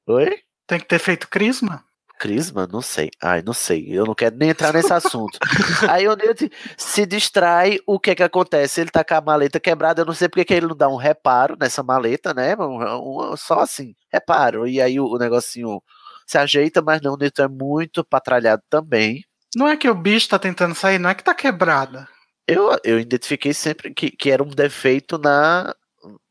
[0.06, 0.38] Oi?
[0.66, 1.82] Tem que ter feito crisma?
[2.24, 2.66] Crisma?
[2.72, 3.10] Não sei.
[3.22, 3.86] Ai, não sei.
[3.90, 5.38] Eu não quero nem entrar nesse assunto.
[5.90, 8.80] Aí o Newt se distrai, o que é que acontece?
[8.80, 10.96] Ele tá com a maleta quebrada, eu não sei porque que ele não dá um
[10.96, 12.56] reparo nessa maleta, né?
[12.56, 14.66] Um- um- só assim, reparo.
[14.66, 15.82] E aí o, o negocinho
[16.26, 19.22] se ajeita, mas não, o Newt é muito patralhado também.
[19.54, 22.08] Não é que o bicho tá tentando sair, não é que tá quebrada.
[22.48, 25.74] Eu, eu identifiquei sempre que, que era um defeito na,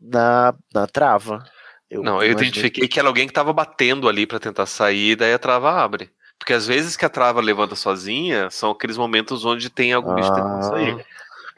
[0.01, 1.43] na, na trava.
[2.01, 5.39] Não, eu identifiquei que era alguém que tava batendo ali pra tentar sair, daí a
[5.39, 6.09] trava abre.
[6.37, 10.33] Porque às vezes que a trava levanta sozinha, são aqueles momentos onde tem algum bicho
[10.33, 11.05] tentando Ah, sair.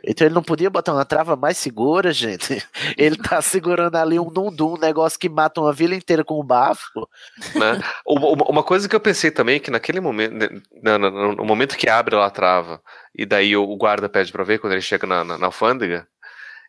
[0.07, 2.63] Então ele não podia botar uma trava mais segura, gente.
[2.95, 6.43] Ele tá segurando ali um dundum, um negócio que mata uma vila inteira com o
[6.43, 7.09] bafo.
[7.55, 7.81] né?
[8.05, 10.35] Uma, coisa que eu pensei também é que naquele momento,
[10.83, 12.79] no, momento que abre lá a trava,
[13.15, 16.07] e daí o, guarda pede pra ver quando ele chega na, na, na alfândega,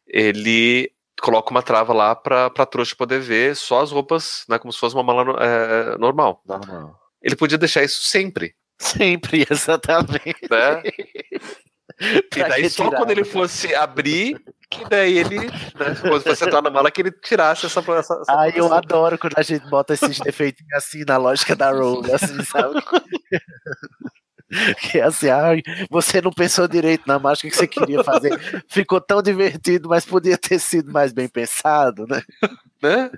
[0.06, 0.90] ele
[1.20, 4.78] coloca uma trava lá pra, pra trouxa poder ver só as roupas, né, como se
[4.78, 6.42] fosse uma mala é, normal.
[6.46, 6.98] Normal.
[7.22, 10.46] Ele podia deixar isso sempre, Sempre, exatamente.
[10.50, 10.82] né?
[11.98, 14.38] E daí só quando ele fosse abrir,
[14.68, 18.24] que daí ele, né, quando fosse entrar na mala, que ele tirasse essa, essa, essa
[18.28, 18.72] Ai, eu proteção.
[18.76, 22.74] adoro quando a gente bota esses defeitinhos assim na lógica da Rowling, assim, sabe?
[24.80, 28.30] Que é assim, ai, você não pensou direito na mágica que você queria fazer.
[28.68, 32.22] Ficou tão divertido, mas podia ter sido mais bem pensado, né?
[32.82, 33.10] né?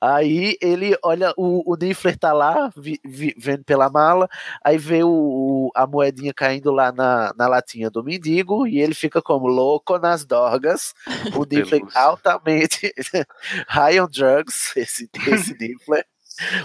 [0.00, 4.28] Aí ele olha, o, o Niffler tá lá, vi- vi- vendo pela mala,
[4.64, 8.94] aí vê o, o- a moedinha caindo lá na, na latinha do mendigo, e ele
[8.94, 10.92] fica como louco nas dorgas.
[11.34, 12.92] O Niffler altamente
[13.68, 16.04] high on drugs, esse, esse Niffler.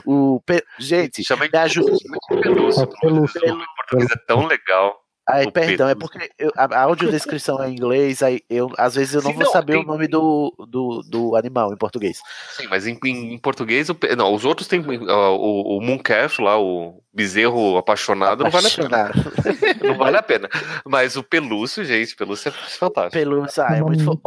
[0.06, 1.92] O, pe- gente, Chama me ajuda.
[1.94, 2.84] de pelúcia.
[2.84, 3.42] É pelúcia.
[3.44, 5.04] O nome em português é tão legal.
[5.30, 9.14] Ai, perdão, é porque eu- a, a audiodescrição é em inglês, aí eu, às vezes
[9.14, 12.20] eu não Sim, vou não, saber tem- o nome do, do, do animal em português.
[12.52, 16.40] Sim, mas em, em- em português, o não, os outros tem ó, o, o Mooncalf
[16.40, 19.02] lá, o bezerro apaixonado, não vale a pena.
[19.10, 19.84] Apaixonado.
[19.86, 20.50] Não vale a pena.
[20.86, 23.12] Mas o pelúcio, gente, pelúcio é fantástico.
[23.12, 24.22] Pelúcia, ah, é muito fofo.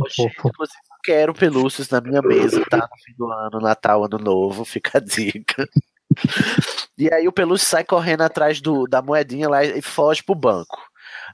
[0.45, 2.79] Inclusive, quero pelúcios na minha mesa, tá?
[2.79, 5.69] No fim do ano, Natal, Ano Novo, fica a dica.
[6.99, 10.79] E aí o pelúcio sai correndo atrás do, da moedinha lá e foge pro banco.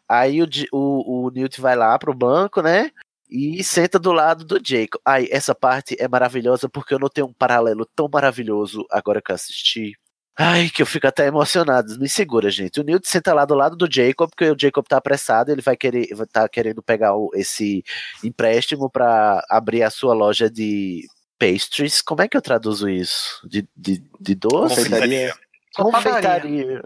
[0.08, 2.90] Aí o, o, o Newt vai lá pro banco, né?
[3.28, 5.00] E senta do lado do Jacob.
[5.04, 9.34] Ai, essa parte é maravilhosa porque eu notei um paralelo tão maravilhoso agora que eu
[9.34, 9.98] assisti.
[10.38, 11.98] Ai, que eu fico até emocionado.
[11.98, 12.78] Me segura, gente.
[12.80, 15.76] O Newt senta lá do lado do Jacob, porque o Jacob tá apressado, ele vai
[15.76, 17.82] querer, vai tá querendo pegar o- esse
[18.22, 21.06] empréstimo para abrir a sua loja de
[21.38, 22.02] pastries.
[22.02, 23.40] Como é que eu traduzo isso?
[23.48, 24.76] De, de, de doce?
[24.76, 25.34] Confeitaria.
[25.74, 26.82] Confeitaria.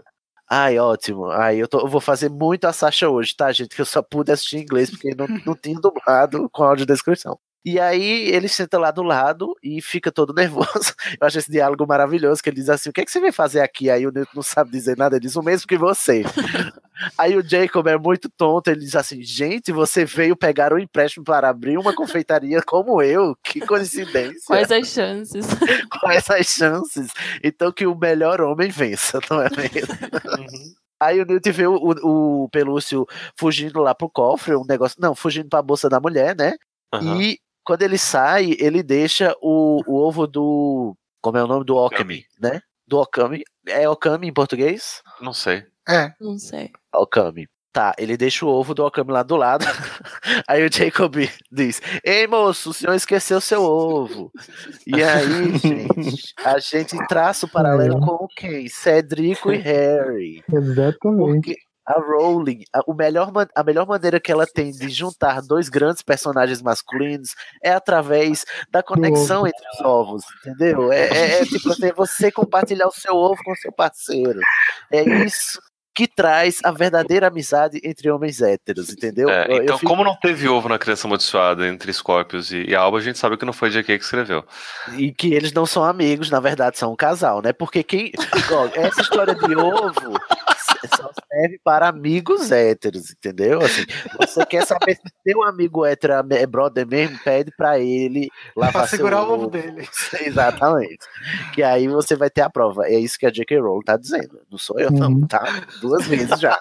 [0.49, 1.27] Ai, ótimo.
[1.29, 3.75] Ai, eu, tô, eu vou fazer muito a Sasha hoje, tá, gente?
[3.75, 7.37] Que eu só pude assistir em inglês porque não, não tinha dublado com audiodescrição.
[7.63, 10.93] E aí ele senta lá do lado e fica todo nervoso.
[11.19, 13.33] Eu acho esse diálogo maravilhoso, que ele diz assim, o que, é que você veio
[13.33, 13.89] fazer aqui?
[13.89, 16.23] Aí o Newton não sabe dizer nada, ele diz o mesmo que você.
[17.17, 21.23] aí o Jacob é muito tonto, ele diz assim, gente, você veio pegar um empréstimo
[21.23, 23.35] para abrir uma confeitaria como eu?
[23.43, 24.41] Que coincidência.
[24.47, 25.45] Quais as chances?
[26.01, 27.11] Quais as chances?
[27.43, 29.95] Então que o melhor homem vença, não é mesmo?
[30.99, 34.97] Aí o Newt vê o, o, o Pelúcio fugindo lá pro cofre, um negócio.
[34.99, 36.53] Não, fugindo pra bolsa da mulher, né?
[36.93, 37.21] Aham.
[37.21, 40.95] E quando ele sai, ele deixa o, o ovo do.
[41.21, 41.65] Como é o nome?
[41.65, 42.61] Do Okami, né?
[42.87, 43.43] Do Okami.
[43.67, 45.01] É Okami em português?
[45.19, 45.65] Não sei.
[45.87, 46.11] É.
[46.19, 46.71] Não sei.
[46.93, 47.47] Okami.
[47.73, 49.63] Tá, ele deixa o ovo do Okami lá do lado.
[50.45, 51.15] Aí o Jacob
[51.49, 54.29] diz: Ei, moço, o senhor esqueceu seu ovo.
[54.85, 58.67] E aí, gente, a gente traça o paralelo com quem?
[58.67, 60.43] Cedrico e Harry.
[60.51, 61.33] Exatamente.
[61.33, 61.55] Porque
[61.91, 66.01] a Rowling, a, o melhor, a melhor maneira que ela tem de juntar dois grandes
[66.01, 70.91] personagens masculinos é através da conexão entre os ovos, entendeu?
[70.91, 74.39] É, é- é tipo assim, você compartilhar o seu ovo com o seu parceiro.
[74.91, 75.59] É isso
[75.93, 79.29] que traz a verdadeira amizade entre homens héteros, entendeu?
[79.29, 82.63] É, Eu- eu então, fico- como não teve ovo na criança amaldiçoada entre Scorpius e,
[82.69, 83.97] e Alba, a gente sabe que não foi J.K.
[83.97, 84.45] que escreveu.
[84.97, 87.51] E que eles não são amigos, na verdade são um casal, né?
[87.51, 88.13] Porque quem.
[88.75, 90.17] essa história de ovo
[91.31, 93.59] serve para amigos héteros, entendeu?
[93.61, 93.83] Assim,
[94.19, 98.87] você quer saber se seu amigo hétero é brother mesmo, pede pra ele lavar Pra
[98.87, 99.87] seu segurar o ovo dele.
[100.21, 100.99] Exatamente.
[101.53, 102.85] Que aí você vai ter a prova.
[102.87, 103.59] É isso que a J.K.
[103.59, 104.39] Rowling tá dizendo.
[104.51, 105.27] Não sou eu, não, Uhum.
[105.27, 105.43] tá?
[105.81, 106.57] Duas vezes já.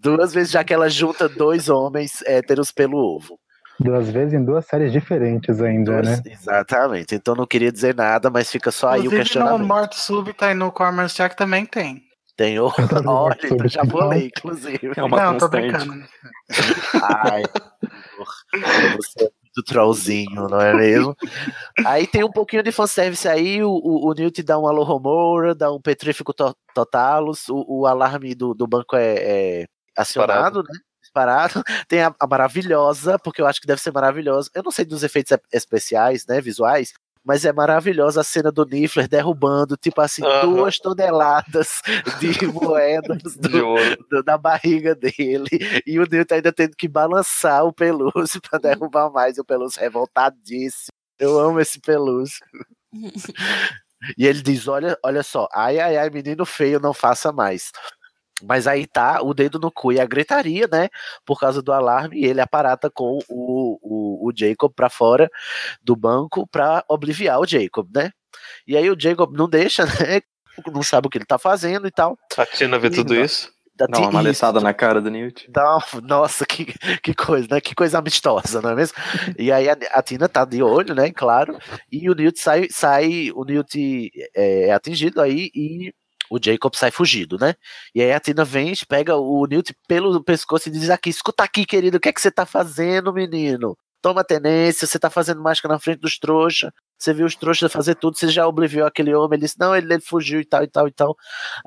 [0.00, 3.38] Duas vezes já que ela junta dois homens héteros pelo ovo.
[3.80, 6.22] Duas vezes em duas séries diferentes ainda, Duas- né?
[6.32, 7.14] Exatamente.
[7.14, 9.66] Então não queria dizer nada, mas fica só aí o Inclusive no questionamento.
[9.66, 12.04] Morte Súbita e no Cormor's Jack também tem.
[12.36, 12.72] Tem o...
[13.06, 14.92] Olha, então já vou ler, inclusive.
[14.96, 15.70] É uma Não, tô constante.
[15.70, 16.04] brincando.
[17.02, 17.42] Ai,
[18.96, 21.14] você é muito trollzinho, não é mesmo?
[21.84, 25.54] Aí tem um pouquinho de fanservice aí, o, o, o Newt dá um alô Romora,
[25.54, 30.78] dá um petrífico to totalus, o, o alarme do, do banco é, é acionado, né?
[31.02, 31.62] Disparado.
[31.86, 34.48] Tem a, a maravilhosa, porque eu acho que deve ser maravilhosa.
[34.54, 36.40] Eu não sei dos efeitos especiais, né?
[36.40, 36.94] Visuais.
[37.24, 40.40] Mas é maravilhosa a cena do Niffler derrubando, tipo assim, Aham.
[40.40, 41.80] duas toneladas
[42.18, 43.48] de moedas do,
[44.10, 45.48] do- da barriga dele.
[45.86, 49.36] E o Newton ainda tendo que balançar o pelúcio pra derrubar mais.
[49.36, 50.88] E o pelúcio revoltadíssimo.
[51.18, 52.44] Eu amo esse pelúcio.
[54.18, 57.70] E ele diz: olha, olha só, ai, ai, ai, menino feio, não faça mais.
[58.42, 60.88] Mas aí tá o dedo no cu e a gritaria, né?
[61.24, 65.30] Por causa do alarme, e ele aparata com o, o, o Jacob pra fora
[65.82, 68.10] do banco pra obliviar o Jacob, né?
[68.66, 70.20] E aí o Jacob não deixa, né?
[70.72, 72.16] Não sabe o que ele tá fazendo e tal.
[72.36, 73.50] A Tina vê tudo isso.
[73.74, 75.50] Da Dá uma maletada na cara do Newt.
[75.50, 76.66] Dá uma- nossa, que,
[77.02, 77.60] que coisa, né?
[77.60, 78.94] Que coisa amistosa, não é mesmo?
[79.38, 81.10] E aí a, a Tina tá de olho, né?
[81.10, 81.58] Claro.
[81.90, 85.94] E o Newt sai, sai o Newt é, é atingido aí e
[86.34, 87.54] o Jacob sai fugido, né?
[87.94, 91.64] E aí a Tina vem, pega o Newt pelo pescoço e diz aqui, escuta aqui,
[91.66, 93.76] querido, o que é que você tá fazendo, menino?
[94.00, 96.70] Toma tenência, você tá fazendo máscara na frente dos trouxas.
[96.98, 99.92] Você viu os trouxas fazer tudo, você já obliviou aquele homem, ele disse, não, ele,
[99.92, 101.16] ele fugiu e tal, e tal, e tal.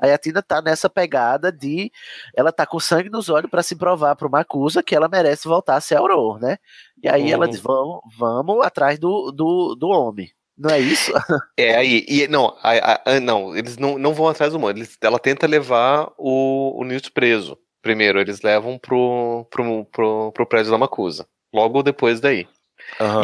[0.00, 1.90] Aí a Tina tá nessa pegada de
[2.34, 5.76] ela tá com sangue nos olhos pra se provar pro Macusa que ela merece voltar
[5.76, 6.58] a ser Auror, né?
[7.02, 7.50] E aí ela Uhum.
[7.50, 10.30] diz: vamos, vamos atrás do, do, do homem.
[10.56, 11.12] Não é isso?
[11.58, 14.78] É, aí, e, não, a- a- não, eles não, não vão atrás do mano.
[14.78, 17.58] Eles, ela tenta levar o, o Newt preso.
[17.82, 21.26] Primeiro, eles levam pro, pro, pro, pro prédio da Macusa.
[21.52, 22.46] Logo depois daí.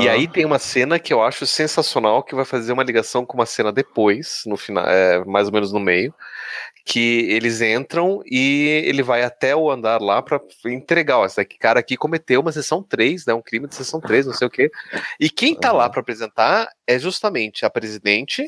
[0.01, 3.35] E aí tem uma cena que eu acho sensacional, que vai fazer uma ligação com
[3.37, 6.13] uma cena depois, no final, é, mais ou menos no meio,
[6.85, 11.79] que eles entram e ele vai até o andar lá pra entregar, ó, esse cara
[11.81, 14.71] aqui cometeu uma sessão 3, né, um crime de sessão 3, não sei o quê.
[15.21, 18.47] E quem tá lá pra apresentar é justamente a presidente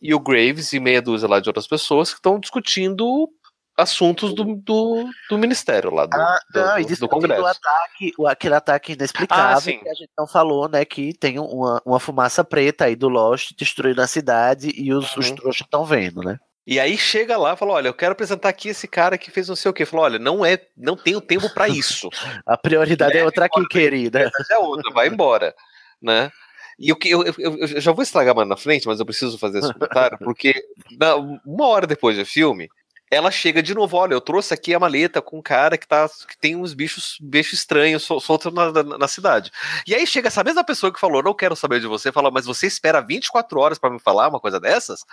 [0.00, 3.28] e o Graves e meia dúzia lá de outras pessoas que estão discutindo
[3.76, 7.46] assuntos do, do, do ministério lá, do, Ah, não, e do- do discutindo o Congresso.
[7.46, 10.84] ataque, o, aquele ataque inexplicável Ah, que a gente não falou, né?
[10.84, 15.30] Que tem uma, uma fumaça preta aí do Lost destruindo a cidade e os, os
[15.30, 15.34] Uhum.
[15.36, 16.38] trouxas estão vendo, né?
[16.70, 19.48] E aí chega lá e fala: Olha, eu quero apresentar aqui esse cara que fez
[19.48, 19.84] não sei o quê.
[19.84, 22.08] Falou: Olha, não é, não tenho tempo pra isso.
[22.46, 24.30] A prioridade é outra aqui, querida.
[24.48, 25.52] É outra, vai embora,
[26.00, 26.30] né?
[26.78, 29.04] E o que eu, eu, eu- eu já vou estragar mais na frente, mas eu
[29.04, 30.54] preciso fazer esse comentário, porque
[30.98, 32.70] na- uma hora depois do filme,
[33.10, 36.08] ela chega de novo, olha, eu trouxe aqui a maleta com um cara que, tá,
[36.28, 39.50] que tem uns bichos, bichos estranhos sol- soltos na, na, na cidade.
[39.86, 42.46] E aí chega essa mesma pessoa que falou, não quero saber de você, fala, mas
[42.46, 45.04] você espera 24 horas pra me falar uma coisa dessas?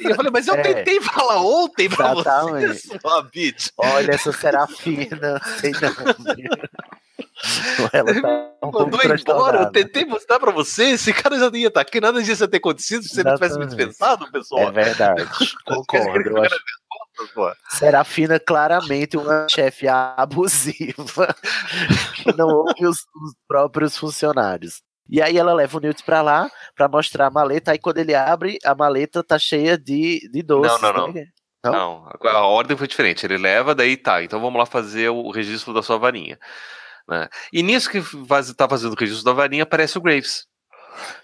[0.00, 0.62] E eu falei, mas eu É.
[0.62, 2.86] tentei falar ontem pra Exatamente.
[2.86, 3.68] você, sua bitch.
[3.76, 5.94] Olha essa Serafina, sei não.
[7.92, 11.68] Ela tá um Mandou embora, eu tentei mostrar pra você, esse cara já não ia
[11.68, 14.68] estar aqui, nada disso ia ter acontecido se você não tivesse me dispensado, pessoal.
[14.68, 15.26] É verdade,
[15.66, 16.30] concordo.
[16.30, 16.56] Eu acho
[17.68, 21.34] Serafina claramente uma chefe abusiva
[22.16, 24.82] que não ouve os, os próprios funcionários.
[25.08, 27.72] E aí ela leva o Newt pra lá pra mostrar a maleta.
[27.72, 30.80] Aí quando ele abre, a maleta tá cheia de, de doces.
[30.80, 31.12] Não, não, não.
[31.12, 31.26] né?
[31.64, 33.24] Não, a a ordem foi diferente.
[33.24, 36.38] Ele leva, daí tá, então vamos lá fazer o registro da sua varinha.
[37.08, 37.28] né?
[37.52, 40.46] E nisso que faz, tá fazendo o registro da varinha, aparece o Graves.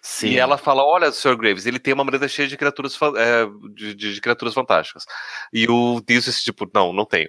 [0.02, 0.28] Sim.
[0.28, 1.36] E ela fala: Olha, Sr.
[1.36, 5.04] Graves, ele tem uma maleta cheia de criaturas, é, de, de- de criaturas fantásticas.
[5.52, 7.28] E o Deus esse tipo: Não, não tenho.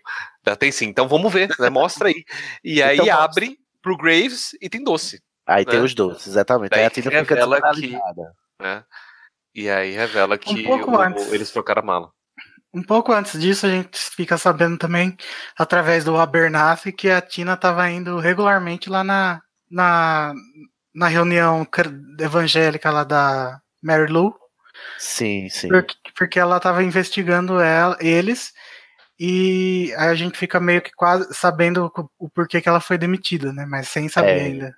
[0.59, 1.69] Tem sim, então vamos ver, né?
[1.69, 2.23] Mostra aí.
[2.63, 3.23] E aí Então mostra.
[3.23, 5.21] abre pro Graves e tem doce.
[5.47, 5.85] Aí tem né?
[5.85, 6.71] os doces, exatamente.
[6.73, 7.99] Aí Daí a Tina fica revela que-
[8.61, 8.83] né?
[9.53, 11.31] E aí revela que pouco o- antes.
[11.33, 12.09] eles trocaram a mala.
[12.73, 15.17] Um pouco antes disso, a gente fica sabendo também,
[15.57, 20.33] através do Abernathy, que a Tina estava indo regularmente lá na, na,
[20.93, 21.65] na reunião
[22.19, 24.33] evangélica lá da Mary Lou,
[24.97, 25.67] Sim, sim.
[25.69, 28.51] porque, porque ela estava investigando ela, eles,
[29.19, 32.97] e aí a gente fica meio que quase sabendo o, o porquê que ela foi
[32.97, 33.65] demitida, né?
[33.65, 34.43] Mas sem saber É.
[34.45, 34.75] ainda.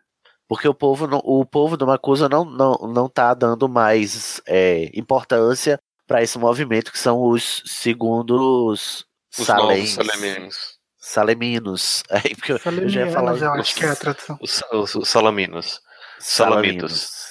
[0.47, 4.89] Porque o povo, não, o povo do Macusa não, não, não tá dando mais é,
[4.93, 9.05] importância para esse movimento, que são os segundos
[9.39, 10.57] Os salens, novos saleminos.
[10.97, 12.03] saleminos.
[12.11, 14.37] Aí, porque eu, eu já ia falar Salemianos, eu os- acho que é a tradução.
[14.41, 15.81] Os, os- os salaminos.
[16.19, 17.23] Salamitos.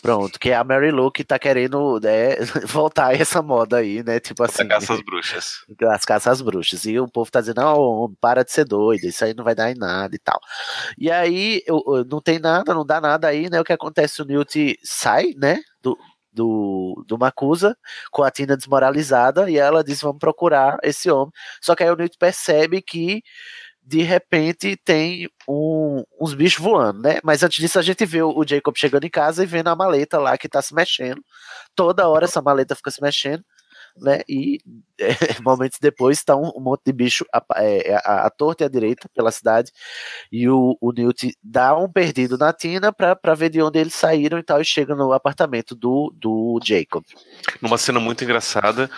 [0.00, 2.36] Pronto, que é a Mary Lou que tá querendo né,
[2.68, 4.20] voltar a essa moda aí, né?
[4.20, 4.66] Tipo assim.
[4.68, 5.54] caça às bruxas.
[5.90, 6.84] as caças bruxas.
[6.84, 9.70] E o povo tá dizendo, não, para de ser doido, isso aí não vai dar
[9.70, 10.38] em nada e tal.
[10.96, 13.60] E aí, eu, eu- não tem nada, não dá nada aí, né?
[13.60, 15.98] O que acontece, o Newt sai, né, do,
[16.32, 17.76] do, do Macusa,
[18.12, 21.32] com a Tina desmoralizada, e ela diz, vamos procurar esse homem.
[21.60, 23.20] Só que aí o Newt percebe que,
[23.86, 27.18] de repente, tem um- uns bichos voando, né?
[27.22, 30.18] Mas antes disso, a gente vê o, Jacob chegando em casa e vendo a maleta
[30.18, 31.22] lá que tá se mexendo.
[31.74, 33.44] Toda hora essa maleta fica se mexendo
[33.98, 34.20] né?
[34.28, 34.58] E
[35.00, 38.66] é, momentos depois está um, um monte de bicho a, é, a, a torta e
[38.66, 39.70] a direita pela cidade.
[40.30, 44.38] E o, o Newt dá um perdido na Tina para ver de onde eles saíram
[44.38, 44.60] e tal.
[44.60, 47.04] E chega no apartamento do, do Jacob.
[47.60, 48.90] Numa cena muito engraçada,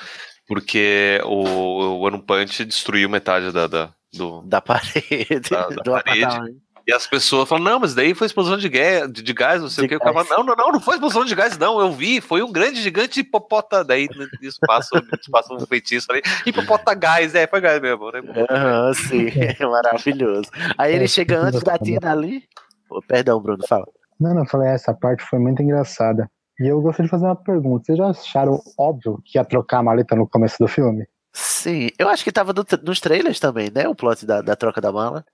[0.47, 5.51] porque o, o One Punch destruiu metade da, da, do, da parede.
[5.51, 6.25] Da, da do parede.
[6.25, 6.61] apartamento.
[6.87, 9.69] E as pessoas falam, não, mas daí foi explosão de, gué- de, de gás, não
[9.69, 9.97] sei o De que.
[9.97, 10.27] O gás.
[10.27, 11.79] fala, não, não, não, não foi explosão de gás, não.
[11.79, 13.85] Eu vi, foi um grande gigante hipopota.
[13.85, 14.09] Daí
[14.41, 16.23] isso passa, isso passa um feitiço ali.
[16.47, 18.23] Hipopota gás, é, foi gás mesmo, né?
[18.51, 20.49] Aham, sim, é maravilhoso.
[20.79, 21.85] Aí ele É, chega antes da engraçado.
[21.85, 22.45] Tina ali.
[22.89, 23.85] Pô, perdão, Bruno, fala.
[24.19, 26.27] Não, não, eu falei, essa parte foi muito engraçada.
[26.59, 27.85] E eu gostaria de fazer uma pergunta.
[27.85, 31.07] Vocês já acharam óbvio que ia trocar a maleta no começo do filme?
[31.33, 33.87] Sim, eu acho que tava no nos trailers também, né?
[33.89, 35.25] O plot da, da troca da mala.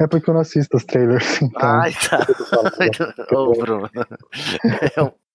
[0.00, 1.60] É porque eu não assisto os trailers, então.
[1.62, 2.26] Ai, tá.
[3.36, 3.90] Ô, Bruno.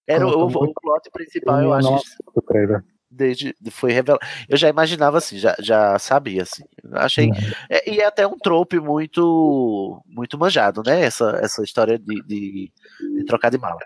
[0.08, 2.02] Era o, o, o plot principal, eu acho.
[2.34, 2.84] o trailer.
[3.10, 4.26] desde foi revelado.
[4.48, 6.64] Eu já imaginava assim, já, já sabia assim.
[6.94, 7.30] Achei
[7.70, 11.02] é, e é até um trope muito muito manjado, né?
[11.02, 13.80] Essa, essa história de, de, de trocar de mala.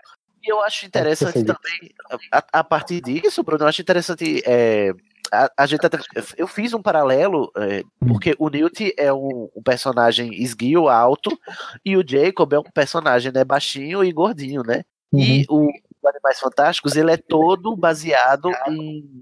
[0.44, 1.94] E eu acho interessante também
[2.32, 4.92] a, a partir disso, Bruno, eu acho interessante é,
[5.32, 5.98] a, a gente até,
[6.36, 11.36] eu fiz um paralelo é, porque o Newt é um, um personagem esguio, alto,
[11.84, 14.82] e o Jacob é um personagem né, baixinho e gordinho, né?
[15.14, 15.68] E o
[16.02, 19.20] o Animais Fantásticos, ele é todo baseado em,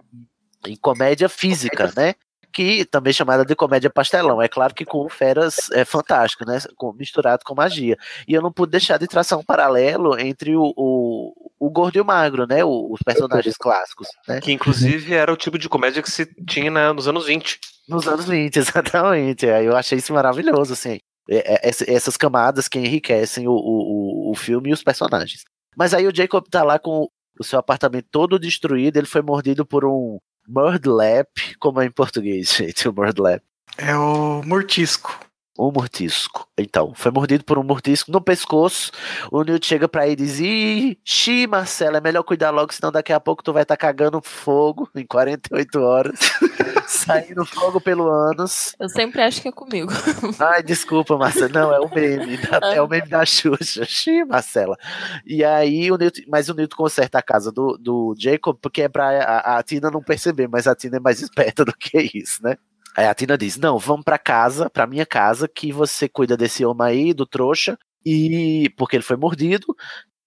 [0.67, 2.15] em comédia física, né?
[2.53, 4.43] Que também é chamada de comédia pastelão.
[4.43, 6.59] É claro que com feras é fantástico, né?
[6.77, 7.97] Com, misturado com magia.
[8.27, 12.01] E eu não pude deixar de traçar um paralelo entre o, o, o gordo e
[12.01, 12.65] o magro, né?
[12.65, 14.41] O- os personagens clássicos, né?
[14.41, 17.59] Que inclusive era o tipo de comédia que se tinha na- nos anos 20.
[17.89, 19.49] Nos anos 20, exatamente.
[19.49, 20.99] Aí eu achei isso maravilhoso, assim.
[21.29, 25.45] É- é- essa- essas camadas que enriquecem o, o, o- o filme e os personagens.
[25.77, 27.07] Mas aí o Jacob tá lá com
[27.39, 30.19] o seu apartamento todo destruído, ele foi mordido por um
[30.49, 31.29] Murdlap,
[31.59, 33.43] como é em português, gente, o Murdlap.
[33.79, 35.19] É o Mortisco.
[35.59, 36.47] Um mortisco.
[36.57, 38.93] Então, foi mordido por um mortisco no pescoço.
[39.31, 43.13] O Newt chega pra ele e diz: Ixi, Marcelo, é melhor cuidar logo, senão daqui
[43.13, 46.19] a pouco tu vai estar tá cagando fogo em 48 horas.
[46.91, 48.75] saindo fogo pelo ânus.
[48.79, 49.93] Eu sempre acho que é comigo.
[50.39, 51.49] Ai, desculpa, Marcela.
[51.49, 52.37] Não, é o meme.
[52.37, 53.85] Da, é o meme da Xuxa.
[53.85, 54.77] Xiii, Marcela.
[55.25, 58.89] E aí, o Newton, mas o Newton conserta a casa do, do Jacob, porque é
[58.89, 62.43] pra a, a Tina não perceber, mas a Tina é mais esperta do que isso,
[62.43, 62.57] né?
[62.97, 66.65] Aí a Tina diz: Não, vamos pra casa, pra minha casa, que você cuida desse
[66.65, 69.67] homem aí, do trouxa, e porque ele foi mordido,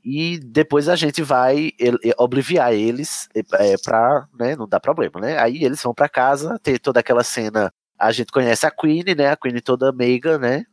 [0.03, 1.72] e depois a gente vai
[2.18, 5.38] obliviar eles é, pra, né, não dá problema, né?
[5.40, 9.30] Aí eles vão pra casa, tem toda aquela cena, a gente conhece a Queen, né?
[9.31, 10.65] A Queen toda meiga, né?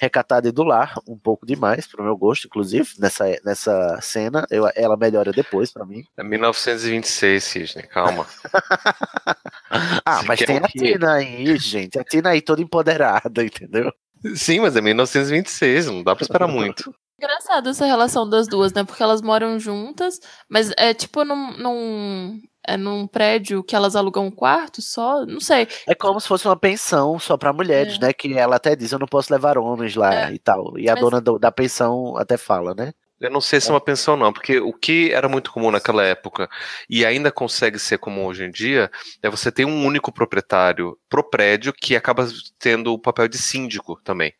[0.00, 4.68] Recatada e do lar, um pouco demais, pro meu gosto, inclusive, nessa, nessa cena, eu,
[4.74, 6.04] ela melhora depois para mim.
[6.16, 8.26] É 1926, Sidney, calma.
[10.04, 13.92] ah, mas tem a Tina aí, gente, a Tina aí toda empoderada, entendeu?
[14.34, 16.92] Sim, mas é 1926, não dá pra esperar muito.
[17.18, 18.84] Engraçado essa relação das duas, né?
[18.84, 20.20] Porque elas moram juntas,
[20.50, 25.40] mas é tipo num, num, é num prédio que elas alugam um quarto só, não
[25.40, 25.68] sei.
[25.86, 28.06] É como se fosse uma pensão só para mulheres, é.
[28.06, 28.12] né?
[28.12, 30.32] Que ela até diz, eu não posso levar homens lá é.
[30.32, 30.78] e tal.
[30.78, 31.00] E a mas...
[31.00, 32.92] dona do, da pensão até fala, né?
[33.18, 36.02] Eu não sei se é uma pensão, não, porque o que era muito comum naquela
[36.02, 36.50] época
[36.88, 38.90] e ainda consegue ser comum hoje em dia
[39.22, 42.28] é você ter um único proprietário pro prédio que acaba
[42.58, 44.34] tendo o papel de síndico também.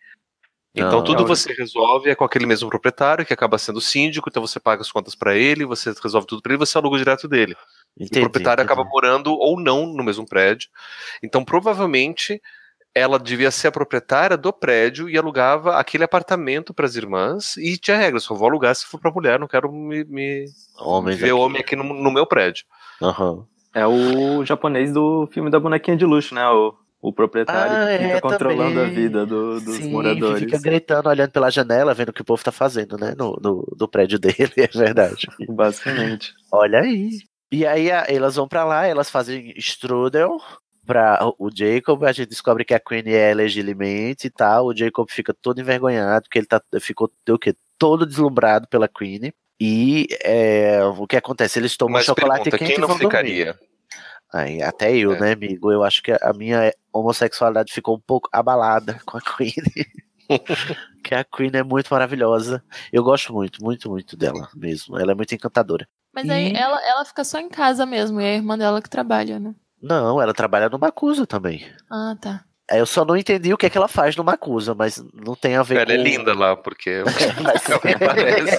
[0.75, 1.27] Então não, tudo não.
[1.27, 4.93] você resolve é com aquele mesmo proprietário que acaba sendo síndico, então você paga as
[4.93, 7.57] contas para ele, você resolve tudo para ele, você aluga direto dele.
[7.99, 8.73] Entendi, o proprietário entendi.
[8.73, 10.69] acaba morando ou não no mesmo prédio.
[11.23, 12.41] Então provavelmente
[12.95, 17.77] ela devia ser a proprietária do prédio e alugava aquele apartamento para as irmãs e
[17.77, 20.47] tinha regras, só vou alugar se for para mulher, não quero me, me
[21.15, 21.33] ver aqui.
[21.33, 22.65] homem aqui no, no meu prédio.
[23.03, 23.45] Uhum.
[23.75, 26.49] É o japonês do filme da bonequinha de luxo, né?
[26.49, 28.85] O o proprietário ah, que fica é, controlando também.
[28.85, 30.41] a vida do, dos Sim, moradores.
[30.41, 33.15] Fica gritando, olhando pela janela, vendo o que o povo tá fazendo, né?
[33.17, 35.29] No, no, no prédio dele, é verdade.
[35.49, 36.35] Basicamente.
[36.51, 37.21] Olha aí.
[37.51, 40.41] E aí elas vão para lá, elas fazem strudel
[40.85, 45.09] para o Jacob, a gente descobre que a Queen é legilimamente e tal, o Jacob
[45.11, 47.55] fica todo envergonhado, porque ele tá, ficou o quê?
[47.79, 49.33] todo deslumbrado pela Queen.
[49.61, 51.59] E é, o que acontece?
[51.59, 53.53] Eles tomam Mas chocolate pergunta, quente quem não ficaria?
[53.53, 53.67] Dormir.
[54.33, 55.21] Aí, até eu, é.
[55.21, 55.73] né, amigo?
[55.73, 59.55] Eu acho que a minha homossexualidade ficou um pouco abalada com a Queen.
[61.03, 62.63] que a Queen é muito maravilhosa.
[62.93, 64.99] Eu gosto muito, muito, muito dela mesmo.
[64.99, 65.89] Ela é muito encantadora.
[66.17, 66.33] Mas e...
[66.33, 69.39] aí ela, ela fica só em casa mesmo, e é a irmã dela que trabalha,
[69.39, 69.55] né?
[69.83, 71.67] Não, ela trabalha no Macusa também.
[71.91, 72.43] Ah, tá.
[72.73, 75.57] Eu só não entendi o que é que ela faz no Macusa, mas não tem
[75.57, 75.93] a ver ela com.
[75.93, 77.05] Ela é linda lá, porque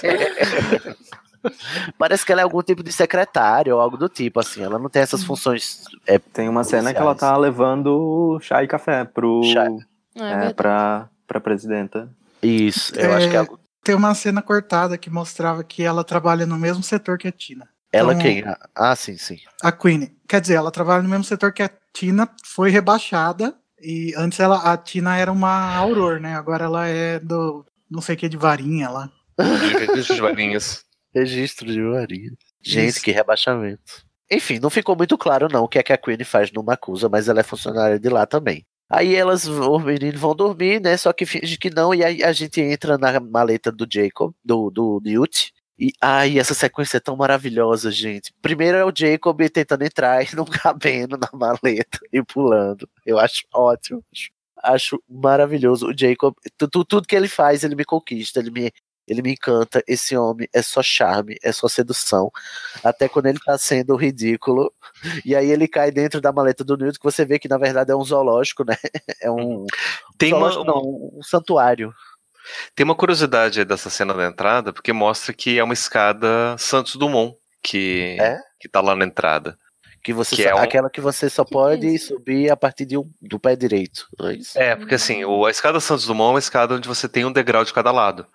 [0.04, 0.94] é.
[1.98, 4.62] Parece que ela é algum tipo de secretária ou algo do tipo, assim.
[4.62, 5.26] Ela não tem essas uhum.
[5.26, 5.82] funções.
[6.06, 9.42] É, tem uma cena que ela tá levando chá e café pro.
[9.44, 9.66] Chá.
[10.14, 12.08] É, é, pra, pra presidenta.
[12.42, 13.58] Isso, eu é, acho que é algo.
[13.88, 17.66] Tem uma cena cortada que mostrava que ela trabalha no mesmo setor que a Tina.
[17.90, 18.44] Ela então, quem?
[18.74, 19.38] Ah, sim, sim.
[19.62, 20.14] A Queen.
[20.28, 23.54] Quer dizer, ela trabalha no mesmo setor que a Tina, foi rebaixada.
[23.80, 26.34] E antes ela, a Tina era uma Auror, né?
[26.36, 27.64] Agora ela é do.
[27.90, 29.10] não sei o que de varinha lá.
[29.38, 30.84] De varinhas.
[31.16, 32.32] Registro de varinha.
[32.62, 33.02] Gente, Isso.
[33.02, 34.04] que rebaixamento.
[34.30, 37.08] Enfim, não ficou muito claro não o que é que a Queen faz no Macusa,
[37.08, 38.66] mas ela é funcionária de lá também.
[38.90, 40.96] Aí elas, os meninos vão dormir, né?
[40.96, 44.70] Só que finge que não, e aí a gente entra na maleta do Jacob, do,
[44.70, 45.52] do Newt.
[45.78, 48.32] E ai, essa sequência é tão maravilhosa, gente.
[48.42, 52.88] Primeiro é o Jacob tentando entrar e não cabendo na maleta e pulando.
[53.06, 54.02] Eu acho ótimo.
[54.62, 55.88] Acho, maravilhoso.
[55.88, 58.72] O Jacob, tudo que ele faz, ele me conquista, ele me,
[59.08, 59.82] ele me encanta.
[59.86, 62.30] Esse homem é só charme, é só sedução.
[62.84, 64.72] Até quando ele tá sendo ridículo.
[65.24, 67.90] E aí ele cai dentro da maleta do Newton, que você vê que na verdade
[67.90, 68.76] é um zoológico, né?
[69.20, 69.66] É um.
[70.16, 71.92] Tem uma, não, um santuário.
[72.74, 77.36] Tem uma curiosidade dessa cena da entrada, porque mostra que é uma escada Santos Dumont
[77.62, 78.38] que, é?
[78.60, 79.58] que tá lá na entrada.
[80.02, 80.58] Que você que só, é um...
[80.58, 84.06] aquela que você só pode subir a partir de um, do pé direito.
[84.20, 84.58] É, isso?
[84.58, 87.32] é, porque assim, o, a escada Santos Dumont é uma escada onde você tem um
[87.32, 88.26] degrau de cada lado.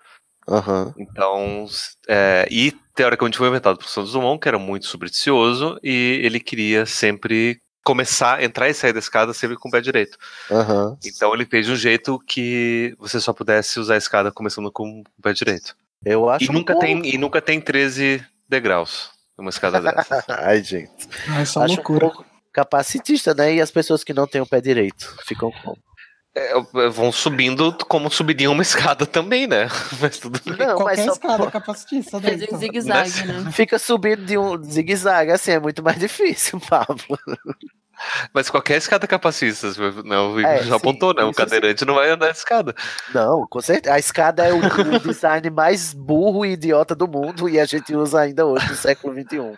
[0.46, 0.92] Uhum.
[0.98, 1.66] Então,
[2.08, 6.86] é, e teoricamente foi inventado por Santos Dumont, que era muito supersticioso, e ele queria
[6.86, 10.16] sempre começar, entrar e sair da escada sempre com o pé direito.
[10.50, 10.96] Uhum.
[11.04, 15.00] Então ele fez de um jeito que você só pudesse usar a escada começando com
[15.00, 15.76] o pé direito.
[16.04, 20.24] Eu acho e nunca tem E nunca tem 13 degraus uma escada dessa.
[20.28, 21.08] Ai, gente.
[21.38, 22.06] É só acho loucura.
[22.06, 23.54] Um capacitista, né?
[23.54, 25.78] E as pessoas que não têm o pé direito ficam como?
[26.36, 29.68] É, é, vão subindo como subiriam uma escada também, né?
[30.00, 30.66] Mas tudo bem.
[30.66, 31.50] Não, Qualquer mas escada só...
[31.50, 32.18] capacitista.
[32.18, 32.58] Daí, então.
[32.58, 33.52] zigue-zague, né?
[33.52, 37.18] Fica subindo de um zigue-zague, assim, é muito mais difícil, Pablo.
[38.32, 39.70] Mas qualquer escada capacista,
[40.04, 41.22] não, o Igor É, já apontou, né?
[41.22, 41.46] O isso sim.
[41.46, 42.74] cadeirante não vai andar de escada.
[43.14, 43.94] Não, com certeza.
[43.94, 47.94] A escada é o, o design mais burro e idiota do mundo e a gente
[47.94, 49.56] usa ainda hoje no século XXI.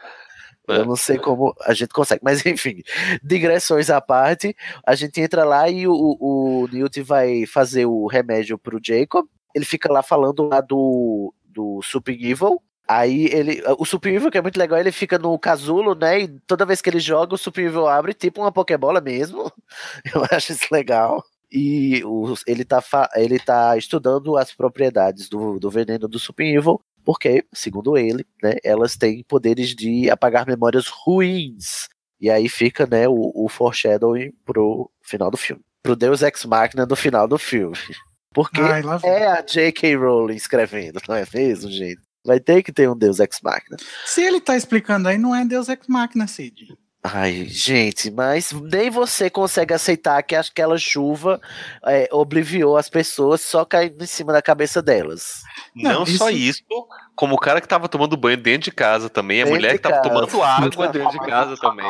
[0.69, 2.83] Eu não sei como a gente consegue, mas enfim,
[3.23, 4.55] digressões à parte,
[4.87, 9.27] a gente entra lá e o, o Newt vai fazer o remédio pro Jacob.
[9.55, 12.61] Ele fica lá falando lá do, do Super Evil.
[12.89, 13.63] Aí ele.
[13.79, 16.21] O Super Evil, que é muito legal, ele fica no casulo, né?
[16.21, 19.51] E toda vez que ele joga, o Super Evil abre, tipo uma Pokébola mesmo.
[20.15, 21.23] Eu acho isso legal.
[21.51, 22.83] E o- ele, tá,
[23.15, 28.57] ele tá estudando as propriedades do, do veneno do Super Evil, porque, segundo ele, né,
[28.65, 31.89] elas têm poderes de apagar memórias ruins.
[32.21, 35.63] E aí fica, né, o, o foreshadowing pro final do filme.
[35.85, 37.77] Pro Deus Ex Machina do final do filme.
[38.35, 39.95] Porque Ai, é a J.K.
[39.95, 42.01] Rowling escrevendo, não é mesmo, gente?
[42.25, 43.77] Vai ter que ter um Deus Ex Machina.
[44.05, 46.77] Se ele tá explicando aí, não é Deus Ex Machina, Cid.
[47.15, 51.41] Ai, gente, mas nem você consegue aceitar que aquela chuva
[51.87, 55.43] é, obliviou as pessoas só caindo em cima da cabeça delas.
[55.75, 56.63] Não, Não, só isso-
[57.15, 59.79] como o cara que tava tomando banho dentro de casa também, a Dentro mulher que
[59.79, 60.09] tava casa.
[60.09, 61.87] tomando água dentro de casa também.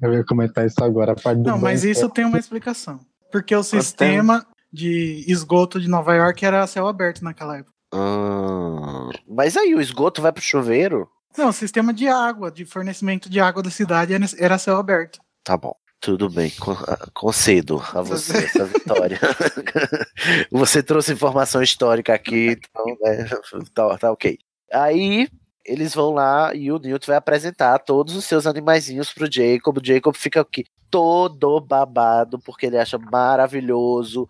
[0.00, 1.12] Eu ia comentar isso agora.
[1.12, 3.00] A parte do Não, mas banho, isso tem uma explicação.
[3.30, 7.72] Porque o sistema de esgoto de Nova York era céu aberto naquela época.
[7.94, 11.08] Ah, mas aí o esgoto vai pro chuveiro?
[11.36, 15.18] Não, o sistema de água, de fornecimento de água da cidade era- céu aberto.
[15.42, 15.74] Tá bom.
[16.00, 16.52] Tudo bem,
[16.88, 19.20] ah, concedo a você essa vitória.
[20.50, 23.28] você trouxe informação histórica aqui, então né,
[23.72, 24.36] tá, tá ok.
[24.72, 25.28] Aí
[25.64, 29.78] eles vão lá e o Newt vai apresentar todos os seus animaizinhos pro Jacob.
[29.78, 34.28] O Jacob fica aqui todo babado, porque ele acha maravilhoso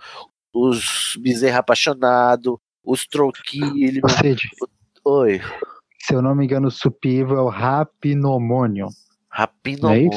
[0.55, 4.03] os bezerros apaixonados, os troquilhos.
[5.05, 5.41] Oi,
[6.03, 8.89] se eu não me engano, o Supivo é o Rapinomônio.
[9.29, 10.11] rapinomônio.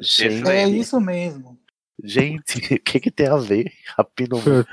[0.00, 1.58] Gente, É isso mesmo.
[2.02, 3.70] gente, o que, que tem a ver?
[3.98, 4.64] Rapinomônio.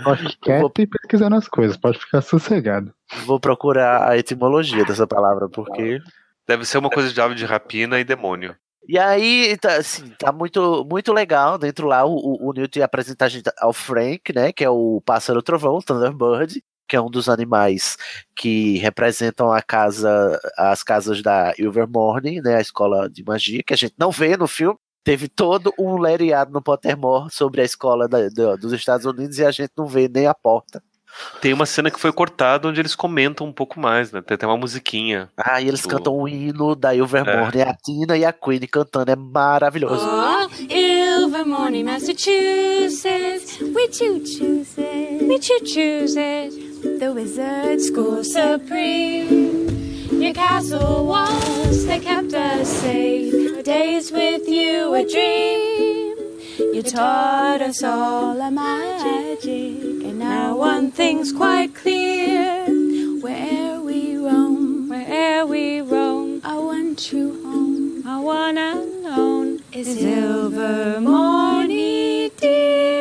[0.45, 2.93] Eu e pesquisando as coisas, pode ficar sossegado.
[3.25, 5.99] Vou procurar a etimologia dessa palavra, porque.
[6.47, 8.55] Deve ser uma coisa de ave de rapina e demônio.
[8.87, 12.05] E aí, tá, assim, tá muito, muito legal dentro lá.
[12.05, 14.51] O, o, o Newt apresenta a gente ao Frank, né?
[14.53, 17.95] Que é o pássaro trovão, o Thunderbird, que é um dos animais
[18.35, 22.57] que representam a casa, as casas da Ilvermorny, né?
[22.57, 24.77] A escola de magia, que a gente não vê no filme.
[25.01, 29.45] Teve todo um lereado no Pottermore sobre a escola da- da- dos Estados Unidos e
[29.45, 30.83] a gente não vê nem a porta.
[31.41, 34.21] Tem uma cena que foi cortada onde eles comentam um pouco mais, né?
[34.21, 35.29] Tem até uma musiquinha.
[35.37, 39.11] Ah, e eles Do- cantam o hino da Ilvermorny, a Tina e a Queen cantando,
[39.11, 40.05] é maravilhoso.
[40.07, 43.59] Oh, Ilvermorny, Massachusetts.
[43.61, 44.77] We choo chooses.
[44.77, 46.70] We choo chooses.
[46.81, 49.69] The wizard school supreme.
[50.09, 53.55] Your castle walls, they kept us safe.
[53.55, 56.17] Our days with you a dream.
[56.73, 59.45] You taught us all a magic.
[59.45, 62.65] And now one thing's quite clear.
[63.21, 68.01] Where we roam, where'er we roam, I want you home.
[68.07, 73.00] I want alone is Ilvermorny, dear.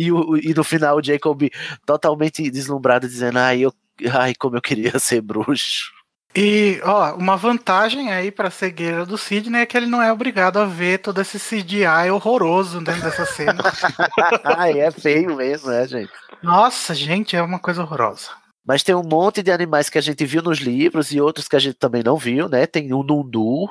[0.00, 1.42] E, o, e no final o Jacob
[1.84, 3.72] totalmente deslumbrado, dizendo, ai, eu,
[4.10, 5.90] ai, como eu queria ser bruxo.
[6.34, 10.58] E, ó, uma vantagem aí pra cegueira do Sidney é que ele não é obrigado
[10.58, 13.62] a ver todo esse CGI horroroso dentro dessa cena.
[14.56, 16.12] ai, é feio mesmo, né, gente?
[16.42, 18.30] Nossa, gente, é uma coisa horrorosa.
[18.64, 21.56] Mas tem um monte de animais que a gente viu nos livros e outros que
[21.56, 22.66] a gente também não viu, né?
[22.66, 23.66] Tem o Nundu,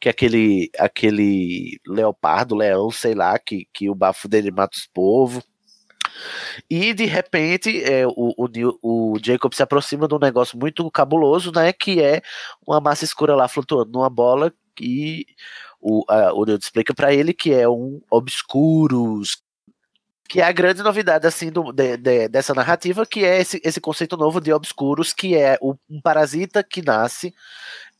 [0.00, 4.88] que é aquele, aquele leopardo, leão, sei lá, que, que o bafo dele mata os
[4.92, 5.44] povos.
[6.68, 10.88] E de repente é, o, o, Neo- o Jacob se aproxima de um negócio muito
[10.90, 11.72] cabuloso, né?
[11.72, 12.22] Que é
[12.66, 15.26] uma massa escura lá flutuando numa bola e
[15.80, 19.42] o, a, o Newt explica pra ele que é um Obscurus,
[20.28, 23.80] que é a grande novidade assim do- de- de- dessa narrativa, que é esse, esse
[23.80, 27.34] conceito novo de obscuros, que é um parasita que nasce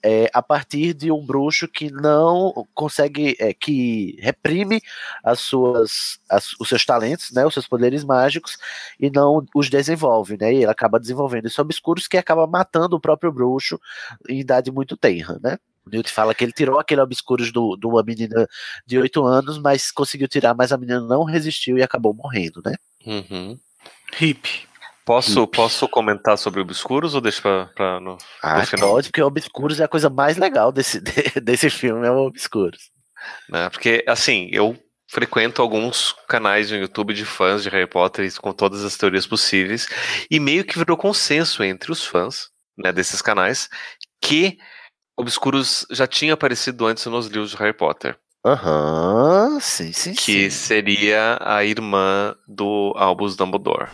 [0.03, 4.81] é, a partir de um bruxo que não consegue, é, que reprime
[5.23, 8.57] as suas, as- os seus talentos, né, os seus poderes mágicos
[8.99, 10.53] e não os desenvolve, né?
[10.53, 13.79] E ele acaba desenvolvendo esses obscuros que acaba matando o próprio bruxo
[14.29, 15.59] em idade muito tenra, né?
[15.87, 18.47] O Newt fala que ele tirou aquele obscuros do, de uma menina
[18.87, 22.75] de 8 anos, mas conseguiu tirar, mas a menina não resistiu e acabou morrendo, né?
[23.07, 23.59] Uhum.
[24.21, 24.69] Hip.
[25.11, 28.91] Posso, posso comentar sobre Obscuros ou deixa pra, pra no, Ah, final?
[28.93, 32.91] pode, porque Obscuros é a coisa mais legal desse, de- desse filme, é o Obscuros.
[33.49, 33.69] né?
[33.71, 34.79] Porque, assim, eu
[35.11, 39.89] frequento alguns canais no YouTube de fãs de Harry Potter com todas as teorias possíveis,
[40.31, 43.69] e meio que virou consenso entre os fãs né, desses canais
[44.23, 44.59] que
[45.19, 48.17] Obscuros já tinha aparecido antes nos livros de Harry Potter.
[48.47, 50.51] Aham, sim, sim, Que sim.
[50.51, 53.89] seria a irmã do Albus Dumbledore.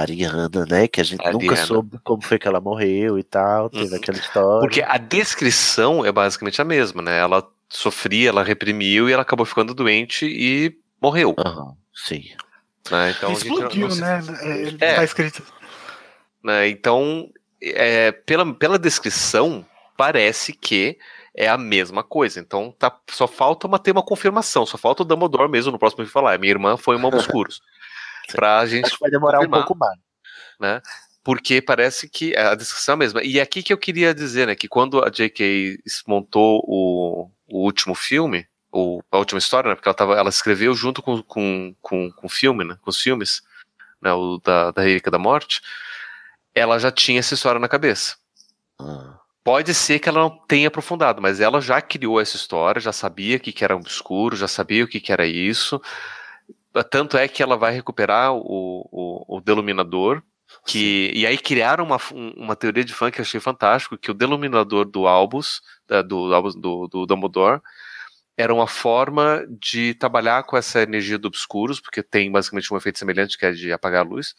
[0.00, 0.88] Ariana, né?
[0.88, 1.66] Que a gente nunca Ariana.
[1.66, 3.68] soube como foi que ela morreu e tal.
[3.70, 4.60] Teve aquela história.
[4.60, 7.18] Porque a descrição é basicamente a mesma, né?
[7.18, 11.34] Ela sofria, ela reprimiu e ela acabou ficando doente e morreu.
[11.38, 12.24] Aham, sim.
[12.90, 13.14] Né?
[13.16, 14.20] Então, Explodiu, não se- né?
[14.80, 14.94] É, É.
[14.96, 15.42] Tá escrito.
[16.42, 16.68] né?
[16.68, 17.28] Então,
[17.62, 19.64] é, pela, pela descrição,
[19.96, 20.98] parece que
[21.34, 22.40] é a mesma coisa.
[22.40, 24.66] Então, tá, só falta uma, ter uma confirmação.
[24.66, 26.34] Só falta o Dumbledore mesmo no próximo filme falar.
[26.34, 27.62] "É, Minha irmã foi uma obscuros.
[28.30, 29.98] Pra gente Acho que vai demorar confirmar, um pouco mais.
[30.60, 30.80] né?
[31.24, 33.22] Porque parece que a descrição é a mesma.
[33.22, 34.54] E é aqui que eu queria dizer, né?
[34.54, 35.78] Que quando a J.K.
[36.06, 39.74] montou o, o último filme, ou a última história, né?
[39.74, 42.76] Porque ela, tava, ela escreveu junto com, com, com, com o filme, né?
[42.80, 43.42] Com os filmes,
[44.00, 44.12] né?
[44.12, 45.60] O da, da Relíquia da Morte.
[46.54, 48.16] Ela já tinha essa história na cabeça.
[48.80, 52.92] Ah, Pode ser que ela não tenha aprofundado, mas ela já criou essa história, já
[52.92, 55.82] sabia o que, que era obscuro, já sabia o que, que era isso.
[56.90, 58.40] Tanto é que ela vai recuperar o,
[58.90, 60.22] o, o Deluminador,
[60.66, 64.10] que, e aí criaram uma, um- uma teoria de fã que eu achei fantástico, que
[64.10, 65.60] o Deluminador do Albus,
[66.06, 67.60] do, Albus do, do Dumbledore,
[68.36, 72.98] era uma forma de trabalhar com essa energia do obscuros, porque tem basicamente um efeito
[72.98, 74.34] semelhante que é de apagar a luz,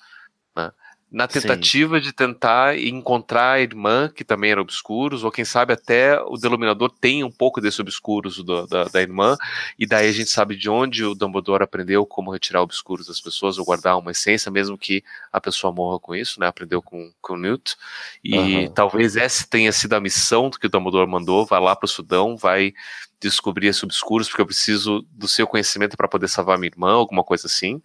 [0.55, 0.71] né?
[1.13, 1.41] Na Sim.
[1.41, 6.37] tentativa de tentar encontrar a irmã, que também era obscuros, ou quem sabe até o
[6.37, 9.37] Deluminador tem um pouco desse obscuros do- da, da irmã,
[9.77, 13.59] e daí a gente sabe de onde o Dumbledore aprendeu como retirar obscuros das pessoas,
[13.59, 16.47] ou guardar uma essência, mesmo que a pessoa morra com isso, né?
[16.47, 17.75] Aprendeu com, com o Newt.
[18.23, 18.73] E Aham.
[18.73, 22.73] talvez essa tenha sido a missão que o Dumbledore mandou, vai lá pro Sudão, vai
[23.21, 27.23] descobrir esses obscuros, porque eu preciso do seu conhecimento para poder salvar minha irmã, alguma
[27.23, 27.79] coisa assim.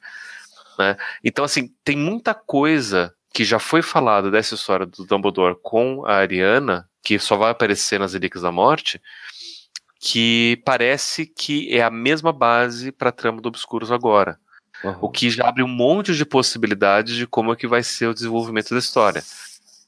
[0.78, 0.96] Né?
[1.22, 6.14] Então, assim, tem muita coisa que já foi falada dessa história do Dumbledore com a
[6.16, 9.00] Ariana, que só vai aparecer nas Relíquias da Morte,
[10.00, 14.38] que parece que é a mesma base para a trama do Obscuros agora.
[14.84, 14.98] aham.
[15.00, 18.14] O que já abre um monte de possibilidades de como é que vai ser o
[18.14, 19.22] desenvolvimento da história.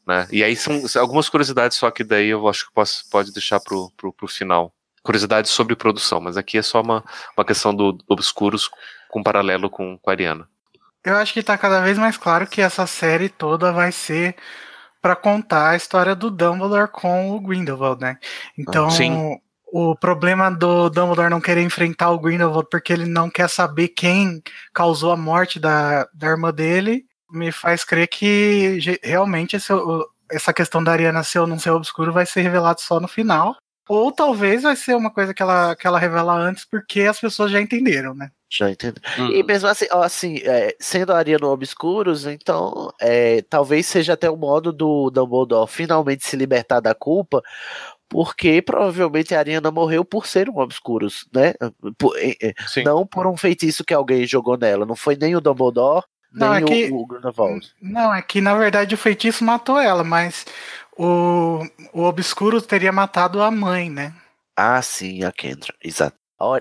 [0.06, 0.26] Né?
[0.32, 3.92] E aí são algumas curiosidades, só que daí eu acho que posso, pode deixar pro,
[3.96, 4.72] pro final.
[5.02, 7.04] Curiosidades sobre produção, mas aqui é só uma,
[7.36, 8.68] uma questão do, do Obscuros
[9.08, 10.48] com paralelo com, com a Ariana.
[11.04, 14.36] Eu acho que tá cada vez mais claro que essa série toda vai ser
[15.00, 18.18] pra contar a história do Dumbledore com o Grindelwald, né?
[18.58, 19.38] Então, Sim.
[19.72, 24.42] o problema do Dumbledore não querer enfrentar o Grindelwald porque ele não quer saber quem
[24.74, 29.72] causou a morte da, da irmã dele, me faz crer que realmente esse-
[30.30, 33.56] essa questão da Ariana ser ou não ser obscuro vai ser revelado só no final.
[33.92, 37.50] Ou talvez vai ser uma coisa que ela, que ela revela antes porque as pessoas
[37.50, 38.30] já entenderam, né?
[38.48, 39.00] Já entendo.
[39.18, 39.30] Uhum.
[39.32, 44.30] E mesmo assim, ó, assim é, sendo a Ariana Obscuros, então é, talvez seja até
[44.30, 47.42] o modo do Dumbledore finalmente se libertar da culpa,
[48.08, 51.54] porque provavelmente a Ariana morreu por ser um Obscuros, né?
[51.98, 52.54] Por- é, é,
[52.84, 54.84] não por um feitiço que alguém jogou nela.
[54.84, 57.72] Não foi nem o Dumbledore, Não, nem é que- o, o Grindelwald.
[57.80, 60.44] Não, é que na verdade o feitiço matou ela, mas
[60.96, 61.60] o,
[61.92, 64.14] o Obscuro teria matado a mãe, né?
[64.56, 66.16] Ah, sim, a Kendra, exato.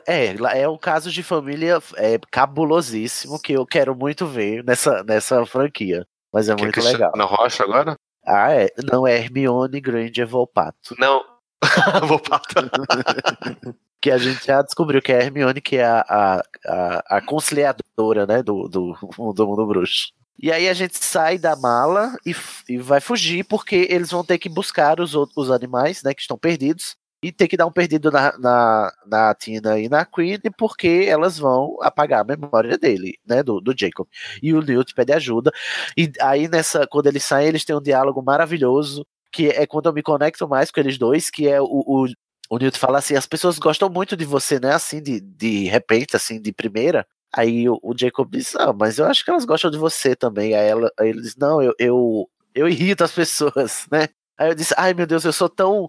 [0.06, 5.46] É, é um caso de família é, cabulosíssimo que eu quero muito ver nessa, nessa
[5.46, 6.06] franquia.
[6.34, 7.12] Mas é Que é muito Cristiano legal.
[7.16, 7.96] Na Rocha agora?
[8.26, 8.70] Ah, é.
[8.92, 10.96] Não, é Hermione Granger Volpato.
[11.00, 11.24] Não.
[12.08, 12.70] Vou patar.
[14.02, 17.22] Que a gente já descobriu que é a Hermione, que é a, a, a, a
[17.22, 18.96] conciliadora, né, do, do,
[19.34, 20.14] do mundo bruxo.
[20.42, 22.34] E aí a gente sai da mala e,
[22.70, 26.22] e vai fugir, porque eles vão ter que buscar os outros os animais, né, que
[26.22, 26.96] estão perdidos.
[27.22, 31.38] E ter que dar um perdido na, na, na Tina e na Queen, porque elas
[31.38, 34.08] vão apagar a memória dele, né, do, do Jacob.
[34.42, 35.52] E o Newt pede ajuda.
[35.98, 39.94] E aí, nessa, quando eles saem, eles têm um diálogo maravilhoso, que é quando eu
[39.94, 42.06] me conecto mais com eles dois, que é o, o,
[42.50, 46.16] o Newt fala assim, as pessoas gostam muito de você, né, assim, de, de repente,
[46.16, 47.06] assim, de primeira.
[47.36, 50.56] Aí o, o Jacob diz, ah, mas eu acho que elas gostam de você também.
[50.56, 54.08] Aí, ela, aí ele diz, não, eu, eu, eu irrito as pessoas, né?
[54.38, 55.86] Aí eu disse, ai meu Deus, eu sou tão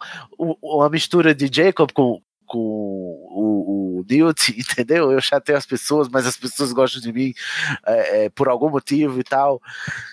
[0.60, 5.12] uma mistura de Jacob com, com o, o Newt, entendeu?
[5.12, 7.32] Eu chateio as pessoas, mas as pessoas gostam de mim
[7.86, 9.62] é, é, por algum motivo e tal.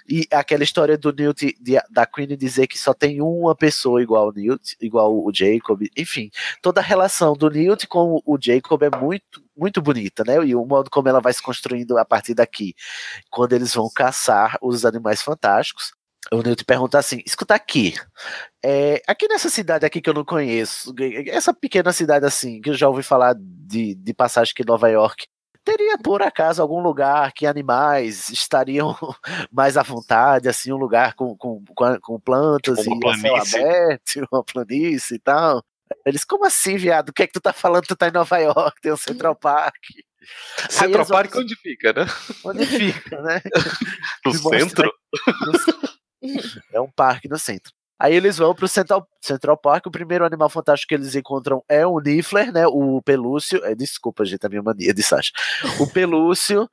[0.07, 4.29] E aquela história do Newt, de- da Queen dizer que só tem uma pessoa igual
[4.29, 6.29] o Newt, igual o Jacob, enfim,
[6.61, 10.35] toda a relação do Newt com o Jacob é muito, muito bonita, né?
[10.45, 12.75] E o modo como ela vai se construindo a partir daqui,
[13.29, 15.91] quando eles vão caçar os animais fantásticos.
[16.31, 17.95] O Newt pergunta assim: escuta aqui,
[18.63, 20.93] é, aqui nessa cidade aqui que eu não conheço,
[21.27, 25.25] essa pequena cidade assim, que eu já ouvi falar de, de passagem que Nova York
[25.67, 28.95] teria por acaso algum lugar que animais estariam
[29.51, 33.59] mais à vontade, assim, um lugar com, com, com, com plantas Tipo e planície.
[33.59, 35.61] aberto, uma planície e tal.
[36.05, 37.09] Eles, como assim, viado?
[37.09, 37.85] O que é que tu tá falando?
[37.85, 39.75] Tu tá em Nova York, tem o Central Park.
[40.69, 42.05] Central vão- Park onde fica, né?
[42.43, 43.41] Onde fica, né?
[44.25, 44.91] No centro?
[46.73, 47.71] É um parque no centro.
[47.99, 49.85] Aí eles vão pro Central, Central Park.
[49.87, 52.67] O primeiro animal fantástico que eles encontram é o Niffler, né?
[52.67, 53.63] O pelúcio.
[53.65, 55.31] é, desculpa, gente, a minha mania de Sasha.
[55.79, 56.69] O pelúcio,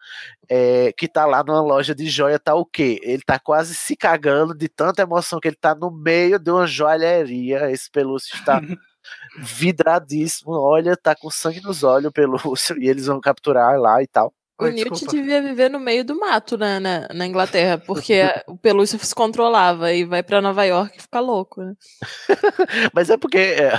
[0.51, 3.01] é, que tá lá numa loja de joia, tá o quê?
[3.03, 6.67] Ele tá quase se cagando de tanta emoção que ele tá no meio de uma
[6.67, 7.71] joalheria.
[7.71, 8.61] Esse pelúcio está
[9.39, 10.53] vidradíssimo.
[10.53, 12.77] Olha, tá com sangue nos olhos o pelúcio.
[12.85, 14.33] E eles vão capturar lá e tal.
[14.59, 18.99] O Newt devia viver no meio do mato né, na, na Inglaterra, porque o pelúcio
[19.01, 21.75] se controlava e vai pra Nova York e fica louco, né?
[22.95, 23.73] Mas é porque é,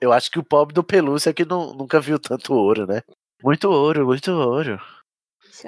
[0.00, 3.02] eu acho que o pobre do pelúcio é que nu- nunca viu tanto ouro, né?
[3.42, 4.80] Muito ouro, muito ouro.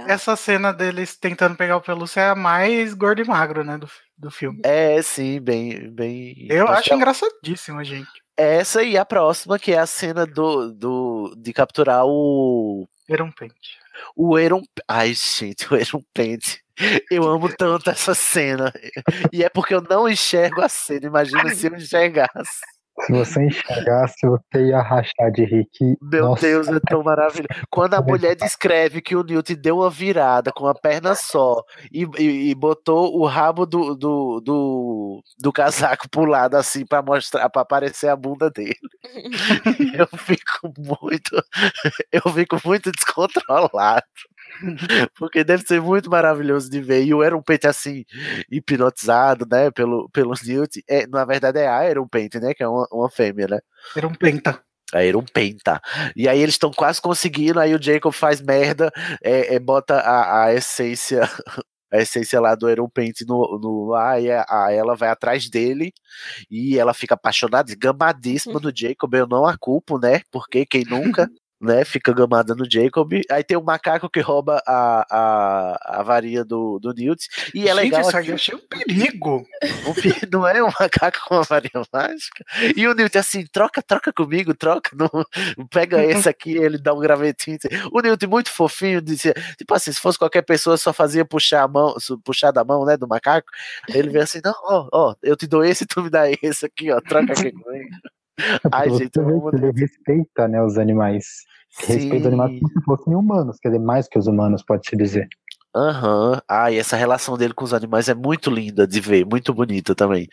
[0.09, 3.89] Essa cena deles tentando pegar o pelúcio é a mais gordo e magro, né, do,
[4.17, 4.61] do filme.
[4.65, 5.91] É, sim, bem.
[5.91, 8.11] bem Eu acho que engraçadíssima, gente.
[8.37, 12.87] Essa e a próxima, que é a cena do, do de capturar o.
[13.09, 13.79] Era um pente.
[14.15, 14.63] O Eron.
[14.87, 16.63] Ai, gente, o Eron Pente.
[17.11, 18.71] Eu amo tanto essa cena.
[19.33, 21.07] E é porque eu não enxergo a cena.
[21.07, 22.61] Imagina se eu enxergasse.
[23.05, 25.69] Se você enxergasse, você ia rachar de rir.
[25.73, 27.47] Que, Meu nossa, Deus, é tão maravilhoso.
[27.71, 31.63] Quando a mulher descreve que o Newt deu uma virada com a perna só
[31.93, 37.03] e, e- e botou o rabo do, do, do, do casaco pro lado assim pra
[37.03, 38.77] mostrar, para aparecer a bunda dele.
[39.97, 41.31] Eu fico muito,
[42.13, 44.03] eu fico muito descontrolado.
[45.19, 47.05] Porque deve ser muito maravilhoso de ver.
[47.05, 48.05] E o Iron Paint assim,
[48.51, 50.83] hipnotizado, né, pelo, pelo Newt.
[50.89, 53.59] É, na verdade é a Iron Paint, né, que é uma, uma fêmea, né?
[54.05, 54.61] Um penta.
[54.95, 55.81] A Iron Penta.
[56.15, 58.91] E aí eles estão quase conseguindo, aí o Jacob faz merda,
[59.23, 61.23] é, é, bota a, a essência,
[61.93, 65.51] a essência lá do Iron Paint no, no ar, e a, a- ela vai atrás
[65.51, 65.93] dele,
[66.49, 70.21] e ela fica apaixonada, gamadíssima do Jacob, eu não a culpo, né?
[70.31, 71.29] Porque quem nunca,
[71.61, 73.13] né, fica gamada no Jacob.
[73.31, 77.75] Aí tem o macaco que rouba a, a, a varinha do, do Newt, e é
[77.75, 79.47] Gente, legal isso aqui- eu achei um perigo.
[80.03, 82.45] pi- não é um macaco com uma varinha mágica?
[82.77, 85.09] E o Newt assim, troca, troca comigo, troca, não,
[85.71, 87.59] pega esse aqui, ele dá um gravetinho.
[87.93, 91.69] O Newt muito fofinho, dizia, tipo assim, se fosse qualquer pessoa, só fazia puxar a
[91.69, 93.49] mão, puxar da mão, né, do macaco.
[93.89, 96.91] Ele vê assim, não, ó, ó, eu te dou esse, tu me dá esse aqui,
[96.93, 97.89] ó, troca aqui comigo.
[98.71, 101.25] Ai, você gente, eu amo ele respeita né, os animais.
[101.79, 104.97] Que Respeita os animais como se fossem humanos, quer dizer, mais que os humanos, pode-se
[104.97, 105.29] dizer.
[105.79, 106.41] Aham.
[106.49, 109.95] Ah, e essa relação dele com os animais é muito linda de ver, muito bonita
[109.95, 110.27] também.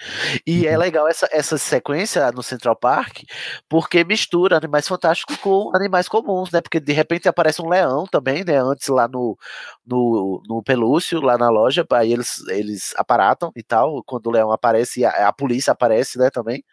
[0.48, 3.24] E é legal essa, essa sequência no Central Park,
[3.68, 6.62] porque mistura animais fantásticos com animais comuns, né?
[6.62, 8.56] Porque de repente aparece um leão também, né?
[8.58, 9.38] Antes lá no,
[9.86, 14.02] no, no Pelúcio, lá na loja, aí eles, eles aparatam e tal.
[14.06, 16.30] Quando o leão aparece, a, a polícia aparece, né?
[16.30, 16.64] Também.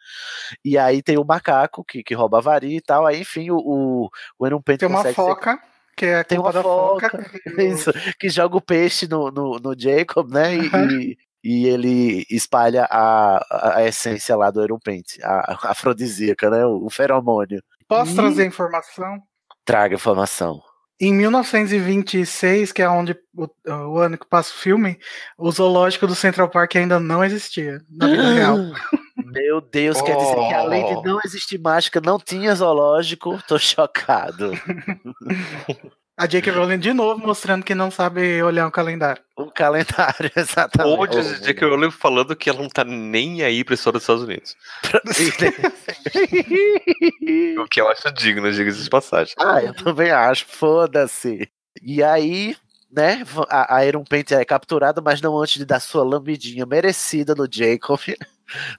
[0.65, 3.05] E aí tem o macaco que, que rouba a varinha e tal.
[3.05, 5.59] Aí, enfim, o, o, o Paint Tem uma consegue ser- foca,
[6.01, 7.10] que é a tem uma foca.
[7.10, 7.28] foca,
[7.62, 10.56] isso, que joga o peixe no, no, no Jacob, né?
[10.56, 16.64] E, e, e ele espalha a, a- essência lá do Aeropaint, a, a afrodisíaca, né?
[16.64, 17.62] O, o feromônio.
[17.86, 19.20] Posso E- trazer informação?
[19.64, 20.62] Traga informação.
[21.02, 24.98] Em 1926, que é onde o, o ano que passa o filme,
[25.39, 28.56] o zoológico do Central Park ainda não existia na vida real.
[29.27, 33.39] Meu Deus, quer dizer que além de não existir mágica, não tinha zoológico.
[33.47, 34.53] Tô chocado.
[36.21, 36.53] A J.K.
[36.53, 39.23] Rowling de novo mostrando que não sabe olhar o calendário.
[39.39, 40.99] Um calendário, exatamente.
[40.99, 41.67] Ou de J.K.
[41.67, 44.55] Rowling falando que ela não tá nem aí pra história dos Estados Unidos.
[47.59, 49.33] o que eu acho digno, diga-se de passagem.
[49.39, 51.49] Ah, eu também acho, foda-se.
[51.81, 52.55] E aí,
[52.93, 57.35] né, a, a Iron Paint é capturada, mas não antes de dar sua lambidinha merecida
[57.35, 57.99] no Jacob,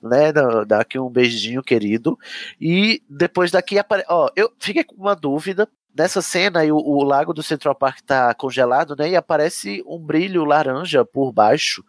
[0.02, 2.18] né, dá dá aqui um beijinho querido,
[2.60, 4.04] e depois daqui, apare...
[4.10, 5.68] ó, eu fiquei com uma dúvida,
[5.98, 10.00] nessa cena aí o, o lago do Central Park tá congelado, né, e aparece um
[10.00, 11.84] brilho laranja por baixo,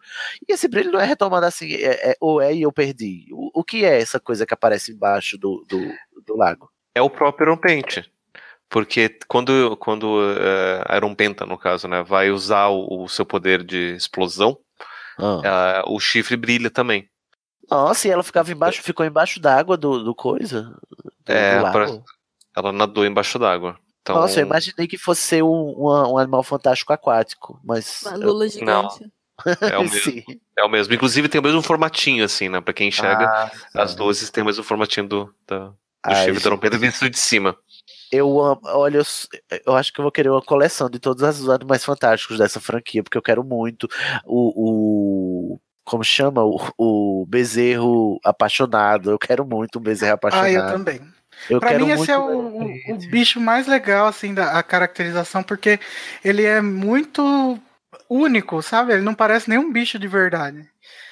[0.47, 3.61] e esse brilho não é retomado assim, é, é- ou é e eu perdi, o,
[3.61, 5.79] o que é essa coisa que aparece embaixo do, do,
[6.25, 6.69] do lago?
[6.95, 8.05] É o próprio Iron Paint.
[8.69, 13.63] Porque quando, quando eh, Iron Penta, no caso, né, vai usar o, o seu poder
[13.63, 14.57] de explosão,
[15.43, 17.07] eh, o chifre brilha também.
[17.69, 20.75] Nossa, e ela ficava embaixo, ficou embaixo d'água do, do coisa?
[21.25, 21.87] Do, É, do pra-
[22.55, 23.77] ela nadou embaixo d'água.
[24.01, 28.01] Então, Nossa, eu imaginei que fosse ser um, uma- um animal fantástico aquático, mas.
[28.03, 29.09] Uma lula gigante.
[29.61, 30.23] É o mesmo.
[30.57, 30.93] É o mesmo.
[30.93, 32.59] Inclusive tem o mesmo formatinho, assim, né?
[32.61, 36.41] Pra quem enxerga, Ah, as luzes têm o mesmo formatinho do, da- do Ai, chifre
[36.43, 37.57] da Iron Penta visto de cima.
[38.11, 39.03] Eu amo, olha, eu,
[39.65, 43.01] eu acho que eu vou querer uma coleção de todos os animais fantásticos dessa franquia,
[43.01, 43.87] porque eu quero muito
[44.25, 46.43] o, o como chama?
[46.43, 49.11] O, o bezerro apaixonado.
[49.11, 50.47] Eu quero muito um bezerro apaixonado.
[50.47, 51.01] Ah, eu também.
[51.49, 55.79] Eu pra mim, esse é o, o- bicho mais legal, assim, da caracterização, porque
[56.23, 57.59] ele é muito
[58.09, 58.93] único, sabe?
[58.93, 60.67] Ele não parece nenhum bicho de verdade.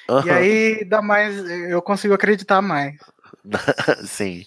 [0.07, 0.31] E Aham.
[0.31, 1.37] aí dá mais.
[1.37, 2.95] Eu consigo acreditar mais.
[4.05, 4.45] Sim.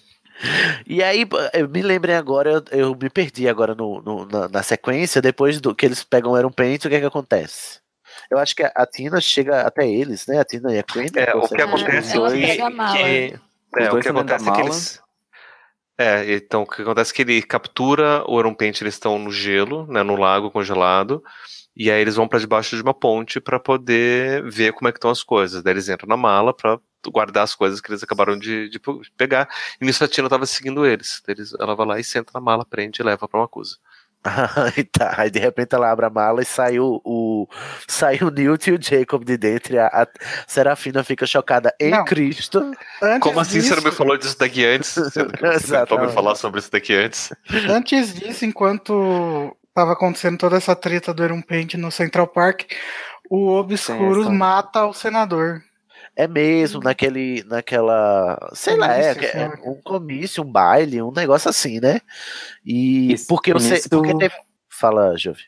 [0.85, 4.63] E aí, eu me lembrei agora, eu, eu me perdi agora no, no- na, na
[4.63, 7.79] sequência, depois do que eles pegam o Paint, o que é que acontece?
[8.29, 10.39] Eu acho que a, Tina chega até eles, né?
[10.39, 11.09] A Tina e a Queen.
[11.15, 12.31] É, o que acontece mala.
[12.31, 13.39] que,
[13.77, 15.05] é, o que acontece é que eles
[15.97, 19.87] é, então o que acontece é que ele captura o Paint, eles estão no gelo,
[19.87, 21.23] né, no lago congelado,
[21.75, 24.97] e aí eles vão pra debaixo de uma ponte pra poder ver como é que
[24.97, 25.63] estão as coisas.
[25.63, 28.79] Daí eles entram na mala pra guardar as coisas que eles acabaram de, de
[29.17, 29.47] pegar.
[29.79, 31.21] E nisso a Tina tava seguindo eles.
[31.25, 31.53] Daí eles.
[31.59, 33.77] Ela vai lá e senta na mala, prende e leva pra uma acusa.
[34.25, 37.47] Aí tá, aí de repente ela abre a mala e sai o, o,
[37.87, 40.07] sai o Newt e o Jacob de dentro e a, a
[40.47, 42.03] Serafina fica chocada em Não.
[42.05, 42.59] Cristo.
[43.01, 44.93] Antes Como assim você não me disso- falou disso daqui antes?
[44.95, 47.31] Que você tentou me falar sobre isso daqui antes.
[47.69, 52.63] Antes disso, enquanto tava acontecendo toda essa treta do Iron Paint no Central Park,
[53.29, 55.61] o Obscuros mata o senador.
[56.15, 59.55] É mesmo, naquele, naquela, sei lá, é, é lá.
[59.65, 61.99] um comício, um baile, um negócio assim, né?
[62.65, 64.35] E Isso, porque você, nisso- porque teve,
[64.69, 65.41] fala, Jovi.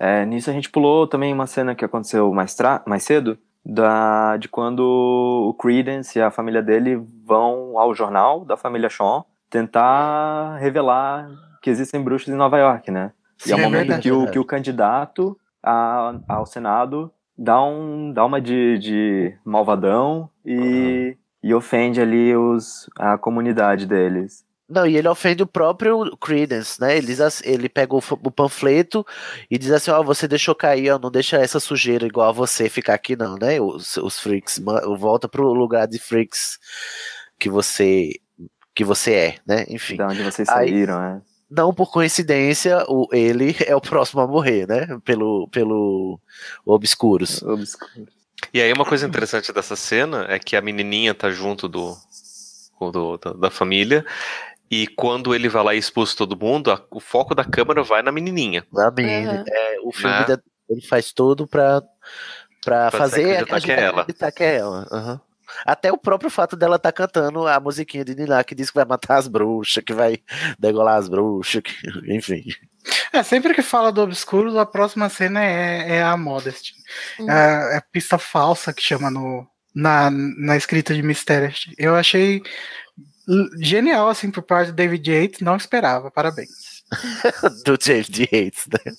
[0.00, 4.36] É, nisso a gente pulou também uma cena que aconteceu mais, tra- mais cedo, da,
[4.38, 10.56] de quando o Credence e a família dele vão ao jornal da família Shaw tentar
[10.58, 11.28] revelar
[11.62, 13.12] que existem bruxos em Nova York, né?
[13.46, 14.32] E é o é momento verdade, que, é o, verdade.
[14.32, 21.54] que o candidato a- ao Senado dá, um, dá uma de, de malvadão e, e
[21.54, 24.44] ofende ali os, a comunidade deles.
[24.68, 26.98] Não, e ele ofende o próprio Credence, né?
[26.98, 29.02] Ele, diz assim- ele pega o, o panfleto
[29.50, 32.68] e diz assim: Ó, você deixou cair, ó, não deixa essa sujeira igual a você
[32.68, 33.58] ficar aqui, não, né?
[33.58, 34.60] Os, os freaks,
[34.98, 36.58] volta pro lugar de freaks
[37.38, 38.10] que você
[38.74, 39.64] que você é, né?
[39.70, 39.96] Enfim.
[39.96, 41.22] Da onde vocês Aí- saíram, né?
[41.50, 44.86] Não por coincidência, o, ele é o próximo a morrer, né?
[45.04, 46.20] Pelo, pelo
[46.64, 47.42] Obscuros.
[47.42, 48.06] Obscuro.
[48.52, 51.96] E aí uma coisa interessante dessa cena é que a menininha tá junto do,
[52.92, 54.04] do- da, da família
[54.70, 58.02] e quando ele vai lá e expulsa todo mundo, a- o foco da câmera vai
[58.02, 58.64] na menininha.
[58.76, 59.44] A menina, Uhum.
[59.48, 60.24] é, o filme Né?
[60.26, 61.80] da- ele faz tudo pra,
[62.62, 64.00] pra, Pra fazer acreditar a gente que é ela.
[64.02, 64.86] acreditar que é ela.
[64.92, 65.20] aham.
[65.64, 68.84] Até o próprio fato dela tá cantando a musiquinha de Nilá que diz que vai
[68.84, 70.18] matar as bruxas, que vai
[70.58, 71.74] degolar as bruxas, que-
[72.14, 72.44] enfim.
[73.12, 76.72] É, sempre que fala do Obscuros, a próxima cena é, é a Modest.
[77.18, 77.30] Uhum.
[77.30, 81.52] É, é pista falsa que chama no, na, na escrita de Mistério.
[81.76, 82.42] Eu achei
[83.60, 86.78] genial, assim, por parte do David Yates, não esperava, parabéns.
[87.66, 88.26] Do James D.
[88.32, 88.92] Yates, né?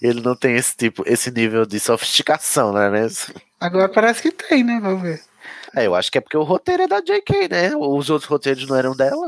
[0.00, 2.88] Ele não tem esse tipo, esse nível de sofisticação, né?
[2.88, 3.34] mesmo?
[3.58, 4.78] Agora parece que tem, né?
[4.80, 5.20] Vamos ver.
[5.74, 7.76] É, eu acho que é porque o roteiro é da J.K., né?
[7.76, 9.26] Os outros roteiros não eram dela.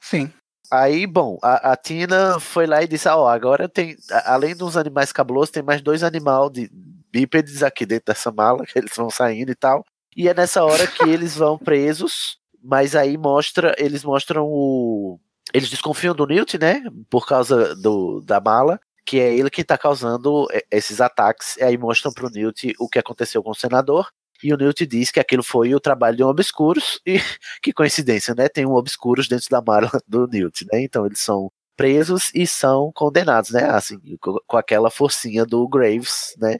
[0.00, 0.32] Sim.
[0.70, 5.12] Aí, bom, a, a Tina foi lá e disse: Ó, agora tem, além dos animais
[5.12, 6.70] cabulosos, tem mais dois animais de
[7.12, 9.84] bípedes aqui dentro dessa mala, que eles vão saindo e tal.
[10.16, 15.20] E é nessa hora que eles vão presos, mas aí mostra, eles mostram o.
[15.52, 16.82] Eles desconfiam do Newt, né?
[17.10, 21.58] Por causa do, da mala, que é ele que tá causando eh, esses ataques.
[21.58, 24.08] E aí mostram pro Newt o que aconteceu com o senador.
[24.42, 27.00] E o Newt diz que aquilo foi o trabalho de um obscuros.
[27.06, 27.18] E
[27.62, 28.48] que coincidência, né?
[28.48, 30.82] Tem um obscuros dentro da mala do Newt, né?
[30.82, 33.64] Então eles são presos e são condenados, né?
[33.70, 36.58] Assim, com, aquela forcinha do Graves, né?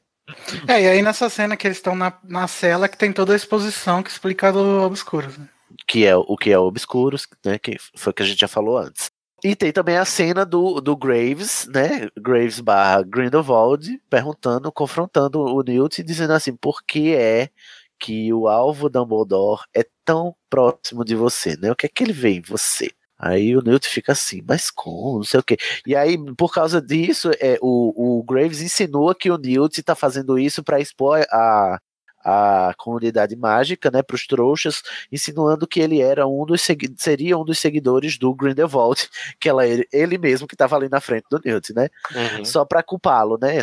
[0.69, 3.37] É, e aí nessa cena que eles estão na, na cela que tem toda a
[3.37, 5.37] exposição que explica do Obscuros.
[5.37, 5.49] Né?
[5.87, 7.59] Que é o que é o obscuros, né?
[7.59, 9.11] Que foi o que a gente já falou antes.
[9.45, 12.09] E tem também a cena do, do Graves, né?
[12.17, 17.51] Graves barra Grindelwald, perguntando, confrontando o Newt, dizendo assim, por que é
[17.99, 21.73] que o alvo Dumbledore é tão próximo de você, né?
[21.73, 22.91] O que é que ele vê em você?
[23.19, 25.19] Aí o Newt fica assim, mas como?
[25.19, 25.57] Não sei o quê.
[25.87, 30.39] E aí, por causa disso, é, o, o Graves insinua que o Newt tá fazendo
[30.39, 31.81] isso para expor a,
[32.25, 36.63] a comunidade mágica, né, para os trouxas, insinuando que ele era um dos
[36.97, 39.09] seria um dos seguidores do Grindelwald,
[39.41, 41.89] que ela, ele, ele mesmo que estava ali na frente do Newt, né?
[42.15, 42.45] Uhum.
[42.45, 43.59] Só para culpá-lo, né?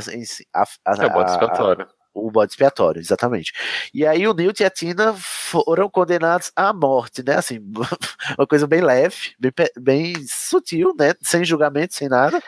[0.53, 1.87] a- a- É o bode a- expiatório.
[2.13, 3.53] o bode expiatório, exatamente.
[3.93, 7.35] E aí o Newt e a Tina foram condenados à morte, né?
[7.35, 7.59] Assim,
[8.37, 11.13] uma coisa bem leve, bem, bem sutil, né?
[11.21, 12.41] Sem julgamento, sem nada.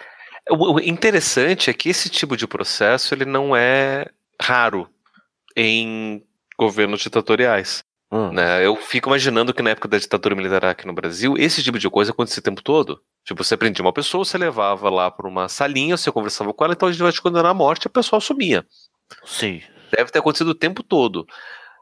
[0.50, 4.08] O o interessante é que esse tipo de processo ele não é
[4.42, 4.90] raro
[5.56, 6.24] em
[6.58, 7.84] governos ditatoriais.
[8.12, 8.32] Hum.
[8.34, 8.66] Né?
[8.66, 11.90] Eu fico imaginando que na época da ditadura militar aqui no Brasil, esse tipo de
[11.90, 13.02] coisa acontecia o tempo todo.
[13.24, 16.74] Tipo, você prendia uma pessoa, você levava lá para uma salinha, você conversava com ela,
[16.74, 18.66] então a gente vai te condenar à morte, a pessoa assumia.
[19.24, 19.62] Sim.
[19.96, 21.26] Deve ter acontecido o tempo todo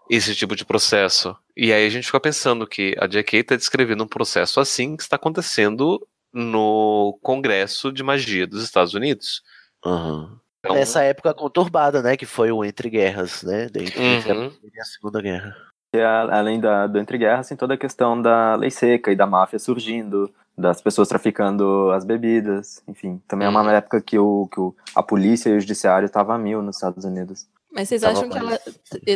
[0.10, 1.36] esse tipo de processo.
[1.56, 3.40] E aí a gente fica pensando que a J.K.
[3.40, 9.42] está descrevendo um processo assim que está acontecendo no Congresso de Magia dos Estados Unidos.
[9.86, 10.38] Uhum.
[10.64, 12.18] Então- Nessa época conturbada, né?
[12.18, 13.64] Que foi o Entre Guerras, né?
[13.66, 14.22] Entre Uhum.
[14.22, 15.56] Primeira e a Segunda Guerra.
[15.94, 19.16] E a- além da, do entre guerras, tem toda a questão da lei seca e
[19.16, 23.20] da máfia surgindo, das pessoas traficando as bebidas, enfim.
[23.28, 26.38] Também é uma época que, o, que o, a polícia e o judiciário estavam a
[26.38, 27.48] mil nos Estados Unidos.
[27.72, 28.60] Mas vocês Tava acham que ela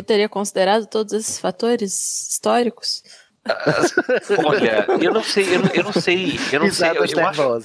[0.02, 1.92] teria considerado todos esses fatores
[2.30, 3.02] históricos?
[4.44, 6.88] Olha, eu não sei, eu não, eu não sei, eu não sei.
[6.90, 7.62] Eu, eu acho,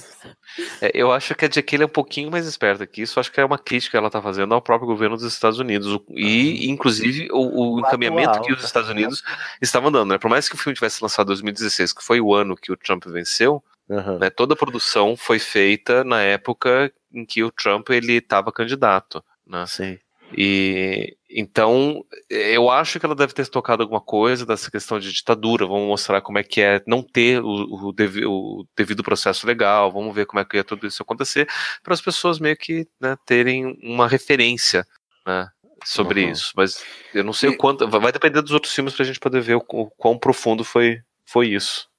[0.80, 1.82] é, eu acho que a J.K.
[1.82, 3.18] é um pouquinho mais esperta que isso.
[3.18, 5.98] Acho que é uma crítica que ela está fazendo ao próprio governo dos Estados Unidos.
[6.10, 8.64] E, inclusive, o, o encaminhamento atual, que os?
[8.64, 9.22] Estados Unidos
[9.60, 10.10] estavam dando.
[10.10, 10.18] Né?
[10.18, 12.76] Por mais que o filme tivesse lançado em 2016, que foi o ano que o
[12.76, 14.20] Trump venceu, Uhum.
[14.20, 19.20] né, toda a produção foi feita na época em que o Trump ele estava candidato.
[19.44, 19.66] Né?
[19.66, 19.98] Sim.
[20.36, 25.66] E então eu acho que ela deve ter tocado alguma coisa dessa questão de ditadura.
[25.66, 27.94] Vamos mostrar como é que é não ter o, o
[28.26, 29.92] o devido processo legal.
[29.92, 31.48] Vamos ver como é que ia tudo isso acontecer
[31.82, 34.86] para as pessoas meio que né, terem uma referência
[35.26, 35.48] né,
[35.84, 36.30] sobre Uhum.
[36.30, 36.52] isso.
[36.56, 36.84] Mas
[37.14, 37.88] eu não sei o quanto.
[37.88, 41.00] Vai depender dos outros filmes para a gente poder ver o, o quão profundo foi,
[41.26, 41.89] foi isso.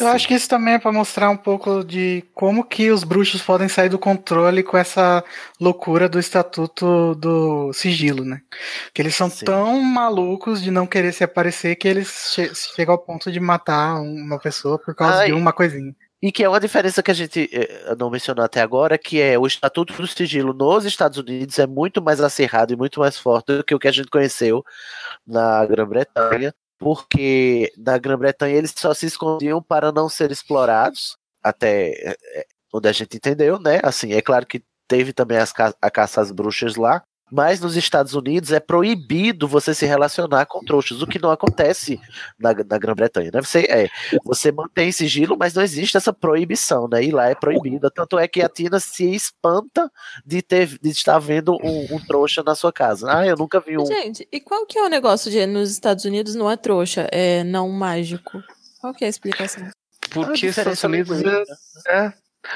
[0.00, 3.42] Eu acho que isso também é pra mostrar um pouco de como que os bruxos
[3.42, 5.22] podem sair do controle com essa
[5.60, 8.40] loucura do estatuto do sigilo, né?
[8.94, 9.44] Que eles são Sim.
[9.44, 14.00] tão malucos de não querer se aparecer que eles che chegam ao ponto de matar
[14.00, 15.26] uma pessoa por causa Ai.
[15.26, 15.94] de uma coisinha.
[16.22, 19.38] E que é uma diferença que a gente eh, não mencionou até agora, que é
[19.38, 23.54] o Estatuto do Sigilo nos Estados Unidos é muito mais acirrado e muito mais forte
[23.54, 24.64] do que o que a gente conheceu
[25.26, 32.16] na Grã-Bretanha, porque na Grã-Bretanha eles só se escondiam para não ser explorados, até eh,
[32.34, 33.80] eh, onde a gente entendeu, né?
[33.82, 38.14] Assim, é claro que teve também as a caça às bruxas lá, mas nos Estados
[38.14, 42.00] Unidos é proibido você se relacionar com trouxas, o que não acontece
[42.38, 43.40] na, na Grã-Bretanha, né?
[43.40, 43.88] Você, é,
[44.24, 47.02] você mantém sigilo, mas não existe essa proibição, né?
[47.02, 47.90] E lá é proibida.
[47.90, 49.90] Tanto é que a Tina se espanta
[50.24, 53.06] de, ter, de estar vendo um, um trouxa na sua casa.
[53.10, 53.86] Ah, eu nunca vi um.
[53.86, 57.42] Gente, e qual que é o negócio de nos Estados Unidos não é trouxa, é
[57.42, 58.42] não mágico?
[58.80, 59.68] Qual que é a explicação?
[60.10, 62.12] Porque Ah, Estados diferença Unidos é, é.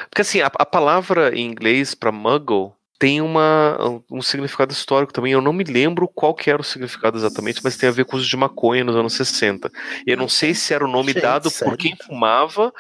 [0.09, 3.79] Porque assim, a, a palavra em inglês para muggle tem uma,
[4.11, 5.33] um significado histórico também.
[5.33, 8.15] Eu não me lembro qual que era o significado exatamente, mas tem a ver com
[8.15, 9.73] o uso de maconha nos anos 60.
[10.07, 11.73] E eu não sei se era o nome Gente, dado sério?
[11.73, 12.71] por quem fumava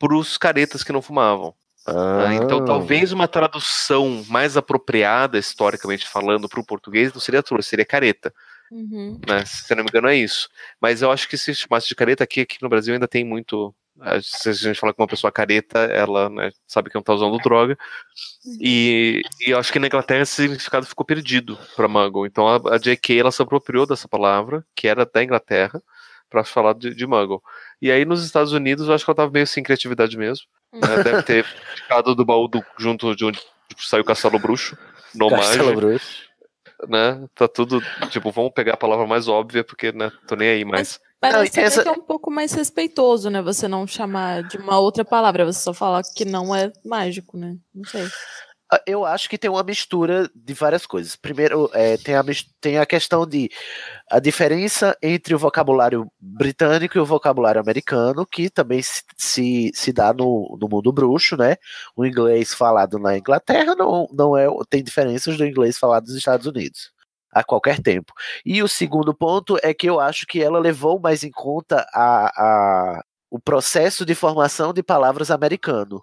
[0.00, 1.54] para os caretas que não fumavam.
[1.86, 7.68] Ah, então talvez uma tradução mais apropriada, historicamente falando, para o português não seria trouxa,
[7.68, 8.34] seria careta.
[8.68, 9.20] Uhum.
[9.28, 9.44] Né?
[9.46, 10.48] Se eu não me engano é isso.
[10.80, 13.72] Mas eu acho que se chamasse de careta aqui, aqui no Brasil ainda tem muito.
[14.04, 17.14] Eh, Se a gente fala que uma pessoa careta, ela né, sabe que não tá
[17.14, 17.76] usando droga.
[18.60, 22.26] E, e eu acho que na Inglaterra esse significado ficou perdido para Muggle.
[22.26, 23.18] Então a, a J.K.
[23.18, 25.82] ela se apropriou dessa palavra, que era da Inglaterra,
[26.28, 27.40] para falar de, de Muggle.
[27.80, 30.46] E aí nos Estados Unidos eu acho que ela tava meio sem criatividade mesmo.
[30.72, 31.02] né?
[31.02, 33.40] Deve ter ficado do baú do, junto de onde
[33.78, 34.76] saiu o Castelo Bruxo,
[35.14, 36.22] no Castelo Mage, Bruxo.
[36.88, 37.26] né?
[37.34, 41.00] Tá tudo, tipo, vamos pegar a palavra mais óbvia, porque, né, tô nem aí, mas...
[41.22, 43.40] Parece Não, essa- que é um pouco mais respeitoso, né?
[43.40, 47.56] Você não chamar de uma outra palavra, você só falar que não é mágico, né?
[47.72, 48.08] Não sei.
[48.72, 51.14] Ah, Eu acho que tem uma mistura de várias coisas.
[51.14, 52.24] Primeiro, é, tem, a,
[52.60, 53.48] tem a questão de
[54.10, 59.92] a diferença entre o vocabulário britânico e o vocabulário americano, que também se, se, se
[59.92, 61.54] dá no, no mundo bruxo, né?
[61.94, 66.46] O inglês falado na Inglaterra não, não é tem diferenças do inglês falado nos Estados
[66.46, 66.91] Unidos
[67.32, 68.12] a qualquer tempo.
[68.44, 72.26] E o segundo ponto é que eu acho que ela levou mais em conta a,
[72.98, 76.02] a, o processo de formação de palavras americano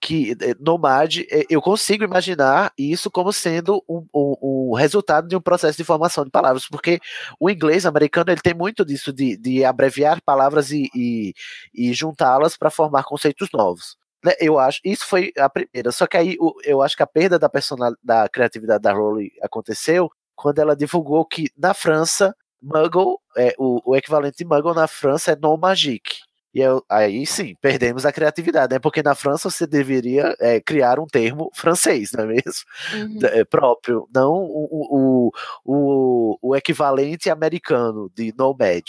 [0.00, 5.34] que eh, Nomad, eh, eu consigo imaginar isso como sendo um, um, um resultado de
[5.36, 7.00] um processo de formação de palavras, porque
[7.40, 11.34] o inglês americano ele tem muito disso de, de abreviar palavras e, e,
[11.74, 13.96] e juntá-las para formar conceitos novos.
[14.24, 15.90] Né, Eu acho, isso foi a primeira.
[15.92, 19.30] Só que aí o- eu acho que a perda da personal, da criatividade da Rowling
[19.42, 20.08] aconteceu
[20.38, 25.32] quando ela divulgou que na França, Muggle, é, o, o equivalente de Muggle na França
[25.32, 26.18] é Non Magique.
[26.54, 28.78] E eu- aí sim, perdemos a criatividade, né?
[28.78, 32.64] Porque na França você deveria é, criar um termo francês, não é mesmo?
[32.94, 33.18] Uhum.
[33.18, 35.32] D- é, próprio, não o, o,
[35.64, 38.84] o, o equivalente americano de nomad.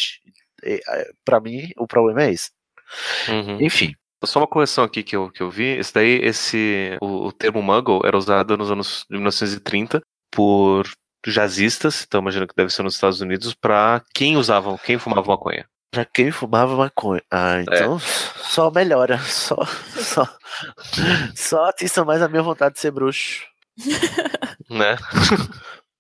[1.25, 2.51] Para mim, o problema é esse.
[3.27, 3.61] Uhum.
[3.61, 3.93] Enfim.
[4.25, 5.77] Só uma correção aqui que eu, que eu vi.
[5.77, 10.01] Esse daí, esse, o, o termo Muggle era usado nos anos de 1930
[10.31, 10.85] por
[11.27, 15.65] jazzistas, então imagino que deve ser nos Estados Unidos, para quem usava, quem fumava maconha.
[15.91, 17.21] Pra quem fumava maconha.
[17.31, 19.17] Ah, então só melhora.
[19.19, 19.57] Só,
[19.97, 20.27] só,
[21.35, 23.43] só atiça mais a minha vontade de ser bruxo.
[24.69, 24.97] Né?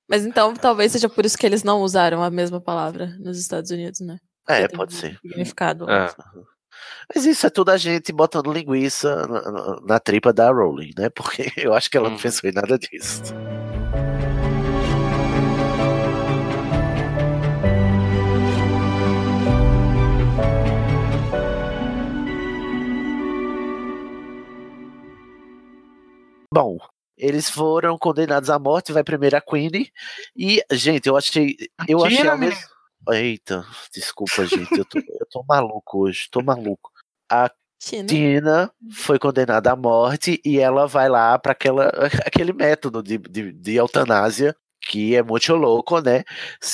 [0.07, 3.71] Mas então talvez seja por isso que eles não usaram a mesma palavra nos Estados
[3.71, 4.17] Unidos, né?
[4.47, 5.17] É, Tem pode um ser.
[5.21, 5.89] Significado.
[5.89, 6.13] É.
[7.13, 11.09] Mas isso é tudo a gente botando linguiça na, na- na tripa da Rowling, né?
[11.09, 12.21] Porque eu acho que ela não Hum.
[12.21, 13.23] pensou em nada disso.
[26.53, 26.77] Bom,
[27.15, 29.91] eles foram condenados à morte, vai primeiro a Queenie.
[30.35, 31.55] E, gente, eu achei.
[31.87, 32.59] Eu achei ao mesmo.
[33.11, 34.77] Eita, desculpa, gente.
[34.77, 36.91] Eu tô, eu tô maluco hoje, tô maluco.
[37.31, 38.07] A Tina.
[38.07, 41.53] Tina foi condenada à morte e ela vai lá para
[42.25, 46.23] aquele método de, de, de eutanásia que é muito louco, né?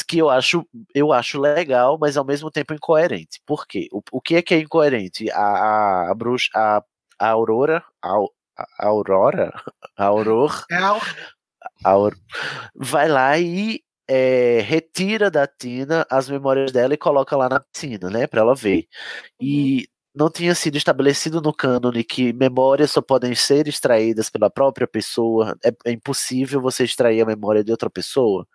[0.08, 3.42] Que eu acho, eu acho legal, mas ao mesmo tempo incoerente.
[3.46, 3.88] Por quê?
[3.92, 5.30] O, o que é que é incoerente?
[5.32, 6.84] A, a, a bruxa, a,
[7.20, 8.35] a Aurora, a, a
[8.80, 9.54] Aurora,
[9.98, 11.00] a Aurora, É a
[11.84, 12.16] a Aur-
[12.76, 18.10] vai lá e é, retira da Tina as memórias dela e coloca lá na piscina,
[18.10, 18.88] né, para ela ver.
[19.42, 24.88] E não tinha sido estabelecido no cânone que memórias só podem ser extraídas pela própria
[24.88, 25.58] pessoa.
[25.66, 28.48] É, é impossível você extrair a memória de outra pessoa.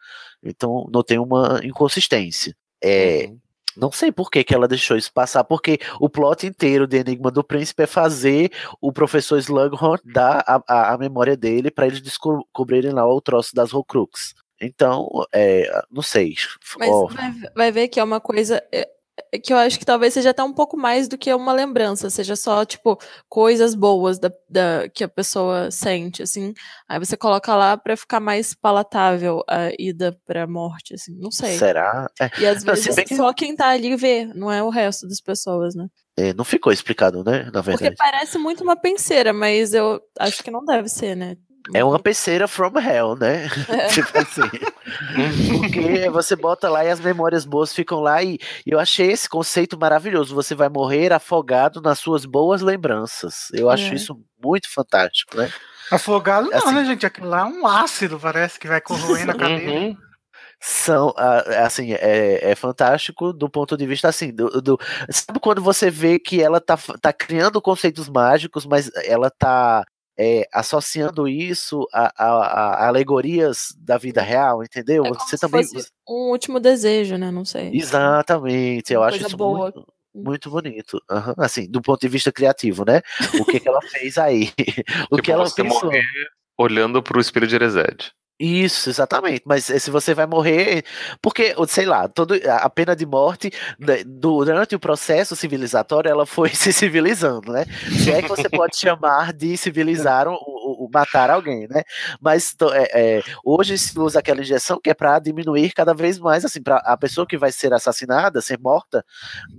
[0.43, 2.57] Então não tem uma inconsistência.
[2.83, 3.31] É,
[3.81, 7.31] não sei por que, que ela deixou isso passar, porque o plot inteiro de Enigma
[7.31, 12.01] do Príncipe é fazer o professor Slughorn dar a, a, a memória dele para eles
[12.01, 14.35] descobrirem lá o troço das Horcrux.
[14.61, 16.35] Então, é, não sei.
[16.79, 18.89] Mas Ó, vai, vai ver que é uma coisa é
[19.43, 22.37] que eu acho que talvez seja até um pouco mais do que uma lembrança, seja
[22.37, 22.99] só, tipo,
[23.29, 26.53] coisas boas da, da- que a pessoa sente, assim.
[26.89, 31.17] Aí você coloca lá pra ficar mais palatável a ida pra morte, assim.
[31.19, 31.57] Não sei.
[31.59, 32.11] será?
[32.21, 35.21] É, E às vezes que- só quem tá ali vê, não é o resto das
[35.21, 35.87] pessoas, né?
[36.17, 37.45] é, não ficou explicado, né?
[37.45, 37.97] Na Porque verdade.
[37.97, 41.35] parece muito uma penseira, mas eu acho que não deve ser, né?
[41.75, 43.47] É uma peceira from hell, né?
[43.69, 43.87] É.
[43.93, 44.49] tipo assim.
[45.59, 48.23] Porque você bota lá e as memórias boas ficam lá.
[48.23, 50.35] E, e eu achei esse conceito maravilhoso.
[50.35, 53.49] Você vai morrer afogado nas suas boas lembranças.
[53.53, 53.95] Eu acho É.
[53.95, 55.51] isso muito fantástico, né?
[55.91, 57.05] Afogado não, Assim- né, gente?
[57.07, 59.71] Aquilo lá é um ácido, parece que vai corroendo a cadeira.
[59.73, 59.97] Uhum.
[60.63, 64.79] são ah, assim é, é fantástico do ponto de vista assim do, do-
[65.11, 69.83] sabe quando você vê que ela tá, tá criando conceitos mágicos mas ela tá
[70.23, 72.47] é, associando isso a, a-
[72.85, 77.17] a alegorias da vida real entendeu É como você se também fosse um último desejo,
[77.17, 77.31] né?
[77.31, 77.71] Não sei.
[77.75, 79.59] exatamente eu Uma acho isso boa.
[79.73, 83.01] muito muito bonito, Aham, assim, do ponto de vista criativo, né?
[83.41, 84.53] O que, que ela fez aí?
[85.11, 85.85] o que Tipo, ela você pensou?
[85.89, 86.03] morrer
[86.59, 88.11] olhando pro espelho de Eresed.
[88.43, 89.43] Isso, exatamente.
[89.45, 90.83] Mas eh, se você vai morrer,
[91.21, 96.49] porque, sei lá, todo, a pena de morte, né, durante o processo civilizatório, ela foi
[96.55, 97.67] se civilizando, né?
[97.99, 101.83] Se é que você pode chamar de civilizar o, o- o matar alguém, né?
[102.19, 106.19] Mas to- é, é, hoje se usa aquela injeção que é para diminuir cada vez
[106.19, 109.05] mais, assim, para a pessoa que vai ser assassinada, ser morta,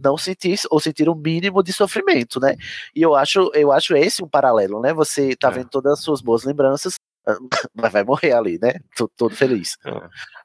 [0.03, 2.55] não sentir ou sentir um mínimo de sofrimento, né?
[2.95, 4.91] E eu acho, eu acho esse um paralelo, né?
[4.91, 6.95] Você tá vendo todas as suas boas lembranças,
[7.75, 8.73] mas vai morrer ali, né?
[8.95, 9.77] Tô todo feliz.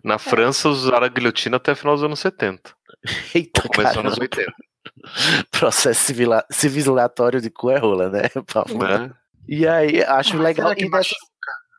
[0.04, 2.70] Na França, usaram a guilhotina até o final dos anos 70.
[3.34, 4.22] Eita, Começou nos caramba.
[4.22, 4.52] 80.
[5.50, 8.22] Processo civila- civilizatório de cu é rola, né?
[8.52, 8.78] Paulo?
[8.86, 9.10] Né?
[9.48, 10.74] E aí, acho Ah, legal.
[10.74, 11.14] que dessa-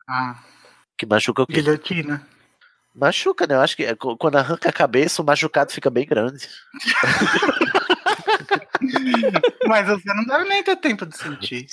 [0.08, 0.36] Ah,
[0.96, 1.54] que machuca o quê?
[1.54, 2.26] guilhotina.
[2.94, 3.54] Machuca, né?
[3.54, 6.48] Eu acho que é, quando arranca a cabeça, o machucado fica bem grande.
[9.66, 11.66] Mas você não deve nem ter tempo de sentir.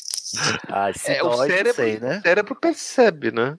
[0.69, 2.17] Ah, se É, o dói, não cérebro, sei, né?
[2.17, 3.57] o cérebro percebe, né?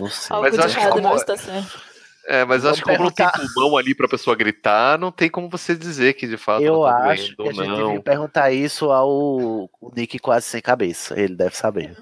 [0.00, 0.34] Não sei.
[0.36, 1.80] Algo Mas de eu acho que como- não está certo.
[2.26, 5.28] É, mas eu acho que como não tem pulmão ali pra pessoa gritar, não tem
[5.28, 7.86] como você dizer que de fato Eu tá acho doendo que a ou gente não.
[7.88, 11.18] devia perguntar isso ao o Nick quase sem cabeça.
[11.20, 11.94] Ele deve saber.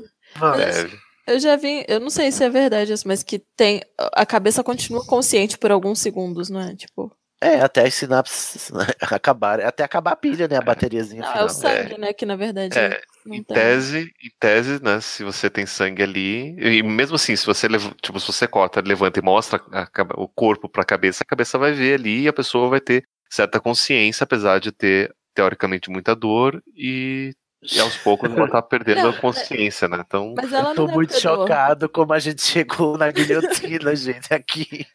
[0.57, 0.97] Deve.
[1.27, 3.81] Eu já vi, eu não sei se é verdade isso, mas que tem.
[4.13, 6.75] A cabeça continua consciente por alguns segundos, não é?
[6.77, 7.11] Tipo.
[7.43, 8.71] É, até as sinapses
[9.11, 10.57] acabarem, até acabar a pilha, né?
[10.57, 12.13] A bateriazinha Não, é o sangue, né?
[12.13, 16.57] Que na verdade É, não Em tese, em tese, né, se você tem sangue ali,
[16.59, 17.67] e mesmo assim, se você
[18.01, 21.59] tipo, se você corta, levanta e mostra a o corpo para a cabeça, a cabeça
[21.59, 26.15] vai ver ali e a pessoa vai ter certa consciência, apesar de ter teoricamente muita
[26.15, 30.03] dor e, e aos poucos ela tá perdendo Não, a consciência, né?
[30.05, 34.87] Então, Mas ela Eu tô muito chocado como a gente chegou na guilhotina, gente, aqui.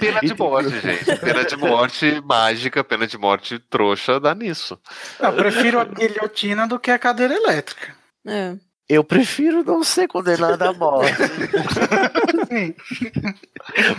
[0.00, 1.16] pena de morte, gente.
[1.20, 4.78] Pena de morte mágica, pena de morte trouxa dá nisso.
[5.20, 7.94] Eu prefiro a guilhotina do que a cadeira elétrica.
[8.26, 8.56] É.
[8.88, 11.12] Eu prefiro não ser condenado à morte.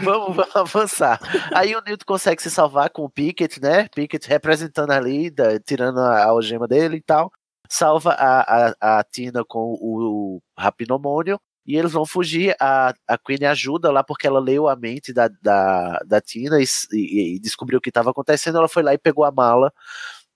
[0.04, 1.20] vamos, vamos avançar.
[1.54, 3.88] Aí o Newton consegue se salvar com o Pickett, né?
[3.94, 7.32] Pickett representando ali, da- tirando a, a algema dele e tal.
[7.70, 11.40] Salva a, a, a Tina com o, o rapinomônio.
[11.66, 12.56] E eles vão fugir.
[12.60, 16.66] A, a Queen ajuda lá porque ela leu a mente da, da, da Tina e,
[16.94, 18.58] e- e descobriu o que estava acontecendo.
[18.58, 19.72] Ela foi lá e pegou a mala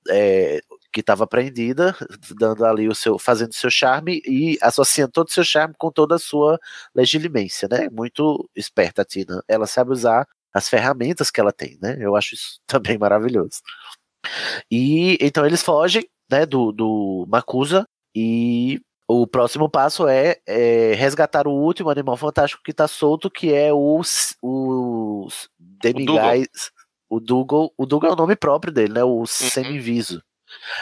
[0.10, 0.62] é,
[0.92, 1.96] que estava prendida,
[2.38, 6.16] dando ali o seu, fazendo seu charme e associando todo o seu charme com toda
[6.16, 6.60] a sua
[6.96, 7.90] legilimência, né?
[7.92, 9.42] Muito esperta a Tina.
[9.48, 11.98] Ela sabe usar as ferramentas que ela tem, né?
[12.00, 13.62] Eu acho isso também maravilhoso.
[14.72, 17.86] E então eles fogem, né, do, do Makusa
[18.16, 23.54] e o próximo passo é, é resgatar o último animal fantástico que está solto, que
[23.54, 24.02] é o,
[24.42, 25.28] o
[25.60, 26.72] Demigais,
[27.08, 27.72] o Dougal.
[27.78, 29.04] O Dougal é o nome próprio dele, né?
[29.04, 30.24] O Semiviso.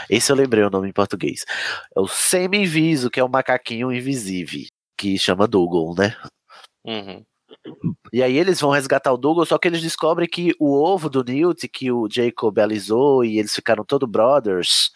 [0.09, 1.43] Esse eu lembrei o nome em português.
[1.95, 4.61] É o Semiviso, que é o macaquinho invisível,
[4.97, 6.15] que chama Dougal, né?
[6.85, 7.25] Uhum.
[8.13, 11.23] E aí eles vão resgatar o Dougal, só que eles descobrem que o ovo do
[11.23, 14.91] Newt, que o Jacob alisou e eles ficaram todo brothers,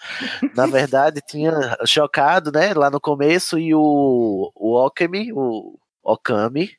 [0.55, 6.71] na verdade tinha chocado, né, lá no começo, e o, o Okami, o Okami,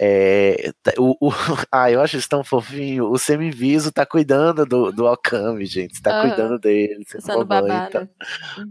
[0.00, 1.30] é, o, o-
[1.70, 6.10] ah, eu acho isso tão fofinho, o Semiviso tá cuidando do, do Okami, gente, tá
[6.12, 6.20] Aham.
[6.30, 7.22] cuidando dele, Sendo
[7.90, 8.08] tá.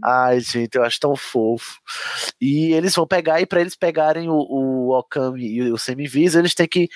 [0.02, 1.78] Ai, gente, eu acho tão fofo.
[2.40, 6.54] E eles vão pegar, e para eles pegarem o, o Okami e o Semiviso, eles
[6.54, 6.88] têm que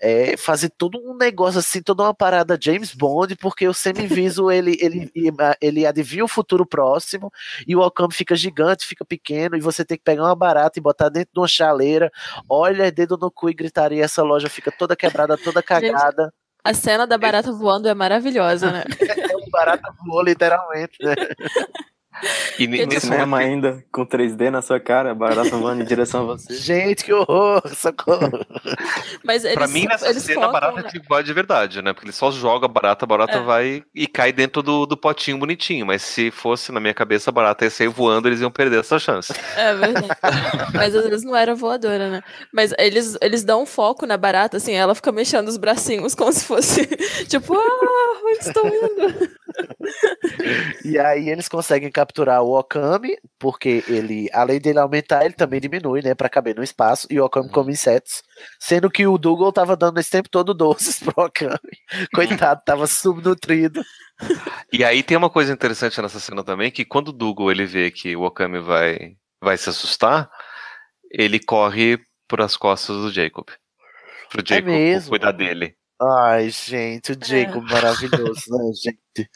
[0.00, 4.76] é, fazer todo um negócio assim, toda uma parada James Bond, porque o Semiviso ele,
[4.80, 5.10] ele,
[5.60, 7.30] ele adivinha o futuro próximo,
[7.66, 10.82] e o Okami fica gigante, fica pequeno, e você tem que pegar uma barata e
[10.82, 12.10] botar dentro de uma chaleira,
[12.48, 16.32] olha, dedo no cu e gritaria, essa loja fica toda quebrada, toda cagada.
[16.62, 18.84] A cena da barata voando é maravilhosa, né?
[19.46, 21.14] É barata voou, literalmente, né?
[22.58, 26.54] E No cinema ainda, com 3D na sua cara, barata voando em direção a você.
[26.56, 27.62] Gente, que horror!
[27.74, 28.30] Socorro!
[29.22, 30.88] Mas eles, Pra mim, nessa eles cena, a focam, barata né?
[30.88, 31.92] é tipo de verdade, né?
[31.92, 33.42] Porque ele só joga a barata, a barata É.
[33.42, 35.84] vai e cai dentro do, do potinho bonitinho.
[35.86, 38.98] Mas se fosse na minha cabeça, a barata ia sair voando, eles iam perder essa
[38.98, 39.32] chance.
[39.56, 40.08] É verdade.
[40.74, 42.22] Mas às vezes não era voadora, né?
[42.52, 46.32] Mas eles, eles dão um foco na barata, assim, ela fica mexendo os bracinhos como
[46.32, 46.86] se fosse,
[47.28, 49.30] tipo, ah, onde estou indo?
[50.84, 56.02] E aí eles conseguem capturar o Okami, porque ele, além dele aumentar, ele também diminui,
[56.02, 58.22] né, Pra caber no espaço, e o Okami come insetos,
[58.58, 61.58] sendo que o Dougal tava dando esse tempo todo doces pro Okami.
[62.14, 63.82] Coitado, tava subnutrido.
[64.72, 67.90] E aí tem uma coisa interessante nessa cena também, que quando o Dougal ele vê
[67.90, 70.30] que o Okami vai, vai se assustar,
[71.10, 73.46] ele corre por as costas do Jacob.
[74.30, 75.10] Pro Jacob mesmo?
[75.10, 75.76] cuidar dele.
[76.00, 79.30] Ai, gente, o Jacob maravilhoso, né, gente?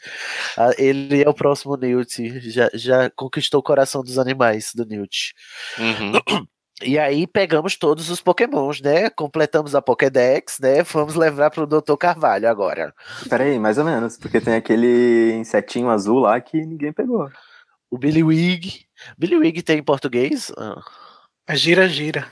[0.55, 5.33] Ah, Ele é o próximo Newt, já, já conquistou o coração dos animais do Newt.
[5.79, 6.45] Uhum.
[6.83, 9.07] E aí pegamos todos os pokémons, né?
[9.11, 10.81] Completamos a Pokédex, né?
[10.81, 11.95] Vamos levar pro Dr.
[11.95, 12.91] Carvalho agora.
[13.29, 17.29] Peraí, mais ou menos, porque tem aquele insetinho azul lá que ninguém pegou.
[17.91, 18.85] O Billy Wig.
[19.15, 20.51] Billy Wig tem em português?
[20.57, 20.81] Ah.
[21.47, 22.27] A gira, gira.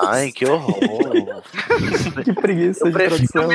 [0.00, 1.42] Ai, que horror.
[2.24, 3.48] Que preguiça Eu de prefiro tradução.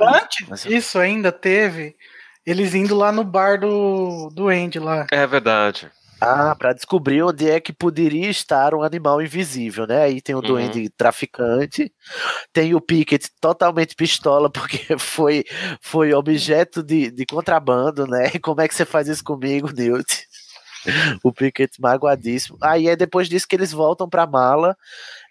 [0.00, 1.96] Antes disso ainda teve
[2.46, 5.06] eles indo lá no bar do, do Andy lá.
[5.10, 5.90] É verdade.
[6.20, 10.02] Ah, pra descobrir onde é que poderia estar um animal invisível, né?
[10.02, 10.46] Aí tem o Uhum.
[10.46, 11.92] duende traficante,
[12.52, 15.44] tem o Pickett totalmente pistola, porque foi,
[15.80, 18.32] foi objeto de, de contrabando, né?
[18.34, 20.26] E como é que você faz isso comigo, Newt?
[21.22, 22.58] O Pickett magoadíssimo.
[22.62, 24.76] Aí é depois disso que eles voltam pra mala.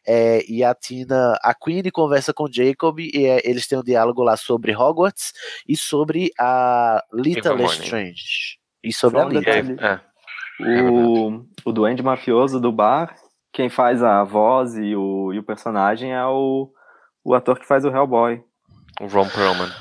[0.05, 3.83] é, e a Tina, a Queen conversa com o Jacob e é, eles têm um
[3.83, 5.33] diálogo lá sobre Hogwarts
[5.67, 7.83] e sobre a Little Hermione.
[7.83, 8.57] Strange.
[8.83, 9.41] E sobre Só a Little.
[9.43, 9.77] detalhe.
[9.81, 9.99] É.
[10.89, 13.15] O, o duende mafioso do bar,
[13.53, 16.71] quem faz a voz e o, e o personagem é o,
[17.23, 18.41] o ator que faz o Hellboy.
[18.99, 19.71] O Ron Perlman.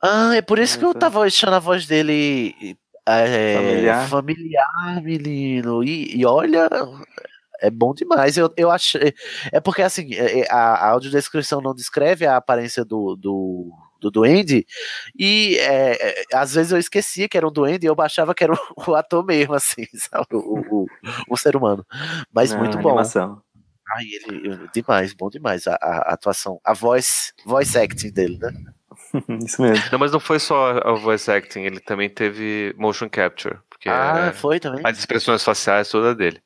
[0.00, 0.98] Ah, é por isso que eu Isso.
[0.98, 2.76] tava achando a voz dele
[3.08, 4.08] é, Familiar.
[4.08, 5.82] familiar, menino.
[5.84, 6.68] E, e olha,
[7.60, 8.36] é bom demais.
[8.36, 9.14] Eu, eu achei.
[9.52, 13.70] É porque assim, é, é, a, a audiodescrição não descreve a aparência do, do,
[14.00, 14.66] do duende.
[15.18, 18.44] E é, é, às vezes eu esquecia que era um duende e eu baixava que
[18.44, 18.58] era o,
[18.90, 20.26] o ator mesmo, assim, sabe?
[20.32, 20.86] O, o,
[21.28, 21.84] o- ser humano.
[22.32, 22.90] Mas muito bom.
[22.90, 23.40] animação.
[23.96, 28.50] Ai, ele, demais, bom demais a, a- atuação, a voice, voice acting dele, né?
[29.44, 29.84] Isso mesmo.
[29.92, 33.58] Não, mas não foi só a voice acting, ele também teve motion capture.
[33.68, 34.80] Porque Ah, é, foi também.
[34.84, 36.40] as expressões faciais toda dele.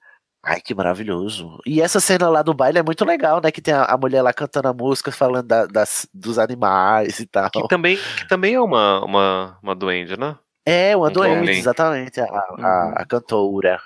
[0.45, 1.59] Ai, que maravilhoso.
[1.67, 3.51] E essa cena lá do baile é muito legal, né?
[3.51, 7.27] Que tem a, a mulher lá cantando a música, falando da- das, dos animais e
[7.27, 7.51] tal.
[7.51, 10.37] Que também, que também é uma, uma, uma duende, né?
[10.65, 11.59] É, uma Um doente, Goblin.
[11.59, 13.81] exatamente, a, a, a cantora.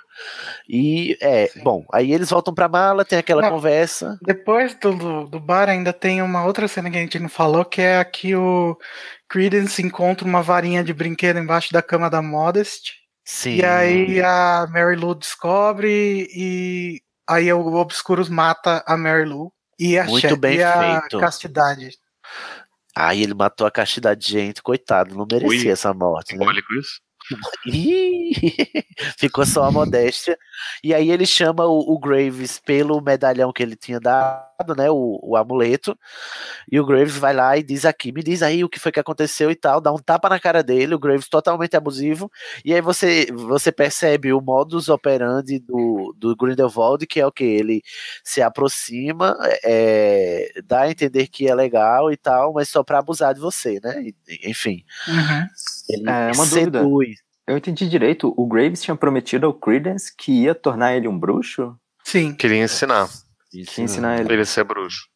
[0.69, 3.51] E, é, bom, aí eles voltam pra mala, tem aquela Não.
[3.51, 4.19] conversa.
[4.23, 7.81] Depois do, do, bar ainda tem uma outra cena que a gente não falou, que
[7.81, 8.77] é aqui o
[9.29, 12.93] Credence encontra uma varinha de brinquedo embaixo da cama da Modest.
[13.25, 13.57] Sim.
[13.57, 19.99] E aí a Mary Lou descobre e aí o Obscuros mata a Mary Lou e
[19.99, 21.19] a, Muito Che- bem e a feito.
[21.19, 21.91] Castidade.
[22.95, 25.73] Aí ele matou a castidade de gente, coitado, não merecia Ui.
[25.73, 26.33] essa morte.
[26.33, 26.39] Né?
[26.39, 27.01] Simbólico isso?
[29.19, 30.39] Ficou só a modéstia.
[30.83, 34.91] E aí ele chama o, o Graves pelo medalhão que ele tinha dado, né?
[34.91, 35.97] O, o amuleto.
[36.71, 39.01] E o Graves vai lá e diz aqui, me diz aí o que foi que
[39.01, 42.31] aconteceu e tal, dá um tapa na cara dele, o Graves totalmente abusivo.
[42.65, 47.45] E aí você, você percebe o modus operandi do, do Grindelwald, que é o que?
[47.45, 47.83] Ele
[48.25, 53.35] se aproxima, é, dá a entender que é legal e tal, mas só pra abusar
[53.35, 54.05] de você, né?
[54.45, 54.85] Enfim.
[55.09, 55.47] Uhum.
[55.89, 56.81] Ele É, uma dúvida.
[56.81, 57.17] seduz.
[57.47, 61.75] Eu entendi direito, o Graves tinha prometido ao Credence que ia tornar ele um bruxo?
[62.05, 62.33] Sim.
[62.33, 63.09] Queria ensinar.
[63.53, 64.33] Ia ensinar ele.
[64.33, 65.09] Ele a ser bruxo.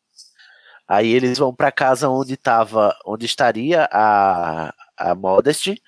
[0.87, 5.81] Aí eles vão pra casa onde tava, onde estaria a, a Modesty,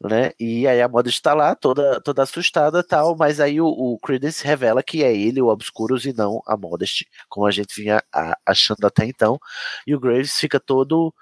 [0.00, 0.32] né?
[0.40, 3.98] E aí a Modesty tá lá, toda, toda assustada e tal, mas aí o, o
[3.98, 8.02] Credence revela que é ele, o Obscuros, e não a Modesty, como a gente vinha
[8.10, 9.38] a- achando até então.
[9.86, 11.14] E o Graves fica todo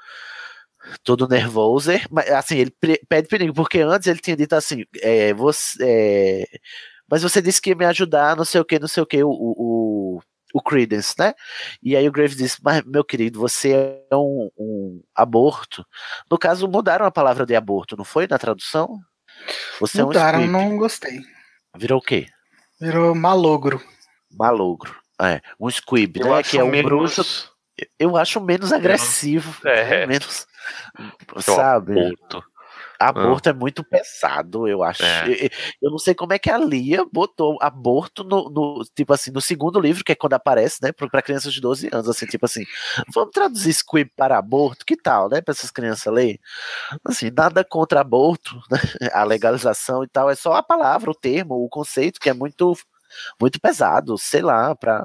[1.05, 2.73] todo nervoso, mas assim, ele
[3.09, 6.45] pede perigo, porque antes ele tinha dito assim, é, você, é,
[7.11, 9.23] mas você disse que ia me ajudar, não sei o que, não sei o que,
[9.23, 9.55] o, o,
[10.52, 11.35] o Credence, né?
[11.82, 13.72] E aí o Graves disse, mas meu querido, você
[14.10, 15.85] é um, um aborto.
[16.31, 18.98] No caso, mudaram a palavra de aborto, não foi na tradução?
[19.81, 21.20] Você Mudaram, é um não gostei.
[21.77, 22.27] Virou o quê?
[22.81, 23.81] Virou malogro.
[24.31, 24.94] Malogro.
[25.20, 26.43] É, um squib, Eu né?
[26.43, 27.51] Que é um menos- bruxo.
[27.98, 29.56] Eu acho menos agressivo.
[29.66, 30.06] É.
[30.06, 30.47] Menos.
[31.22, 31.93] Então, Sabe?
[31.98, 32.44] aborto.
[33.01, 35.02] Aborto é muito pesado, eu acho.
[35.02, 35.27] É.
[35.47, 35.48] Eu,
[35.82, 39.40] eu não sei como é que a Lia botou aborto no, no- tipo assim, no
[39.40, 42.64] segundo livro, que é quando aparece, né, para crianças de 12 anos, assim, tipo assim,
[43.14, 46.39] vamos traduzir squib para aborto, que tal, né, para essas crianças lerem?
[47.05, 48.78] Assim, nada contra aborto, né,
[49.12, 52.77] a legalização e tal, é só a palavra, o termo, o conceito que é muito
[53.40, 55.05] muito pesado, sei lá, para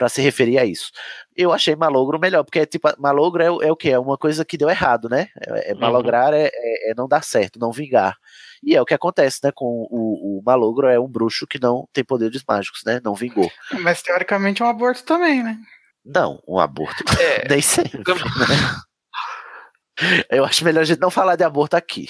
[0.00, 0.90] para se referir a isso.
[1.36, 3.90] Eu achei malogro melhor, porque tipo, malogro é, o- é o que?
[3.90, 5.28] É uma coisa que deu errado, né?
[5.46, 8.16] É, é malograr é, é- é não dar certo, não vingar.
[8.62, 9.50] E é o que acontece, né?
[9.54, 12.98] Com o, o malogro é um bruxo que não tem poderes mágicos, né?
[13.04, 13.50] Não vingou.
[13.82, 15.58] Mas teoricamente é um aborto também, né?
[16.02, 17.04] Não, um aborto.
[17.20, 17.44] É.
[17.46, 17.98] Nem sempre.
[17.98, 18.04] né?
[20.30, 22.08] Eu acho melhor a gente não falar de aborto aqui.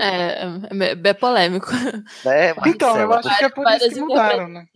[0.00, 1.70] É, é, é polêmico.
[2.24, 4.66] Né, Então, eu acho que é por isso que mudaram, né?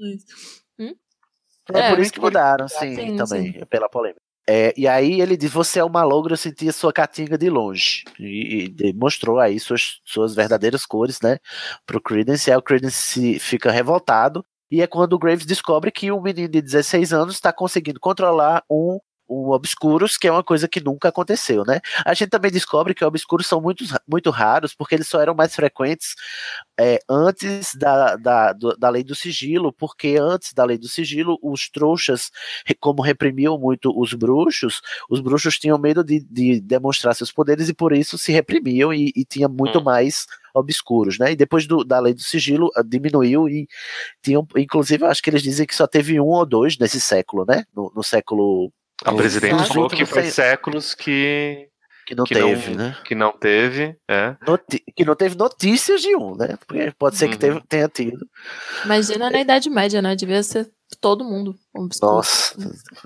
[1.78, 4.20] É, por É, isso que mudaram, sim, Sim, também, pela polêmica.
[4.48, 7.48] É, e aí ele diz: Você é um malogro, eu senti a sua catinga de
[7.48, 8.05] longe.
[8.18, 11.38] E, e demonstrou aí suas, suas verdadeiras cores, né?
[11.86, 12.48] Pro Credence.
[12.48, 14.44] E aí o Credence fica revoltado.
[14.70, 18.62] E é quando o Graves descobre que um menino de 16 anos está conseguindo controlar
[18.70, 18.98] um,
[19.31, 21.81] um Obscuros, que é uma coisa que nunca aconteceu, né?
[22.05, 25.55] A gente também descobre que Obscuros são muito, muito raros, porque eles só eram mais
[25.55, 26.15] frequentes
[26.78, 31.69] é, antes da, da, da lei do sigilo, porque antes da lei do sigilo, os
[31.70, 32.31] trouxas,
[32.81, 37.74] como reprimiam muito os bruxos, os bruxos tinham medo de, de demonstrar seus poderes e
[37.74, 39.85] por isso se reprimiam e, e tinha muito Hum.
[39.85, 41.32] mais obscuros, né?
[41.32, 43.69] E depois do- da lei do sigilo ah, diminuiu e
[44.23, 47.65] tinham, inclusive, acho que eles dizem que só teve um ou dois nesse século, né?
[47.74, 48.73] No, no século
[49.05, 51.68] A presidente falou que faz você- séculos que,
[52.06, 52.97] que não que teve, não, né?
[53.05, 54.36] que não teve, é.
[54.47, 56.56] Noti- que não teve notícias de um, né?
[56.66, 57.39] Porque pode ser que Uhum.
[57.40, 58.27] teve- tenha tido.
[58.85, 60.14] Imagina na Idade Média, né?
[60.14, 60.68] Devia ser
[61.01, 61.55] todo mundo.
[61.74, 62.14] obscuro.
[62.16, 62.55] Nossa,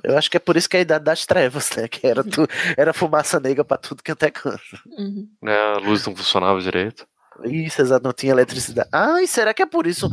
[0.02, 1.86] eu acho que é por isso que é a idade das trevas, né?
[1.86, 2.46] Que era, tu,
[2.78, 4.62] era fumaça negra pra tudo que até canto.
[4.98, 5.28] Uhum.
[5.42, 7.06] né, A luz não funcionava direito.
[7.44, 8.88] Isso, exato, não tinha eletricidade.
[8.92, 10.08] Ai, será que é por isso?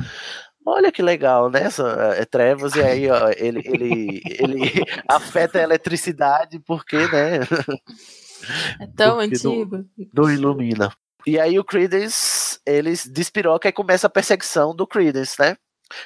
[0.65, 1.63] Olha que legal, né?
[1.63, 4.61] Essa, é, trevas, e aí, ó, ele, ele, ele
[5.09, 7.39] afeta a eletricidade porque, né?
[8.79, 9.85] É tão Porque não- antigo.
[10.13, 10.91] Não ilumina.
[11.25, 15.55] E aí o Credence, eles despiroca e começa a perseguição do Credence, né?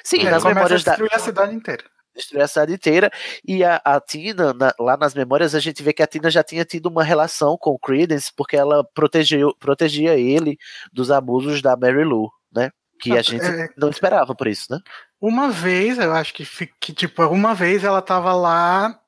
[0.04, 0.92] Sim, É, nas começa a memórias da.
[0.92, 1.84] destruir a cidade inteira.
[2.14, 3.10] destruir a cidade inteira.
[3.46, 6.42] E a, a Tina, na- lá nas memórias, a gente vê que a Tina já
[6.42, 10.56] tinha tido uma relação com o Credence, porque ela protegeu, protegia ele
[10.92, 12.70] dos abusos da Mary Lou, né?
[13.00, 13.68] Que a Ah, gente é.
[13.76, 14.80] não esperava por isso, né?
[15.20, 16.46] Uma vez, eu acho que,
[16.80, 18.98] que tipo, uma vez ela tava lá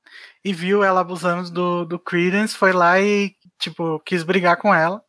[0.44, 5.02] e viu ela abusando do, do Credence, foi lá e, tipo, quis brigar com ela.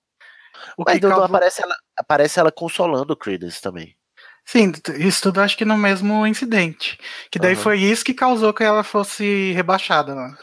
[0.78, 3.96] O Mas não causou- aparece, ela, aparece ela consolando o Credence também.
[4.46, 6.98] Sim, isso tudo acho que no mesmo incidente.
[7.32, 7.62] Que daí Aham.
[7.62, 10.36] foi isso que causou que ela fosse rebaixada, né?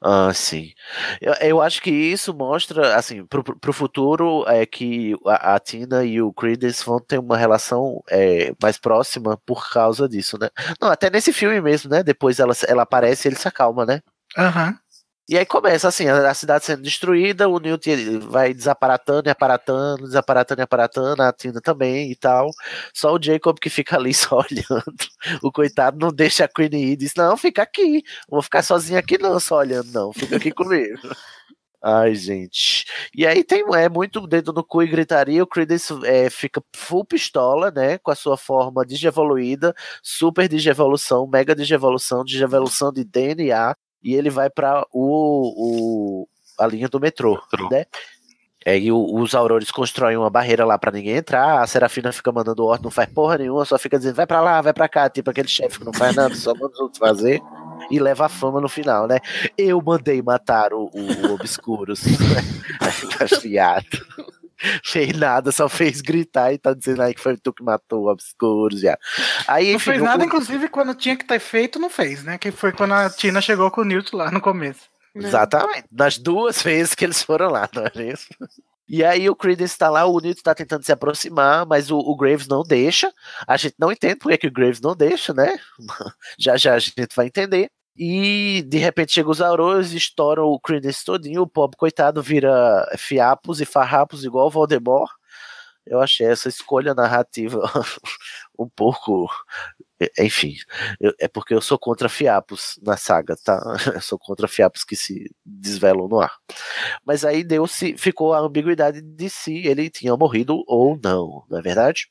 [0.00, 0.72] Ah, sim.
[1.20, 6.04] Eu, eu acho que isso mostra, assim, pro, pro futuro é que a, a Tina
[6.04, 10.50] e o Creedence vão ter uma relação é, mais próxima por causa disso, né?
[10.80, 12.02] Não, até nesse filme mesmo, né?
[12.02, 14.02] Depois ela, ela aparece e ele se acalma, né?
[14.36, 14.78] Aham.
[15.28, 17.90] E aí começa assim, a, cidade sendo destruída, o Newt
[18.20, 22.48] vai desaparatando e aparatando, desaparatando e aparatando, a Tina também e tal.
[22.94, 24.84] Só o Jacob que fica ali só olhando.
[25.42, 29.18] O coitado não deixa a Queen ir, diz, não, fica aqui, vou ficar sozinho aqui
[29.18, 30.96] não, só olhando não, fica aqui comigo.
[31.82, 32.84] Ai, gente.
[33.14, 35.42] E aí tem é muito dedo no cu e gritaria.
[35.42, 37.98] O Creedence é, fica full pistola, né?
[37.98, 43.76] Com a sua forma digievoluída, super digievolução, mega digievolução, digievolução de DNA.
[44.02, 46.28] E ele vai para o, o,
[46.58, 47.40] a linha do metrô,
[47.70, 47.84] né?
[48.64, 51.60] É, e o- os aurores constroem uma barreira lá pra ninguém entrar.
[51.62, 54.60] A Serafina fica mandando ordem, não faz porra nenhuma, só fica dizendo vai pra lá,
[54.60, 57.40] vai pra cá, tipo aquele chefe que não faz nada, só manda os outros fazer.
[57.90, 59.18] E leva a fama no final, né?
[59.56, 62.00] Eu mandei matar o, o, o Obscuros.
[62.80, 63.86] Aí fica fiado.
[64.84, 68.10] Fez nada, só fez gritar e tá dizendo aí que foi tu que matou o
[68.10, 68.96] Obscuros já.
[69.46, 72.38] Aí, Não enfim, fez o- nada, inclusive, quando tinha que ter feito, não fez, né?
[72.38, 74.82] Que foi quando a Tina chegou com o Newt lá no começo.
[75.14, 75.84] Exatamente.
[75.90, 78.26] Das duas vezes que eles foram lá, não é isso?
[78.88, 82.16] E aí o Creedence tá lá, o Newt tá tentando se aproximar, mas o, o
[82.16, 83.12] Graves não deixa.
[83.46, 85.56] A gente não entende por que que o Graves não deixa, né?
[86.38, 87.68] já já a gente vai entender.
[87.98, 93.60] E de repente chega os Aurores, estouram o Creedence todinho, o pobre coitado vira fiapos
[93.60, 95.10] e farrapos igual o Voldemort.
[95.86, 97.60] Eu achei essa escolha narrativa
[98.58, 99.28] um pouco.
[100.18, 100.54] Enfim,
[101.00, 103.60] eu- é porque eu sou contra fiapos na saga, tá?
[103.96, 106.34] Eu sou contra fiapos que se desvelam no ar.
[107.04, 111.62] Mas aí deu-se, ficou a ambiguidade de se ele tinha morrido ou não, não é
[111.62, 112.08] verdade?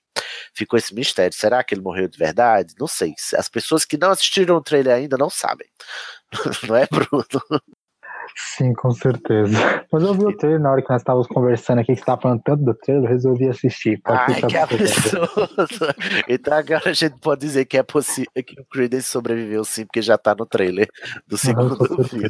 [0.56, 1.36] Ficou esse mistério.
[1.36, 2.74] Será que ele morreu de verdade?
[2.80, 3.14] Não sei.
[3.38, 5.68] As pessoas que não assistiram o trailer ainda não sabem.
[6.68, 7.26] Não é, Bruno?
[8.36, 9.86] Sim, com certeza.
[9.92, 12.22] Mas eu vi o trailer na hora que nós estávamos conversando aqui, que você tava
[12.22, 14.02] falando tanto do trailer, eu resolvi assistir.
[14.06, 15.30] Ai, que absurdo.
[16.28, 20.02] Então agora a gente pode dizer que é possível que o Creedence sobreviveu sim, porque
[20.02, 20.88] já tá no trailer
[21.28, 22.30] do segundo com filme.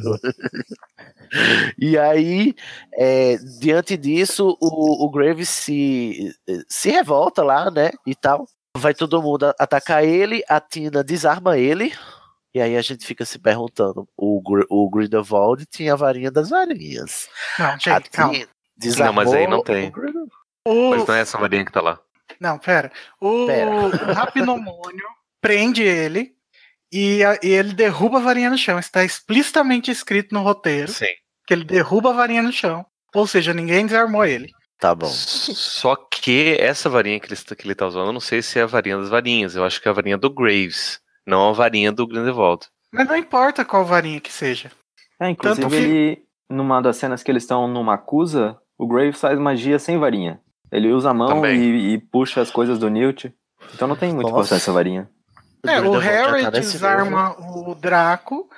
[1.78, 2.54] E aí,
[2.94, 6.32] é, diante disso, o, o Graves se,
[6.68, 7.90] se revolta lá, né?
[8.06, 8.46] E tal.
[8.76, 11.92] Vai todo mundo atacar ele, a Tina desarma ele.
[12.56, 16.48] E aí a gente fica se perguntando: o, Gr- o Grindelwald tinha a varinha das
[16.48, 17.28] varinhas.
[17.58, 18.32] Não, gente, calma.
[18.38, 18.46] Não,
[18.78, 19.92] desarmou mas aí não tem.
[20.66, 20.88] o.
[20.90, 21.98] Mas não é essa varinha que tá lá.
[22.40, 22.90] Não, pera.
[23.20, 23.70] O, Pera.
[23.70, 25.06] o Rapnomônio
[25.38, 26.32] prende ele
[26.90, 28.78] e, a- e ele derruba a varinha no chão.
[28.78, 31.12] Está explicitamente escrito no roteiro Sim.
[31.46, 32.86] que ele derruba a varinha no chão.
[33.14, 34.50] Ou seja, ninguém desarmou ele.
[34.78, 35.06] Tá bom.
[35.08, 38.58] Só que essa varinha que ele, está- que ele tá usando, eu não sei se
[38.58, 39.54] é a varinha das varinhas.
[39.56, 42.66] Eu acho que é a varinha do Graves, não a varinha do Grindelwald.
[42.92, 44.70] Mas não importa qual varinha que seja.
[45.20, 49.20] É, inclusive Tanto que- ele, numa das cenas que eles estão numa acusa, o Graves
[49.20, 50.40] faz magia sem varinha.
[50.70, 53.32] Ele usa a mão e, e puxa as coisas do Newt.
[53.74, 54.34] Então não tem muito Nossa.
[54.34, 55.08] importância essa varinha.
[55.66, 58.48] É, o Harry tá nesse desarma o Draco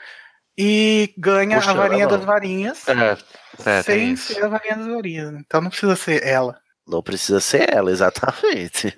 [0.56, 3.16] e ganha Puxa a varinha das varinhas É,
[3.64, 5.34] é sem ser a varinha das varinhas.
[5.34, 6.58] Então não precisa ser ela.
[6.88, 8.94] Não precisa ser ela, exatamente.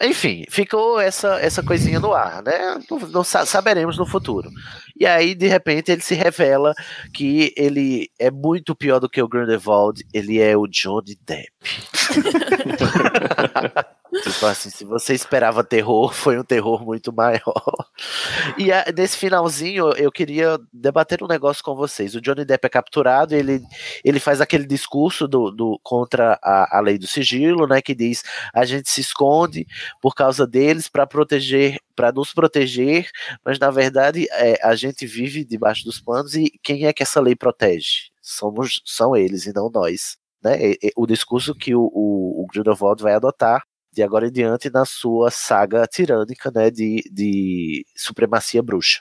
[0.00, 2.80] Enfim, ficou essa, essa coisinha no ar, né?
[2.90, 4.50] Não, não sa- saberemos no futuro.
[4.98, 6.74] E aí, de repente, ele se revela
[7.12, 11.52] que ele é muito pior do que o Grindelwald, ele é o Johnny Depp.
[14.22, 17.54] Tipo assim, se você esperava terror, foi um terror muito maior.
[18.58, 22.14] E a- nesse finalzinho, eu queria debater um negócio com vocês.
[22.14, 23.62] O Johnny Depp é capturado, ele,
[24.04, 27.80] ele faz aquele discurso do, do- contra a, a lei do sigilo, né?
[27.80, 28.22] Que diz
[28.52, 29.66] a gente se esconde
[30.00, 33.08] por causa deles para proteger, para nos proteger,
[33.44, 37.20] mas na verdade é, a gente vive debaixo dos panos e quem é que essa
[37.20, 38.10] lei protege?
[38.20, 40.16] Somos, são eles e não nós.
[40.44, 40.74] Né?
[40.96, 43.62] O discurso que o, o, o Grindelwald vai adotar
[43.92, 49.00] de agora em diante na sua saga tirânica né, de, de supremacia bruxa.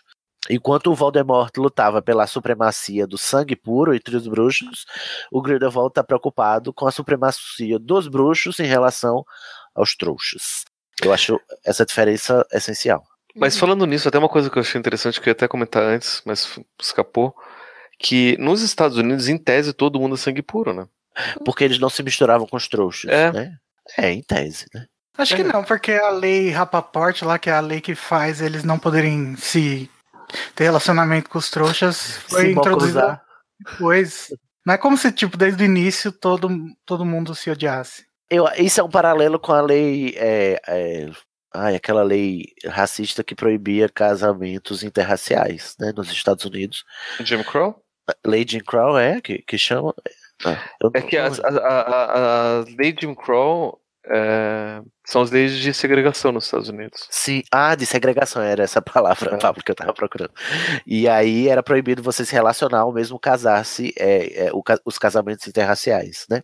[0.49, 4.85] Enquanto o Voldemort lutava pela supremacia do sangue puro entre os bruxos,
[5.31, 9.23] o Grindelwald está preocupado com a supremacia dos bruxos em relação
[9.75, 10.65] aos trouxas.
[11.03, 13.03] Eu acho essa diferença essencial.
[13.35, 15.83] Mas falando nisso, até uma coisa que eu achei interessante que eu ia até comentar
[15.83, 17.33] antes, mas escapou.
[17.97, 20.87] Que nos Estados Unidos, em tese, todo mundo é sangue puro, né?
[21.45, 23.31] Porque eles não se misturavam com os trouxas, É.
[23.31, 23.57] né?
[23.97, 24.85] É, em tese, né?
[25.17, 28.63] Acho que não, porque a lei Rapaport lá, que é a lei que faz eles
[28.63, 29.89] não poderem se
[30.55, 33.21] ter relacionamento com os trouxas, foi Se introduzida
[33.59, 34.33] depois.
[34.65, 36.49] Não é como se, tipo, desde o início todo,
[36.85, 38.05] todo mundo se odiasse.
[38.29, 40.13] Eu, isso é um paralelo com a lei.
[40.15, 41.09] É, é,
[41.53, 45.91] ai, aquela lei racista que proibia casamentos interraciais, né?
[45.95, 46.85] Nos Estados Unidos.
[47.19, 47.75] Jim Crow?
[48.25, 49.93] Lady Jim Crow é que, que chama.
[50.45, 55.53] Ah, É não- que a, a, a, leis de Jim Crow é, são as leis
[55.57, 57.07] de segregação nos Estados Unidos.
[57.09, 60.31] Sim, ah, de segregação era essa palavra, Pablo, que eu tava procurando.
[60.87, 64.51] E aí era proibido você se relacionar ou mesmo casar-se, é, é,
[64.85, 66.41] os casamentos interraciais, né?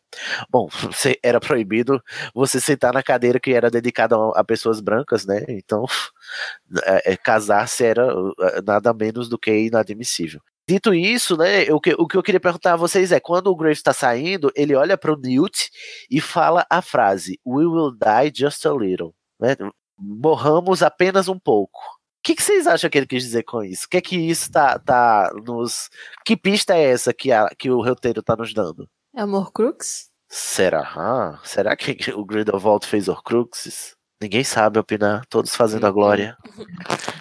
[0.49, 0.67] Bom,
[1.23, 2.01] era proibido
[2.33, 5.43] você sentar na cadeira que era dedicada a, a pessoas brancas, né?
[5.47, 5.85] Então,
[6.85, 8.33] é, é, casar-se era uh,
[8.65, 10.41] nada menos do que inadmissível.
[10.67, 13.55] Dito isso, né, o que, o que eu queria perguntar a vocês é, quando o
[13.55, 15.69] Graves está saindo, ele olha para o Newt
[16.11, 19.55] e fala a frase, We will die just a little, né?
[19.97, 21.79] morramos apenas um pouco.
[21.79, 23.85] O que, que vocês acham que ele quis dizer com isso?
[23.85, 25.89] O que é que isso tá, tá nos.
[26.25, 28.89] Que pista é essa que, a, que o roteiro tá nos dando?
[29.15, 30.09] É Amor Crux?
[30.29, 30.81] Será?
[30.95, 33.95] Ah, será que o Grindelwald fez Horcruxes?
[34.19, 36.35] Ninguém sabe opinar, todos fazendo a glória.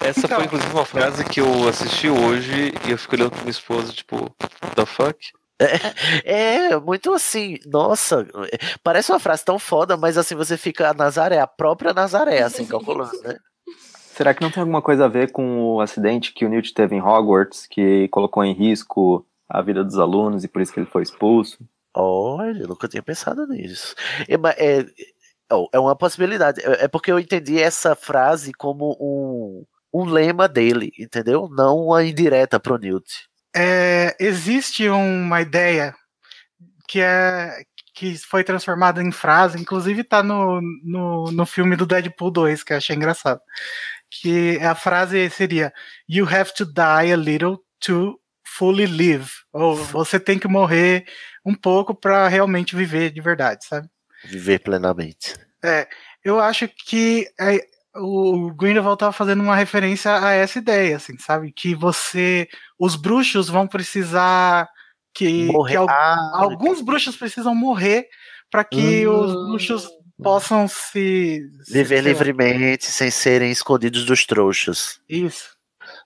[0.00, 3.40] Essa Então- foi inclusive uma frase que eu assisti hoje e eu fico olhando pra
[3.40, 4.34] minha esposa, tipo,
[4.74, 5.18] the fuck?
[6.24, 8.26] É, muito assim, nossa,
[8.82, 12.66] parece uma frase tão foda, mas assim, você fica a Nazaré, a própria Nazaré, assim,
[12.66, 13.36] calculando, né?
[14.14, 16.96] Será que não tem alguma coisa a ver com o acidente que o Newt teve
[16.96, 20.86] em Hogwarts, que colocou em risco a vida dos alunos e por isso que ele
[20.90, 21.58] foi expulso?
[21.94, 23.94] Olha, eu nunca tinha pensado nisso.
[24.28, 24.34] É,
[24.78, 24.86] é,
[25.72, 26.60] é uma possibilidade.
[26.60, 31.48] É é porque eu entendi essa frase como um, um lema dele, entendeu?
[31.50, 33.28] Não uma indireta pro Newt.
[33.54, 35.94] É, existe uma ideia
[36.88, 37.62] que é
[37.94, 42.74] que foi transformada em frase, inclusive tá no, no, no filme do Deadpool 2, que
[42.74, 43.40] eu achei engraçado.
[44.10, 45.72] Que a frase seria
[46.08, 49.30] You have to die a little to fully live.
[49.50, 51.06] Ou você tem que morrer
[51.44, 53.88] um pouco para realmente viver de verdade, sabe?
[54.24, 55.34] Viver plenamente.
[55.64, 55.86] É,
[56.24, 57.60] eu acho que é,
[57.96, 61.52] o Grindelwald estava fazendo uma referência a essa ideia, assim, sabe?
[61.52, 64.68] Que você, os bruxos vão precisar
[65.14, 68.06] que, que al- Ah, alguns bruxos precisam morrer
[68.50, 69.20] para que Hum.
[69.24, 69.88] os bruxos
[70.22, 75.00] possam se se- viver lá, livremente sem serem escondidos dos trouxas.
[75.08, 75.55] Isso.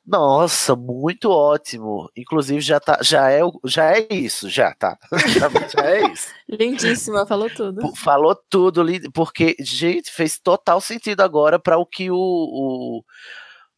[0.07, 2.11] Nossa, muito ótimo.
[2.17, 4.99] Inclusive já tá, já é, já é isso, já tá.
[5.77, 6.29] já é isso.
[6.49, 7.95] Lindíssima, falou tudo.
[7.97, 13.05] Falou tudo, porque, gente, fez total sentido agora para o que o, o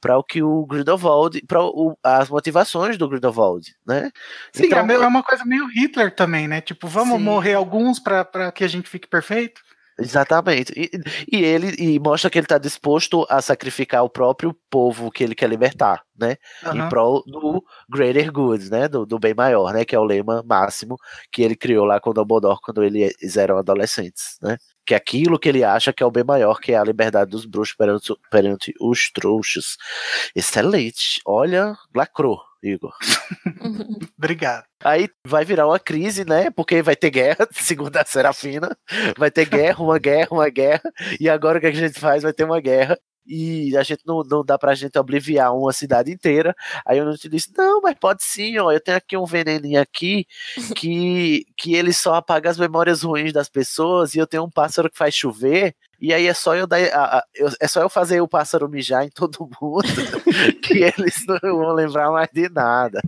[0.00, 1.60] para o que o Grindelwald, para
[2.02, 4.10] as motivações do Grindelwald, né?
[4.52, 6.60] Sim, Então, é meio- é uma coisa meio Hitler também, né?
[6.60, 7.22] Tipo, vamos Sim.
[7.22, 9.60] morrer alguns para que a gente fique perfeito?
[9.98, 10.72] Exatamente.
[10.76, 10.90] E,
[11.30, 15.34] e ele e mostra que ele está disposto a sacrificar o próprio povo que ele
[15.34, 16.36] quer libertar, né?
[16.72, 16.88] Em Aham.
[16.88, 18.88] prol do greater good, né?
[18.88, 19.84] Do, do bem maior, né?
[19.84, 20.96] Que é o lema máximo
[21.30, 24.56] que ele criou lá com o Dumbledore quando eles eram adolescentes, né?
[24.84, 27.30] Que é aquilo que ele acha que é o bem maior, que é a liberdade
[27.30, 29.76] dos bruxos perante, perante os trouxas.
[30.34, 31.20] Excelente.
[31.26, 32.92] Olha, lacrou, Igor.
[34.16, 34.64] Obrigado.
[34.82, 36.50] Aí vai virar uma crise, né?
[36.50, 38.76] Porque vai ter guerra, segundo a Serafina.
[39.18, 40.82] Vai ter guerra, uma guerra, uma guerra.
[41.20, 42.22] E agora o que a gente faz?
[42.22, 42.98] Vai ter uma guerra.
[43.26, 46.54] E a gente não, não dá pra gente obliviar uma cidade inteira.
[46.86, 48.70] Aí eu te disse: Não, mas pode sim, ó.
[48.72, 50.26] Eu tenho aqui um veneninho aqui
[50.74, 54.14] que, que ele só apaga as memórias ruins das pessoas.
[54.14, 55.74] E eu tenho um pássaro que faz chover.
[56.00, 56.78] E aí é só eu dar.
[56.92, 59.82] a- a- eu- é só eu fazer o pássaro mijar em todo mundo.
[60.62, 63.00] que eles não vão lembrar mais de nada.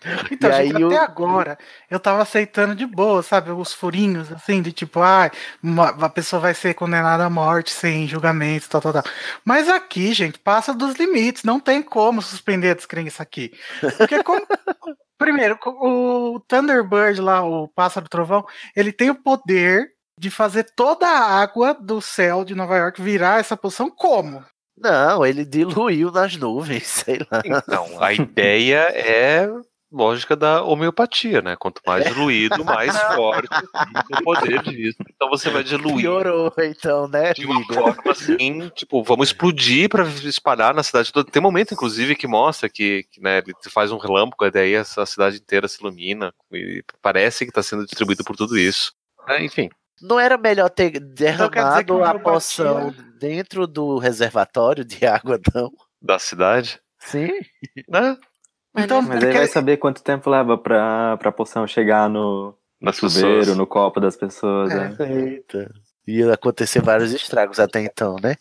[0.30, 1.58] Então, E gente, aí até o- agora
[1.90, 3.50] eu tava aceitando de boa, sabe?
[3.50, 5.30] Os furinhos, assim, de tipo, ah,
[5.62, 9.02] uma- a pessoa vai ser condenada à morte sem julgamento, tal, tal, tal.
[9.44, 13.52] Mas aqui, gente, passa dos limites, não tem como suspender a descrença aqui.
[13.96, 14.40] Porque como.
[15.18, 18.46] Primeiro, o Thunderbird lá, o pássaro trovão,
[18.76, 23.40] ele tem o poder de fazer toda a água do céu de Nova York virar
[23.40, 24.44] essa poção como?
[24.80, 27.42] Não, ele diluiu nas nuvens, sei lá.
[27.44, 29.48] Então, a ideia é
[29.90, 31.56] lógica da homeopatia, né?
[31.56, 33.48] Quanto mais diluído, mais forte
[34.10, 34.98] o poder disso.
[35.14, 40.04] Então você vai diluir Piorou, então, né, de uma forma assim, tipo, vamos explodir para
[40.24, 41.30] espalhar na cidade toda.
[41.30, 44.74] Tem um momento, inclusive, que mostra que, que, né, ele faz um relâmpago e daí
[44.74, 48.92] essa cidade inteira se ilumina e parece que está sendo distribuído por tudo isso.
[49.28, 49.68] É, enfim,
[50.02, 55.40] Não era melhor ter Então derramado o a homeopatia- poção dentro do reservatório de água,
[55.54, 55.70] não?
[56.00, 57.30] da cidade, Sim.
[57.88, 58.16] né?
[58.78, 62.92] Mas Então, Mas aí vai saber quanto tempo leva pra, pra poção chegar no, no
[62.92, 63.58] chuveiro, pessoas.
[63.58, 64.70] no copo das pessoas.
[64.70, 64.88] É.
[64.88, 64.96] né?
[65.00, 65.70] Eita.
[66.06, 68.36] Ia acontecer vários estragos até então, né?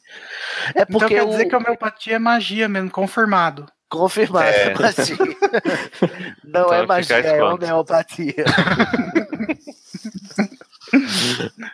[0.73, 1.29] É Então porque quer o...
[1.29, 3.65] dizer que a homeopatia é magia mesmo, confirmado.
[3.89, 4.73] confirmado É.
[4.73, 5.17] magia.
[6.45, 8.45] Não Então é magia, é homeopatia.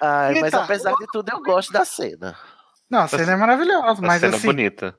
[0.01, 2.35] Ai, mas apesar de tudo, eu gosto da cena.
[2.89, 4.95] Não, a cena é maravilhosa, A mas cena assim, bonita.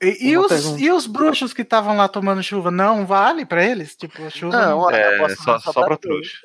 [0.00, 3.96] E, e os, e os bruxos que estavam lá tomando chuva, não vale pra eles?
[3.96, 6.38] Tipo, a chuva Não, É, eu posso só, não só pra pra trouxa.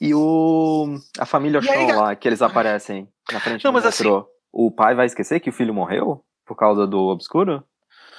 [0.00, 0.98] E o.
[1.18, 4.28] A família aí, Shaw lá, que eles aparecem na frente Não, do mas assim- metrô.
[4.52, 6.22] O pai vai esquecer que o filho morreu?
[6.44, 7.64] Por causa do obscuro?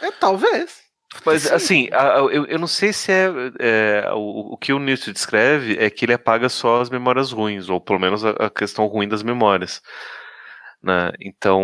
[0.02, 0.82] É, talvez.
[1.26, 3.28] Mas assim, a- a- eu, eu não sei se é,
[3.60, 7.70] é, o, o que o Newton descreve é que ele apaga só as memórias ruins,
[7.70, 9.82] ou pelo menos a, a questão ruim das memórias.
[10.84, 11.12] né?
[11.22, 11.64] Então,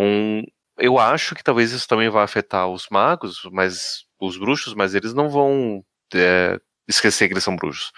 [0.78, 5.12] eu acho que talvez isso também vai afetar os magos, mas os bruxos, mas eles
[5.14, 7.92] não vão é, esquecer que eles são bruxos.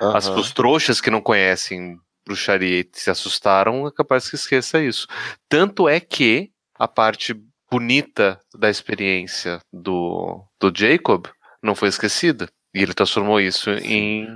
[0.00, 0.40] As, Aham.
[0.40, 5.06] os trouxas que não conhecem bruxaria e se assustaram, é capaz que esqueça isso.
[5.48, 7.34] Tanto é que a parte
[7.70, 11.26] bonita da experiência do, do Jacob
[11.62, 12.48] não foi esquecida.
[12.74, 14.26] E ele transformou isso em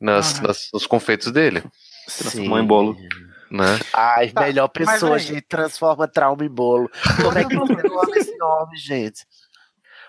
[0.00, 0.46] nas, Aham.
[0.48, 1.62] nas- nos confeitos dele.
[2.18, 2.96] Transformou em bolo.
[3.50, 3.78] Né?
[3.92, 5.42] Ai, Tá, melhor pessoa, aí- gente.
[5.42, 6.88] Transforma trauma em bolo.
[7.22, 9.24] Como é que você coloca esse nome, gente?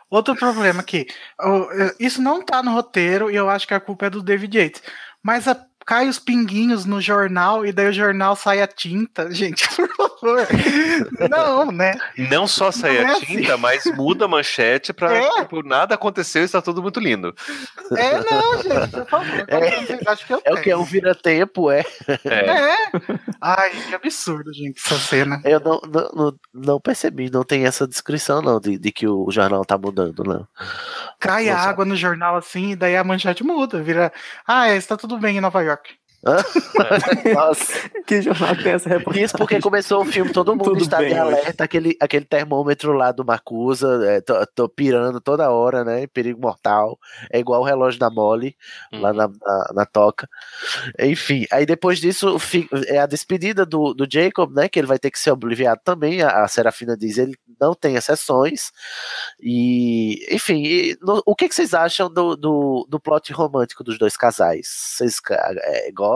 [0.09, 1.07] Outro problema aqui.
[1.41, 4.57] eh, Isso não tá no roteiro e eu acho que a culpa é do David
[4.57, 4.83] Yates.
[5.23, 9.29] Mas a- cai os pinguinhos no jornal e daí o jornal sai a tinta.
[9.35, 10.47] Gente, por favor.
[11.29, 11.95] Não, né?
[12.29, 13.25] Não só sai Não é a assim.
[13.25, 15.29] tinta, mas muda a manchete pra É.
[15.41, 17.35] tipo, nada aconteceu e está tudo muito lindo.
[17.97, 19.31] É, não, gente, por favor.
[19.51, 20.09] É.
[20.09, 21.83] Acham que eu É o que é um vira-tempo, é.
[22.23, 22.39] É.
[22.39, 22.75] É.
[23.41, 25.41] Ai, que absurdo, gente, essa cena.
[25.43, 29.29] Eu não, não, não, não percebi, não tem essa descrição, não, de, de que o
[29.29, 30.47] jornal tá mudando, não.
[31.19, 31.69] Cai a Nossa.
[31.69, 34.13] água no jornal assim, e daí a manchete muda, vira.
[34.47, 35.80] Ah, é, está tudo bem em Nova York.
[37.33, 37.89] Nossa.
[38.05, 39.25] Que jornal que tem essa reportagem?
[39.25, 42.93] Isso porque começou o filme, todo mundo Tudo está bem de alerta, aquele, aquele termômetro
[42.93, 46.05] lá do Macusa, é, tô, tô pirando toda hora, né?
[46.07, 46.99] Perigo mortal.
[47.31, 48.55] É igual o relógio da Molly,
[48.91, 50.27] lá na, na, na toca.
[50.99, 52.37] Enfim, aí depois disso
[52.87, 54.69] é a despedida do, do Jacob, né?
[54.69, 56.21] Que ele vai ter que ser obliviado também.
[56.21, 58.71] A, a Serafina diz ele não tem exceções.
[59.39, 63.97] E, enfim, e no- o que, que vocês acham do, do, do plot romântico dos
[63.97, 64.67] dois casais?
[64.67, 66.10] Vocês é, gostam?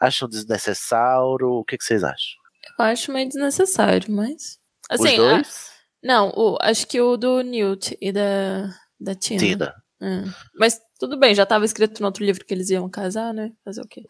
[0.00, 1.48] Acham desnecessário?
[1.48, 2.36] O que, que vocês acham?
[2.78, 4.58] Eu acho meio desnecessário, mas.
[4.92, 5.70] Os Assim, a- dois?
[6.02, 8.68] não, o, acho que o do Newt e da,
[9.00, 9.40] da Tina.
[9.40, 9.74] Tina.
[10.02, 10.22] É.
[10.58, 13.50] Mas tudo bem, já estava escrito no outro livro que eles iam casar, né?
[13.64, 14.02] Fazer o quê?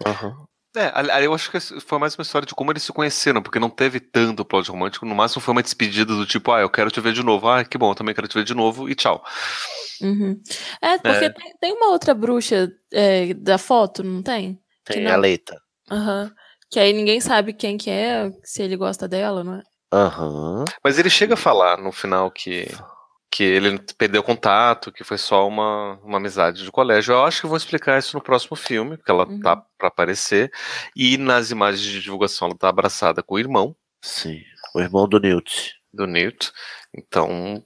[0.76, 3.42] É, ali- ali eu acho que foi mais uma história de como eles se conheceram,
[3.42, 6.68] porque não teve tanto plot romântico, no máximo foi uma despedida do tipo, ah, eu
[6.70, 8.88] quero te ver de novo, ah, que bom, eu também quero te ver de novo,
[8.88, 9.24] e tchau.
[10.02, 10.40] Uhum.
[10.82, 11.30] É, porque É.
[11.30, 14.60] Tem, tem uma outra bruxa é, da foto, não tem?
[14.84, 15.58] Que Tem não- a Leita.
[15.90, 16.30] Aham.
[16.70, 19.62] Que aí ninguém sabe quem que é, se ele gosta dela, não é?
[19.92, 20.64] Aham.
[20.84, 22.66] Mas ele chega a falar no final que,
[23.36, 27.12] que ele perdeu contato, que foi só uma, uma amizade de colégio.
[27.12, 30.50] Eu acho que vão explicar isso no próximo filme, porque ela tá pra aparecer.
[30.96, 33.76] E nas imagens de divulgação ela tá abraçada com o irmão.
[34.00, 34.40] Sim,
[34.74, 35.74] o irmão do Newt.
[35.92, 36.50] Do Newt.
[36.96, 37.62] Então,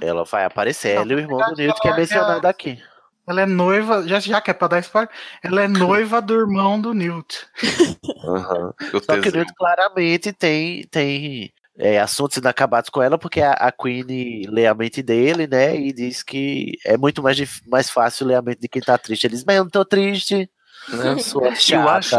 [0.00, 2.80] Ela vai aparecer, Não, ela e o irmão do Newt, que é ela mencionado aqui.
[3.26, 5.10] Ela é noiva, já, já que é pra dar spoiler,
[5.42, 7.44] ela é noiva do irmão do Newt.
[8.24, 8.72] Aham.
[8.92, 9.32] o Só que o.
[9.32, 14.74] Newt claramente tem, tem é, assuntos inacabados com ela, porque a, a Queen lê a
[14.74, 15.76] mente dele, né?
[15.76, 19.26] E diz que é muito mais, mais fácil ler a mente de quem tá triste.
[19.26, 20.48] Ele diz, mas eu não tô triste.
[20.88, 21.16] Né?
[21.22, 22.16] Sua Eu acho,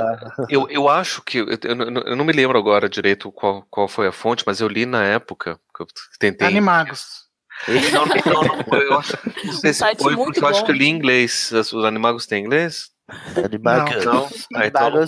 [0.49, 1.37] eu, eu acho que.
[1.37, 4.59] Eu, eu não- eu não me lembro agora direito qual, qual foi a fonte, mas
[4.59, 5.87] eu li na época que eu
[6.19, 6.47] tentei.
[6.47, 7.25] Animagos.
[7.93, 10.65] Não, não, não, eu acho, não sei se foi, muito porque eu acho bom.
[10.65, 11.51] que eu li em inglês.
[11.53, 12.89] Os os animagos têm inglês?
[13.43, 14.03] Animagos.
[14.03, 14.27] Não.
[14.55, 15.07] Ah, então não.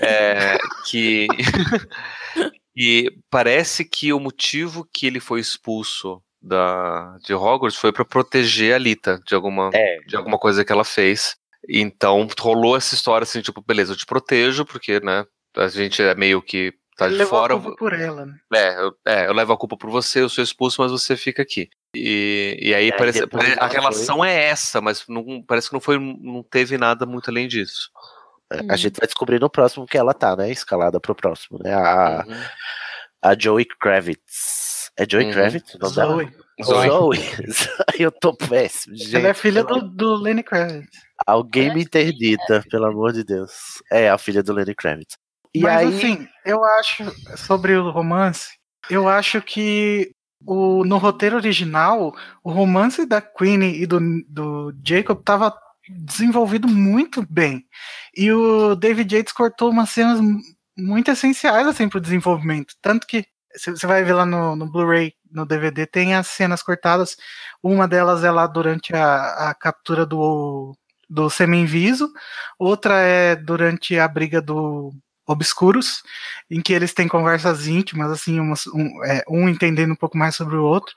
[0.00, 0.56] É,
[0.86, 1.26] que.
[2.76, 8.74] e parece que o motivo que ele foi expulso da, de Hogwarts foi para proteger
[8.74, 9.98] a Lita de alguma, É.
[10.06, 11.36] de alguma coisa que ela fez.
[11.68, 15.24] Então rolou essa história assim, tipo, beleza, eu te protejo, porque, né,
[15.56, 17.54] a gente é meio que tá de levou fora.
[17.54, 18.34] a culpa por ela, né?
[18.52, 21.40] É eu, é, eu levo a culpa por você, eu sou expulso, mas você fica
[21.42, 21.68] aqui.
[21.96, 25.80] E, e aí aí parece, a ela relação é essa, mas não, parece que não
[25.80, 27.88] foi, não teve nada muito além disso.
[28.56, 30.50] É, A gente vai descobrir no próximo que ela tá, né?
[30.50, 31.72] Escalada pro próximo, né?
[31.74, 32.34] A, Uhum.
[33.22, 34.90] a Joey Kravitz.
[34.96, 35.32] É Joey Uhum.
[35.32, 35.74] Kravitz?
[35.74, 36.14] o nome dela?
[36.14, 36.32] Zoe.
[36.64, 36.88] Zoe.
[36.88, 37.18] Zoe.
[37.98, 39.16] Eu tô péssimo, gente.
[39.16, 40.88] Ela é filha do, do Lenny Kravitz.
[41.26, 43.52] Alguém me interdita, pelo amor de Deus.
[43.90, 45.16] É, a filha do Lenny Kravitz.
[45.54, 47.04] E Mas aí, assim, eu acho,
[47.36, 48.48] sobre o romance,
[48.90, 50.10] eu acho que
[50.44, 55.56] o, no roteiro original, o romance da Queen e do, do Jacob tava
[55.88, 57.66] desenvolvido muito bem.
[58.16, 60.40] E o David Yates cortou umas cenas mu-
[60.76, 62.74] muito essenciais assim pro desenvolvimento.
[62.82, 67.16] Tanto que você vai ver lá no, no Blu-ray, no DVD, tem as cenas cortadas.
[67.62, 70.76] Uma delas é lá durante a, a captura do,
[71.08, 72.12] do semi-inviso,
[72.58, 74.92] outra é durante a briga do
[75.26, 76.02] obscuros,
[76.50, 80.34] em que eles têm conversas íntimas, assim, umas- um, é, um entendendo um pouco mais
[80.36, 80.94] sobre o outro,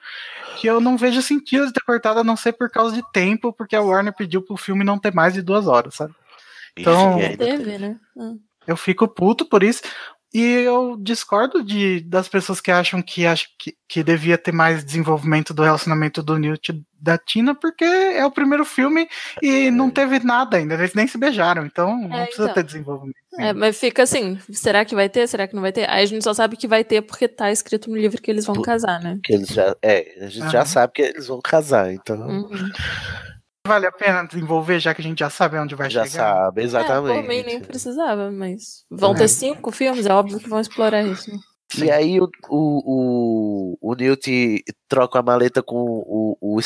[0.59, 3.53] que eu não vejo sentido de ter cortado a não ser por causa de tempo,
[3.53, 6.13] porque a Warner pediu pro filme não ter mais de duas horas, sabe?
[6.77, 7.95] Então, E ainda Teve, né?
[8.19, 8.33] Ah.
[8.67, 9.81] eu fico puto por isso.
[10.33, 14.83] E eu discordo de, das pessoas que acham que, acham que, que devia ter mais
[14.83, 19.07] desenvolvimento do relacionamento do Newt e da Tina, porque é o primeiro filme
[19.41, 22.55] e não teve nada ainda, eles nem se beijaram, então não É, precisa então.
[22.55, 23.15] ter desenvolvimento.
[23.39, 25.27] É, mas fica assim, será que vai ter?
[25.27, 25.87] Será que não vai ter?
[25.89, 28.45] Aí a gente só sabe que vai ter porque tá escrito no livro que eles
[28.45, 29.19] vão casar, né?
[29.23, 30.65] que eles já, é, a gente já Aham.
[30.65, 32.71] sabe que eles vão casar, então Uhum.
[33.67, 36.33] Vale a pena desenvolver, já que a gente já sabe onde vai já chegar.
[36.35, 37.21] sabe, É, exatamente.
[37.21, 39.17] por mim nem precisava, mas vão É.
[39.17, 41.29] ter cinco filmes, é óbvio que vão explorar isso.
[41.31, 41.37] né?
[41.79, 46.59] E aí o, o, o, o Newt troca a maleta com o, o,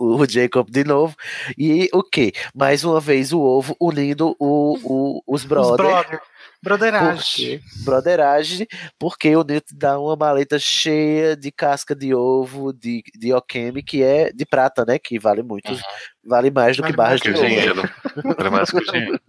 [0.00, 1.14] o Jacob de novo.
[1.56, 2.32] E o quê?
[2.52, 5.76] Mais uma vez o ovo unindo o, o, os Os brothers.
[5.76, 6.20] brother,
[6.64, 7.60] brotheragem.
[7.60, 8.66] Porque, broderagem,
[8.98, 14.02] porque o Newt dá uma maleta cheia de casca de ovo de, de Okemi, que
[14.02, 14.98] é de prata, né?
[14.98, 15.70] Que vale muito,
[16.24, 17.90] vale mais do Vale que barras Que de o ouro.
[18.36, 19.20] Vale mais que o dinheiro.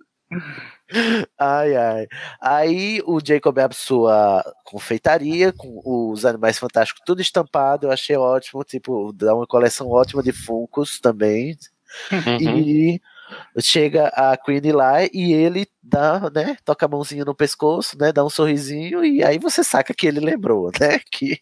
[1.38, 2.07] Ai, ai.
[2.41, 7.88] Aí o Jacob abre sua confeitaria com os animais fantásticos tudo estampado.
[7.88, 8.64] Eu achei ótimo.
[8.64, 11.57] Tipo, dá uma coleção ótima de Funkos também.
[12.11, 12.38] Uhum.
[12.39, 13.01] E
[13.60, 16.58] chega a Queen lá e ele dá, né?
[16.66, 18.12] Toca a mãozinha no pescoço, né?
[18.12, 21.00] Dá um sorrisinho e aí você saca que ele lembrou, né?
[21.12, 21.40] Que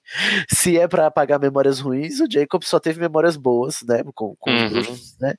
[0.50, 4.04] se é pra apagar memórias ruins, o Jacob só teve memórias boas, né?
[4.14, 4.96] Com, com Uhum.
[5.20, 5.36] né?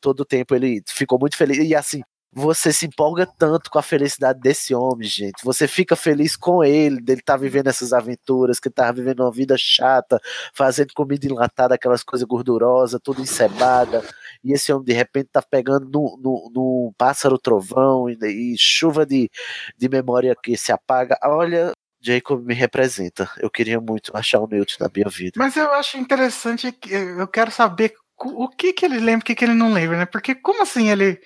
[0.00, 1.58] Todo o tempo ele ficou muito feliz.
[1.58, 2.02] E assim,
[2.32, 5.44] você se empolga tanto com a felicidade desse homem, gente.
[5.44, 9.32] Você fica feliz com ele, dele estar vivendo essas aventuras, que ele tava vivendo uma
[9.32, 10.20] vida chata,
[10.54, 14.04] fazendo comida enlatada, aquelas coisas gordurosas, tudo encebada.
[14.42, 19.04] E esse homem, de repente, tá pegando no, no, no pássaro trovão e, e chuva
[19.04, 19.30] de,
[19.76, 21.18] de memória que se apaga.
[21.22, 23.30] Olha, Jacob me representa.
[23.38, 25.32] Eu queria muito achar o Newt na minha vida.
[25.36, 29.44] Mas eu acho interessante, eu quero saber o que que ele lembra, o que que
[29.44, 30.06] ele não lembra, né?
[30.06, 31.20] Porque como assim ele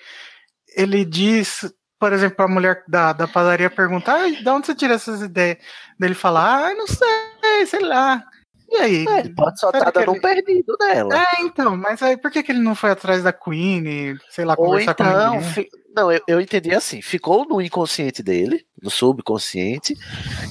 [0.75, 4.95] ele diz, por exemplo, a mulher da, da padaria perguntar, "Ai, de onde você tira
[4.95, 5.57] essas ideias?
[5.97, 8.23] Dele falar, ah, não sei, sei lá.
[8.69, 9.05] E aí?
[9.07, 11.15] É, ele pode só estar dando um perdido nela.
[11.15, 14.55] É, então, mas aí por que, que ele não foi atrás da Queen sei lá,
[14.55, 15.49] conversar com então, ninguém?
[15.49, 19.95] fi- não, eu, eu entendi assim, ficou no inconsciente dele, no subconsciente,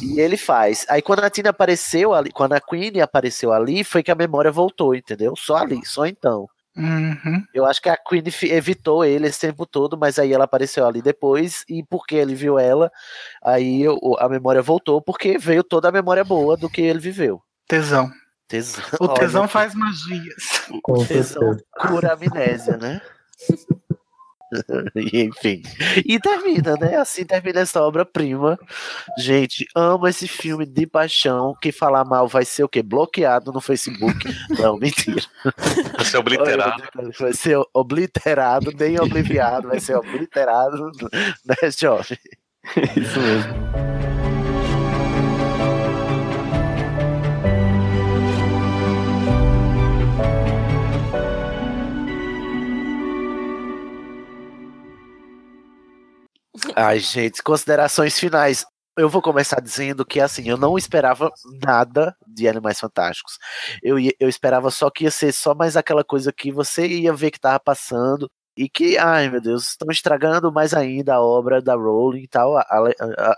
[0.01, 0.87] e ele faz.
[0.89, 4.51] Aí quando a Tina apareceu ali, quando a Queen apareceu ali, foi que a memória
[4.51, 5.35] voltou, entendeu?
[5.37, 6.49] Só ali, só então.
[6.77, 7.45] Uhum.
[7.53, 11.03] Eu acho que a Queen evitou ele esse tempo todo, mas aí ela apareceu ali
[11.03, 12.91] depois, e porque ele viu ela,
[13.43, 13.85] aí
[14.19, 17.43] a memória voltou, porque veio toda a memória boa do que ele viveu.
[17.67, 18.11] Tesão.
[18.47, 18.85] Tesão.
[19.01, 20.69] O tesão Olha, faz magias.
[20.83, 23.01] Com tesão cura a amnésia, né?
[24.95, 25.63] E, Enfim.
[26.05, 26.97] E termina, né?
[26.97, 28.59] Assim termina essa obra-prima.
[29.19, 31.57] Gente, amo esse filme de paixão.
[31.61, 32.83] Quem falar mal vai ser o quê?
[32.83, 34.17] Bloqueado no Facebook.
[34.61, 35.23] Não, mentira.
[35.97, 36.83] Vai ser obliterado.
[37.19, 40.91] Vai ser obliterado, nem obliviado, vai ser obliterado,
[41.45, 42.19] né, jovem?
[42.97, 44.14] Isso mesmo.
[56.77, 58.65] Ai, gente, considerações finais.
[58.97, 61.31] Eu vou começar dizendo que, assim, eu não esperava
[61.65, 63.39] nada de Animais Fantásticos.
[63.83, 67.31] Eu, eu esperava só que ia ser só mais aquela coisa que você ia ver
[67.33, 71.75] que tava passando e que, ai meu Deus, estão estragando mais ainda a obra da
[71.75, 72.55] Rowling e tal.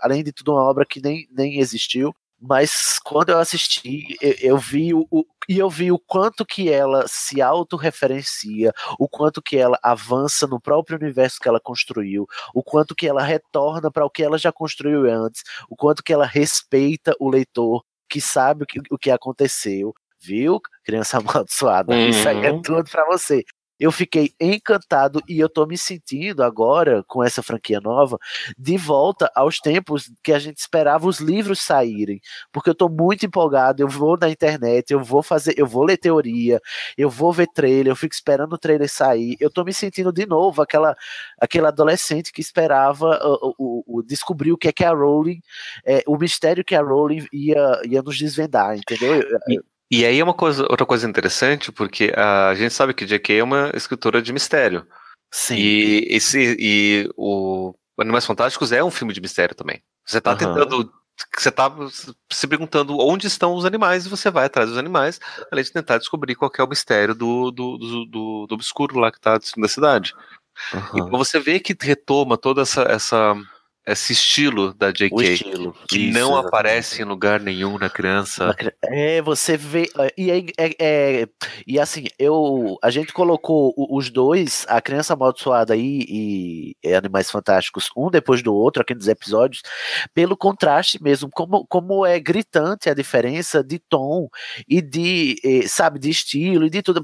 [0.01, 2.15] Além de tudo, uma obra que nem, nem existiu.
[2.39, 6.69] Mas quando eu assisti, eu, eu vi o, o- e eu vi o quanto que
[6.69, 12.61] ela se autorreferencia, o quanto que ela avança no próprio universo que ela construiu, o
[12.61, 16.25] quanto que ela retorna para o que ela já construiu antes, o quanto que ela
[16.25, 20.59] respeita o leitor, que sabe o que, o que aconteceu, viu?
[20.83, 22.61] Criança amaldiçoada, isso aí é Uhum.
[22.61, 23.43] tudo para você.
[23.79, 28.17] Eu fiquei encantado e eu tô me sentindo agora, com essa franquia nova,
[28.57, 32.19] de volta aos tempos que a gente esperava os livros saírem.
[32.51, 35.97] Porque eu tô muito empolgado, eu vou na internet, eu vou fazer, eu vou ler
[35.97, 36.59] teoria,
[36.97, 39.35] eu vou ver trailer, eu fico esperando o trailer sair.
[39.39, 40.95] Eu tô me sentindo de novo aquela,
[41.39, 45.41] aquele adolescente que esperava uh, o, o- descobrir o que é que a Rowling,
[45.85, 49.15] é, o mistério que a Rowling ia, ia nos desvendar, entendeu?
[49.15, 53.05] Eu- eu- E aí é uma coisa, outra coisa interessante, porque a gente sabe que
[53.05, 53.37] J.K.
[53.37, 54.85] é uma escritora de mistério.
[55.31, 55.55] Sim.
[55.55, 59.81] E, esse, e o Animais Fantásticos é um filme de mistério também.
[60.05, 60.37] Você tá Aham.
[60.37, 60.93] tentando.
[61.35, 61.73] Você tá
[62.31, 65.19] se perguntando onde estão os animais e você vai atrás dos animais,
[65.51, 69.11] além de tentar descobrir qual é o mistério do, do, do, do, do obscuro lá
[69.11, 70.13] que tá da cidade.
[70.71, 71.07] Aham.
[71.07, 73.35] Então você vê que retoma toda essa, essa,
[73.87, 75.09] esse estilo da JK.
[75.13, 75.75] O estilo.
[75.87, 76.47] Que Isso, não exatamente.
[76.47, 78.53] aparece em lugar nenhum na criança.
[78.83, 79.89] É, você vê.
[80.17, 81.27] E, é, é- é-
[81.65, 87.89] e assim, eu, a gente colocou os dois, a Criança Amaldiçoada e, e Animais Fantásticos,
[87.95, 89.61] um depois do outro, aqui nos episódios,
[90.13, 94.27] pelo contraste mesmo, como, como é gritante a diferença de tom
[94.67, 97.01] e de, eh, sabe, de estilo e de tudo.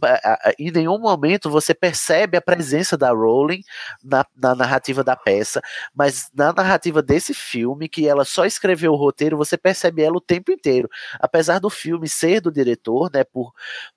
[0.60, 3.62] Em nenhum momento você percebe a presença da Rowling
[4.04, 5.62] na, na narrativa da peça,
[5.96, 6.73] mas na narrativa
[7.06, 10.90] desse filme, que ela só escreveu o roteiro, você percebe ela o tempo inteiro.
[11.20, 13.52] Apesar do filme ser do diretor, né, por,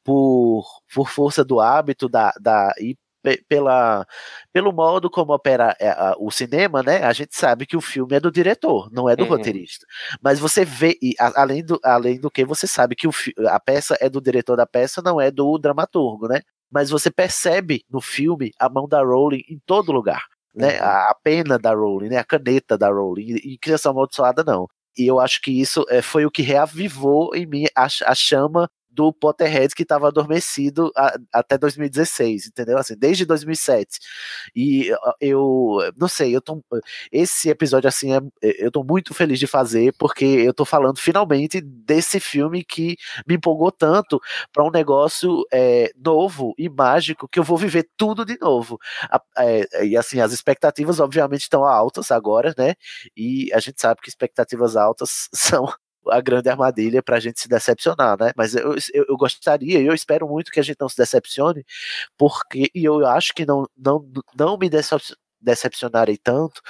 [0.05, 0.65] por,
[0.95, 4.07] por força do hábito da, da, e pe- pela,
[4.53, 8.21] pelo modo como opera é, o cinema, né, a gente sabe que o filme é
[8.21, 9.31] do diretor, não é do Uhum.
[9.31, 9.87] roteirista.
[10.23, 13.13] Mas você vê, e além, do, além do que, você sabe que o,
[13.49, 16.41] a peça é do diretor da peça, não é do dramaturgo, né?
[16.71, 20.25] Mas você percebe no filme a mão da Rowling em todo lugar
[20.57, 20.79] né?
[20.81, 22.19] A, a pena da Rowling, né?
[22.19, 23.37] A caneta da Rowling.
[23.45, 24.67] E, Criança Amaldiçoada, não.
[24.99, 28.69] E eu acho que isso eh, foi o que reavivou em mim a, a chama
[28.97, 32.79] do Potterhead que estava adormecido a- até 2016, entendeu?
[32.79, 33.99] Assim, desde 2007.
[34.55, 36.63] E eu não sei, eu tô,
[37.13, 41.61] esse episódio assim é, eu tô muito feliz de fazer porque eu tô falando finalmente
[41.61, 44.21] desse filme que me empolgou tanto
[44.53, 48.79] para um negócio é, novo e mágico que eu vou viver tudo de novo.
[49.11, 52.75] A- é, e assim, as expectativas obviamente estão altas agora, né?
[53.17, 55.67] E a gente sabe que expectativas altas são
[56.11, 58.33] a grande armadilha para a gente se decepcionar, né?
[58.37, 61.65] Mas eu, eu, eu gostaria, eu espero muito que a gente não se decepcione,
[62.17, 64.07] porque e eu acho que não, não,
[64.39, 66.61] não me decep- decepcionarei tanto,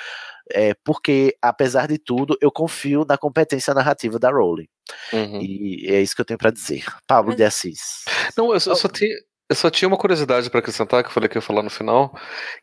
[0.51, 4.69] é, porque apesar de tudo, eu confio na competência narrativa da Rowling.
[5.13, 5.41] Uhum.
[5.41, 6.85] E é isso que eu tenho para dizer.
[7.07, 8.05] Pablo de Assis.
[8.37, 9.15] Não, eu, só- eu só tinha,
[9.49, 11.71] eu só tinha uma curiosidade pra acrescentar, que eu falei que eu ia falar no
[11.71, 12.17] final,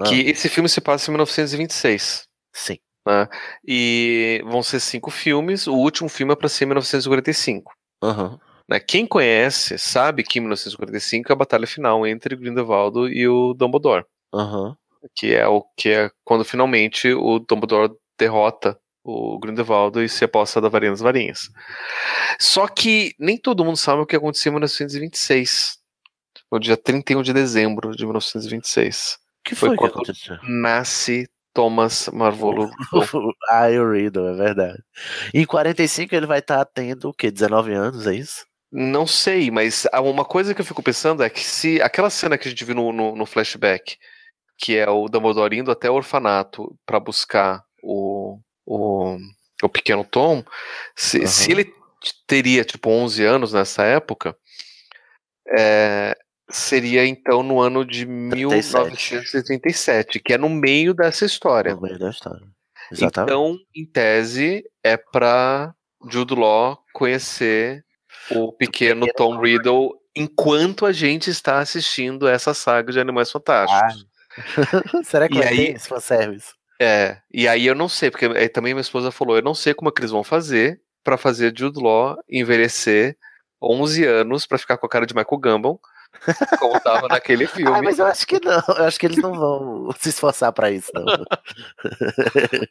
[0.06, 2.28] que esse filme se passa em 1926.
[2.54, 2.78] Sim.
[3.06, 3.28] Né?
[3.68, 7.74] E vão ser cinco filmes, o último filme é pra ser em 1945.
[8.02, 8.40] Aham.
[8.70, 8.80] Né?
[8.80, 14.06] Quem conhece sabe que em 1945 é a batalha final entre Grindelwald e o Dumbledore.
[14.34, 14.76] Aham.
[15.14, 20.62] Que é o que é quando finalmente o Dumbledore derrota o Grindelwald e se aposta
[20.62, 21.50] da varinha das varinhas.
[22.40, 25.78] Só que nem todo mundo sabe o que aconteceu em 1926.
[26.50, 29.18] No dia 31 de dezembro de 1926.
[29.44, 30.38] que foi que quando aconteceu?
[30.44, 32.70] nasce Thomas Marvolo.
[33.50, 34.84] ah, o Riddle, é verdade.
[35.34, 37.30] Em 45 ele vai estar tendo o quê?
[37.30, 38.46] 19 anos, é isso?
[38.72, 42.48] Não sei, mas uma coisa que eu fico pensando é que se aquela cena que
[42.48, 43.98] a gente viu no, no, no flashback,
[44.58, 49.18] que é o Dumbledore indo até o orfanato para buscar o, o,
[49.62, 50.44] o pequeno Tom,
[50.96, 51.28] se, Aham.
[51.28, 51.72] se ele
[52.26, 54.36] teria tipo 11 anos nessa época,
[55.56, 56.18] é,
[56.56, 61.76] seria então no ano de 1937, que é no meio dessa história.
[61.76, 62.46] No meio da história.
[62.92, 63.32] Exatamente.
[63.32, 65.74] Então, em tese, é para
[66.10, 67.84] Jude Law conhecer
[68.32, 74.06] o pequeno Tom Riddle enquanto a gente está assistindo essa saga de Animais Fantásticos.
[75.06, 76.52] Será que E vai aí- ter esse fanservice?
[76.82, 79.74] É, e aí eu não sei, porque aí também minha esposa falou, eu não sei
[79.74, 83.16] como é que eles vão fazer para fazer Jude Law envelhecer
[83.62, 85.78] 11 anos para ficar com a cara de Michael Gambon,
[86.60, 87.72] como tava naquele filme.
[87.78, 88.62] Ah, mas eu acho que não.
[88.78, 91.06] Eu acho que eles não vão se esforçar pra isso, não.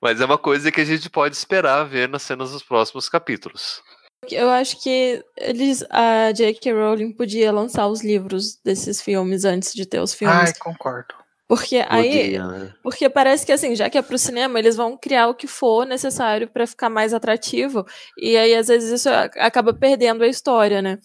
[0.00, 3.82] Mas é uma coisa que a gente pode esperar ver nas cenas dos próximos capítulos.
[4.30, 6.72] Eu acho que eles, a J.K.
[6.72, 10.36] Rowling podia lançar os livros desses filmes antes de ter os filmes.
[10.36, 11.14] Ai, concordo.
[11.46, 12.24] Porque aí.
[12.24, 12.74] Podia, né?
[12.82, 15.86] Porque parece que assim, já que é pro cinema, eles vão criar o que for
[15.86, 17.86] necessário pra ficar mais atrativo.
[18.18, 20.98] E aí, às vezes, isso acaba perdendo a história, né?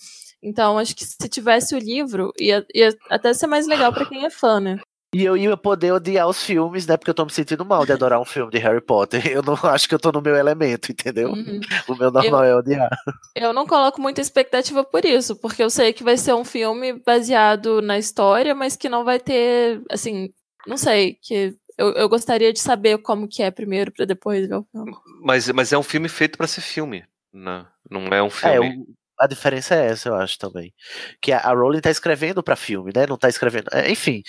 [0.43, 4.25] Então, acho que se tivesse o livro, ia, ia até ser mais legal pra quem
[4.25, 4.79] é fã, né?
[5.15, 6.97] E eu ia poder odiar os filmes, né?
[6.97, 9.21] Porque eu tô me sentindo mal de adorar um filme de Harry Potter.
[9.31, 11.29] Eu não acho que eu tô no meu elemento, entendeu?
[11.29, 11.61] Uhum.
[11.87, 12.89] O meu normal é odiar.
[13.35, 16.93] Eu não coloco muita expectativa por isso, porque eu sei que vai ser um filme
[16.93, 20.33] baseado na história, mas que não vai ter, assim,
[20.65, 24.55] não sei, que eu, eu gostaria de saber como que é primeiro pra depois ver
[24.55, 24.95] o filme.
[25.21, 27.03] Mas, mas é um filme feito para ser filme.
[27.31, 28.85] Não, não é um É, filme.
[29.19, 30.73] A diferença é essa, eu acho também.
[31.21, 33.05] Que a, a Rowling tá escrevendo pra filme, né?
[33.07, 33.67] Não tá escrevendo.
[33.73, 34.21] é, enfim.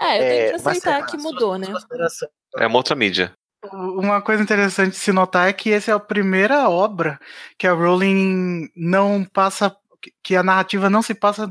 [0.00, 1.66] É, eu É, tenho que mas aceitar é, que mudou, né?
[2.58, 3.32] É uma outra mídia.
[3.72, 7.18] Uma coisa interessante de se notar é que essa é a primeira obra
[7.58, 9.74] que a Rowling não passa.
[10.22, 11.50] que a narrativa não se passa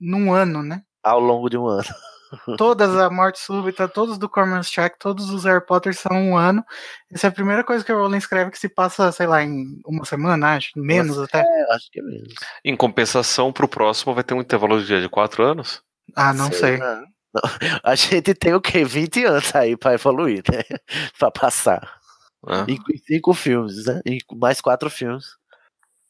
[0.00, 0.82] num ano, né?
[1.02, 1.88] Ao longo de um ano.
[2.58, 6.64] Todas a Morte Súbita, todos do Cormoran Strike, todos os Harry Potter são um ano.
[7.12, 9.80] Essa é a primeira coisa que a Rowling escreve que se passa, sei lá, em
[9.86, 11.40] uma semana, acho, menos até.
[11.40, 12.28] É, acho que é mesmo.
[12.64, 15.82] Em compensação, pro próximo vai ter um intervalo de, de quatro anos?
[16.16, 16.78] Ah, não sei.
[16.78, 17.02] né?
[17.34, 17.42] Não,
[17.82, 18.84] a gente tem o quê?
[18.84, 20.62] 20 anos aí pra evoluir, né?
[21.18, 22.00] pra passar.
[22.46, 22.66] Ah.
[22.68, 24.00] E cinco filmes, né?
[24.04, 25.24] E mais quatro filmes.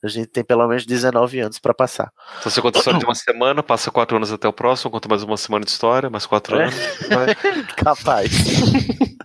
[0.04, 2.12] A gente tem pelo menos 19 anos pra passar.
[2.40, 5.08] Então você conta a história de uma semana, passa quatro anos até o próximo, conta
[5.08, 6.64] mais uma semana de história, mais quatro É.
[6.64, 6.74] anos.
[7.08, 7.34] vai.
[7.76, 8.30] Capaz.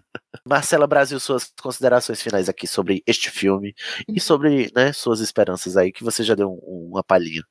[0.48, 3.74] Marcela Brasil, suas considerações finais aqui sobre este filme
[4.08, 7.43] e sobre né, suas esperanças aí, que você já deu um- uma palhinha.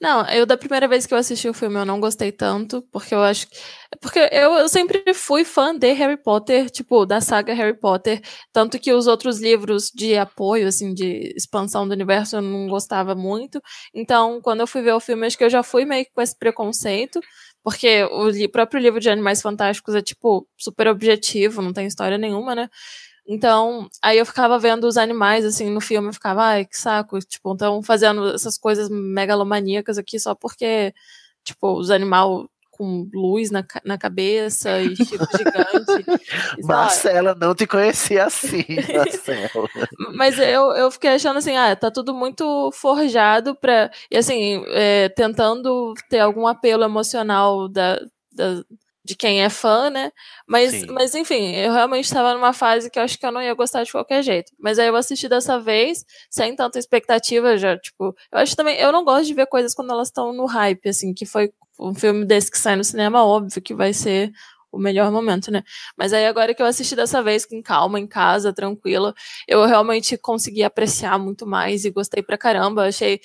[0.00, 3.14] Não, eu da primeira vez que eu assisti o filme eu não gostei tanto, porque
[3.14, 3.56] eu acho que.
[4.00, 8.20] Porque eu, eu sempre fui fã de Harry Potter, tipo, da saga Harry Potter.
[8.52, 13.14] Tanto que os outros livros de apoio, assim, de expansão do universo, eu não gostava
[13.14, 13.60] muito.
[13.94, 16.22] Então, quando eu fui ver o filme, acho que eu já fui meio que com
[16.22, 17.20] esse preconceito.
[17.62, 22.18] Porque o li- próprio livro de Animais Fantásticos é, tipo, super objetivo, não tem história
[22.18, 22.68] nenhuma, né?
[23.26, 27.18] Então, aí eu ficava vendo os animais, assim, no filme, eu ficava, ai, que saco,
[27.20, 30.92] tipo, então fazendo essas coisas megalomaníacas aqui só porque,
[31.44, 36.04] tipo, os animais com luz na, na cabeça e chifre gigante.
[36.58, 36.66] e.
[36.66, 38.64] Marcela, não te conhecia assim,
[38.96, 39.68] Marcela.
[40.16, 43.90] Mas eu, eu fiquei achando assim, ah, tá tudo muito forjado pra.
[44.10, 48.00] E assim, é, tentando ter algum apelo emocional da,
[48.32, 48.64] da-
[49.04, 50.12] de quem é fã, né?
[50.46, 50.86] Mas, Sim.
[50.90, 53.82] mas enfim, eu realmente estava numa fase que eu acho que eu não ia gostar
[53.82, 54.52] de qualquer jeito.
[54.58, 58.14] Mas aí eu assisti dessa vez, sem tanta expectativa, já, tipo.
[58.30, 58.78] Eu acho também.
[58.78, 61.94] Eu não gosto de ver coisas quando elas estão no hype, assim, que foi um
[61.94, 64.32] filme desse que sai no cinema, óbvio que vai ser
[64.72, 65.62] o melhor momento, né?
[65.96, 69.14] Mas aí agora que eu assisti dessa vez com calma, em casa, tranquila,
[69.46, 72.86] eu realmente consegui apreciar muito mais e gostei pra caramba.
[72.86, 73.20] Achei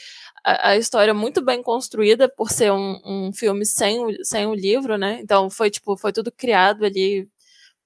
[0.51, 4.53] a, a história muito bem construída por ser um, um filme sem, o- sem o
[4.55, 5.19] livro, né?
[5.21, 7.27] Então foi tipo, foi tudo criado ali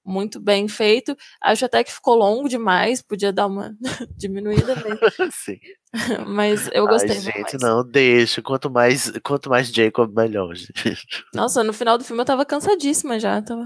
[0.04, 1.16] muito bem feito.
[1.40, 3.74] Acho até que ficou longo demais, podia dar uma
[4.16, 4.98] diminuída, mas,
[5.34, 5.58] Sim.
[6.26, 7.16] mas eu gostei.
[7.16, 7.62] Ai, gente, mais.
[7.62, 8.42] não, deixa.
[8.42, 10.54] Quanto mais, quanto mais Jacob, melhor.
[10.54, 11.24] gente.
[11.34, 13.40] Nossa, no final do filme eu tava cansadíssima já.
[13.42, 13.64] Tava...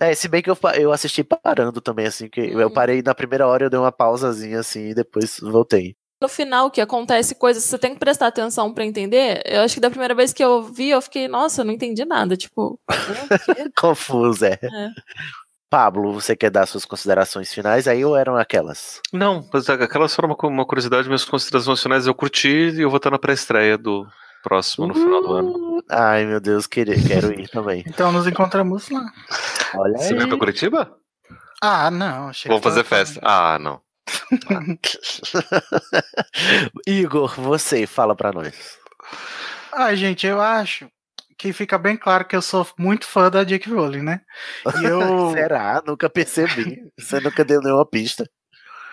[0.00, 2.60] É, se bem que eu, eu assisti parando também, assim, que Uhum.
[2.60, 5.96] eu parei na primeira hora, eu dei uma pausazinha, assim, e depois voltei.
[6.20, 9.42] No final que acontece coisas que você tem que prestar atenção pra entender.
[9.46, 12.04] Eu acho que da primeira vez que eu vi, eu fiquei, nossa, eu não entendi
[12.04, 12.36] nada.
[12.36, 12.80] Tipo?
[13.78, 14.58] Confuso, é.
[14.62, 14.88] É.
[15.70, 19.00] Pablo, você quer dar suas considerações finais aí ou eram aquelas?
[19.12, 22.80] Não, mas aquela só era uma, cu- uma curiosidade, minhas considerações finais eu curti e
[22.80, 24.06] eu vou estar na pré-estreia do
[24.42, 25.84] próximo, no final do ano.
[25.90, 27.84] Ai, meu Deus, quero, quero ir também.
[27.86, 29.12] Então nos encontramos lá.
[29.74, 30.18] Olha Você aí.
[30.18, 30.96] vem pra Curitiba?
[31.62, 32.28] Ah, não.
[32.28, 33.20] achei Vamos fazer festa.
[33.22, 33.78] Ah, não.
[36.86, 38.78] Igor, você fala pra nós.
[39.72, 40.90] Ah, gente, eu acho
[41.38, 44.20] que fica bem claro que eu sou muito fã da Jake Rowling, né?
[44.80, 45.00] E eu,
[45.32, 45.80] Será?
[45.86, 46.82] Nunca percebi.
[46.98, 48.28] Você nunca deu nenhuma pista.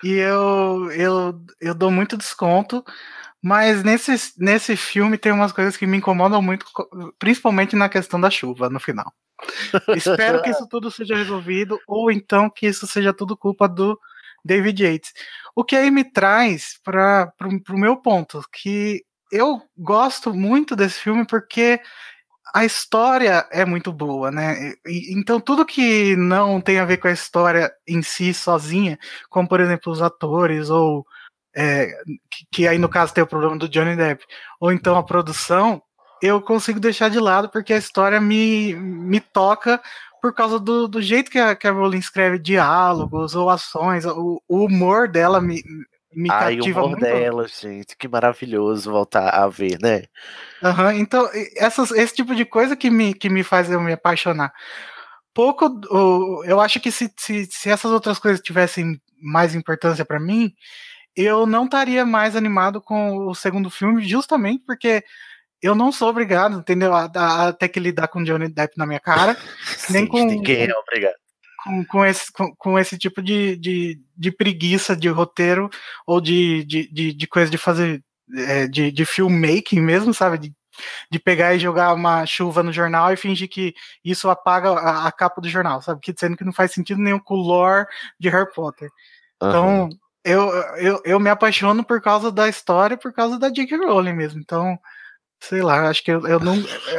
[0.02, 2.84] e eu, eu, eu dou muito desconto,
[3.42, 6.64] mas nesse, nesse filme tem umas coisas que me incomodam muito,
[7.18, 9.12] principalmente na questão da chuva no final.
[9.96, 13.98] Espero que isso tudo seja resolvido, ou então que isso seja tudo culpa do
[14.46, 15.12] David Yates.
[15.54, 17.32] O que aí me traz para
[17.70, 19.02] o meu ponto, que
[19.32, 21.80] eu gosto muito desse filme porque
[22.54, 24.72] a história é muito boa, né?
[24.86, 29.48] E- então tudo que não tem a ver com a história em si sozinha, como
[29.48, 31.04] por exemplo os atores ou
[31.54, 31.86] é,
[32.30, 34.24] que, que aí no caso tem o problema do Johnny Depp,
[34.60, 35.82] ou então a produção,
[36.22, 39.80] eu consigo deixar de lado porque a história me, me toca
[40.26, 44.42] por causa do, do jeito que a, que a Rowling escreve diálogos ou ações, o,
[44.48, 45.62] o humor dela me,
[46.12, 47.00] me Ai, o cativa humor muito.
[47.06, 47.96] dela, gente.
[47.96, 50.02] Que maravilhoso voltar a ver, né?
[50.64, 54.52] Aham, então, essas, esse tipo de coisa que me, que me faz eu me apaixonar.
[55.32, 60.18] Pouco, o- eu acho que se, se, se essas outras coisas tivessem mais importância pra
[60.18, 60.52] mim,
[61.14, 65.04] eu não estaria mais animado com o segundo filme, justamente porque
[65.62, 66.94] eu não sou obrigado, entendeu?
[66.94, 69.36] A, a- a ter que lidar com Johnny Depp na minha cara,
[69.90, 71.14] nem Sim, com, ninguém é obrigado.
[71.64, 75.68] com, com esse, com, com esse tipo de, de, de preguiça de roteiro
[76.06, 78.02] ou de, de, de, de coisa de fazer
[78.34, 80.38] é, de, de filmmaking mesmo, sabe?
[80.38, 80.52] De,
[81.10, 83.72] de pegar e jogar uma chuva no jornal e fingir que
[84.04, 86.00] isso apaga a, a capa do jornal, sabe?
[86.02, 87.86] Que sendo que não faz sentido nenhum com o lore
[88.20, 88.90] de Harry Potter.
[89.36, 89.88] Então,
[90.24, 93.76] eu, eu, eu me apaixono por causa da história, por causa da J.K.
[93.78, 94.40] Rowling mesmo.
[94.40, 94.78] Então,
[95.40, 96.56] sei lá, acho que eu, eu, não,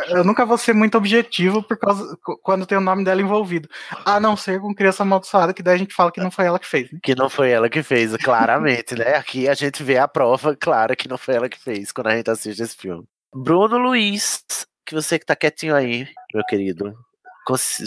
[0.10, 3.68] eu nunca vou ser muito objetivo por causa quando tem o nome dela envolvido.
[4.06, 6.60] A não ser com criança amaldiçoada, que daí a gente fala que não foi ela
[6.60, 6.92] que fez.
[6.92, 7.00] Né?
[7.02, 9.16] Que não foi ela que fez, claramente, né?
[9.16, 12.16] Aqui a gente vê a prova clara que não foi ela que fez quando a
[12.16, 13.06] gente assiste esse filme.
[13.36, 14.44] Bruno Luiz,
[14.86, 16.94] que você que tá quietinho aí, meu querido,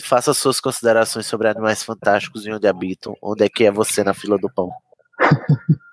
[0.03, 3.17] faça suas considerações sobre animais fantásticos e onde habitam.
[3.23, 4.71] Onde é que é você na fila do pão?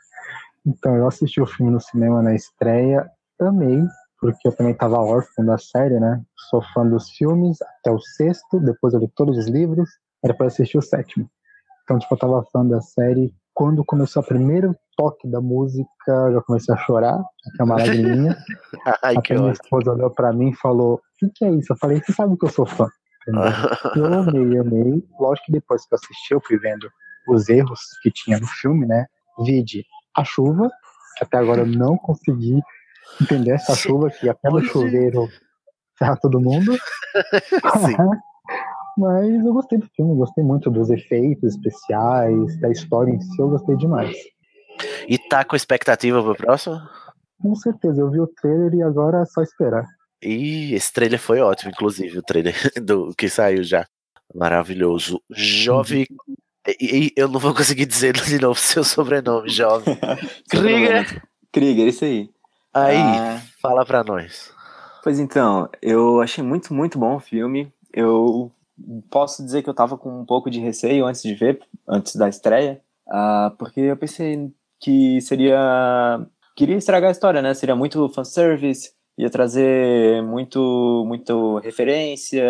[0.69, 3.81] Então, eu assisti o filme no cinema na estreia, amei.
[4.19, 6.21] Porque eu também estava órfão da série, né?
[6.49, 9.89] Sou fã dos filmes até o sexto, depois eu li todos os livros,
[10.23, 11.29] era para assistir o sétimo.
[11.83, 13.33] Então, tipo, eu tava fã da série.
[13.53, 17.77] Quando começou o primeiro toque da música, eu já comecei a chorar, aqui é uma
[17.77, 18.37] lagriminha.
[19.03, 19.63] Ai, Até que minha ótimo.
[19.63, 21.73] esposa olhou pra mim e falou: O que, que é isso?
[21.73, 22.87] Eu falei: Você sabe que eu sou fã.
[23.95, 25.03] Eu amei, amei.
[25.19, 26.89] Lógico que depois que eu assisti, eu fui vendo
[27.27, 29.05] os erros que tinha no filme, né?
[29.43, 30.69] Vide a chuva,
[31.17, 32.61] que até agora eu não consegui
[33.21, 35.27] entender essa chuva, que até no chuveiro
[35.97, 36.75] ferra todo mundo.
[38.97, 43.49] Mas eu gostei do filme, gostei muito dos efeitos especiais, da história em si, eu
[43.49, 44.15] gostei demais.
[45.07, 46.79] E tá com expectativa pro próximo?
[47.39, 49.85] Com certeza, eu vi o trailer e agora é só esperar.
[50.23, 53.85] Ih, esse trailer foi ótimo, inclusive, o trailer do que saiu já.
[54.33, 55.21] Maravilhoso.
[55.29, 56.07] Jovem.
[56.67, 59.97] E, e eu não vou conseguir dizer de novo seu sobrenome, jovem.
[60.49, 61.21] Krieger.
[61.53, 62.29] Krieger, isso aí.
[62.85, 63.41] Aí, Ah.
[63.61, 64.51] fala pra nós.
[65.03, 67.71] Pois então, eu achei muito, muito bom o filme.
[67.93, 68.51] Eu
[69.09, 72.27] posso dizer que eu tava com um pouco de receio antes de ver, antes da
[72.29, 75.57] estreia, ah, porque eu pensei que seria.
[76.55, 77.53] Queria estragar a história, né?
[77.53, 82.43] Seria muito fanservice, ia trazer muito, muito referência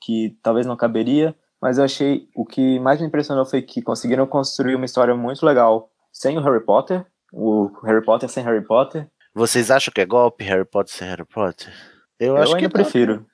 [0.00, 2.28] que talvez não caberia, mas eu achei.
[2.34, 6.42] O que mais me impressionou foi que conseguiram construir uma história muito legal sem o
[6.42, 9.08] Harry Potter, o Harry Potter sem Harry Potter.
[9.34, 11.72] Vocês acham que é golpe Harry Potter sem Harry Potter?
[12.20, 13.26] Eu, Eu, acho que não, prefiro.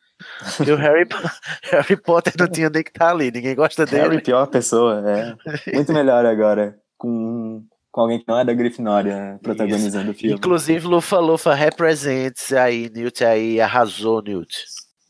[0.56, 1.06] Porque o Harry,
[1.70, 4.02] Harry Potter não tinha nem que estar ali, ninguém gosta dele.
[4.02, 5.36] Harry, pior pessoa, é.
[5.74, 7.62] Muito melhor agora, com,
[7.92, 10.36] com alguém que não é da Grifinória protagonizando o filme.
[10.36, 14.64] Inclusive, Lufa Lufa represents aí, Newt aí, arrasou, Newt.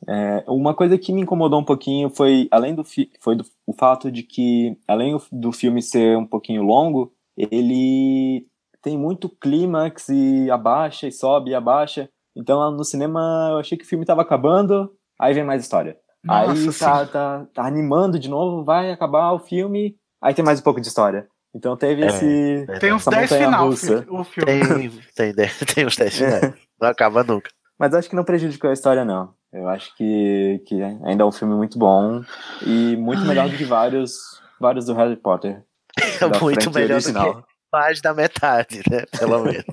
[0.09, 2.83] É, uma coisa que me incomodou um pouquinho foi, além do,
[3.21, 8.47] foi do, o fato de que, além do filme ser um pouquinho longo, ele
[8.83, 12.09] tem muito clímax e abaixa e sobe e abaixa.
[12.37, 15.97] Então, lá no cinema, eu achei que o filme tava acabando, aí vem mais história.
[16.29, 17.13] aí Nossa, tá, sim.
[17.13, 20.87] tá, tá animando de novo, vai acabar o filme, aí tem mais um pouco de
[20.89, 21.27] história.
[21.55, 22.67] Então teve É, esse.
[22.79, 24.07] Tem uns essa 10 montanha final o russa.
[24.09, 24.47] o filme.
[24.47, 26.55] Tem, tem, dez- tem uns 10 finais.
[26.81, 27.51] Não acaba nunca.
[27.79, 29.35] Mas acho que não prejudicou a história, não.
[29.53, 32.23] Eu acho que, que ainda é um filme muito bom
[32.65, 35.65] e muito melhor do que vários, vários do Harry Potter.
[36.23, 37.35] É muito melhor original.
[37.35, 39.05] do que mais da metade, né?
[39.19, 39.65] Pelo menos.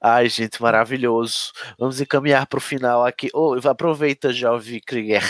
[0.00, 1.52] Ai, gente, maravilhoso.
[1.78, 3.28] Vamos encaminhar para o final aqui.
[3.34, 5.22] Oh, aproveita, Jovem Krieger.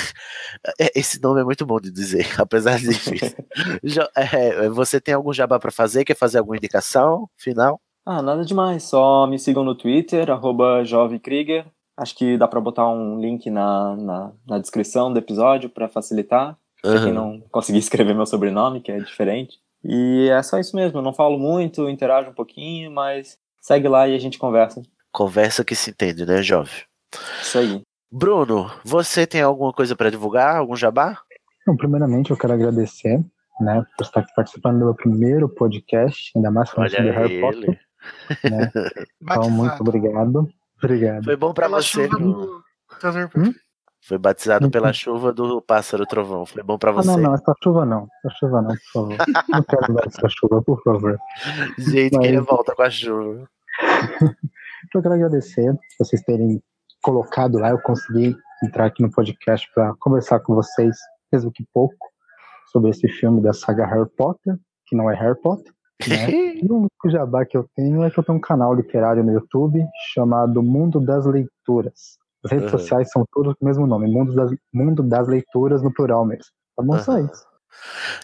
[0.81, 3.37] É, Esse nome é muito bom de dizer, apesar de difícil.
[3.83, 6.05] Jo- é, você tem algum jabá para fazer?
[6.05, 7.81] Quer fazer alguma indicação final?
[8.07, 8.83] Ah, nada demais.
[8.85, 11.65] Só me sigam no Twitter, arroba jovemkrieger.
[11.97, 16.57] Acho que dá pra botar um link na, na, na descrição do episódio pra facilitar.
[16.83, 19.59] Pra quem não conseguir escrever meu sobrenome, que é diferente.
[19.85, 20.99] E é só isso mesmo.
[20.99, 24.83] Eu não falo muito, interajo um pouquinho, mas segue lá e a gente conversa.
[25.13, 26.73] Conversa que se entende, né, jovem?
[27.41, 27.83] Isso aí.
[28.11, 30.57] Bruno, você tem alguma coisa para divulgar?
[30.57, 31.19] Algum jabá?
[31.63, 33.23] Então, primeiramente, eu quero agradecer
[33.61, 37.33] né, por estar aqui participando do meu primeiro podcast, ainda mais falando Olha sobre Harry
[37.35, 37.41] ele.
[37.41, 37.81] Potter.
[38.51, 38.71] Né?
[39.23, 40.49] Então, muito obrigado.
[40.83, 41.25] Obrigado.
[41.25, 42.05] Foi bom para você.
[42.09, 42.63] chuva do-
[44.07, 46.45] Foi batizado pela chuva do pássaro trovão.
[46.45, 47.09] Foi bom para Ah, você.
[47.09, 48.07] não, não, essa chuva não.
[48.25, 49.17] Essa chuva não, por favor.
[49.49, 51.19] Não quero dar essa chuva, por favor.
[51.79, 53.49] Gente, Mas- que revolta com a chuva.
[54.21, 54.29] Então,
[54.95, 56.63] eu quero agradecer vocês terem
[57.03, 57.71] colocado lá.
[57.71, 60.97] Eu consegui entrar aqui no podcast para conversar com vocês,
[61.33, 61.97] mesmo que pouco,
[62.73, 65.73] sobre esse filme da saga Harry Potter, que não é Harry Potter.
[66.07, 66.27] Né?
[66.65, 69.33] E o único jabá que eu tenho é que eu tenho um canal literário no
[69.33, 72.19] YouTube chamado Mundo das Leituras.
[72.45, 72.79] As redes Uhum.
[72.79, 76.45] sociais são todas com o mesmo nome, Mundo das, Mundo das Leituras no plural mesmo.
[76.77, 76.99] Tá bom?
[76.99, 77.27] Só Uhum.
[77.33, 77.45] isso.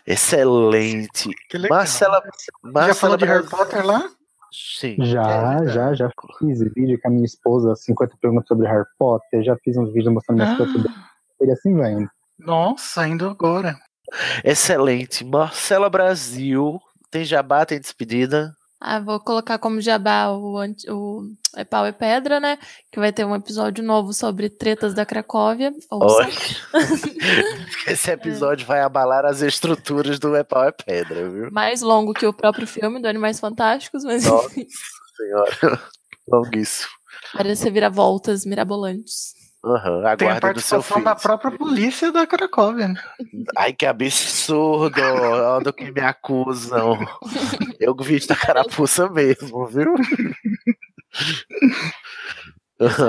[0.07, 1.29] Excelente.
[1.49, 1.79] Que legal.
[1.79, 2.23] Marcela,
[2.63, 4.09] Marcela Já falou de Harry Potter lá?
[4.53, 4.97] Sim.
[4.99, 9.57] Já, já, já fiz vídeo com a minha esposa, 50 perguntas sobre Harry Potter, já
[9.63, 10.57] fiz uns vídeos mostrando minhas Ah.
[10.57, 10.95] fotos dele,
[11.43, 12.11] e assim vai indo.
[12.39, 13.77] Nossa, indo agora.
[14.45, 15.25] Excelente.
[15.25, 16.81] Marcela Brasil.
[17.11, 18.53] Tem jabá, tem despedida.
[18.83, 20.57] Ah, vou colocar como jabá o,
[20.89, 21.23] o
[21.55, 22.59] É Pau e Pedra, né?
[22.91, 25.71] Que vai ter um episódio novo sobre tretas da Cracóvia.
[25.91, 26.29] Olha.
[27.87, 31.51] Esse episódio vai abalar as estruturas do É Pau é Pedra, viu?
[31.53, 34.67] Mais longo que o próprio filme do Animais Fantásticos, mas Nossa enfim,
[35.15, 35.83] senhora.
[36.27, 36.89] Longuíssimo.
[37.35, 39.35] várias reviravoltas mirabolantes.
[40.17, 42.89] Tem a do seu participação da própria polícia da Cracóvia.
[42.89, 43.03] né?
[43.57, 45.01] Ai, que absurdo!
[45.03, 46.99] Olha do que me acusam.
[47.79, 49.95] Eu visto a carapuça mesmo, viu?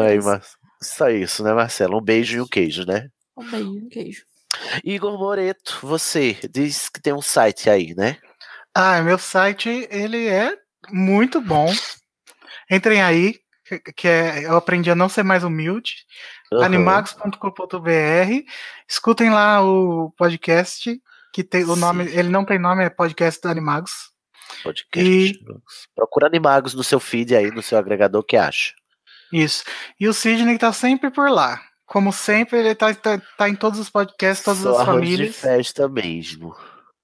[0.05, 1.99] Ai, mas só isso, né, Marcelo?
[1.99, 3.07] Um beijo e um queijo, né?
[3.38, 4.23] Um beijo, um queijo.
[4.83, 8.17] Igor Moreto, você diz que tem um site aí, né?
[8.75, 10.57] Ah, meu site, ele é
[10.89, 11.71] muito bom.
[12.69, 16.05] Entrem aí, que, que é eu aprendi a não ser mais humilde.
[16.53, 16.65] Aham.
[16.65, 18.45] animagos.com.br.
[18.88, 21.01] Escutem lá o podcast
[21.33, 24.11] que tem o nome, ele não tem nome, é podcast do Animagos.
[24.63, 25.39] Podcast.
[25.95, 28.73] Procura Animagos no seu feed aí, no seu agregador que acha.
[29.31, 29.63] Isso.
[29.99, 31.61] E o Sidney tá sempre por lá.
[31.85, 35.15] Como sempre, ele tá, tá, tá em todos os podcasts, todas Só as arroz de
[35.15, 35.35] famílias.
[35.38, 36.55] festa mesmo.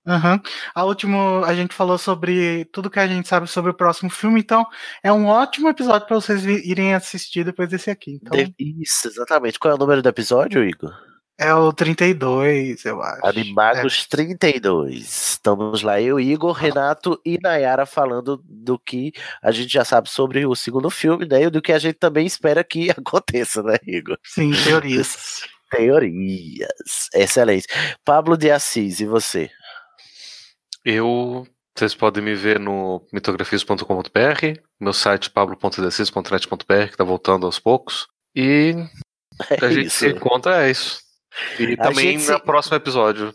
[0.08, 0.42] Aham.
[0.74, 4.40] A último a gente falou sobre tudo que a gente sabe sobre o próximo filme,
[4.40, 4.66] então
[5.04, 8.20] é um ótimo episódio para vocês irem assistir depois desse aqui.
[8.22, 9.60] Então, Isso, exatamente.
[9.60, 10.94] Qual é o número do episódio, Igor?
[11.38, 13.26] é o 32, eu acho.
[13.26, 14.96] Animagos 32.
[14.98, 19.12] Estamos lá, eu, Igor, Renato e Nayara falando do que
[19.42, 21.44] a gente já sabe sobre o segundo filme, né?
[21.44, 24.18] E do que a gente também espera que aconteça, né, Igor?
[24.24, 25.44] Sim, teorias.
[25.70, 27.10] Teorias.
[27.14, 27.68] Excelente.
[28.06, 29.50] Pablo de Assis, e você?
[30.88, 31.46] Eu.
[31.78, 38.08] Vocês podem me ver no mitografias.com.br, meu site pablo.decis.net.br, que tá voltando aos poucos.
[38.36, 38.74] E
[39.62, 39.98] a É gente isso.
[40.00, 41.00] se encontra, é isso.
[41.60, 43.32] E A também gente se- no próximo episódio.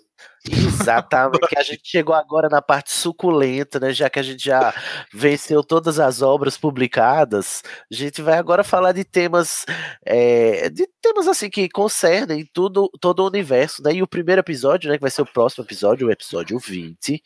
[0.50, 3.92] Exatamente, que a gente chegou agora na parte suculenta, né?
[3.92, 4.74] Já que a gente já
[5.12, 9.64] venceu todas as obras publicadas, a gente vai agora falar de temas,
[10.04, 13.92] é, de temas assim que concernem tudo, todo o universo, né?
[13.94, 14.96] E o primeiro episódio, né?
[14.96, 17.22] Que vai ser o próximo episódio, o episódio 20.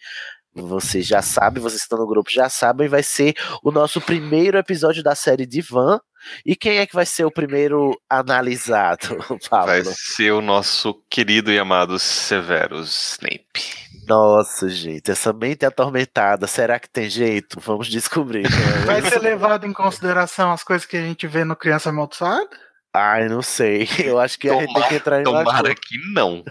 [0.55, 5.03] Vocês já sabem, vocês estão no grupo já sabem, vai ser o nosso primeiro episódio
[5.03, 6.01] da série Divan.
[6.45, 9.17] E quem é que vai ser o primeiro analisado,
[9.49, 9.67] Pablo?
[9.67, 13.87] Vai ser o nosso querido e amado Severus Snape.
[14.09, 17.59] Nossa, gente, essa mente atormentada, será que tem jeito?
[17.61, 18.43] Vamos descobrir.
[18.43, 18.85] né?
[18.85, 22.49] Vai ser levado em consideração as coisas que a gente vê no Criança Amaldiçoada?
[22.95, 23.87] Ai, não sei.
[24.03, 26.43] Eu acho que a gente tem que entrar em Tomara que não.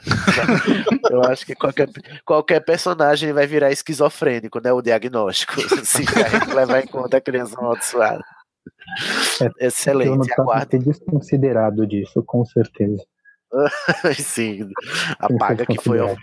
[1.09, 1.89] Eu acho que qualquer,
[2.23, 4.71] qualquer personagem vai virar esquizofrênico, né?
[4.71, 5.59] O diagnóstico.
[5.83, 8.23] Se a gente levar em conta a criança amaldiçoada.
[9.41, 10.69] Eu não Excelente, tava aguardo.
[10.69, 13.03] ter desconsiderado disso, com certeza.
[14.19, 14.69] Sim,
[15.19, 16.15] apaga que foi ao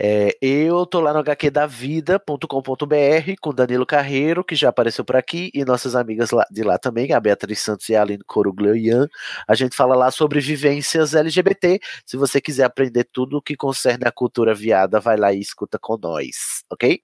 [0.00, 5.64] É, eu tô lá no hqdavida.com.br com Danilo Carreiro, que já apareceu por aqui, e
[5.64, 9.08] nossas amigas lá- de lá também, a Beatriz Santos e a Aline Coruglioian.
[9.46, 11.80] A gente fala lá sobre vivências LGBT.
[12.06, 15.78] Se você quiser aprender tudo o que concerne a cultura viada, vai lá e escuta
[15.80, 17.00] com nós, ok?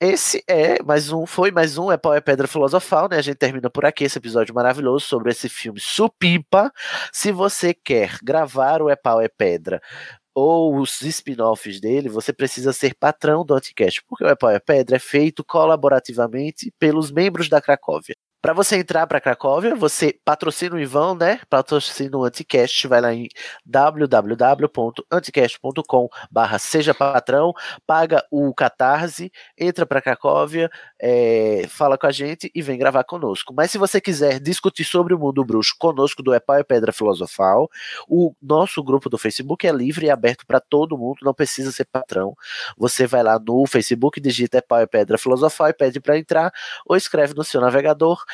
[0.00, 3.16] Esse é mais um, foi mais um É Pau é Pedra Filosofal, né?
[3.16, 6.70] A gente termina por aqui esse episódio maravilhoso sobre esse filme Supimpa.
[7.10, 9.80] Se você quer gravar o É Pau é Pedra
[10.34, 14.58] ou os spin-offs dele, você precisa ser patrão do Anticast, porque o É Pau é
[14.60, 18.14] Pedra é feito colaborativamente pelos membros da Cracóvia.
[18.46, 21.40] Para você entrar para Cracóvia, você patrocina o Ivan, né?
[21.50, 23.26] Patrocina o Anticast, vai lá em
[23.64, 27.52] www.anticast.com barra seja patrão,
[27.84, 33.52] paga o Catarse, entra para Cracóvia, é, fala com a gente e vem gravar conosco.
[33.52, 37.68] Mas se você quiser discutir sobre o mundo bruxo conosco do Epau e Pedra Filosofal,
[38.08, 41.86] o nosso grupo do Facebook é livre e aberto para todo mundo, não precisa ser
[41.86, 42.36] patrão.
[42.78, 46.52] Você vai lá no Facebook, digita Epau e Pedra Filosofal e pede para entrar,
[46.86, 48.24] ou escreve no seu navegador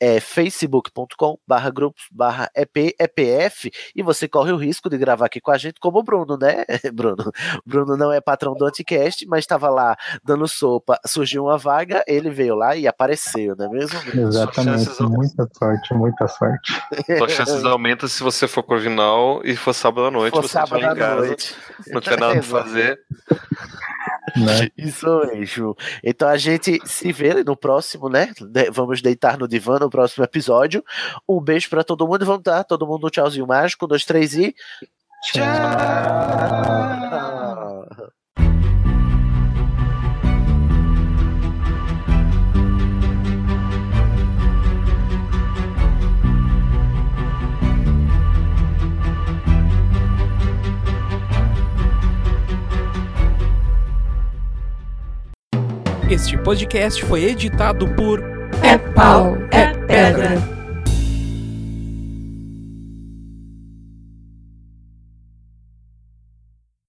[0.00, 5.40] é facebook.com barra grupos barra EP, EPF e você corre o risco de gravar aqui
[5.40, 7.32] com a gente como o Bruno, né, Bruno?
[7.66, 12.30] Bruno não é patrão do Anticast, mas estava lá dando sopa, surgiu uma vaga, ele
[12.30, 14.00] veio lá e apareceu, não é mesmo?
[14.02, 14.28] Bruno?
[14.28, 15.02] Exatamente.
[15.02, 16.82] Muita sorte, muita sorte.
[17.18, 20.48] Suas chances aumentam se você for pro Vinal e for sábado à noite, For você
[20.52, 21.56] sábado à casa, noite.
[21.88, 23.00] não tiver nada pra fazer.
[24.36, 24.68] Né?
[24.76, 25.76] Isso mesmo.
[26.02, 28.32] Então a gente se vê no próximo, né?
[28.40, 30.84] De- Vamos deitar no divã no próximo episódio.
[31.28, 33.84] Um beijo pra todo mundo e vamos dar todo mundo um tchauzinho mágico.
[33.84, 34.54] Um, dois, três e.
[35.32, 35.44] Tchau!
[56.10, 58.22] Este podcast foi editado por
[58.62, 60.57] É Pau, É Pedra.